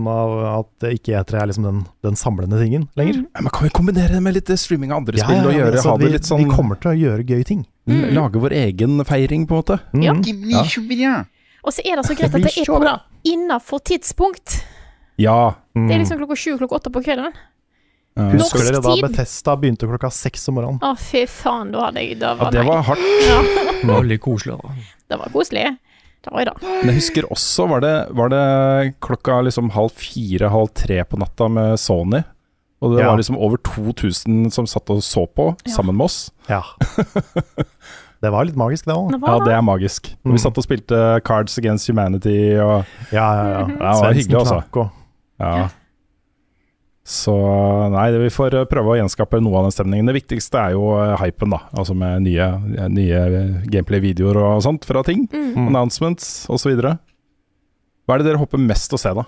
at 0.61 0.85
E3 0.93 1.41
er 1.41 1.47
liksom 1.49 1.63
den, 1.65 1.81
den 2.05 2.15
samlende 2.15 2.55
tingen 2.61 2.85
lenger. 2.95 3.25
Ja, 3.35 3.41
men 3.41 3.49
kan 3.51 3.63
vi 3.67 3.69
kombinere 3.75 4.13
det 4.15 4.21
med 4.23 4.33
litt 4.37 4.47
streaming 4.59 4.93
av 4.93 5.01
andre 5.01 5.17
Ja, 5.19 5.25
spill 5.25 5.41
ja, 5.41 5.43
og 5.49 5.53
gjøre, 5.57 5.73
altså, 5.75 5.89
ha 5.89 5.97
det 5.97 6.05
vi, 6.07 6.13
litt 6.13 6.29
sånn 6.29 6.45
vi 6.45 6.55
kommer 6.55 6.79
til 6.79 6.91
å 6.93 6.95
gjøre 7.01 7.25
gøye 7.27 7.43
ting. 7.49 7.65
l- 7.89 8.13
Lage 8.15 8.39
vår 8.39 8.55
egen 8.61 9.03
feiring, 9.03 9.43
på 9.49 9.57
en 9.57 9.63
måte. 9.65 9.79
Ja. 9.97 10.13
Ja. 10.95 11.15
Og 11.65 11.73
så 11.75 11.83
er 11.83 11.99
det 11.99 12.05
så 12.07 12.15
greit 12.15 12.31
at 12.33 12.41
det 12.41 12.53
er 12.61 12.65
på 12.71 12.99
innafor 13.27 13.79
tidspunkt. 13.83 14.61
Ja. 15.17 15.55
Det 15.75 15.91
er 15.91 15.99
liksom 16.05 16.17
klokka 16.21 16.37
sju, 16.39 16.55
klokka 16.61 16.79
åtte 16.79 16.93
på 16.95 17.03
kvelden. 17.03 17.33
Ja. 18.17 18.25
Husker 18.33 18.59
Norsk 18.59 18.67
dere 18.67 18.81
da. 18.83 18.95
Bethesda 19.07 19.53
begynte 19.55 19.87
klokka 19.87 20.09
seks 20.11 20.43
om 20.51 20.57
morgenen? 20.59 20.81
Å, 20.83 20.95
fy 20.99 21.21
faen, 21.31 21.69
da 21.71 21.85
hadde 21.87 22.01
jeg 22.03 22.17
Da 22.19 22.33
Ja, 22.33 22.39
var 22.41 22.51
det 22.51 22.65
var 22.67 22.81
hardt. 22.89 23.05
Ja, 23.29 23.37
Det 23.79 23.87
var 23.87 24.01
veldig 24.03 24.19
koselig. 24.25 24.57
Da. 24.59 24.73
det 25.13 25.19
var 25.21 25.31
koselig. 25.31 25.63
Det 26.21 26.33
var 26.35 26.45
det. 26.45 26.53
Men 26.61 26.91
jeg 26.91 26.97
husker 26.99 27.25
også, 27.33 27.65
var 27.71 27.81
det, 27.81 27.93
var 28.19 28.29
det 28.29 28.41
klokka 29.01 29.39
liksom 29.47 29.71
halv 29.73 29.95
fire, 29.97 30.51
halv 30.53 30.69
tre 30.77 30.99
på 31.07 31.17
natta 31.17 31.47
med 31.49 31.79
Sony? 31.81 32.19
Og 32.81 32.95
det 32.95 33.01
Ja. 33.03 33.09
var 33.11 33.17
liksom 33.17 33.37
over 33.37 33.57
2000 33.63 34.51
som 34.51 34.65
satt 34.67 34.89
og 34.89 35.01
så 35.05 35.25
på, 35.29 35.55
Ja. 35.65 35.71
sammen 35.73 35.95
med 35.97 36.05
oss. 36.05 36.31
Ja. 36.49 36.61
det 38.21 38.29
var 38.29 38.45
litt 38.45 38.55
magisk, 38.59 38.85
det 38.85 38.93
òg. 38.93 39.15
Ja, 39.21 39.39
det. 39.45 39.53
er 39.55 39.61
magisk. 39.65 40.11
Mm. 40.25 40.33
Vi 40.35 40.41
satt 40.43 40.57
og 40.57 40.65
spilte 40.65 41.21
Cards 41.25 41.57
Against 41.57 41.87
Humanity 41.89 42.57
og 42.59 42.85
Ja, 43.11 43.27
ja, 43.33 43.45
ja. 43.55 43.65
Det 43.65 43.79
var 43.79 44.13
hyggelig, 44.13 44.41
altså. 44.43 44.89
Ja. 45.41 45.69
Så 47.07 47.33
nei, 47.89 48.07
vi 48.21 48.29
får 48.33 48.55
eh, 48.59 48.67
prøve 48.69 48.93
å 48.93 48.97
gjenskape 48.99 49.39
noe 49.41 49.57
av 49.57 49.65
den 49.67 49.73
stemningen. 49.73 50.09
Det 50.11 50.17
viktigste 50.19 50.59
er 50.61 50.75
jo 50.75 50.91
eh, 51.01 51.15
hypen, 51.23 51.53
da. 51.55 51.63
Altså 51.73 51.95
med 51.97 52.27
nye, 52.27 52.47
nye 52.93 53.21
gameplay-videoer 53.73 54.37
og 54.37 54.61
sånt 54.65 54.85
fra 54.87 55.01
ting. 55.07 55.25
Mm. 55.33 55.71
Announcements 55.71 56.45
osv. 56.53 56.75
Hva 56.77 58.15
er 58.15 58.21
det 58.21 58.29
dere 58.29 58.41
håper 58.41 58.61
mest 58.61 58.93
å 58.93 58.99
se, 59.01 59.13
da? 59.17 59.25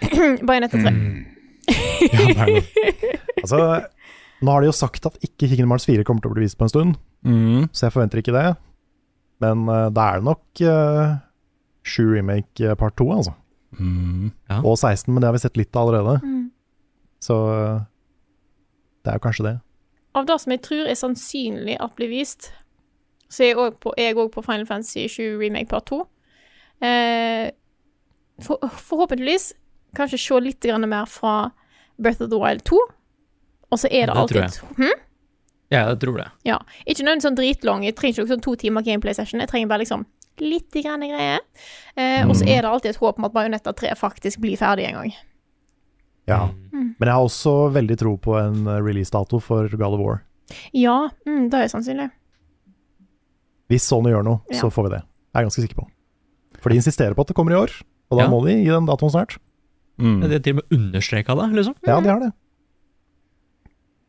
Bajonetta 0.48 0.80
3. 0.80 0.94
Mm. 0.94 1.20
Altså, 3.40 3.58
nå 4.44 4.52
har 4.52 4.60
de 4.64 4.68
jo 4.68 4.74
sagt 4.76 5.06
at 5.08 5.16
ikke 5.24 5.48
Kingdom 5.48 5.72
Hearts 5.72 5.86
4 5.88 6.02
kommer 6.04 6.24
til 6.24 6.32
å 6.32 6.34
bli 6.36 6.44
vist 6.46 6.58
på 6.60 6.66
en 6.66 6.72
stund, 6.72 6.98
Mm. 7.20 7.66
så 7.76 7.86
jeg 7.86 7.92
forventer 7.92 8.20
ikke 8.22 8.32
det. 8.32 8.46
Men 9.44 9.66
uh, 9.68 9.88
det 9.92 10.00
er 10.04 10.22
nok 10.24 10.62
uh, 10.64 11.18
7 11.84 12.14
remake 12.14 12.64
eh, 12.64 12.76
part 12.80 12.96
2, 12.96 13.06
altså. 13.12 13.34
Mm. 13.80 14.30
Ja. 14.50 14.60
Og 14.60 14.76
16, 14.78 15.08
men 15.12 15.22
det 15.22 15.28
har 15.28 15.36
vi 15.36 15.42
sett 15.42 15.58
litt 15.58 15.76
av 15.76 15.88
allerede. 15.88 16.20
Mm. 16.22 16.50
Så 17.24 17.36
eh, 17.54 17.82
det 19.04 19.12
er 19.12 19.18
jo 19.18 19.24
kanskje 19.24 19.46
det. 19.48 19.56
Av 20.18 20.26
det 20.26 20.38
som 20.42 20.54
jeg 20.54 20.62
tror 20.66 20.88
er 20.90 20.98
sannsynlig 20.98 21.76
at 21.80 21.94
blir 21.98 22.10
vist, 22.12 22.50
så 23.30 23.44
er 23.46 23.52
jeg 23.52 24.16
òg 24.18 24.30
på, 24.34 24.42
Final 24.42 24.66
Fantasy 24.66 25.06
7 25.08 25.38
Remake 25.38 25.70
Part 25.70 25.86
2. 25.90 26.00
Eh, 26.86 27.50
for, 28.42 28.70
forhåpentligvis 28.90 29.52
kanskje 29.96 30.18
se 30.18 30.40
litt 30.40 30.64
grann 30.64 30.88
mer 30.88 31.06
fra 31.10 31.52
Breath 32.00 32.22
of 32.24 32.30
the 32.32 32.40
Wild 32.40 32.64
2. 32.68 32.80
Og 33.70 33.78
så 33.78 33.86
er 33.90 34.10
det, 34.10 34.16
Det 34.16 34.28
tror 34.32 34.42
alltid 34.42 34.76
hm? 34.76 34.98
Ja, 35.70 35.84
jeg 35.88 36.00
tror 36.02 36.16
det. 36.18 36.30
Ja. 36.44 36.56
Ikke 36.82 37.04
nødvendigvis 37.04 37.28
sånn 37.28 37.38
dritlang. 37.38 37.84
Jeg 37.86 37.94
trenger 37.94 38.24
ikke 38.24 38.32
sånn 38.32 38.42
to 38.42 38.56
timer 38.58 38.82
gameplay 38.82 39.14
session. 39.14 39.38
Jeg 39.38 39.52
trenger 39.52 39.70
bare 39.70 39.84
liksom 39.84 40.02
litt 40.40 40.70
grann 40.82 41.00
greier. 41.00 41.40
Eh, 41.96 42.24
Og 42.28 42.34
så 42.36 42.44
Mm. 42.44 42.48
er 42.48 42.62
det 42.62 42.70
alltid 42.70 42.90
et 42.90 42.96
håp 43.00 43.18
om 43.18 43.24
at 43.24 43.32
Bajonetta 43.32 43.72
3 43.74 43.94
faktisk 43.96 44.38
blir 44.40 44.56
ferdig 44.58 44.86
en 44.88 44.94
gang. 44.94 45.12
Ja. 46.28 46.48
Mm. 46.72 46.94
Men 46.98 47.06
jeg 47.08 47.12
har 47.14 47.24
også 47.24 47.72
veldig 47.72 47.98
tro 47.98 48.16
på 48.16 48.36
en 48.38 48.64
releasedato 48.64 48.82
release-dato 48.84 49.40
for 49.40 49.68
God 49.68 49.94
of 49.94 50.00
War. 50.00 50.22
Ja, 50.72 51.08
mm, 51.26 51.48
det 51.50 51.54
er 51.54 51.68
sannsynlig. 51.68 52.10
Hvis 53.70 53.82
Sony 53.86 54.10
gjør 54.10 54.24
noe, 54.24 54.40
Ja. 54.50 54.60
så 54.60 54.70
får 54.70 54.84
vi 54.88 54.96
det. 54.96 55.02
Jeg 55.34 55.40
er 55.42 55.46
ganske 55.48 55.62
sikker 55.68 55.74
på. 55.76 55.86
For 56.60 56.70
de 56.70 56.76
insisterer 56.76 57.14
på 57.14 57.20
at 57.20 57.26
det 57.28 57.36
kommer 57.36 57.52
i 57.52 57.60
år, 57.60 57.70
og 58.10 58.18
da 58.18 58.24
Ja. 58.24 58.30
må 58.30 58.44
de 58.44 58.52
gi 58.64 58.64
den 58.70 58.86
datoen 58.86 59.10
snart. 59.10 59.38
Mm. 59.98 60.20
Det 60.22 60.32
er 60.32 60.38
til 60.40 60.52
og 60.58 60.62
med 60.64 60.78
understreka 60.78 61.34
det, 61.36 61.52
liksom. 61.56 61.74
Ja, 61.86 62.00
de 62.00 62.08
har 62.08 62.20
det. 62.20 62.32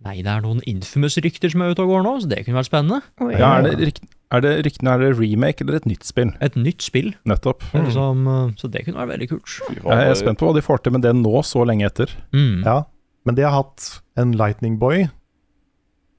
Nei, 0.04 0.16
det 0.24 0.28
er 0.28 0.42
noen 0.42 0.62
infamous-rykter 0.66 1.52
som 1.52 1.62
er 1.62 1.72
ute 1.76 1.84
og 1.84 1.90
går 1.90 2.04
nå, 2.04 2.22
så 2.24 2.28
det 2.30 2.46
kunne 2.46 2.58
vært 2.58 2.72
spennende. 2.72 3.02
Oh, 3.22 3.30
Ja, 3.30 3.60
er 3.60 3.62
det, 3.70 3.78
rykt, 3.80 4.02
er 4.32 4.42
det 4.46 4.52
ryktene 4.66 4.94
er 4.96 5.02
det 5.04 5.12
remake 5.20 5.62
eller 5.66 5.76
et 5.82 5.86
nytt 5.90 6.04
spill? 6.08 6.32
Et 6.42 6.56
nytt 6.56 6.82
spill. 6.86 7.12
Nettopp. 7.28 7.64
Er 7.76 7.84
Liksom, 7.88 8.22
eh, 8.32 8.54
så 8.58 8.70
det 8.72 8.86
kunne 8.86 9.02
vært 9.04 9.14
veldig 9.18 9.30
kult. 9.34 9.56
Jeg 9.76 10.12
er 10.12 10.16
spent 10.20 10.40
på 10.40 10.48
hva 10.48 10.56
de 10.56 10.62
får 10.66 10.84
til 10.86 10.94
med 10.96 11.02
det 11.04 11.12
nå, 11.20 11.34
så 11.44 11.66
lenge 11.68 11.86
etter. 11.90 12.08
Mm. 12.34 12.64
Ja. 12.66 12.78
Men 13.26 13.36
de 13.36 13.44
har 13.44 13.52
hatt 13.58 13.90
en 14.18 14.32
Lightning 14.40 14.80
Boy, 14.82 15.10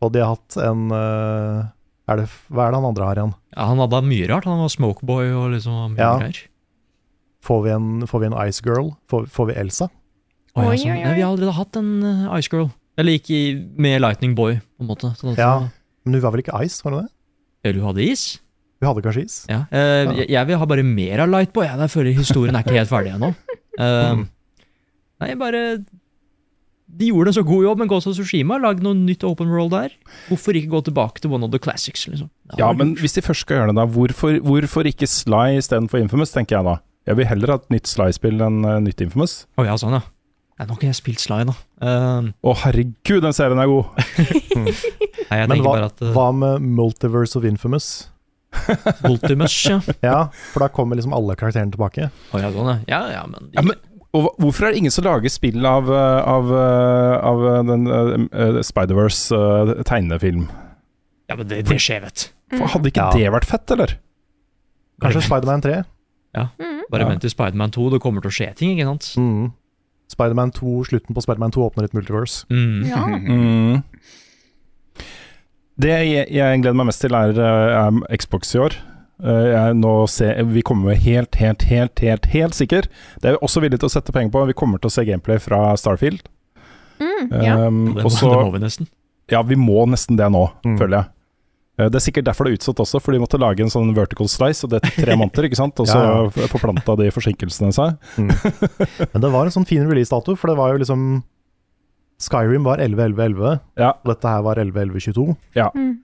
og 0.02 0.12
de 0.12 0.20
har 0.22 0.34
hatt 0.36 0.56
en 0.60 0.90
eh, 0.92 1.64
er 2.12 2.16
det, 2.18 2.26
Hva 2.50 2.66
er 2.66 2.72
det 2.74 2.78
han 2.82 2.88
andre 2.90 3.06
har 3.08 3.16
igjen? 3.20 3.34
Ja, 3.56 3.66
han 3.70 3.78
hadde 3.78 4.00
mye 4.04 4.28
rart. 4.28 4.44
Han 4.50 4.60
var 4.60 4.68
Smokeboy 4.74 5.32
og 5.32 5.50
liksom 5.54 5.94
mye 5.94 6.02
Ja. 6.02 6.18
greier. 6.18 6.40
Får 7.42 7.62
vi 7.64 7.70
en, 7.74 7.88
får 8.06 8.20
vi 8.22 8.26
en 8.30 8.36
Ice 8.48 8.62
Girl? 8.62 8.92
Får, 9.10 9.26
får 9.30 9.46
vi 9.50 9.54
Elsa? 9.58 9.88
Å, 10.52 10.62
ja, 10.62 10.68
Oi, 10.68 10.76
sånn. 10.76 10.90
oi, 10.92 10.98
oi. 10.98 11.04
Nei, 11.06 11.14
vi 11.16 11.22
har 11.24 11.30
allerede 11.32 11.54
hatt 11.56 11.76
en 11.80 11.90
eh, 12.04 12.38
Ice 12.38 12.50
Girl. 12.52 12.68
Eller 13.00 13.16
ikke 13.18 13.38
med 13.80 14.02
Lightning 14.04 14.34
Boy, 14.36 14.58
på 14.76 14.84
en 14.84 14.90
måte. 14.90 15.14
Sånn 15.18 15.38
Ja. 15.38 15.68
Men 16.04 16.14
hun 16.18 16.22
var 16.22 16.34
vel 16.34 16.42
ikke 16.42 16.58
Ice, 16.66 16.82
var 16.84 16.92
hun 16.92 17.04
det? 17.06 17.10
Eller 17.64 17.78
hun 17.80 17.90
hadde 17.92 18.04
is. 18.10 18.26
Hun 18.82 18.88
hadde 18.90 19.02
kanskje 19.04 19.24
is? 19.24 19.36
Ja. 19.50 19.60
Eh, 19.70 20.04
Ja. 20.04 20.12
Jeg, 20.22 20.28
jeg 20.34 20.46
vil 20.50 20.58
ha 20.58 20.66
bare 20.66 20.82
mer 20.86 21.20
av 21.24 21.28
Lightboy. 21.30 21.64
Jeg, 21.68 21.78
jeg 21.84 21.90
føler 21.94 22.16
historien 22.18 22.56
er 22.58 22.64
ikke 22.66 22.78
helt 22.80 22.90
ferdig 22.90 23.12
ennå. 23.14 23.32
Mm. 23.78 24.24
Nei, 25.22 25.34
bare 25.40 25.60
De 26.92 27.06
gjorde 27.08 27.30
en 27.30 27.36
så 27.38 27.44
god 27.46 27.62
jobb 27.64 27.78
men 27.80 27.88
Ghost 27.88 28.06
of 28.10 28.16
Tsushima. 28.18 28.58
Lag 28.60 28.82
noe 28.84 28.92
nytt 28.98 29.22
open 29.24 29.48
world 29.48 29.70
der. 29.72 29.94
Hvorfor 30.28 30.58
ikke 30.58 30.68
gå 30.74 30.80
tilbake 30.90 31.22
til 31.24 31.32
one 31.32 31.46
of 31.46 31.52
the 31.54 31.60
classics, 31.62 32.04
liksom? 32.10 32.28
Ja, 32.58 32.72
men 32.76 32.92
gjort. 32.92 33.00
hvis 33.06 33.14
de 33.16 33.22
først 33.24 33.46
skal 33.46 33.56
gjøre 33.62 33.70
det, 33.72 33.76
da, 33.78 33.86
hvorfor, 33.94 34.36
hvorfor 34.44 34.84
ikke 34.90 35.08
Sly 35.08 35.56
istedenfor 35.62 36.02
Infamous, 36.02 36.34
tenker 36.34 36.58
jeg 36.58 36.66
da. 36.68 36.74
Jeg 37.08 37.16
vil 37.18 37.26
heller 37.30 37.54
ha 37.54 37.56
et 37.62 37.70
nytt 37.72 37.88
Sly-spill 37.88 38.44
enn 38.44 38.58
eh, 38.68 38.76
nytt 38.84 39.00
Infamous. 39.06 39.46
Å 39.56 39.64
ja, 39.66 39.78
sånn, 39.80 39.96
ja. 39.96 40.02
Nei, 40.62 40.68
nå 40.68 40.74
har 40.76 40.78
ikke 40.78 40.86
jeg 40.92 40.98
spilt 41.00 41.22
Sly, 41.24 41.40
da. 41.48 41.54
Eh, 41.82 42.26
Å 42.46 42.52
herregud, 42.62 43.22
den 43.24 43.34
serien 43.34 43.58
er 43.58 43.66
god! 43.66 43.84
nei, 45.32 45.38
jeg 45.40 45.48
Men 45.50 45.62
hva, 45.64 45.72
bare 45.72 45.88
at 45.90 46.02
uh, 46.04 46.12
hva 46.14 46.28
med 46.36 46.62
Multiverse 46.78 47.34
of 47.40 47.46
Infamous? 47.48 47.88
Ultimus, 49.08 49.56
ja. 49.66 49.78
Ja, 50.04 50.18
for 50.52 50.62
da 50.62 50.68
kommer 50.70 50.94
liksom 51.00 51.14
alle 51.16 51.34
karakterene 51.40 51.72
tilbake. 51.74 52.10
Å 52.12 52.42
ja, 52.42 52.50
sånn, 52.54 52.68
ja. 52.68 52.78
Ja, 52.92 53.00
ja, 53.16 53.22
men, 53.26 53.48
Ja, 53.56 53.64
men 53.66 53.74
og 54.12 54.26
hvorfor 54.36 54.66
er 54.68 54.74
det 54.74 54.82
ingen 54.82 54.92
som 54.92 55.06
lager 55.06 55.32
spill 55.32 55.64
av, 55.64 55.88
eh, 55.88 56.18
av, 56.28 56.50
eh, 56.52 57.14
av 57.24 57.44
eh, 57.48 57.62
den 57.64 57.86
uh, 57.88 58.58
Spider-Verse-tegnefilm? 58.60 60.44
ja, 61.32 61.36
men 61.38 61.48
det, 61.48 61.62
det 61.64 61.78
skjer, 61.80 62.02
vet 62.04 62.26
du. 62.52 62.58
Hadde 62.60 62.90
ikke 62.92 63.06
Ja. 63.06 63.12
det 63.16 63.30
vært 63.32 63.48
fett, 63.48 63.72
eller? 63.72 63.94
Kanskje 65.00 65.22
Spiderman 65.24 65.64
3? 65.64 65.78
Ja, 66.36 66.46
Bare 66.92 67.06
Ja. 67.06 67.08
vent 67.08 67.22
til 67.24 67.32
Spiderman 67.32 67.72
2, 67.72 67.88
det 67.94 68.00
kommer 68.04 68.20
til 68.20 68.28
å 68.28 68.36
skje 68.36 68.50
ting, 68.54 68.74
ikke 68.76 68.84
sant? 68.90 69.08
Mm. 69.16 69.52
Spiderman 70.12 70.52
2, 70.54 70.84
Slutten 70.90 71.16
på 71.16 71.22
Spiderman 71.24 71.52
2 71.54 71.64
åpner 71.70 71.88
et 71.88 71.94
multiverse. 71.96 72.44
Mm. 72.52 72.84
Ja. 72.90 73.02
Mm. 73.32 73.82
Det 75.82 75.88
jeg, 76.04 76.26
jeg 76.36 76.60
gleder 76.62 76.76
meg 76.78 76.88
mest 76.90 77.00
til, 77.02 77.14
er, 77.16 77.32
eh, 77.32 77.76
er 77.88 78.18
Xbox 78.20 78.52
i 78.54 78.60
år. 78.60 78.74
Eh, 79.22 79.46
Jeg 79.54 79.76
nå 79.78 79.92
ser, 80.10 80.42
vi 80.52 80.62
kommer 80.66 80.94
helt, 80.98 81.34
helt, 81.40 81.62
helt, 81.70 82.02
helt, 82.04 82.26
helt 82.34 82.54
sikker. 82.58 82.88
Det 83.22 83.30
er 83.30 83.36
vi 83.38 83.42
også 83.46 83.62
villige 83.64 83.80
til 83.82 83.88
å 83.88 83.94
sette 83.94 84.12
penger 84.14 84.34
på. 84.34 84.44
Vi 84.50 84.56
kommer 84.58 84.78
til 84.82 84.90
å 84.90 84.94
se 84.94 85.04
gameplay 85.08 85.40
fra 85.42 85.72
Starfield. 85.80 86.22
Mm, 87.00 87.32
ja. 87.42 87.56
Um, 87.66 87.94
Det, 87.96 88.04
må- 88.04 88.10
så- 88.12 88.30
det 88.30 88.44
må 88.44 88.52
vi 88.52 88.62
nesten. 88.66 88.88
Ja, 89.32 89.42
vi 89.42 89.56
må 89.56 89.86
nesten 89.88 90.16
det 90.16 90.28
nå, 90.30 90.44
Mm. 90.64 90.78
føler 90.78 90.96
jeg. 91.00 91.06
Eh, 91.78 91.88
Det 91.88 91.94
er 91.96 92.04
sikkert 92.04 92.24
derfor 92.28 92.44
det 92.44 92.52
er 92.52 92.58
utsatt 92.60 92.80
også, 92.84 93.00
for 93.00 93.12
de 93.12 93.18
måtte 93.22 93.38
lage 93.40 93.60
en 93.64 93.70
sånn 93.72 93.94
vertical 93.96 94.28
slice, 94.28 94.64
og 94.64 94.70
det 94.74 94.82
er 94.82 95.04
tre 95.06 95.16
måneder, 95.16 95.48
ikke 95.48 95.56
sant? 95.56 95.78
Og 95.80 95.86
så 95.88 95.96
Ja, 96.04 96.24
ja. 96.28 96.46
forplanta 96.52 96.96
de 97.00 97.10
forsinkelsene 97.10 97.72
seg. 97.72 97.96
Men 99.12 99.20
det 99.24 99.30
var 99.32 99.44
en 99.48 99.54
sånn 99.54 99.66
fin 99.68 99.84
releasedato, 99.88 100.36
for 100.36 100.52
det 100.52 100.56
var 100.58 100.72
jo 100.74 100.82
liksom 100.84 101.22
Skyrim 102.22 102.62
var 102.62 102.78
11.11.11, 102.78 103.60
Ja. 103.80 103.92
og 104.04 104.12
dette 104.12 104.28
her 104.30 104.42
var 104.46 104.56
11.11.22. 104.62 105.36
Ja. 105.58 105.70
Mm. 105.74 105.96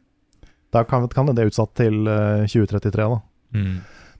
Da 0.74 0.82
kan, 0.84 1.06
kan 1.08 1.28
det 1.30 1.46
utsatt 1.52 1.74
til 1.78 2.08
eh, 2.10 2.42
2033, 2.50 3.04
da. 3.12 3.20
Mm. 3.54 3.76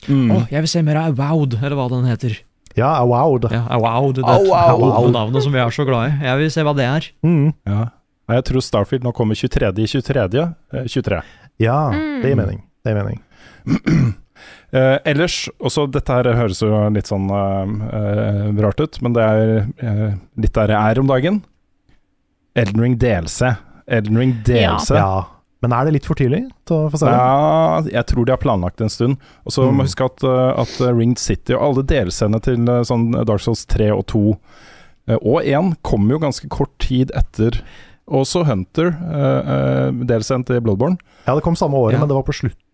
Mm. 0.06 0.30
Oh, 0.30 0.44
jeg 0.52 0.62
vil 0.62 0.70
se 0.70 0.82
mer 0.86 1.00
av 1.00 1.16
Wowd, 1.18 1.56
eller 1.58 1.74
hva 1.76 1.88
den 1.90 2.06
heter. 2.06 2.36
Ja, 2.78 2.92
awowed. 3.02 3.48
Ja, 3.50 3.64
Avowed, 3.74 4.20
det 4.20 4.24
Awowed. 4.28 5.10
navnet 5.10 5.42
som 5.42 5.50
vi 5.52 5.58
er 5.58 5.72
så 5.74 5.82
glad 5.88 6.12
i. 6.12 6.24
Jeg 6.28 6.38
vil 6.38 6.50
se 6.54 6.62
hva 6.62 6.74
det 6.78 6.84
er. 6.86 7.08
Mm. 7.26 7.48
Ja. 7.66 7.88
Jeg 8.28 8.44
tror 8.46 8.62
Starfield 8.62 9.02
nå 9.08 9.10
kommer 9.16 9.34
23. 9.34 9.72
i 9.82 9.86
23. 9.90 10.44
eh, 10.76 10.84
23. 10.86 11.18
Ja, 11.58 11.90
Mm. 11.92 12.22
det 12.22 12.28
gir 12.32 12.36
mening. 12.38 12.62
Det 12.84 12.92
gir 12.94 12.98
mening. 13.02 13.20
Uh, 14.72 14.98
ellers, 15.10 15.48
også 15.60 15.86
dette 15.90 16.12
her 16.14 16.28
høres 16.38 16.60
jo 16.62 16.70
litt 16.94 17.08
sånn 17.10 17.26
uh, 17.30 17.64
uh, 17.66 18.62
rart 18.62 18.80
ut, 18.80 19.00
men 19.02 19.12
det 19.16 19.24
er 19.24 20.14
litt 20.38 20.54
der 20.54 20.68
jeg 20.74 20.92
er 20.94 21.00
om 21.02 21.08
dagen. 21.10 21.40
Elden 22.58 22.80
Ring 22.82 22.94
DLC. 22.98 23.52
Elden 23.88 24.18
Ring 24.18 24.36
DLC. 24.46 24.94
Ja. 24.98 25.24
Men 25.62 25.72
er 25.74 25.88
det 25.88 25.92
litt 25.96 26.06
for 26.06 26.14
tidlig 26.18 26.44
til 26.68 26.84
å 26.84 26.90
få 26.92 26.98
se 27.00 27.06
det? 27.08 27.14
Ja, 27.18 27.78
jeg 27.98 28.06
tror 28.12 28.26
de 28.28 28.30
har 28.34 28.38
planlagt 28.42 28.80
en 28.84 28.90
stund. 28.92 29.16
Og 29.44 29.50
så 29.56 29.64
Mm. 29.66 29.74
må 29.80 29.86
huske 29.88 30.04
at, 30.06 30.22
uh, 30.22 30.54
at 30.60 30.70
Ringed 30.94 31.18
City 31.18 31.54
og 31.56 31.62
alle 31.62 31.82
delscenene 31.82 32.40
til 32.44 32.62
uh, 32.70 32.82
sånn 32.86 33.10
Dark 33.26 33.40
Souls 33.42 33.64
3 33.66 33.90
og 33.90 34.06
2 34.06 34.22
uh, 35.08 35.16
og 35.18 35.42
1 35.42 35.72
kommer 35.82 36.14
jo 36.14 36.18
ganske 36.22 36.48
kort 36.48 36.70
tid 36.78 37.10
etter. 37.16 37.58
Også 38.08 38.44
Hunter, 38.48 38.88
uh, 38.88 39.50
uh, 39.92 40.04
delscenen 40.08 40.46
til 40.48 40.60
Bloodborne. 40.64 40.96
Ja, 41.26 41.34
det 41.36 41.44
kom 41.44 41.56
samme 41.56 41.76
året, 41.76 41.94
Ja. 41.94 42.00
men 42.00 42.08
det 42.08 42.16
var 42.16 42.24
på 42.24 42.32
slutten 42.34 42.64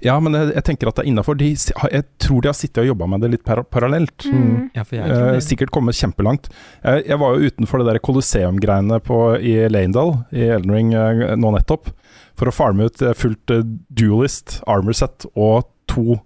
Ja, 0.00 0.14
men 0.22 0.32
jeg, 0.32 0.54
jeg 0.54 0.64
tenker 0.64 0.88
at 0.88 0.96
det 0.96 1.02
er 1.04 1.08
innafor. 1.10 1.36
Jeg 1.36 2.04
tror 2.22 2.40
de 2.40 2.48
har 2.48 2.54
sittet 2.56 2.78
og 2.80 2.86
jobba 2.88 3.06
med 3.10 3.20
det 3.20 3.28
litt 3.34 3.42
par 3.44 3.60
parallelt. 3.68 4.24
Mm. 4.24 4.70
Ja, 4.72 4.82
for 4.86 4.96
jeg 4.96 5.10
tror 5.10 5.26
Eh, 5.28 5.32
det. 5.34 5.42
sikkert 5.44 5.70
kommet 5.74 5.98
kjempelangt. 5.98 6.48
Jeg, 6.84 7.02
jeg 7.10 7.18
var 7.20 7.34
jo 7.36 7.50
utenfor 7.50 7.82
det 7.82 7.86
der 7.90 7.98
Colosseum-greiene 8.00 8.96
i 9.44 9.68
Lanedal 9.68 10.14
i 10.32 10.46
Elden 10.54 10.72
Ring 10.72 10.94
eh, 10.94 11.34
nå 11.36 11.50
nettopp, 11.52 11.90
for 12.38 12.48
å 12.48 12.54
farme 12.54 12.86
ut 12.88 13.02
eh, 13.02 13.12
fullt 13.12 13.50
eh, 13.50 13.60
dualist, 13.92 14.62
armor 14.66 14.96
set 14.96 15.26
og 15.36 15.66
to, 15.90 16.16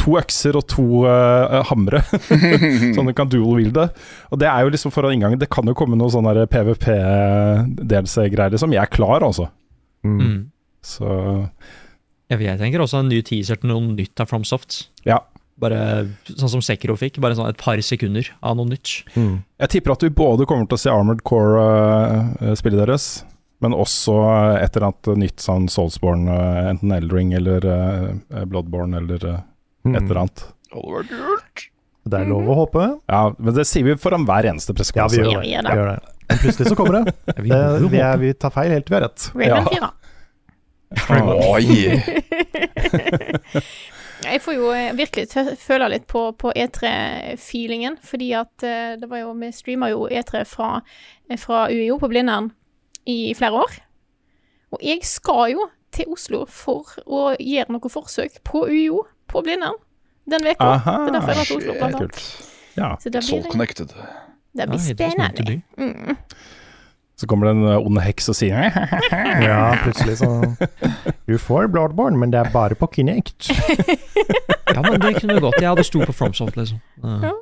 to 0.00 0.16
økser 0.20 0.56
og 0.58 0.64
to 0.70 0.84
uh, 1.04 1.60
hamre, 1.70 2.00
sånn 2.96 3.10
du 3.10 3.14
kan 3.16 3.28
dual-wielde. 3.30 3.84
Og 4.32 4.40
det 4.40 4.48
er 4.50 4.64
jo 4.64 4.72
liksom 4.74 4.92
foran 4.94 5.14
inngangen. 5.16 5.40
Det 5.40 5.50
kan 5.52 5.66
jo 5.68 5.74
komme 5.76 5.98
noe 6.00 6.12
sånn 6.12 6.28
PVP-DLC-greier 6.50 8.56
som 8.60 8.72
jeg 8.74 8.82
er 8.82 8.90
klar, 8.92 9.20
altså. 9.26 9.46
Mm. 10.06 10.48
Så 10.80 11.06
jeg 12.30 12.58
tenker 12.60 12.80
også 12.84 13.00
en 13.02 13.10
ny 13.10 13.20
teaser 13.26 13.58
til 13.60 13.68
noe 13.72 13.82
nytt 13.92 14.20
av 14.22 14.30
FromSoft. 14.30 14.70
ja. 15.08 15.18
Bare 15.60 15.76
sånn 16.24 16.48
som 16.54 16.62
Sekiro 16.64 16.94
fikk, 16.96 17.18
bare 17.20 17.36
sånn 17.36 17.50
et 17.50 17.58
par 17.60 17.76
sekunder 17.84 18.24
av 18.40 18.54
noe 18.56 18.64
nytt. 18.70 19.02
Jeg 19.12 19.68
tipper 19.74 19.92
at 19.92 20.00
vi 20.06 20.08
både 20.16 20.46
kommer 20.48 20.64
til 20.64 20.78
å 20.78 20.80
se 20.80 20.88
Armored 20.88 21.20
Core-spillet 21.28 22.80
deres, 22.80 23.08
men 23.60 23.76
også 23.76 24.14
eh, 24.24 24.62
et 24.64 24.72
eller 24.78 24.86
annet 24.88 25.10
nytt 25.20 25.44
sånn 25.44 25.66
Soulsborne, 25.68 26.32
eh, 26.32 26.70
enten 26.70 26.94
Eldring 26.96 27.34
eller 27.36 27.60
eh, 27.74 28.46
Bloodborne 28.48 28.96
eller 29.02 29.20
eh, 29.28 29.36
Mm. 29.36 29.44
Et 29.96 30.02
eller 30.06 30.20
annet. 30.24 30.44
Det 32.10 32.16
er 32.20 32.26
lov 32.30 32.48
å 32.48 32.54
håpe. 32.62 32.84
Ja, 33.10 33.22
men 33.38 33.54
det 33.54 33.66
sier 33.68 33.84
vi 33.84 33.94
foran 34.00 34.24
hver 34.28 34.46
eneste 34.50 34.72
Ja, 34.96 35.06
vi 35.10 35.18
gjør 35.20 35.30
Ja, 35.30 35.40
det. 35.40 35.42
vi 35.44 35.52
gjør 35.52 35.62
Vi 35.62 35.68
det. 35.68 35.76
gjør 35.76 35.90
det. 35.90 36.00
Men 36.30 36.38
plutselig 36.44 36.68
så 36.70 36.76
kommer 36.78 36.92
det. 37.00 37.14
Vi 37.44 37.48
det 37.50 37.90
vi, 37.90 37.98
er, 37.98 38.16
vi 38.22 38.32
tar 38.38 38.50
feil 38.54 38.70
helt 38.70 38.86
til 38.86 38.94
vi 38.94 39.00
har 39.00 39.08
rett. 39.08 39.20
Rayman 39.34 39.66
Ja. 39.74 39.90
4. 41.06 41.22
Oi! 41.50 41.66
Jeg 44.20 44.40
får 44.44 44.52
jo 44.56 44.66
eh, 44.76 44.90
virkelig 44.98 45.28
tø- 45.32 45.54
føle 45.56 45.86
litt 45.88 46.04
på, 46.10 46.26
på 46.36 46.50
E3-feelingen, 46.52 47.96
fordi 48.04 48.32
at 48.36 48.64
eh, 48.66 48.96
det 49.00 49.08
var 49.08 49.22
jo 49.22 49.30
Vi 49.38 49.48
streama 49.56 49.88
jo 49.92 50.02
E3 50.12 50.42
fra, 50.48 50.82
eh, 51.30 51.38
fra 51.40 51.62
UiO 51.72 51.96
på 52.02 52.10
Blindern 52.12 52.50
i 53.08 53.32
flere 53.38 53.62
år. 53.64 53.78
Og 54.76 54.82
jeg 54.84 55.00
skal 55.08 55.54
jo 55.54 55.64
til 55.90 56.12
Oslo 56.12 56.44
for 56.46 56.92
å 57.06 57.30
gjøre 57.40 57.72
noe 57.74 57.90
forsøk 57.90 58.36
på 58.46 58.66
UiO 58.68 59.00
på 59.32 59.42
Blindern 59.46 59.78
den 60.30 60.46
uka. 60.46 60.70
Det 60.84 61.08
er 61.08 61.12
derfor 61.16 61.32
jeg 61.32 61.36
drar 61.36 61.44
til 61.48 61.56
Oslo, 61.56 61.72
blant 61.78 61.94
annet. 61.94 62.22
Ja. 62.76 62.90
Så 63.00 63.10
det 63.10 63.22
blir, 63.24 63.42
so 63.42 63.50
Connected. 63.50 63.88
det 64.56 64.68
blir 64.68 64.78
spennende. 64.78 65.62
Mm. 65.78 66.16
Så 67.20 67.26
kommer 67.26 67.46
det 67.50 67.56
en 67.56 67.66
eh, 67.68 67.86
ond 67.86 67.98
heks 68.00 68.30
og 68.32 68.36
sier 68.38 68.70
Ja, 69.44 69.74
plutselig 69.82 70.14
så 70.22 70.28
Du 71.28 71.34
får 71.38 71.66
Bloodborne, 71.68 72.16
men 72.16 72.32
det 72.32 72.40
er 72.40 72.52
bare 72.52 72.74
på 72.74 72.88
Kinect. 72.94 73.50
Ja, 74.70 74.82
men 74.86 75.00
det 75.02 75.16
kunne 75.18 75.40
gått. 75.42 75.58
Jeg 75.58 75.66
hadde 75.68 75.82
sto 75.84 75.98
på 76.06 76.12
FromSoft, 76.14 76.54
liksom. 76.56 76.78
Ja. 77.02 77.32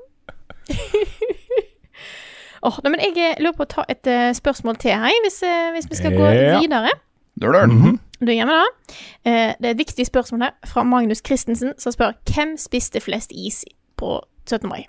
oh, 2.64 2.78
nei, 2.82 2.92
men 2.94 3.02
jeg 3.04 3.18
eh, 3.20 3.34
lurer 3.44 3.52
på 3.58 3.66
å 3.66 3.68
ta 3.68 3.84
et 3.92 4.08
uh, 4.08 4.30
spørsmål 4.32 4.78
til 4.80 4.96
her, 4.96 5.12
hvis, 5.26 5.36
uh, 5.44 5.68
hvis 5.76 5.90
vi 5.92 5.98
skal 6.00 6.16
gå 6.16 6.24
Ja. 6.32 6.56
videre. 6.62 6.94
Mm 7.38 7.76
Mhm. 7.76 7.98
Du 8.20 8.30
er 8.30 8.34
hjemme, 8.40 8.54
det. 8.58 8.94
Eh, 9.24 9.54
det 9.60 9.66
er 9.68 9.74
et 9.76 9.78
viktig 9.78 10.06
spørsmål 10.08 10.46
her 10.48 10.54
fra 10.66 10.82
Magnus 10.82 11.22
Christensen, 11.26 11.74
som 11.78 11.94
spør 11.94 12.16
hvem 12.32 12.56
spiste 12.58 13.00
flest 13.00 13.32
is 13.32 13.64
på 13.98 14.18
17. 14.48 14.68
mai. 14.68 14.86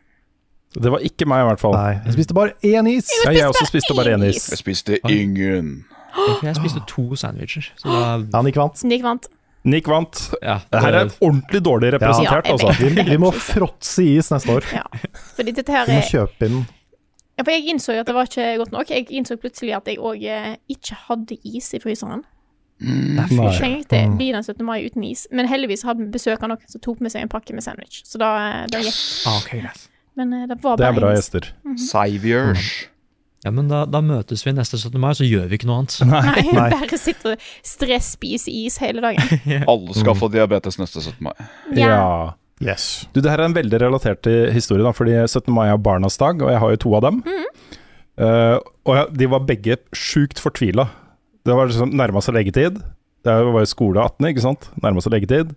Det 0.74 0.92
var 0.94 1.02
ikke 1.06 1.26
meg, 1.30 1.44
i 1.44 1.50
hvert 1.50 1.62
fall. 1.62 1.74
Nei, 1.74 1.98
jeg 2.06 2.14
spiste 2.18 2.36
bare 2.38 2.54
én 2.66 2.90
is. 2.90 3.10
Ja, 3.26 3.34
jeg 3.34 3.50
også 3.50 3.66
spiste 3.70 3.96
bare 3.98 4.14
én 4.18 4.26
is. 4.28 4.50
Jeg 4.52 4.62
spiste 4.62 5.00
ingen. 5.10 5.72
Jeg, 6.16 6.38
jeg 6.44 6.58
spiste 6.58 6.82
to 6.90 7.16
sandwicher, 7.18 7.70
så 7.78 7.90
da 7.90 8.02
ja, 8.22 8.42
Nick 8.46 8.58
vant. 8.58 8.84
Nick 8.86 9.06
vant. 9.06 9.30
Nick 9.70 9.88
vant. 9.88 10.22
Ja, 10.42 10.60
Det 10.72 10.82
her 10.82 10.98
er 11.02 11.10
ordentlig 11.22 11.62
dårlig 11.66 11.94
representert, 11.94 12.48
Ja, 12.48 12.52
altså. 12.52 12.74
Vi, 12.80 13.04
vi 13.12 13.18
må 13.18 13.32
fråtse 13.36 14.06
is 14.06 14.32
neste 14.32 14.56
år. 14.56 14.68
Ja. 14.74 14.86
Fordi 15.36 15.52
dette 15.58 15.74
her 15.74 15.90
Vi 15.90 15.98
må 15.98 16.04
er 16.04 16.10
kjøpe 16.10 16.48
inn 16.48 16.62
ja, 17.40 17.44
For 17.44 17.52
jeg 17.52 17.70
innså 17.74 17.96
jo 17.96 18.04
at 18.04 18.08
det 18.08 18.16
var 18.16 18.28
ikke 18.30 18.48
godt 18.60 18.72
nok. 18.76 18.90
Jeg 18.92 19.08
innså 19.16 19.38
plutselig 19.40 19.76
at 19.78 19.88
jeg 19.88 20.00
òg 20.04 20.24
eh, 20.28 20.56
ikke 20.72 20.98
hadde 21.08 21.38
is 21.48 21.70
i 21.76 21.80
fryseren. 21.84 22.24
Nei. 22.80 23.26
Så 23.28 23.50
tenkte 23.60 23.98
jeg 23.98 24.12
bli 24.16 24.30
den 24.32 24.44
17. 24.46 24.64
mai 24.66 24.86
uten 24.86 25.04
is. 25.04 25.26
Men 25.36 25.50
heldigvis 25.52 25.84
hadde 25.88 26.06
vi 26.06 26.12
besøk 26.14 26.44
av 26.46 26.54
noen 26.54 26.72
som 26.72 26.84
tok 26.84 27.02
med 27.04 27.12
seg 27.12 27.26
en 27.26 27.32
pakke 27.32 27.56
med 27.56 27.66
sandwich. 27.66 28.04
Så 28.08 28.22
da, 28.22 28.30
eh, 28.46 28.62
da 28.72 28.80
gikk 28.84 29.02
Ah, 29.28 29.42
ok, 29.42 29.50
greit. 29.60 29.90
Men 30.20 30.32
eh, 30.34 30.48
det 30.48 30.60
var 30.64 30.80
Det 30.80 30.88
er 30.88 30.96
bra 30.96 31.12
en 31.12 31.16
Mm 31.16 31.20
gjester. 31.20 31.52
Saviors. 31.90 32.72
Ja, 33.44 33.52
men 33.56 33.70
da, 33.72 33.86
da 33.88 34.02
møtes 34.04 34.44
vi 34.44 34.52
neste 34.52 34.76
17. 34.78 35.00
mai, 35.00 35.14
så 35.16 35.24
gjør 35.24 35.48
vi 35.48 35.60
ikke 35.60 35.68
noe 35.70 35.84
annet. 35.84 35.96
Nei, 36.08 36.44
Nei. 36.52 36.66
bare 36.76 37.00
sitter 37.00 37.36
og 37.38 37.46
stresspiser 37.64 38.52
is 38.52 38.76
hele 38.84 39.04
dagen. 39.04 39.64
Alle 39.72 39.96
skal 39.96 40.18
få 40.20 40.28
diabetes 40.32 40.80
neste 40.80 41.04
17. 41.06 41.24
mai. 41.24 41.36
Ja. 41.80 42.34
Yes. 42.60 43.08
Du, 43.16 43.22
det 43.24 43.32
her 43.32 43.40
er 43.40 43.48
en 43.48 43.56
veldig 43.56 43.80
relatert 43.80 44.20
til 44.28 44.50
historie, 44.52 44.84
da, 44.84 44.92
fordi 44.92 45.16
17. 45.24 45.48
mai 45.56 45.70
er 45.72 45.80
barnas 45.80 46.20
dag, 46.20 46.42
og 46.44 46.52
jeg 46.52 46.60
har 46.60 46.74
jo 46.76 46.82
to 46.84 46.96
av 47.00 47.06
dem. 47.08 47.22
Eh, 48.20 48.58
og 48.60 48.96
jeg, 48.98 49.06
de 49.22 49.30
var 49.32 49.46
begge 49.48 49.78
sjukt 49.96 50.42
fortvila. 50.44 50.90
Det 51.46 51.56
var 51.56 51.70
liksom 51.70 51.94
nærma 51.98 52.24
seg 52.24 52.38
leggetid. 52.38 52.80
Det 53.26 53.34
var 53.36 53.64
jo 53.66 53.68
skole 53.68 54.00
18, 54.00 54.28
ikke 54.30 54.44
sant? 54.46 54.70
Nærma 54.80 55.04
seg 55.04 55.14
leggetid. 55.16 55.52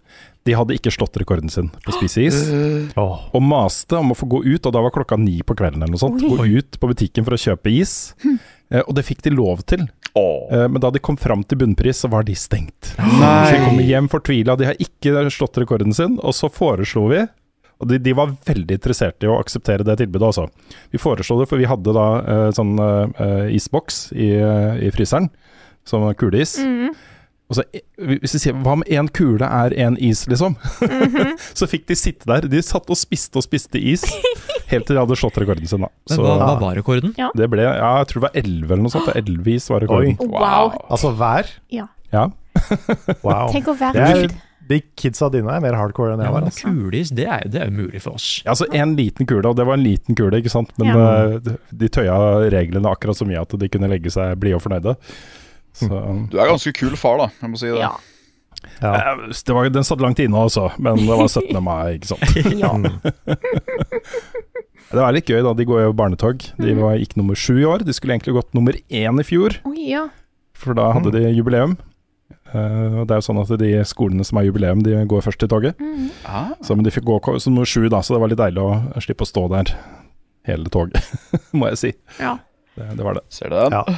De 0.47 0.55
hadde 0.59 0.75
ikke 0.75 0.91
slått 0.95 1.17
rekorden 1.21 1.53
sin 1.53 1.69
på 1.71 1.93
å 1.93 1.95
spise 1.95 2.25
is, 2.27 2.39
og 2.99 3.43
maste 3.47 4.01
om 4.01 4.11
å 4.11 4.17
få 4.19 4.27
gå 4.33 4.41
ut, 4.49 4.67
og 4.67 4.75
da 4.75 4.83
var 4.83 4.95
klokka 4.95 5.19
ni 5.21 5.37
på 5.47 5.55
kvelden 5.59 5.85
eller 5.85 5.95
noe 5.95 6.03
sånt. 6.03 6.23
Gå 6.23 6.49
ut 6.59 6.81
på 6.83 6.91
butikken 6.91 7.27
for 7.27 7.39
å 7.39 7.43
kjøpe 7.45 7.71
is. 7.71 8.17
Eh, 8.27 8.83
og 8.83 8.97
det 8.99 9.07
fikk 9.07 9.23
de 9.29 9.35
lov 9.37 9.63
til. 9.71 9.87
Eh, 10.19 10.67
men 10.67 10.83
da 10.83 10.91
de 10.91 11.03
kom 11.03 11.19
fram 11.21 11.47
til 11.47 11.63
bunnpris, 11.63 12.03
så 12.03 12.11
var 12.11 12.27
de 12.27 12.35
stengt. 12.35 12.95
Nei. 12.99 13.37
Så 13.47 13.55
de 13.55 13.63
kommer 13.69 13.87
hjem 13.87 14.11
fortvila. 14.11 14.59
De 14.59 14.73
har 14.73 14.83
ikke 14.83 15.29
slått 15.31 15.63
rekorden 15.63 15.95
sin, 15.95 16.19
og 16.19 16.35
så 16.35 16.51
foreslo 16.51 17.07
vi 17.13 17.23
og 17.83 17.89
de, 17.91 17.99
de 17.99 18.15
var 18.15 18.31
veldig 18.47 18.79
interessert 18.79 19.25
i 19.25 19.31
å 19.31 19.41
akseptere 19.43 19.83
det 19.87 19.97
tilbudet, 19.99 20.29
altså. 20.29 20.47
Vi 20.95 21.01
foreslo 21.03 21.41
det, 21.41 21.49
for 21.51 21.59
vi 21.59 21.67
hadde 21.67 21.95
da 21.97 22.07
eh, 22.21 22.49
sånn 22.55 22.77
eh, 22.79 23.49
isboks 23.59 24.05
i, 24.15 24.29
eh, 24.39 24.85
i 24.87 24.93
fryseren, 24.95 25.27
som 25.89 26.05
kuleis. 26.15 26.57
Mm. 26.63 26.93
Og 27.53 27.57
så, 27.59 27.65
eh, 27.77 27.83
hvis 28.23 28.33
vi 28.39 28.41
sier 28.41 28.55
hva 28.65 28.79
med 28.81 28.89
én 28.89 29.09
kule 29.13 29.45
er 29.45 29.75
én 29.77 29.99
is, 30.01 30.23
liksom? 30.31 30.55
Mhm. 30.81 31.35
så 31.59 31.67
fikk 31.69 31.87
de 31.91 31.97
sitte 31.99 32.25
der. 32.31 32.47
De 32.49 32.63
satt 32.65 32.89
og 32.89 32.97
spiste 32.97 33.37
og 33.37 33.45
spiste 33.45 33.77
is, 33.81 34.05
helt 34.73 34.87
til 34.89 34.97
de 34.97 35.03
hadde 35.03 35.19
slått 35.21 35.37
rekorden 35.43 35.69
sin, 35.69 35.85
da. 35.85 35.91
Men 36.09 36.17
Så 36.17 36.23
hva, 36.25 36.37
hva 36.41 36.55
var 36.63 36.79
rekorden? 36.81 37.13
det 37.37 37.51
ble 37.53 37.67
Ja, 37.67 37.99
jeg 38.01 38.09
tror 38.09 38.23
det 38.23 38.29
var 38.31 38.39
elleve 38.41 38.73
eller 38.73 38.87
noe 38.87 38.95
sånt. 38.95 39.11
Elleve 39.21 39.53
is 39.59 39.69
var 39.69 39.85
rekorden. 39.85 40.17
Oi. 40.17 40.31
Wow. 40.33 40.73
Altså 40.89 41.13
hver? 41.19 41.51
Ja. 41.75 41.89
Ja. 42.13 42.29
Wow. 43.27 43.51
Tenk 43.53 43.69
å 43.69 43.77
være 43.79 43.93
Det 43.99 44.07
er, 44.09 44.23
kid. 44.27 44.35
de 44.73 44.79
kidsa 44.97 45.29
dine 45.33 45.53
er 45.53 45.61
mer 45.65 45.77
hardcore 45.77 46.15
enn 46.15 46.21
Ja, 46.25 46.31
jeg 46.31 46.35
var. 46.39 46.47
Altså. 46.49 46.73
Kulis, 46.73 47.13
det 47.17 47.27
er 47.29 47.45
jo 47.45 47.53
det 47.53 47.63
er 47.67 47.71
mulig 47.75 48.01
for 48.05 48.17
oss. 48.17 48.31
Ja, 48.47 48.55
altså 48.55 48.67
en 48.73 48.97
liten 48.97 49.29
kule, 49.29 49.45
og 49.49 49.57
det 49.61 49.67
var 49.69 49.77
en 49.77 49.85
liten 49.85 50.17
kule, 50.17 50.41
ikke 50.41 50.53
sant. 50.53 50.73
Men 50.81 50.89
Ja. 50.89 51.05
eh, 51.37 51.55
de 51.83 51.89
tøya 51.93 52.17
reglene 52.53 52.89
akkurat 52.97 53.19
så 53.21 53.29
mye 53.29 53.41
at 53.45 53.53
de 53.61 53.69
kunne 53.73 53.89
legge 53.93 54.13
seg 54.15 54.39
blide 54.41 54.57
og 54.57 54.65
fornøyde. 54.65 54.97
Så 55.77 55.89
Du 56.33 56.39
er 56.39 56.51
ganske 56.51 56.73
kul 56.77 56.97
far, 57.01 57.21
da. 57.23 57.29
Jeg 57.43 57.53
må 57.53 57.61
si 57.61 57.71
det. 57.71 57.81
Ja. 57.83 57.93
Ja. 58.83 58.93
eh, 58.95 59.23
det 59.35 59.55
var, 59.57 59.69
Den 59.75 59.87
satt 59.87 60.03
langt 60.03 60.21
inne, 60.23 60.39
altså. 60.39 60.69
Men 60.79 61.01
det 61.03 61.11
var 61.11 61.29
17. 61.29 61.63
mai, 61.69 61.99
ikke 61.99 62.13
sant. 62.13 62.25
ja. 62.63 62.73
Det 64.93 65.01
var 65.01 65.15
litt 65.17 65.31
gøy, 65.31 65.41
da. 65.45 65.55
De 65.57 65.67
går 65.69 65.87
jo 65.87 65.95
barnetog. 65.97 66.45
De 66.61 66.75
var, 66.79 66.99
gikk 67.01 67.17
nummer 67.19 67.39
sju 67.39 67.57
i 67.63 67.69
år. 67.69 67.87
De 67.87 67.95
skulle 67.97 68.17
egentlig 68.17 68.37
gått 68.37 68.53
nummer 68.57 68.77
én 68.93 69.23
i 69.23 69.27
fjor, 69.27 69.57
Oi, 69.69 69.89
ja. 69.95 70.07
for 70.59 70.77
da 70.79 70.91
hadde 70.97 71.15
de 71.17 71.25
jubileum. 71.33 71.79
Uh, 72.53 73.01
det 73.09 73.15
er 73.15 73.23
jo 73.23 73.25
sånn 73.25 73.41
at 73.41 73.49
de 73.63 73.71
skolene 73.89 74.27
som 74.29 74.37
har 74.37 74.45
jubileum, 74.45 74.83
de 74.85 74.99
går 75.09 75.25
først 75.25 75.47
i 75.47 75.49
toget. 75.49 75.79
Mm. 75.81 76.11
Ah. 76.29 76.51
Så, 76.61 76.77
men 76.77 76.85
de 76.85 76.93
fikk 76.93 77.07
gå 77.09 77.17
som 77.41 77.55
nummer 77.55 77.69
sju, 77.69 77.87
da, 77.89 78.03
så 78.05 78.13
det 78.13 78.21
var 78.21 78.33
litt 78.33 78.43
deilig 78.43 78.61
å 78.61 79.01
slippe 79.01 79.25
å 79.25 79.31
stå 79.31 79.47
der 79.55 79.73
hele 80.51 80.69
toget, 80.75 81.01
må 81.57 81.73
jeg 81.73 81.81
si. 81.81 81.93
ja. 82.21 82.37
Det, 82.73 82.87
det 82.97 83.05
var 83.05 83.19
det. 83.19 83.21
Ser 83.29 83.51
du 83.53 83.57
den? 83.57 83.75
Ja. 83.77 83.97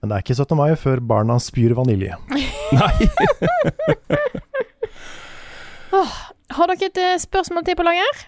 Men 0.00 0.10
det 0.12 0.16
er 0.16 0.22
ikke 0.22 0.36
17. 0.38 0.56
mai 0.58 0.74
før 0.78 1.00
barna 1.02 1.38
spyr 1.42 1.72
vanilje. 1.74 2.14
Nei. 2.78 2.92
Har 6.58 6.70
dere 6.70 6.88
et 6.88 6.98
eh, 7.02 7.16
spørsmål 7.20 7.64
til 7.66 7.76
på 7.78 7.84
lager? 7.86 8.22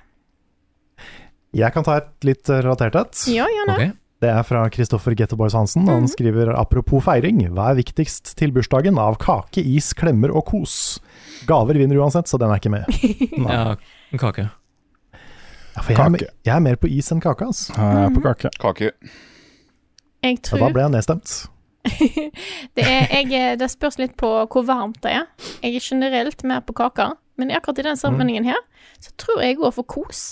Jeg 1.57 1.73
kan 1.75 1.85
ta 1.87 1.97
et 2.01 2.11
litt 2.27 2.51
eh, 2.53 2.61
relatert 2.65 2.97
et. 3.01 3.23
Ja, 3.33 3.47
gjerne. 3.51 3.75
Okay. 3.77 3.91
Det 4.21 4.29
er 4.29 4.43
fra 4.45 4.67
Kristoffer 4.73 5.15
Getteboys 5.17 5.55
Hansen. 5.57 5.87
Han 5.89 6.03
Mhm. 6.05 6.11
skriver 6.13 6.51
apropos 6.61 7.01
feiring, 7.07 7.41
hva 7.57 7.71
er 7.73 7.79
viktigst 7.81 8.35
til 8.37 8.53
bursdagen 8.53 8.99
av 9.01 9.17
kake, 9.23 9.63
is, 9.65 9.93
klemmer 9.97 10.31
og 10.37 10.45
kos? 10.51 10.99
Gaver 11.49 11.79
vinner 11.81 11.97
uansett, 12.03 12.29
så 12.29 12.37
den 12.39 12.51
er 12.53 12.61
ikke 12.61 12.71
med. 12.75 12.85
Ja, 13.49 13.77
kake. 14.21 14.51
Ja, 15.71 15.81
for 15.83 15.93
jeg, 15.95 15.97
Kake. 15.97 16.25
Er, 16.27 16.35
jeg 16.45 16.55
er 16.57 16.61
mer 16.61 16.77
på 16.77 16.91
is 16.91 17.09
enn 17.15 17.21
kake, 17.23 17.47
altså. 17.47 17.73
Jeg 17.79 18.05
er 18.05 18.15
på 18.19 18.21
kake. 18.27 18.51
Kake. 18.61 18.91
Jeg 20.21 20.39
Ja, 20.53 20.59
da 20.61 20.69
ble 20.69 20.83
jeg 20.85 20.91
nedstemt. 20.93 21.35
det, 22.77 22.85
er, 22.85 23.07
jeg, 23.09 23.31
er- 23.33 23.57
det 23.61 23.71
spørs 23.73 23.97
litt 24.01 24.17
på 24.21 24.29
hvor 24.53 24.65
varmt 24.69 24.99
det 25.05 25.13
er. 25.21 25.27
Jeg 25.63 25.77
er 25.79 25.85
generelt 25.87 26.45
mer 26.47 26.61
på 26.67 26.75
kaker, 26.77 27.15
men 27.41 27.51
akkurat 27.57 27.81
i 27.81 27.87
den 27.89 27.97
sammenhengen 28.01 28.45
her, 28.51 28.59
så 29.01 29.15
tror 29.21 29.41
jeg 29.41 29.55
jeg 29.55 29.61
går 29.63 29.73
for 29.79 29.89
kos. 29.89 30.25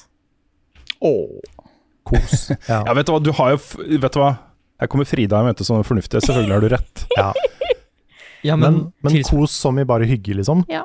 Åh. 1.00 1.38
Kos. 2.08 2.50
Ja. 2.70 2.82
Ja, 2.88 2.92
vet 2.96 3.06
du 3.08 3.12
hva, 3.14 3.20
du 3.22 3.32
har 3.36 3.50
jo 3.54 3.58
Vet 4.00 4.14
du 4.14 4.20
hva? 4.22 4.30
Her 4.80 4.88
kommer 4.90 5.04
Frida 5.08 5.40
i 5.42 5.46
møte 5.48 5.64
som 5.66 5.76
er 5.80 5.86
fornuftig. 5.88 6.20
Selvfølgelig 6.24 6.54
har 6.54 6.64
du 6.64 6.70
rett. 6.76 7.06
Ja. 7.18 7.32
Ja, 8.46 8.54
Men, 8.54 8.76
men, 9.02 9.14
men 9.16 9.24
kos 9.26 9.50
som 9.58 9.74
i 9.80 9.84
bare 9.84 10.06
hygge, 10.06 10.30
liksom? 10.38 10.60
Ja. 10.70 10.84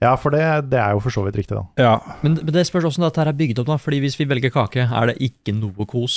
Ja, 0.00 0.14
for 0.16 0.32
det, 0.32 0.40
det 0.72 0.78
er 0.80 0.94
jo 0.96 1.02
for 1.04 1.12
så 1.12 1.20
vidt 1.26 1.36
riktig, 1.36 1.52
da. 1.58 1.66
Ja. 1.76 1.90
Men, 2.24 2.38
men 2.40 2.48
det 2.56 2.62
spørs 2.64 2.86
hvordan 2.86 3.04
dette 3.04 3.20
her 3.20 3.28
er 3.28 3.36
bygd 3.36 3.60
opp, 3.60 3.68
da. 3.68 3.76
Fordi 3.76 3.98
hvis 4.00 4.16
vi 4.16 4.24
velger 4.30 4.50
kake, 4.54 4.86
er 4.88 5.10
det 5.12 5.18
ikke 5.28 5.52
noe 5.52 5.84
kos 5.86 6.16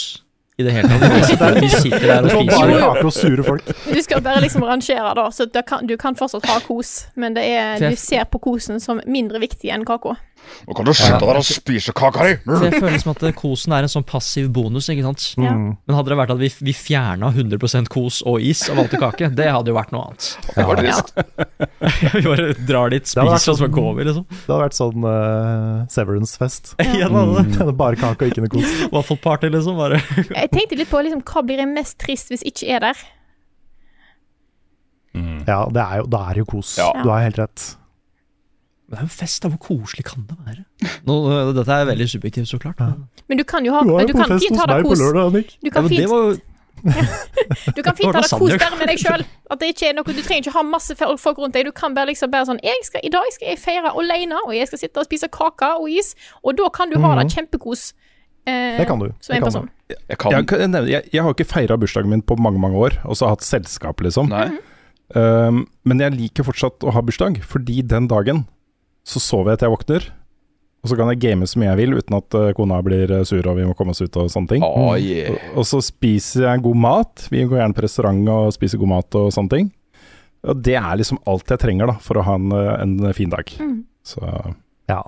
i 0.58 0.64
det 0.64 0.72
hele 0.72 0.88
tatt. 0.88 1.16
Vi 1.16 1.24
sitter, 1.24 1.58
vi 1.62 1.70
sitter 1.70 2.06
der 2.08 2.24
og 2.24 2.32
spiser. 2.32 2.60
bare 2.60 2.78
kake 2.80 3.06
og 3.06 3.14
sure 3.14 3.44
folk. 3.44 3.72
Du 3.86 4.02
skal 4.02 4.22
bare 4.24 4.44
liksom 4.44 4.64
rangere, 4.64 5.12
da, 5.18 5.26
så 5.32 5.48
da 5.52 5.64
kan, 5.68 5.88
du 5.88 5.98
kan 6.00 6.16
fortsatt 6.16 6.48
ha 6.48 6.60
kos, 6.64 6.94
men 7.20 7.36
det 7.36 7.44
er, 7.44 7.84
du 7.84 8.00
ser 8.00 8.24
på 8.32 8.40
kosen 8.44 8.80
som 8.80 9.02
mindre 9.06 9.42
viktig 9.44 9.74
enn 9.76 9.84
kaka. 9.88 10.16
Nå 10.66 10.76
kan 10.78 10.88
du 10.88 10.92
slutte 10.96 11.22
der 11.22 11.40
og 11.40 11.46
spise 11.46 11.94
kaka 11.96 12.26
di! 12.28 12.36
Det 12.46 12.72
føles 12.80 13.04
som 13.04 13.12
at 13.14 13.24
eh, 13.28 13.36
kosen 13.38 13.76
er 13.76 13.86
en 13.86 13.92
sånn 13.92 14.06
passiv 14.08 14.50
bonus, 14.56 14.90
ikke 14.92 15.06
sant. 15.06 15.26
Ja. 15.38 15.54
Mm. 15.54 15.68
Men 15.86 15.98
hadde 15.98 16.14
det 16.14 16.18
vært 16.20 16.34
at 16.36 16.42
vi, 16.42 16.50
vi 16.70 16.76
fjerna 16.78 17.30
100% 17.34 17.92
kos 17.94 18.22
og 18.28 18.44
is 18.44 18.64
og 18.72 18.80
valgte 18.82 19.02
kake, 19.02 19.30
det 19.38 19.50
hadde 19.52 19.74
jo 19.74 19.78
vært 19.78 19.94
noe 19.96 20.08
annet. 20.10 20.30
Det 20.56 20.68
var 20.70 20.82
trist. 20.82 21.14
vi 22.16 22.24
bare 22.28 22.48
drar 22.66 22.94
dit, 22.96 23.12
spiser 23.12 23.54
og 23.56 23.62
så 23.62 23.72
går 23.80 23.92
vi, 24.00 24.08
liksom. 24.10 24.28
Det 24.32 24.44
hadde 24.48 24.62
vært 24.64 24.80
sånn 24.80 25.10
uh, 25.10 25.86
Severance-fest. 25.94 26.76
Ja, 26.96 27.10
er 27.10 27.74
bare 27.86 28.00
kake 28.00 28.26
og 28.26 28.32
ikke 28.32 28.46
noe 28.46 28.54
kos. 28.54 28.78
Waffle 28.94 29.20
party, 29.22 29.52
liksom. 29.54 29.80
Bare. 29.80 30.00
Jeg 30.24 30.52
tenkte 30.54 30.80
litt 30.80 30.92
på 30.92 31.02
liksom, 31.04 31.22
hva 31.28 31.44
blir 31.46 31.62
jeg 31.62 31.72
mest 31.72 32.00
trist 32.02 32.32
hvis 32.32 32.46
ikke 32.48 32.70
er 32.78 32.90
der. 32.90 33.06
Ja, 35.46 35.64
det 35.72 35.82
er 35.82 36.02
jo, 36.02 36.08
da 36.12 36.22
er 36.30 36.38
det 36.38 36.44
jo 36.44 36.52
kos. 36.58 36.76
Ja. 36.80 36.90
Du 37.04 37.12
har 37.12 37.24
helt 37.24 37.40
rett. 37.40 37.66
Men 38.88 38.96
det 38.96 39.00
er 39.02 39.08
jo 39.08 39.14
fest, 39.18 39.42
da. 39.44 39.50
Hvor 39.50 39.58
koselig 39.66 40.04
kan 40.06 40.26
det 40.30 40.38
være? 40.46 40.66
Nå, 41.08 41.14
øh, 41.32 41.54
dette 41.58 41.72
er 41.74 41.86
veldig 41.90 42.06
subjektivt, 42.10 42.48
så 42.48 42.60
klart. 42.62 42.80
men- 42.80 43.08
Men 43.28 43.38
du 43.38 43.44
kan 43.44 43.66
jo 43.66 43.72
ha 43.74 43.82
Du 43.82 43.88
du 43.90 43.94
jo 43.98 44.08
på 44.14 44.18
kan 44.20 44.30
fest 44.38 44.46
fint 44.46 44.60
hos 44.60 44.68
meg 44.68 44.84
på 44.84 44.90
kos. 44.90 45.00
lørdag, 45.02 45.34
Nick. 45.34 45.48
Du 45.62 45.68
Ja, 45.68 45.72
kan 45.72 45.84
ja, 45.84 45.90
det 45.90 45.98
fint, 45.98 46.10
var 46.10 46.22
jo 46.22 46.38
du 47.76 47.82
kan 47.82 47.96
fint 48.00 48.14
ha 48.16 48.22
det 48.22 48.30
kos 48.30 48.52
bare 48.62 48.78
med 48.78 48.88
deg 48.92 49.00
sjøl. 49.02 49.24
At 49.50 49.60
det 49.60 49.68
ikke 49.74 49.90
er 49.90 49.94
noe 49.98 50.04
Du 50.04 50.22
trenger 50.22 50.44
ikke 50.44 50.54
ha 50.54 50.62
masse 50.64 50.94
folk 50.96 51.38
rundt 51.40 51.54
deg. 51.54 51.66
Du 51.66 51.72
kan 51.72 51.96
bare 51.96 52.08
liksom 52.12 52.30
bare 52.32 52.46
sånn 52.46 52.60
jeg 52.62 52.78
skal, 52.84 53.02
I 53.04 53.10
dag 53.10 53.24
skal 53.34 53.48
jeg 53.48 53.58
feire 53.60 53.90
alene, 53.96 54.38
og 54.46 54.54
jeg 54.54 54.68
skal 54.68 54.80
sitte 54.80 54.98
og 55.02 55.06
spise 55.10 55.28
kake 55.34 55.72
og 55.80 55.90
is, 55.90 56.14
og 56.44 56.56
da 56.58 56.70
kan 56.70 56.90
du 56.92 57.00
ha 57.00 57.16
det 57.24 57.32
kjempekos. 57.34 57.94
eh, 58.46 58.78
Det 58.78 58.86
kan 58.88 59.00
du. 59.00 59.10
Som 59.20 59.36
en 59.36 59.42
kan 59.42 59.48
person. 59.52 59.70
Jeg 59.90 60.18
kan 60.18 60.32
Jeg, 60.32 60.48
kan 60.48 60.74
jeg, 60.88 61.10
jeg 61.14 61.24
har 61.24 61.34
ikke 61.34 61.46
feira 61.48 61.78
bursdagen 61.78 62.10
min 62.10 62.22
på 62.22 62.38
mange 62.38 62.60
mange 62.60 62.76
år, 62.78 63.00
og 63.06 63.16
så 63.18 63.26
har 63.26 63.30
hatt 63.36 63.42
selskap, 63.42 63.98
liksom. 64.02 64.30
Nei. 64.30 64.50
Um, 65.16 65.68
men 65.86 66.00
jeg 66.00 66.12
liker 66.18 66.44
fortsatt 66.44 66.80
å 66.84 66.92
ha 66.92 67.02
bursdag, 67.02 67.42
fordi 67.44 67.82
den 67.88 68.08
dagen 68.08 68.48
så 69.06 69.22
sover 69.22 69.54
jeg 69.54 69.62
til 69.62 69.70
jeg 69.70 69.76
våkner. 69.76 70.08
Og 70.86 70.92
så 70.92 70.98
kan 71.00 71.10
jeg 71.10 71.22
game 71.24 71.48
så 71.50 71.58
mye 71.58 71.72
jeg 71.72 71.80
vil 71.82 71.96
uten 71.98 72.18
at 72.18 72.38
uh, 72.38 72.52
kona 72.58 72.78
blir 72.86 73.10
uh, 73.10 73.24
sur 73.26 73.48
og 73.50 73.58
vi 73.58 73.66
må 73.66 73.74
komme 73.78 73.96
oss 73.96 74.04
ut 74.06 74.20
og 74.22 74.30
sånne 74.30 74.52
ting. 74.52 74.66
Oh, 74.66 74.94
yeah. 74.98 75.34
Og, 75.34 75.62
og 75.62 75.66
så 75.70 75.82
spiser 75.82 76.46
jeg 76.46 76.66
god 76.66 76.78
mat. 76.84 77.26
Vi 77.34 77.42
går 77.42 77.62
gjerne 77.62 77.78
på 77.78 77.86
restaurant 77.88 78.22
og 78.36 78.54
spiser 78.54 78.82
god 78.82 78.94
mat 78.94 79.18
og 79.18 79.32
sånne 79.34 79.54
ting. 79.56 79.72
Og 80.46 80.62
det 80.62 80.78
er 80.78 81.00
liksom 81.02 81.18
alt 81.26 81.50
jeg 81.50 81.62
trenger 81.64 81.90
da 81.90 81.98
for 82.06 82.22
å 82.22 82.26
ha 82.28 82.38
en, 82.38 82.54
uh, 82.54 82.76
en 82.82 83.14
fin 83.18 83.34
dag. 83.34 83.50
Så 84.06 84.22
Ja. 84.92 85.02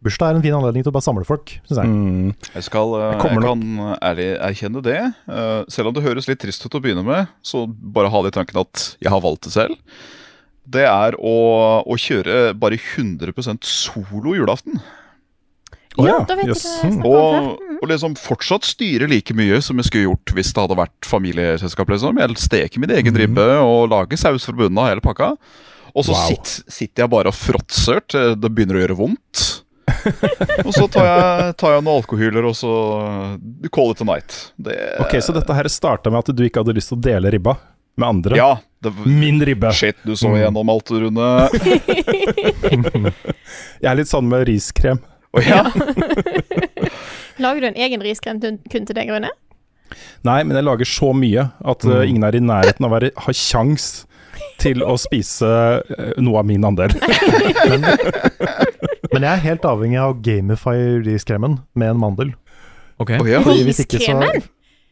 Bursdag 0.00 0.30
er 0.30 0.38
en 0.38 0.44
fin 0.44 0.54
anledning 0.56 0.80
til 0.80 0.88
å 0.88 0.94
bare 0.96 1.04
samle 1.04 1.26
folk, 1.28 1.50
syns 1.68 1.76
jeg. 1.82 1.88
mm, 1.92 2.28
Jeg, 2.54 2.64
skal, 2.64 2.94
eh, 2.96 3.02
Jeg 3.12 3.34
jeg 3.34 3.42
kan 3.44 3.64
ærlig 4.00 4.28
erkjenne 4.48 4.82
det. 4.86 5.00
Eh, 5.28 5.64
selv 5.68 5.90
om 5.90 5.94
det 5.96 6.04
høres 6.06 6.28
litt 6.30 6.40
trist 6.40 6.64
ut 6.64 6.72
å 6.72 6.80
begynne 6.80 7.04
med, 7.04 7.28
så 7.44 7.66
bare 7.68 8.08
ha 8.08 8.22
det 8.24 8.32
i 8.32 8.36
tanken 8.38 8.62
at 8.62 8.96
jeg 8.96 9.12
har 9.12 9.20
valgt 9.20 9.44
det 9.44 9.52
selv. 9.52 9.76
Det 10.64 10.84
er 10.86 11.16
å, 11.18 11.36
å 11.82 11.96
kjøre 11.98 12.52
bare 12.58 12.78
100% 12.78 13.66
solo 13.66 14.34
julaften. 14.36 14.80
Oh, 15.98 16.06
ja, 16.06 16.20
da 16.28 16.36
vet 16.38 16.52
yes. 16.52 16.62
om 16.86 17.00
Og, 17.08 17.56
og 17.80 17.88
liksom 17.90 18.14
fortsatt 18.14 18.64
styre 18.68 19.08
like 19.10 19.34
mye 19.34 19.58
som 19.64 19.80
jeg 19.80 19.88
skulle 19.88 20.06
gjort 20.06 20.32
hvis 20.36 20.52
det 20.54 20.62
hadde 20.62 20.78
vært 20.78 21.08
familieselskap. 21.08 21.90
liksom. 21.90 22.20
Jeg 22.22 22.38
steker 22.38 22.82
min 22.82 22.92
egen 22.94 23.16
ribbe 23.18 23.46
og 23.64 23.88
lager 23.90 24.20
saus 24.20 24.46
fra 24.46 24.54
bunnen 24.54 24.78
av 24.78 24.92
hele 24.92 25.04
pakka. 25.04 25.32
Og 25.90 26.06
så 26.06 26.14
Wow. 26.14 26.28
sitt, 26.28 26.52
sitter 26.70 27.02
jeg 27.02 27.10
bare 27.10 27.32
og 27.32 27.34
fråtser 27.34 28.04
til 28.06 28.36
det 28.38 28.52
begynner 28.54 28.78
å 28.78 28.84
gjøre 28.84 28.98
vondt. 29.00 29.46
og 30.66 30.70
så 30.76 30.86
tar 30.86 31.08
jeg, 31.08 31.54
tar 31.58 31.74
jeg 31.74 31.82
noen 31.82 31.96
alkohyler, 31.98 32.46
og 32.46 32.54
så 32.54 32.70
call 33.74 33.90
it 33.90 34.00
a 34.00 34.06
night. 34.06 34.36
Det, 34.54 34.76
Ok, 35.02 35.18
Så 35.18 35.34
dette 35.34 35.56
her 35.56 35.66
starta 35.66 36.12
med 36.14 36.22
at 36.22 36.30
du 36.30 36.44
ikke 36.46 36.62
hadde 36.62 36.76
lyst 36.78 36.92
til 36.94 37.00
å 37.00 37.02
dele 37.02 37.34
ribba 37.34 37.56
med 37.98 38.06
andre? 38.06 38.38
Ja. 38.38 38.52
Det, 38.80 38.92
Min 39.04 39.42
ribbe. 39.44 39.72
shit, 39.76 39.96
du 40.08 40.14
så 40.16 40.28
Mm. 40.30 40.36
igjennom 40.38 40.68
alt, 40.72 40.90
Rune. 40.90 41.48
Jeg 43.82 43.90
er 43.90 43.96
litt 43.98 44.08
sånn 44.08 44.28
med 44.28 44.46
riskrem. 44.48 45.00
Oh, 45.36 45.42
ja, 45.44 45.62
Lager 47.40 47.60
du 47.60 47.66
en 47.68 47.76
egen 47.78 48.02
riskrem 48.02 48.40
kun 48.40 48.86
til 48.86 48.96
deg, 48.96 49.08
Rune? 49.12 49.30
Nei, 50.26 50.42
men 50.44 50.54
jeg 50.56 50.64
lager 50.66 50.84
så 50.86 51.12
mye 51.16 51.48
at 51.66 51.84
mm. 51.86 52.02
ingen 52.06 52.24
er 52.26 52.36
i 52.36 52.40
nærheten 52.42 52.86
av 52.86 52.92
å 52.94 53.00
ha 53.24 53.32
kjangs 53.34 54.04
til 54.60 54.82
å 54.84 54.96
spise 55.00 55.46
uh, 55.46 56.12
noe 56.20 56.38
av 56.42 56.46
min 56.46 56.64
andel. 56.66 56.92
Men 59.10 59.24
jeg 59.26 59.30
er 59.32 59.42
helt 59.42 59.64
avhengig 59.66 59.98
av 59.98 60.12
å 60.12 60.18
gamify 60.22 60.76
riskremen 61.02 61.58
med 61.74 61.94
en 61.94 61.98
mandel. 61.98 62.30
Ok. 63.02 63.16
Oh, 63.18 63.26
ja. 63.26 63.40
Riskremen? 63.42 64.44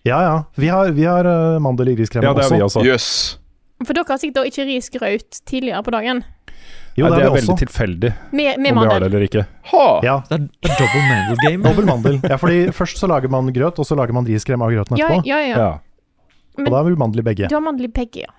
Ja 0.09 0.19
ja, 0.25 0.35
vi 0.59 0.71
har, 0.73 0.91
vi 0.97 1.05
har 1.07 1.27
uh, 1.29 1.59
mandel 1.63 1.93
i 1.93 1.97
riskremen 1.99 2.27
Ja, 2.27 2.35
det 2.35 2.47
også. 2.49 2.57
vi 2.57 2.63
også. 2.67 2.83
jøss. 2.87 3.38
For 3.87 3.95
dere 3.95 4.09
har 4.11 4.19
sikkert 4.19 4.49
ikke 4.51 4.65
risgraut 4.67 5.41
tidligere 5.47 5.83
på 5.87 5.93
dagen. 5.95 6.25
Jo, 6.99 7.05
Nei, 7.07 7.11
det 7.13 7.19
det 7.19 7.23
er 7.23 7.29
er 7.29 7.35
veldig 7.37 7.53
også. 7.55 7.59
tilfeldig 7.63 8.09
Med, 8.35 8.59
med 8.59 8.73
om 8.73 8.79
vi 8.83 8.89
har 8.89 8.89
det 8.89 8.89
mandel. 8.91 9.05
eller 9.07 9.27
ikke. 9.29 9.43
Ha! 9.71 9.85
Ja, 10.03 10.17
Det 10.27 10.35
er, 10.35 10.47
det 10.49 10.71
er 10.73 10.81
double 10.81 11.03
mandel 11.13 11.37
game. 11.45 11.63
double 11.69 11.85
mandel. 11.87 12.17
Ja, 12.27 12.37
fordi 12.43 12.57
først 12.75 12.99
så 12.99 13.07
lager 13.07 13.31
man 13.31 13.53
grøt, 13.55 13.79
og 13.79 13.87
så 13.87 13.95
lager 13.95 14.13
man 14.17 14.27
riskrem 14.27 14.63
av 14.67 14.73
grøten 14.75 14.99
etterpå. 14.99 15.21
ja, 15.29 15.39
ja. 15.47 15.59
Ja. 15.63 15.69
Og 16.59 16.67
da 16.75 16.81
er 16.81 16.89
vi 16.89 16.97
mandel 16.99 17.23
i 17.23 17.27
begge. 17.29 17.47
Du 17.49 17.55
har 17.55 17.63
mandel 17.63 17.87
i 17.87 17.93
begge, 17.95 18.25
ja. 18.27 18.33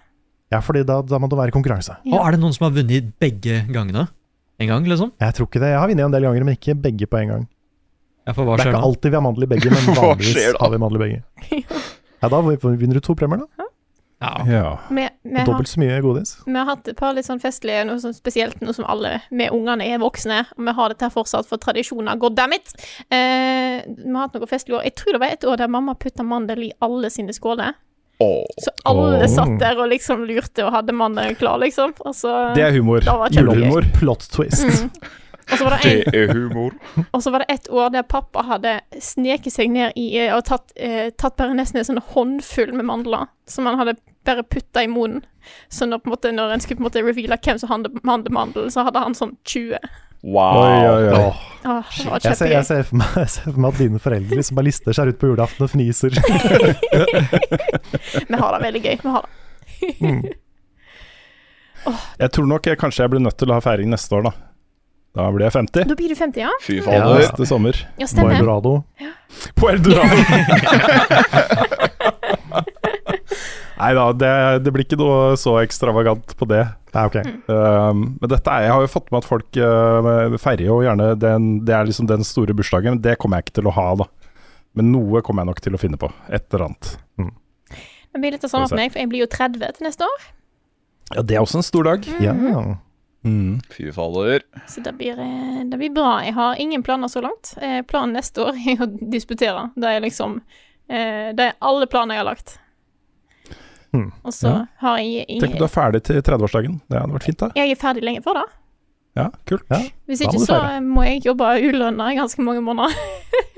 Ja, 0.52 0.60
fordi 0.66 0.82
da, 0.84 0.98
da 1.06 1.20
må 1.22 1.30
det 1.32 1.38
være 1.40 1.54
konkurranse. 1.56 1.96
Og 2.10 2.20
er 2.20 2.36
det 2.36 2.40
noen 2.42 2.52
som 2.58 2.66
har 2.68 2.74
vunnet 2.76 3.14
begge 3.22 3.62
gangene? 3.72 4.08
En 4.60 4.68
gang, 4.68 4.84
liksom? 4.92 5.14
Jeg 5.22 5.34
tror 5.38 5.48
ikke 5.48 5.62
det. 5.64 5.70
Jeg 5.72 5.80
har 5.80 5.88
vunnet 5.88 6.04
en 6.10 6.12
del 6.18 6.26
ganger, 6.28 6.44
men 6.44 6.58
ikke 6.60 6.76
begge 6.84 7.08
på 7.08 7.22
en 7.22 7.30
gang. 7.32 7.48
Ja, 8.28 8.34
for 8.36 8.44
hva 8.44 8.58
Det 8.60 8.66
er 8.68 8.74
ikke 8.74 8.84
alltid 8.90 9.14
vi 9.14 9.16
har 9.16 9.24
mandel 9.24 9.46
i 9.48 9.52
begge, 9.56 9.72
men 9.72 9.96
vanligvis 10.04 10.58
har 10.60 10.70
vi 10.76 10.82
mandel 10.84 11.00
i 11.00 11.04
begge. 11.06 11.64
Ja, 12.20 12.28
da 12.28 12.42
vinner 12.44 12.98
du 12.98 13.00
to 13.00 13.14
premier, 13.16 13.40
da. 13.56 13.69
Ja. 14.20 14.46
ja. 14.48 14.80
Vi, 14.90 15.08
vi, 15.24 15.44
Dobbelt 15.48 15.70
så 15.72 15.80
mye 15.80 16.00
godis. 16.04 16.38
vi 16.46 16.56
har 16.58 16.68
hatt 16.68 16.88
et 16.92 16.98
par 17.00 17.14
litt 17.16 17.28
sånn 17.28 17.40
festlige, 17.40 17.86
noe 17.88 18.02
sånn 18.04 18.16
spesielt 18.16 18.60
nå 18.60 18.74
som 18.76 18.88
alle 18.92 19.22
med 19.32 19.54
ungene 19.56 19.88
er 19.88 20.02
voksne, 20.02 20.42
og 20.58 20.66
vi 20.68 20.74
har 20.76 20.92
dette 20.92 21.08
her 21.08 21.14
fortsatt 21.14 21.48
for 21.48 21.62
tradisjoner, 21.62 22.20
god 22.20 22.36
damn 22.36 22.56
it! 22.58 22.74
Eh, 23.08 23.86
vi 23.88 24.12
har 24.12 24.26
hatt 24.26 24.36
noe 24.36 24.50
festlig 24.50 24.76
år. 24.76 24.84
Jeg 24.90 24.98
tror 25.00 25.16
det 25.16 25.22
var 25.24 25.38
et 25.38 25.48
år 25.48 25.62
der 25.64 25.72
mamma 25.72 25.96
putta 25.96 26.26
mandel 26.28 26.68
i 26.68 26.74
alle 26.84 27.12
sine 27.14 27.36
skåler. 27.36 27.78
Oh. 28.20 28.44
Så 28.60 28.72
alle 28.84 29.24
oh. 29.24 29.30
satt 29.32 29.56
der 29.62 29.80
og 29.80 29.88
liksom 29.94 30.26
lurte 30.28 30.66
og 30.68 30.74
hadde 30.76 30.92
mandelen 30.92 31.40
klar, 31.40 31.56
liksom. 31.64 31.96
Altså, 32.04 32.52
Det 32.56 32.66
er 32.68 32.76
humor. 32.76 33.08
Julehumor. 33.32 33.88
Plot 33.96 34.28
twist. 34.36 34.68
Mm. 34.68 34.92
Og 35.52 35.58
så 35.58 35.66
var 35.66 35.76
det 35.76 35.90
en 35.90 36.12
Det 36.14 36.22
er 36.24 36.34
humor. 36.34 36.76
Og 37.14 37.24
så 37.24 37.32
var 37.34 37.44
det 37.44 37.56
et 37.56 37.70
år 37.70 37.90
der 37.94 38.06
pappa 38.08 38.44
hadde 38.46 38.76
sneket 39.02 39.54
seg 39.54 39.72
ned 39.74 39.98
i 40.00 40.08
eh, 40.20 40.34
og 40.36 40.44
tatt, 40.50 40.74
eh, 40.76 41.10
tatt 41.18 41.38
bare 41.40 41.56
nesten 41.58 41.82
en 41.82 41.88
sånn 41.88 42.04
håndfull 42.14 42.74
med 42.76 42.88
mandler 42.90 43.30
som 43.50 43.66
han 43.70 43.80
hadde 43.80 43.96
bare 44.28 44.44
putta 44.46 44.84
i 44.86 44.92
munnen. 44.92 45.24
Så 45.70 45.88
når, 45.90 46.04
på 46.04 46.10
en 46.10 46.14
måte, 46.14 46.32
når 46.36 46.54
en 46.54 46.62
skulle 46.62 46.78
på 46.78 46.84
en 46.84 46.90
måte 46.90 47.02
reveale 47.02 47.40
hvem 47.42 47.60
som 47.62 47.72
hadde 47.74 48.34
mandel, 48.36 48.70
så 48.74 48.86
hadde 48.86 49.02
han 49.02 49.18
sånn 49.18 49.34
20. 49.48 49.80
Wow. 50.22 50.60
Oi, 50.60 50.90
oi, 50.90 51.04
oi. 51.08 51.20
Oh. 51.64 51.86
Jeg, 52.20 52.36
ser, 52.36 52.52
jeg, 52.52 52.66
ser 52.68 52.84
for 52.88 53.00
meg, 53.00 53.14
jeg 53.22 53.32
ser 53.32 53.48
for 53.48 53.62
meg 53.64 53.72
at 53.72 53.80
dine 53.80 54.02
foreldre 54.04 54.40
liksom 54.40 54.60
bare 54.60 54.68
lister 54.68 54.96
seg 54.96 55.14
ut 55.14 55.20
på 55.22 55.32
julaften 55.32 55.66
og 55.66 55.72
fniser. 55.72 56.12
Vi 58.30 58.42
har 58.44 58.52
det 58.56 58.62
veldig 58.66 58.84
gøy. 58.84 58.96
Vi 59.00 59.16
har 59.16 59.26
det. 59.30 60.36
Jeg 62.20 62.32
tror 62.36 62.48
nok 62.52 62.68
jeg, 62.68 62.78
kanskje 62.80 63.06
jeg 63.06 63.12
blir 63.14 63.24
nødt 63.24 63.38
til 63.40 63.52
å 63.52 63.56
ha 63.56 63.64
feiring 63.64 63.90
neste 63.94 64.18
år, 64.18 64.28
da. 64.28 64.49
Da 65.18 65.26
blir 65.34 65.48
jeg 65.48 65.56
50. 65.56 65.88
Da 65.90 65.96
blir 65.98 66.12
du 66.12 66.16
50, 66.16 66.44
ja? 66.44 66.52
Fy 66.62 66.78
Ja. 66.84 67.06
Neste 67.18 67.46
sommer. 67.50 67.78
Ja, 67.98 68.08
På. 68.14 68.30
Eldorado. 68.30 68.74
På 69.58 69.70
Eldorado! 69.72 70.18
Nei 73.80 73.94
da, 73.96 74.10
det, 74.12 74.32
det 74.66 74.72
blir 74.76 74.84
ikke 74.84 74.98
noe 75.00 75.38
så 75.40 75.54
ekstravagant 75.62 76.34
på 76.38 76.46
det. 76.52 76.66
Nei, 76.94 77.04
ok. 77.08 77.18
Um, 77.48 78.02
men 78.20 78.32
dette 78.32 78.52
er, 78.52 78.66
jeg 78.66 78.74
har 78.76 78.84
jo 78.84 78.92
fått 78.92 79.08
med 79.14 79.22
at 79.22 79.28
folk 79.30 79.60
uh, 79.62 80.36
feirer 80.42 80.66
jo 80.68 80.82
gjerne 80.84 81.14
den, 81.22 81.48
Det 81.68 81.76
er 81.78 81.88
liksom 81.88 82.10
den 82.10 82.26
store 82.28 82.56
bursdagen. 82.58 82.98
men 82.98 83.04
Det 83.06 83.16
kommer 83.22 83.40
jeg 83.40 83.48
ikke 83.48 83.62
til 83.62 83.70
å 83.72 83.76
ha, 83.78 83.88
da. 84.02 84.10
Men 84.76 84.92
noe 84.92 85.24
kommer 85.26 85.46
jeg 85.46 85.52
nok 85.54 85.64
til 85.64 85.78
å 85.78 85.82
finne 85.82 86.00
på. 86.02 86.12
Et 86.28 86.44
eller 86.52 86.68
annet. 86.68 86.92
Det 88.10 88.20
blir 88.20 88.34
litt 88.36 88.44
det 88.44 88.52
samme 88.52 88.68
for 88.68 88.80
meg, 88.80 88.92
for 88.92 89.00
jeg 89.00 89.10
blir 89.12 89.24
jo 89.24 89.30
30 89.32 89.78
til 89.78 89.86
neste 89.88 90.06
år. 90.06 90.28
Ja, 91.16 91.24
det 91.24 91.38
er 91.38 91.42
også 91.46 91.62
en 91.62 91.66
stor 91.66 91.88
dag. 91.88 92.06
Ja. 92.22 92.36
Mm. 93.26 93.60
Fy 93.70 93.92
fader. 93.92 94.42
Så 94.68 94.82
det 94.84 94.94
blir, 94.98 95.20
eh, 95.20 95.64
det 95.68 95.78
blir 95.78 95.90
bra. 95.94 96.22
Jeg 96.24 96.34
har 96.34 96.56
ingen 96.56 96.84
planer 96.84 97.08
så 97.08 97.22
langt. 97.22 97.54
Eh, 97.62 97.82
Planen 97.82 98.14
neste 98.16 98.42
år 98.46 98.56
er 98.72 98.80
å 98.86 98.88
disputere. 99.12 99.70
Det 99.76 99.88
er 99.92 100.00
liksom 100.06 100.38
eh, 100.90 101.34
Det 101.36 101.40
er 101.50 101.54
alle 101.60 101.88
planer 101.88 102.16
jeg 102.16 102.24
har 102.24 102.30
lagt. 102.32 102.60
Mm. 103.94 104.12
Og 104.24 104.32
så 104.34 104.48
Ja. 104.48 104.66
har 104.78 104.98
jeg, 105.00 105.26
Tenk 105.42 105.54
om 105.54 105.60
du 105.60 105.66
er 105.66 105.74
ferdig 105.74 106.04
til 106.04 106.22
30-årsdagen. 106.22 106.80
Det 106.88 107.00
hadde 107.02 107.14
vært 107.18 107.24
fint, 107.28 107.38
da. 107.40 107.50
Jeg 107.56 107.72
er 107.72 107.76
ferdig 107.76 108.04
lenge 108.06 108.24
før 108.24 108.34
da. 108.44 108.46
Ja, 109.18 109.28
kult. 109.50 109.66
Ja. 109.70 109.82
Hvis 110.08 110.22
ikke 110.22 110.40
så 110.40 110.60
må 110.86 111.04
jeg 111.04 111.24
jobbe 111.26 111.44
ulønna 111.66 112.12
i 112.14 112.16
ganske 112.16 112.40
mange 112.46 112.62
måneder. 112.64 112.94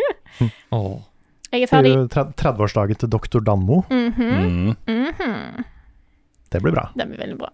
oh. 0.72 1.02
Jeg 1.52 1.64
er 1.64 1.68
ferdig. 1.68 1.92
30-årsdagen 2.10 2.98
til 2.98 3.10
doktor 3.12 3.44
Danmo. 3.44 3.84
Mhm, 3.92 4.76
Mm. 4.88 5.06
-hmm. 5.18 5.64
Det 6.50 6.62
blir 6.62 6.72
bra. 6.72 6.90
Det 6.96 7.06
blir 7.08 7.18
veldig 7.18 7.38
bra. 7.38 7.50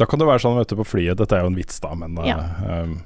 Da 0.00 0.04
kan 0.10 0.18
det 0.18 0.26
være 0.26 0.42
sånn 0.42 0.56
vet 0.58 0.70
du, 0.72 0.76
på 0.80 0.86
flyet, 0.88 1.18
dette 1.20 1.34
er 1.36 1.42
jo 1.44 1.50
en 1.52 1.58
vits 1.58 1.76
da, 1.84 1.90
men 1.94 2.16
eh, 2.18 2.26
Ja. 2.32 2.38
um, 2.82 2.96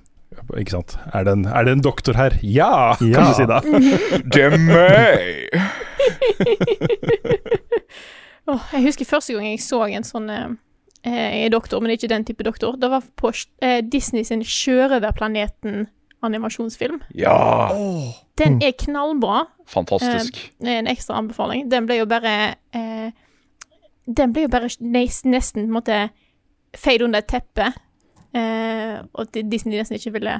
Ikke 0.56 0.72
sant. 0.78 0.90
Er 1.12 1.22
det, 1.26 1.32
en, 1.36 1.44
er 1.50 1.62
det 1.66 1.72
en 1.76 1.82
doktor 1.84 2.14
her? 2.16 2.32
Ja, 2.46 2.94
kan 3.00 3.26
du 3.28 3.34
si 3.36 3.44
da. 3.48 3.58
Det 4.24 4.42
er 4.46 4.54
meg! 4.56 5.52
Åh, 8.48 8.62
jeg 8.72 8.82
husker 8.86 9.04
første 9.08 9.34
gang 9.36 9.44
jeg 9.50 9.60
så 9.60 9.82
en 9.92 10.04
sånn 10.08 10.30
eh, 10.32 10.48
eh, 11.04 11.48
doktor, 11.52 11.80
men 11.84 11.92
ikke 11.92 12.08
den 12.08 12.24
type 12.28 12.44
doktor. 12.46 12.76
Det 12.80 12.88
var 12.92 13.02
på 13.20 13.28
eh, 13.60 13.80
Disney 13.84 14.24
sin 14.24 14.40
Sjørøverplaneten-animasjonsfilm. 14.46 17.00
Ja! 17.18 17.68
Den 18.40 18.56
er 18.64 18.72
knallbra. 18.78 19.42
Fantastisk. 19.68 20.38
Eh, 20.64 20.78
en 20.78 20.88
ekstra 20.88 21.16
anbefaling. 21.20 21.68
Den 21.72 21.84
ble 21.90 21.96
jo 22.00 22.06
bare 22.08 22.54
eh, 22.72 23.10
Den 24.08 24.32
ble 24.32 24.42
jo 24.46 24.50
bare 24.54 24.68
nes- 24.80 25.26
nesten 25.28 25.66
på 25.66 25.68
en 25.68 25.76
måte 25.76 25.98
feid 26.78 27.04
under 27.06 27.22
et 27.24 27.28
teppe. 27.30 27.72
Eh, 28.36 28.94
og 29.14 29.26
at 29.26 29.38
Disney 29.50 29.78
nesten 29.80 29.98
ikke 29.98 30.14
ville 30.18 30.38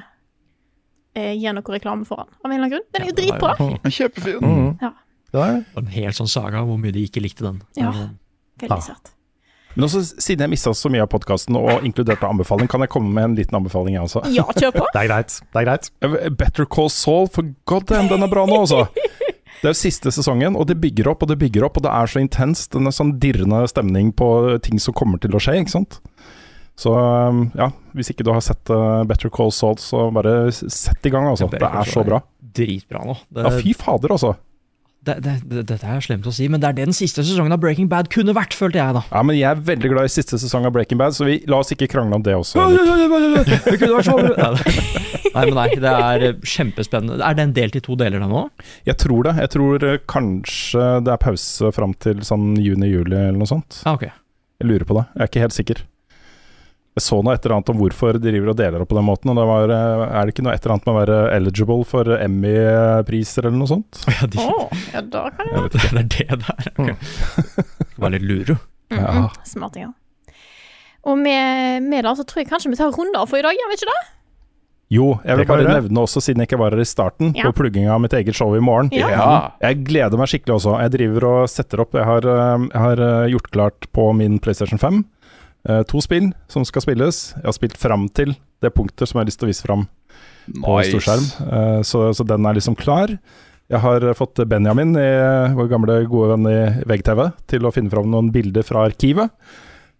eh, 1.17 1.35
gi 1.35 1.53
noe 1.55 1.75
reklame 1.75 2.07
for 2.07 2.23
den. 2.23 2.33
Av 2.39 2.49
en 2.49 2.55
eller 2.55 2.65
annen 2.65 2.75
grunn. 2.77 2.89
Den 2.95 3.05
er 3.05 3.11
jo 3.11 3.19
dritbra. 3.19 3.53
Kjempefin. 3.99 4.41
Mm. 4.43 4.73
Ja. 4.81 4.93
Det 5.29 5.39
var. 5.43 5.61
En 5.77 5.93
helt 5.93 6.17
sånn 6.17 6.31
saga 6.31 6.65
hvor 6.65 6.81
mye 6.81 6.95
de 6.95 7.05
ikke 7.05 7.23
likte 7.23 7.45
den. 7.45 7.63
Ja. 7.77 7.93
Men, 7.93 8.19
Veldig 8.63 8.83
sært. 8.89 9.13
Men 9.75 9.85
også, 9.85 10.01
siden 10.19 10.43
jeg 10.43 10.51
mista 10.55 10.71
så 10.75 10.89
mye 10.91 11.03
av 11.05 11.11
podkasten 11.13 11.55
og 11.55 11.85
inkluderte 11.85 12.27
anbefaling, 12.27 12.67
kan 12.71 12.81
jeg 12.83 12.91
komme 12.91 13.13
med 13.13 13.27
en 13.29 13.35
liten 13.37 13.55
anbefaling, 13.59 13.95
jeg 13.95 14.07
også. 14.07 14.23
Ja, 14.33 14.47
kjør 14.57 14.73
på. 14.79 14.87
Det 14.95 15.03
er 15.03 15.11
greit. 15.11 15.35
Det 15.45 15.61
er 15.61 15.67
greit. 15.67 15.91
Better 16.39 16.67
Call 16.67 16.89
Saul, 16.91 17.29
for 17.31 17.51
god 17.69 17.85
damn, 17.91 18.09
den 18.09 18.25
er 18.25 18.31
bra 18.31 18.47
nå, 18.49 18.63
altså. 18.65 18.87
Det 19.59 19.67
er 19.67 19.73
jo 19.73 19.77
siste 19.77 20.11
sesongen, 20.15 20.55
og 20.55 20.69
det 20.69 20.77
bygger 20.79 21.09
opp 21.11 21.23
og 21.25 21.31
det 21.31 21.37
bygger 21.41 21.65
opp, 21.67 21.77
og 21.77 21.85
det 21.85 21.91
er 21.91 22.09
så 22.11 22.21
intenst. 22.23 22.71
Den 22.73 22.87
er 22.89 22.95
sånn 22.95 23.17
dirrende 23.21 23.61
stemning 23.69 24.13
på 24.15 24.29
ting 24.65 24.79
som 24.81 24.95
kommer 24.97 25.21
til 25.21 25.35
å 25.35 25.41
skje, 25.43 25.57
ikke 25.61 25.75
sant. 25.75 25.99
Så 26.79 26.93
um, 26.95 27.47
ja, 27.59 27.71
hvis 27.97 28.13
ikke 28.13 28.23
du 28.23 28.31
har 28.31 28.43
sett 28.43 28.71
uh, 28.71 29.01
Better 29.07 29.31
Call 29.33 29.51
Saul, 29.51 29.75
så 29.83 30.07
bare 30.15 30.51
sett 30.55 31.03
i 31.03 31.11
gang, 31.11 31.27
altså. 31.27 31.49
Det 31.51 31.59
er 31.59 31.89
så 31.89 32.05
bra. 32.07 32.21
Dritbra 32.39 33.03
nå. 33.03 33.17
Det, 33.27 33.43
Ja, 33.43 33.57
fy 33.59 33.73
fader, 33.75 34.13
altså. 34.15 34.37
det, 35.03 35.17
det, 35.25 35.33
det, 35.49 35.65
dette 35.67 35.89
er 35.91 35.99
slemt 36.03 36.27
å 36.27 36.31
si, 36.35 36.47
men 36.51 36.61
det 36.63 36.69
er 36.69 36.77
det 36.77 36.85
den 36.87 36.95
siste 36.95 37.23
sesongen 37.27 37.51
av 37.55 37.59
Breaking 37.59 37.89
Bad 37.91 38.07
kunne 38.13 38.35
vært, 38.35 38.55
følte 38.55 38.79
jeg, 38.79 38.95
da. 38.95 39.03
Ja, 39.11 39.25
men 39.27 39.35
jeg 39.35 39.49
er 39.49 39.59
veldig 39.67 39.91
glad 39.91 40.07
i 40.07 40.13
siste 40.13 40.39
sesong 40.39 40.69
av 40.69 40.73
Breaking 40.75 41.01
Bad, 41.01 41.17
så 41.19 41.27
vi, 41.27 41.37
la 41.51 41.59
oss 41.59 41.75
ikke 41.75 41.89
krangle 41.91 42.21
om 42.21 42.23
det 42.23 42.37
også. 42.39 42.63
Det 42.71 43.75
kunne 43.75 43.91
vært 43.97 44.09
så 44.13 44.17
bra. 44.23 44.49
Nei, 45.35 45.43
men 45.43 45.55
nei, 45.59 45.67
det 45.83 45.93
er 45.93 46.27
eh, 46.31 46.49
kjempespennende. 46.55 47.19
Er 47.27 47.35
den 47.37 47.51
delt 47.59 47.75
i 47.75 47.83
to 47.83 47.99
deler 47.99 48.23
da 48.23 48.31
nå? 48.31 48.47
Jeg 48.87 48.97
tror 49.03 49.27
det. 49.27 49.35
Jeg 49.43 49.51
tror 49.55 49.83
uh, 49.83 49.99
kanskje 50.09 50.87
det 51.03 51.11
er 51.13 51.21
pause 51.27 51.75
fram 51.75 51.93
til 52.01 52.23
sånn 52.25 52.53
juni-juli 52.57 53.19
eller 53.19 53.39
noe 53.39 53.51
sånt. 53.51 53.83
Ah, 53.83 53.99
okay. 53.99 54.15
Jeg 54.63 54.71
lurer 54.71 54.87
på 54.87 54.97
det. 54.97 55.09
Jeg 55.15 55.25
er 55.25 55.33
ikke 55.33 55.47
helt 55.47 55.59
sikker. 55.59 55.87
Jeg 56.99 57.05
så 57.07 57.19
noe 57.23 57.33
et 57.37 57.45
eller 57.47 57.55
annet 57.57 57.71
om 57.73 57.79
hvorfor 57.79 58.19
de 58.19 58.23
driver 58.27 58.51
og 58.51 58.57
deler 58.59 58.83
opp 58.83 58.91
på 58.91 58.97
den 58.99 59.07
måten. 59.07 59.31
Og 59.31 59.39
det 59.39 59.45
var, 59.49 59.71
eh, 59.75 60.03
er 60.19 60.27
det 60.27 60.33
ikke 60.35 60.45
noe 60.45 60.53
et 60.57 60.65
eller 60.65 60.75
annet 60.75 60.89
med 60.89 60.93
å 60.93 60.99
være 60.99 61.19
eligible 61.39 61.79
for 61.87 62.11
Emmy-priser 62.19 63.47
eller 63.47 63.57
noe 63.61 63.71
sånt? 63.71 64.03
Ja, 64.19 64.27
de, 64.27 64.43
oh, 64.43 64.67
ja, 64.93 65.01
da 65.15 65.23
kan 65.31 65.49
Jeg 65.53 65.63
jeg 65.63 65.71
det 65.71 66.27
er 66.27 66.35
det 66.35 66.43
der. 66.45 66.69
Okay. 66.75 66.95
Det 67.95 68.03
var 68.03 68.15
litt 68.17 68.27
luro. 68.27 68.59
mm 68.91 68.99
Ja. 68.99 69.25
Smartinger. 69.47 69.93
Og 71.07 71.15
med, 71.17 71.83
med 71.87 72.03
det 72.03 72.15
så 72.19 72.25
tror 72.27 72.41
jeg 72.43 72.49
kanskje 72.51 72.71
vi 72.73 72.79
tar 72.79 72.91
runder 72.91 73.25
for 73.29 73.39
i 73.39 73.45
dag, 73.45 73.55
gjør 73.55 73.69
vi 73.71 73.77
ikke 73.79 73.91
det? 73.93 73.99
Jo, 74.89 75.05
jeg 75.21 75.37
vil 75.37 75.45
bare 75.45 75.67
nevne 75.69 76.01
også, 76.01 76.17
siden 76.25 76.41
jeg 76.41 76.49
ikke 76.49 76.57
var 76.63 76.73
her 76.73 76.81
i 76.81 76.87
starten, 76.89 77.29
Ja. 77.37 77.45
på 77.45 77.53
plugginga 77.59 77.93
av 77.93 78.01
mitt 78.01 78.13
eget 78.17 78.33
show 78.35 78.55
i 78.57 78.59
morgen. 78.63 78.89
Ja. 78.91 79.07
Ja. 79.13 79.51
Jeg 79.61 79.83
gleder 79.85 80.17
meg 80.17 80.31
skikkelig 80.31 80.55
også. 80.57 80.73
Jeg 80.81 80.93
driver 80.95 81.27
og 81.29 81.49
setter 81.53 81.83
opp 81.83 81.93
Jeg 81.93 82.07
har, 82.09 82.25
eh, 82.25 82.65
jeg 82.73 82.81
har 82.81 83.03
eh, 83.05 83.29
gjort 83.29 83.51
klart 83.53 83.87
på 83.93 84.07
min 84.17 84.39
PlayStation 84.41 84.81
5 84.81 85.03
eh, 85.67 85.83
to 85.89 86.01
spill 86.03 86.31
som 86.51 86.65
skal 86.67 86.85
spilles. 86.85 87.21
Jeg 87.37 87.47
har 87.47 87.57
spilt 87.57 87.79
fram 87.79 88.07
til 88.13 88.35
det 88.63 88.73
punktet 88.75 89.07
som 89.09 89.19
jeg 89.19 89.25
har 89.25 89.31
lyst 89.31 89.41
til 89.41 89.49
å 89.49 89.51
vise 89.51 89.65
fram 89.65 89.87
på 90.49 90.79
Nice. 90.79 90.91
storskjerm. 90.91 91.29
Eh, 91.51 91.79
så, 91.87 92.09
så 92.15 92.25
den 92.27 92.45
er 92.45 92.57
liksom 92.57 92.77
klar. 92.79 93.13
Jeg 93.69 93.83
har 93.83 94.03
eh, 94.03 94.17
fått 94.17 94.41
Benjamin, 94.49 94.95
i, 94.97 95.09
vår 95.57 95.71
gamle 95.71 96.01
gode 96.09 96.35
venn 96.35 96.49
i 96.49 96.59
VGTV, 96.89 97.25
til 97.49 97.67
å 97.67 97.73
finne 97.73 97.91
fram 97.93 98.09
noen 98.11 98.31
bilder 98.33 98.65
fra 98.65 98.87
arkivet. 98.89 99.33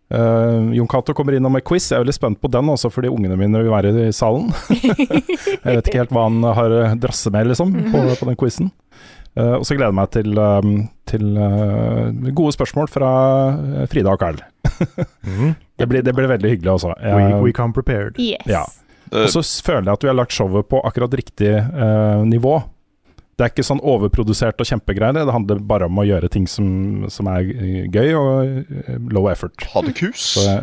Uh, 0.10 0.72
Jon 0.74 0.88
Cato 0.90 1.14
kommer 1.14 1.36
innom 1.38 1.54
med 1.54 1.62
quiz. 1.62 1.92
Jeg 1.92 2.00
er 2.00 2.02
veldig 2.02 2.16
spent 2.16 2.40
på 2.42 2.50
den 2.50 2.72
også, 2.74 2.90
fordi 2.90 3.12
ungene 3.14 3.36
mine 3.38 3.62
vil 3.62 3.70
være 3.70 3.92
i 4.08 4.14
salen. 4.16 4.48
jeg 4.74 5.62
vet 5.62 5.86
ikke 5.86 6.00
helt 6.02 6.16
hva 6.16 6.24
han 6.26 6.42
har 6.58 6.74
drasse 6.98 7.30
med, 7.34 7.52
liksom, 7.52 7.76
på, 7.94 8.02
på 8.18 8.30
den 8.32 8.40
quizen. 8.40 8.72
Uh, 9.38 9.60
og 9.60 9.68
så 9.70 9.78
gleder 9.78 9.92
jeg 9.92 10.00
meg 10.00 10.10
til, 10.16 10.42
um, 10.42 10.72
til 11.12 11.28
uh, 11.38 12.32
gode 12.34 12.56
spørsmål 12.58 12.90
fra 12.90 13.12
Frida 13.92 14.16
og 14.16 14.24
Carl. 14.24 14.42
Det 15.80 15.88
blir, 15.88 16.04
det 16.04 16.14
blir 16.16 16.28
veldig 16.28 16.50
hyggelig, 16.52 16.72
altså. 16.74 16.94
We, 17.00 17.28
we 17.46 17.52
come 17.56 17.74
prepared. 17.76 18.18
Yes. 18.20 18.44
Ja. 18.50 18.66
Eh, 19.14 19.24
og 19.26 19.32
så 19.34 19.44
føler 19.66 19.88
jeg 19.90 20.00
at 20.00 20.04
vi 20.06 20.12
har 20.12 20.18
lagt 20.20 20.36
showet 20.36 20.68
på 20.70 20.82
akkurat 20.86 21.16
riktig 21.18 21.54
eh, 21.56 22.24
nivå. 22.28 22.58
Det 23.40 23.46
er 23.46 23.54
ikke 23.54 23.64
sånn 23.64 23.80
overprodusert 23.88 24.60
og 24.60 24.68
kjempegreier. 24.68 25.16
Det 25.16 25.32
handler 25.32 25.62
bare 25.64 25.88
om 25.88 26.02
å 26.02 26.06
gjøre 26.08 26.30
ting 26.34 26.50
som, 26.52 27.08
som 27.12 27.30
er 27.32 27.48
gøy 27.88 28.12
og 28.20 28.60
eh, 28.60 29.00
low 29.16 29.30
effort. 29.32 29.56
Ha 29.74 29.86
det 29.88 29.96
kus. 30.02 30.26
Så 30.36 30.46
eh, 30.52 30.62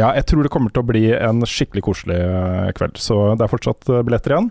ja, 0.00 0.10
jeg 0.16 0.26
tror 0.28 0.44
det 0.44 0.52
kommer 0.52 0.72
til 0.72 0.84
å 0.84 0.88
bli 0.88 1.06
en 1.16 1.44
skikkelig 1.48 1.84
koselig 1.86 2.18
kveld. 2.76 2.98
Så 3.00 3.20
det 3.36 3.46
er 3.46 3.52
fortsatt 3.52 3.88
billetter 4.04 4.34
igjen. 4.34 4.50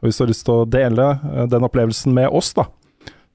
Og 0.00 0.08
hvis 0.08 0.20
du 0.20 0.22
har 0.24 0.30
lyst 0.30 0.44
til 0.48 0.60
å 0.62 0.68
dele 0.68 1.08
den 1.52 1.64
opplevelsen 1.66 2.14
med 2.16 2.32
oss, 2.32 2.52
da, 2.56 2.64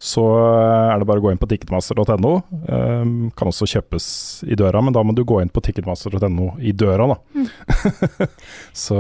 så 0.02 0.24
eh, 0.34 0.88
er 0.90 0.98
det 0.98 1.06
bare 1.06 1.22
å 1.22 1.24
gå 1.28 1.30
inn 1.30 1.40
på 1.42 1.46
ticketmaster.no. 1.52 2.32
Um, 2.66 3.12
kan 3.38 3.52
også 3.52 3.68
kjøpes 3.70 4.06
i 4.50 4.58
døra, 4.58 4.82
men 4.82 4.96
da 4.96 5.04
må 5.06 5.14
du 5.14 5.22
gå 5.30 5.38
inn 5.44 5.52
på 5.54 5.62
ticketmaster.no 5.62 6.56
i 6.58 6.74
døra, 6.74 7.06
da. 7.12 7.46
så 8.86 8.98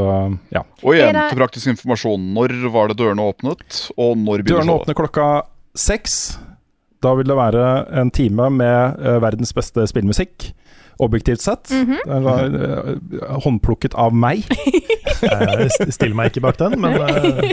ja. 0.53 0.61
Og 0.86 0.94
igjen 0.94 1.18
til 1.18 1.41
praktisk 1.41 1.72
informasjon. 1.73 2.30
Når 2.38 2.53
var 2.76 2.91
det 2.91 2.99
dørene 3.02 3.26
åpnet, 3.34 3.82
og 3.98 4.14
når 4.14 4.45
begynner 4.45 4.61
Dørene 4.61 4.78
åpner 4.78 4.99
klokka 5.02 5.28
seks. 5.73 6.19
Da 7.02 7.15
vil 7.18 7.32
det 7.32 7.40
være 7.40 7.65
en 7.98 8.14
time 8.14 8.52
med 8.53 9.02
uh, 9.02 9.18
verdens 9.26 9.57
beste 9.57 9.88
spillmusikk. 9.90 10.52
Objektivt 10.99 11.41
sett. 11.41 11.72
Mm 11.72 11.85
-hmm. 11.85 11.99
Den 12.05 12.23
var 12.23 12.43
uh, 12.43 13.39
håndplukket 13.43 13.93
av 13.93 14.13
meg. 14.13 14.45
Jeg 15.22 15.93
stiller 15.93 16.15
meg 16.15 16.31
ikke 16.31 16.41
bak 16.41 16.57
den, 16.57 16.81
men 16.81 16.93
eh, 16.93 17.51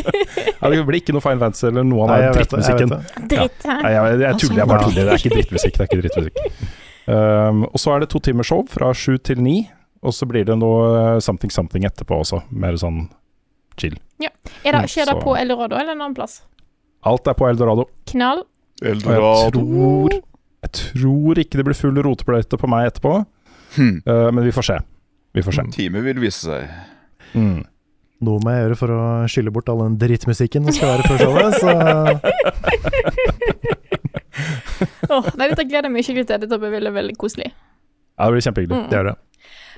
Ja, 0.61 0.71
det 0.71 0.87
blir 0.87 1.01
ikke 1.01 1.13
noe 1.13 1.21
Fine 1.21 1.39
Fancy 1.39 1.67
eller 1.67 1.83
noe 1.85 2.03
av 2.03 2.09
den 2.09 2.17
jeg 2.17 2.25
jeg 2.25 2.35
drittmusikken. 2.35 2.89
det. 2.89 3.01
Dritt? 3.29 3.65
Nei, 3.65 3.91
jeg, 3.93 4.21
jeg 4.21 4.39
tuller, 4.41 4.59
jeg 4.59 4.69
bare 4.69 4.85
tuller. 4.85 5.05
Det 5.05 5.13
er 5.13 5.21
ikke 5.21 5.35
drittmusikk. 5.35 5.73
Det 5.73 5.81
er 5.81 5.89
ikke 5.91 6.01
drittmusikk. 6.03 6.39
Um, 7.09 7.65
og 7.65 7.79
så 7.81 7.95
er 7.95 7.99
det 8.01 8.09
to 8.09 8.19
timers 8.19 8.47
show 8.47 8.65
fra 8.69 8.93
sju 8.95 9.17
til 9.17 9.43
ni. 9.43 9.71
Og 10.03 10.15
så 10.15 10.27
blir 10.31 10.45
det 10.47 10.55
noe 10.59 10.83
eh, 10.95 11.21
something 11.25 11.51
something 11.51 11.85
etterpå 11.85 12.21
også. 12.23 12.43
Mer 12.51 12.77
sånn 12.79 13.09
chill. 13.81 13.97
Er 14.23 14.75
det, 14.75 14.85
skjer 14.91 15.11
det 15.11 15.19
på 15.23 15.35
Eldorado 15.39 15.77
eller 15.79 15.95
en 15.95 16.03
annen 16.03 16.15
plass? 16.15 16.41
Alt 17.07 17.27
er 17.31 17.37
på 17.39 17.49
Eldorado. 17.49 17.89
Knall. 18.11 18.45
Eldorado. 18.83 19.31
jeg 19.45 19.55
tror, 19.57 20.19
jeg 20.69 20.93
tror 20.93 21.41
ikke 21.41 21.59
det 21.61 21.65
blir 21.69 21.77
full 21.79 21.99
rotepløyte 22.05 22.61
på 22.61 22.71
meg 22.71 22.91
etterpå. 22.93 23.13
Hmm. 23.77 23.99
Uh, 24.05 24.29
men 24.35 24.45
vi 24.45 24.53
får 24.55 24.69
se. 24.69 24.79
Vi 25.37 25.45
får 25.45 25.59
se. 25.59 25.65
Time 25.75 26.05
vil 26.05 26.21
vise 26.21 26.41
seg. 26.45 26.63
Mm. 27.35 27.61
Noe 28.25 28.43
må 28.43 28.51
jeg 28.51 28.65
gjøre 28.65 28.79
for 28.81 28.91
å 28.91 29.03
skylle 29.31 29.53
bort 29.55 29.69
all 29.71 29.85
den 29.85 29.99
drittmusikken 30.01 30.67
som 30.67 30.75
skal 30.75 30.89
være 30.97 31.05
før 31.07 31.19
showet, 31.23 31.53
så 31.63 31.69
Åh, 35.09 35.25
nei, 35.39 35.47
dette 35.51 35.65
gleder 35.69 35.87
jeg 35.89 35.95
meg 35.95 36.05
skikkelig 36.07 36.27
til. 36.29 36.41
Dette 36.43 36.59
blir 36.61 36.73
veldig, 36.75 36.93
veldig 36.95 37.17
koselig. 37.21 37.49
Ja, 38.19 38.27
det 38.27 38.33
blir 38.35 38.45
kjempehyggelig. 38.45 38.77
Mm. 38.77 38.89
det 38.91 38.99
gjør 38.99 39.09
det. 39.11 39.17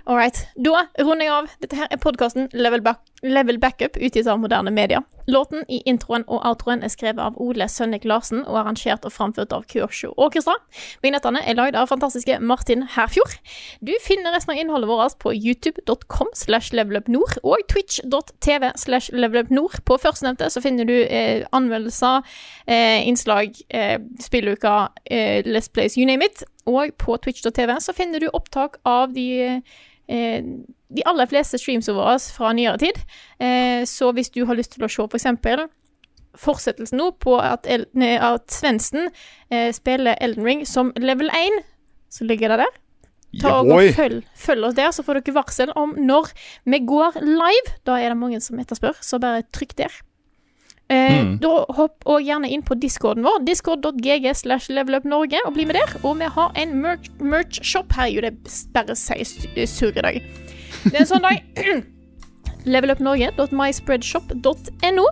All 0.09 0.17
right. 0.17 0.41
Da 0.57 0.87
runder 1.05 1.27
jeg 1.27 1.35
av. 1.35 1.51
Dette 1.63 1.79
her 1.79 1.93
er 1.93 2.01
podkasten 2.01 2.49
Level, 2.57 2.83
Back 2.85 3.05
Level 3.23 3.61
Backup, 3.63 3.99
utgitt 4.01 4.27
av 4.31 4.41
moderne 4.41 4.73
media. 4.75 5.03
Låten 5.31 5.65
i 5.69 5.81
introen 5.89 6.25
og 6.27 6.43
outroen 6.47 6.83
er 6.83 6.91
skrevet 6.91 7.23
av 7.23 7.37
Ole 7.41 7.69
Sønnik 7.71 8.07
Larsen 8.09 8.43
og 8.43 8.57
arrangert 8.61 9.05
og 9.07 9.15
framført 9.15 9.53
av 9.55 9.67
Kyosho 9.71 10.11
Orkestra. 10.19 10.57
Vignettene 11.05 11.43
er 11.47 11.59
lagd 11.59 11.79
av 11.79 11.91
fantastiske 11.91 12.41
Martin 12.43 12.83
Herfjord. 12.97 13.37
Du 13.85 13.93
finner 14.03 14.35
resten 14.35 14.55
av 14.55 14.61
innholdet 14.61 14.91
vårt 14.91 15.19
på 15.23 15.35
youtube.com 15.37 16.33
slash 16.35 16.75
levelupnord 16.77 17.39
og 17.45 17.63
twitch.tv 17.71 18.73
slash 18.81 19.15
levelupnord. 19.15 19.81
På 19.87 20.01
førstnevnte 20.03 20.51
så 20.51 20.63
finner 20.65 20.89
du 20.89 20.97
eh, 21.05 21.47
anmeldelser, 21.57 22.27
eh, 22.67 23.07
innslag, 23.07 23.55
eh, 23.69 23.99
spilluka, 24.23 24.91
eh, 25.05 25.47
Let's 25.47 25.71
Plays, 25.71 25.99
you 25.99 26.09
name 26.09 26.27
it. 26.27 26.43
Og 26.67 26.97
på 26.99 27.17
twitch.tv 27.23 27.79
så 27.81 27.95
finner 27.97 28.23
du 28.23 28.29
opptak 28.35 28.81
av 28.89 29.15
de 29.15 29.31
eh, 30.11 30.53
de 30.91 31.05
aller 31.07 31.27
fleste 31.31 31.59
streamsene 31.61 31.95
våre 31.97 32.17
fra 32.35 32.53
nyere 32.57 32.79
tid. 32.83 32.99
Eh, 33.39 33.85
så 33.87 34.11
hvis 34.17 34.31
du 34.35 34.45
har 34.49 34.59
lyst 34.59 34.73
til 34.75 34.85
å 34.85 34.91
se 34.91 35.07
f.eks. 35.07 35.69
fortsettelsen 36.41 36.99
nå 37.01 37.11
på 37.23 37.37
at, 37.43 37.67
El 37.67 37.87
at 38.21 38.51
Svendsen 38.55 39.09
eh, 39.51 39.71
spiller 39.75 40.19
Elden 40.21 40.47
Ring 40.47 40.67
som 40.69 40.93
level 40.99 41.31
1, 41.35 41.63
så 42.11 42.27
ligger 42.27 42.55
det 42.55 42.63
der. 42.65 42.77
Ta 43.41 43.61
og 43.63 43.69
følg, 43.95 44.25
følg 44.35 44.65
oss 44.67 44.75
der, 44.75 44.91
så 44.91 45.05
får 45.07 45.21
dere 45.21 45.35
varsel 45.37 45.71
om 45.79 45.93
når 46.03 46.33
vi 46.67 46.81
går 46.83 47.21
live. 47.23 47.75
Da 47.87 47.99
er 48.03 48.11
det 48.11 48.19
mange 48.19 48.41
som 48.43 48.59
etterspør, 48.59 48.99
så 49.07 49.21
bare 49.23 49.45
trykk 49.55 49.77
der. 49.85 49.99
Eh, 50.91 51.21
Mm. 51.23 51.37
Da 51.39 51.51
Hopp 51.77 52.03
og 52.11 52.25
gjerne 52.27 52.49
inn 52.51 52.65
på 52.67 52.75
discorden 52.83 53.23
vår, 53.23 53.45
discord.gg 53.47 54.25
slash 54.35 54.73
levelupnorge, 54.75 55.39
og 55.47 55.55
bli 55.55 55.65
med 55.69 55.77
der. 55.79 55.93
Og 56.03 56.17
vi 56.19 56.27
har 56.35 56.51
en 56.59 56.73
merch- 56.83 57.13
merch-shop. 57.23 57.93
Herregud, 57.95 58.25
er 58.27 58.35
bare 58.75 58.97
sier 58.99 59.67
sur 59.71 59.95
i 59.95 60.03
dag. 60.03 60.19
Det 60.85 60.97
er 60.97 61.03
en 61.05 61.11
sånn 61.11 61.25
dag. 61.25 61.37
levelupnorge.myspreadshop.no. 62.69 65.07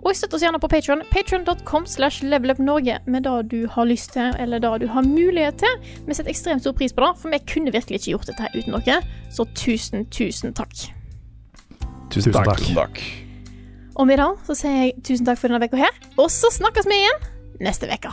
Og 0.00 0.16
støtt 0.16 0.34
oss 0.36 0.44
gjerne 0.44 0.60
på 0.62 0.70
Patron. 0.72 1.00
Patron.com 1.10 1.84
slash 1.88 2.16
levelupnorge 2.24 2.96
med 3.06 3.22
det 3.26 3.36
du 3.52 3.60
har 3.72 3.84
lyst 3.88 4.12
til, 4.16 4.28
eller 4.40 4.58
det 4.62 4.72
du 4.84 4.88
har 4.92 5.02
mulighet 5.04 5.56
til. 5.60 5.74
Vi 6.06 6.12
setter 6.16 6.32
ekstremt 6.32 6.62
stor 6.64 6.74
pris 6.76 6.92
på 6.96 7.00
det, 7.04 7.12
for 7.20 7.26
vi 7.32 7.38
kunne 7.52 7.74
virkelig 7.74 7.96
ikke 8.00 8.12
gjort 8.14 8.28
dette 8.30 8.42
her 8.46 8.52
uten 8.56 8.72
dere. 8.80 8.98
Så 9.32 9.42
tusen, 9.54 9.98
tusen 10.12 10.48
takk. 10.56 10.74
Tusen 12.12 12.32
takk. 12.32 12.46
Tusen 12.56 12.76
takk. 12.80 12.96
Og 13.96 14.04
med 14.08 14.16
det 14.20 14.32
så 14.44 14.52
sier 14.56 14.76
jeg 14.76 14.90
tusen 15.04 15.26
takk 15.28 15.38
for 15.40 15.48
denne 15.48 15.64
uka 15.64 15.76
her, 15.80 15.94
og 16.20 16.28
så 16.32 16.48
snakkes 16.52 16.86
vi 16.88 16.96
igjen 17.00 17.18
neste 17.64 17.84
uke. 17.88 18.12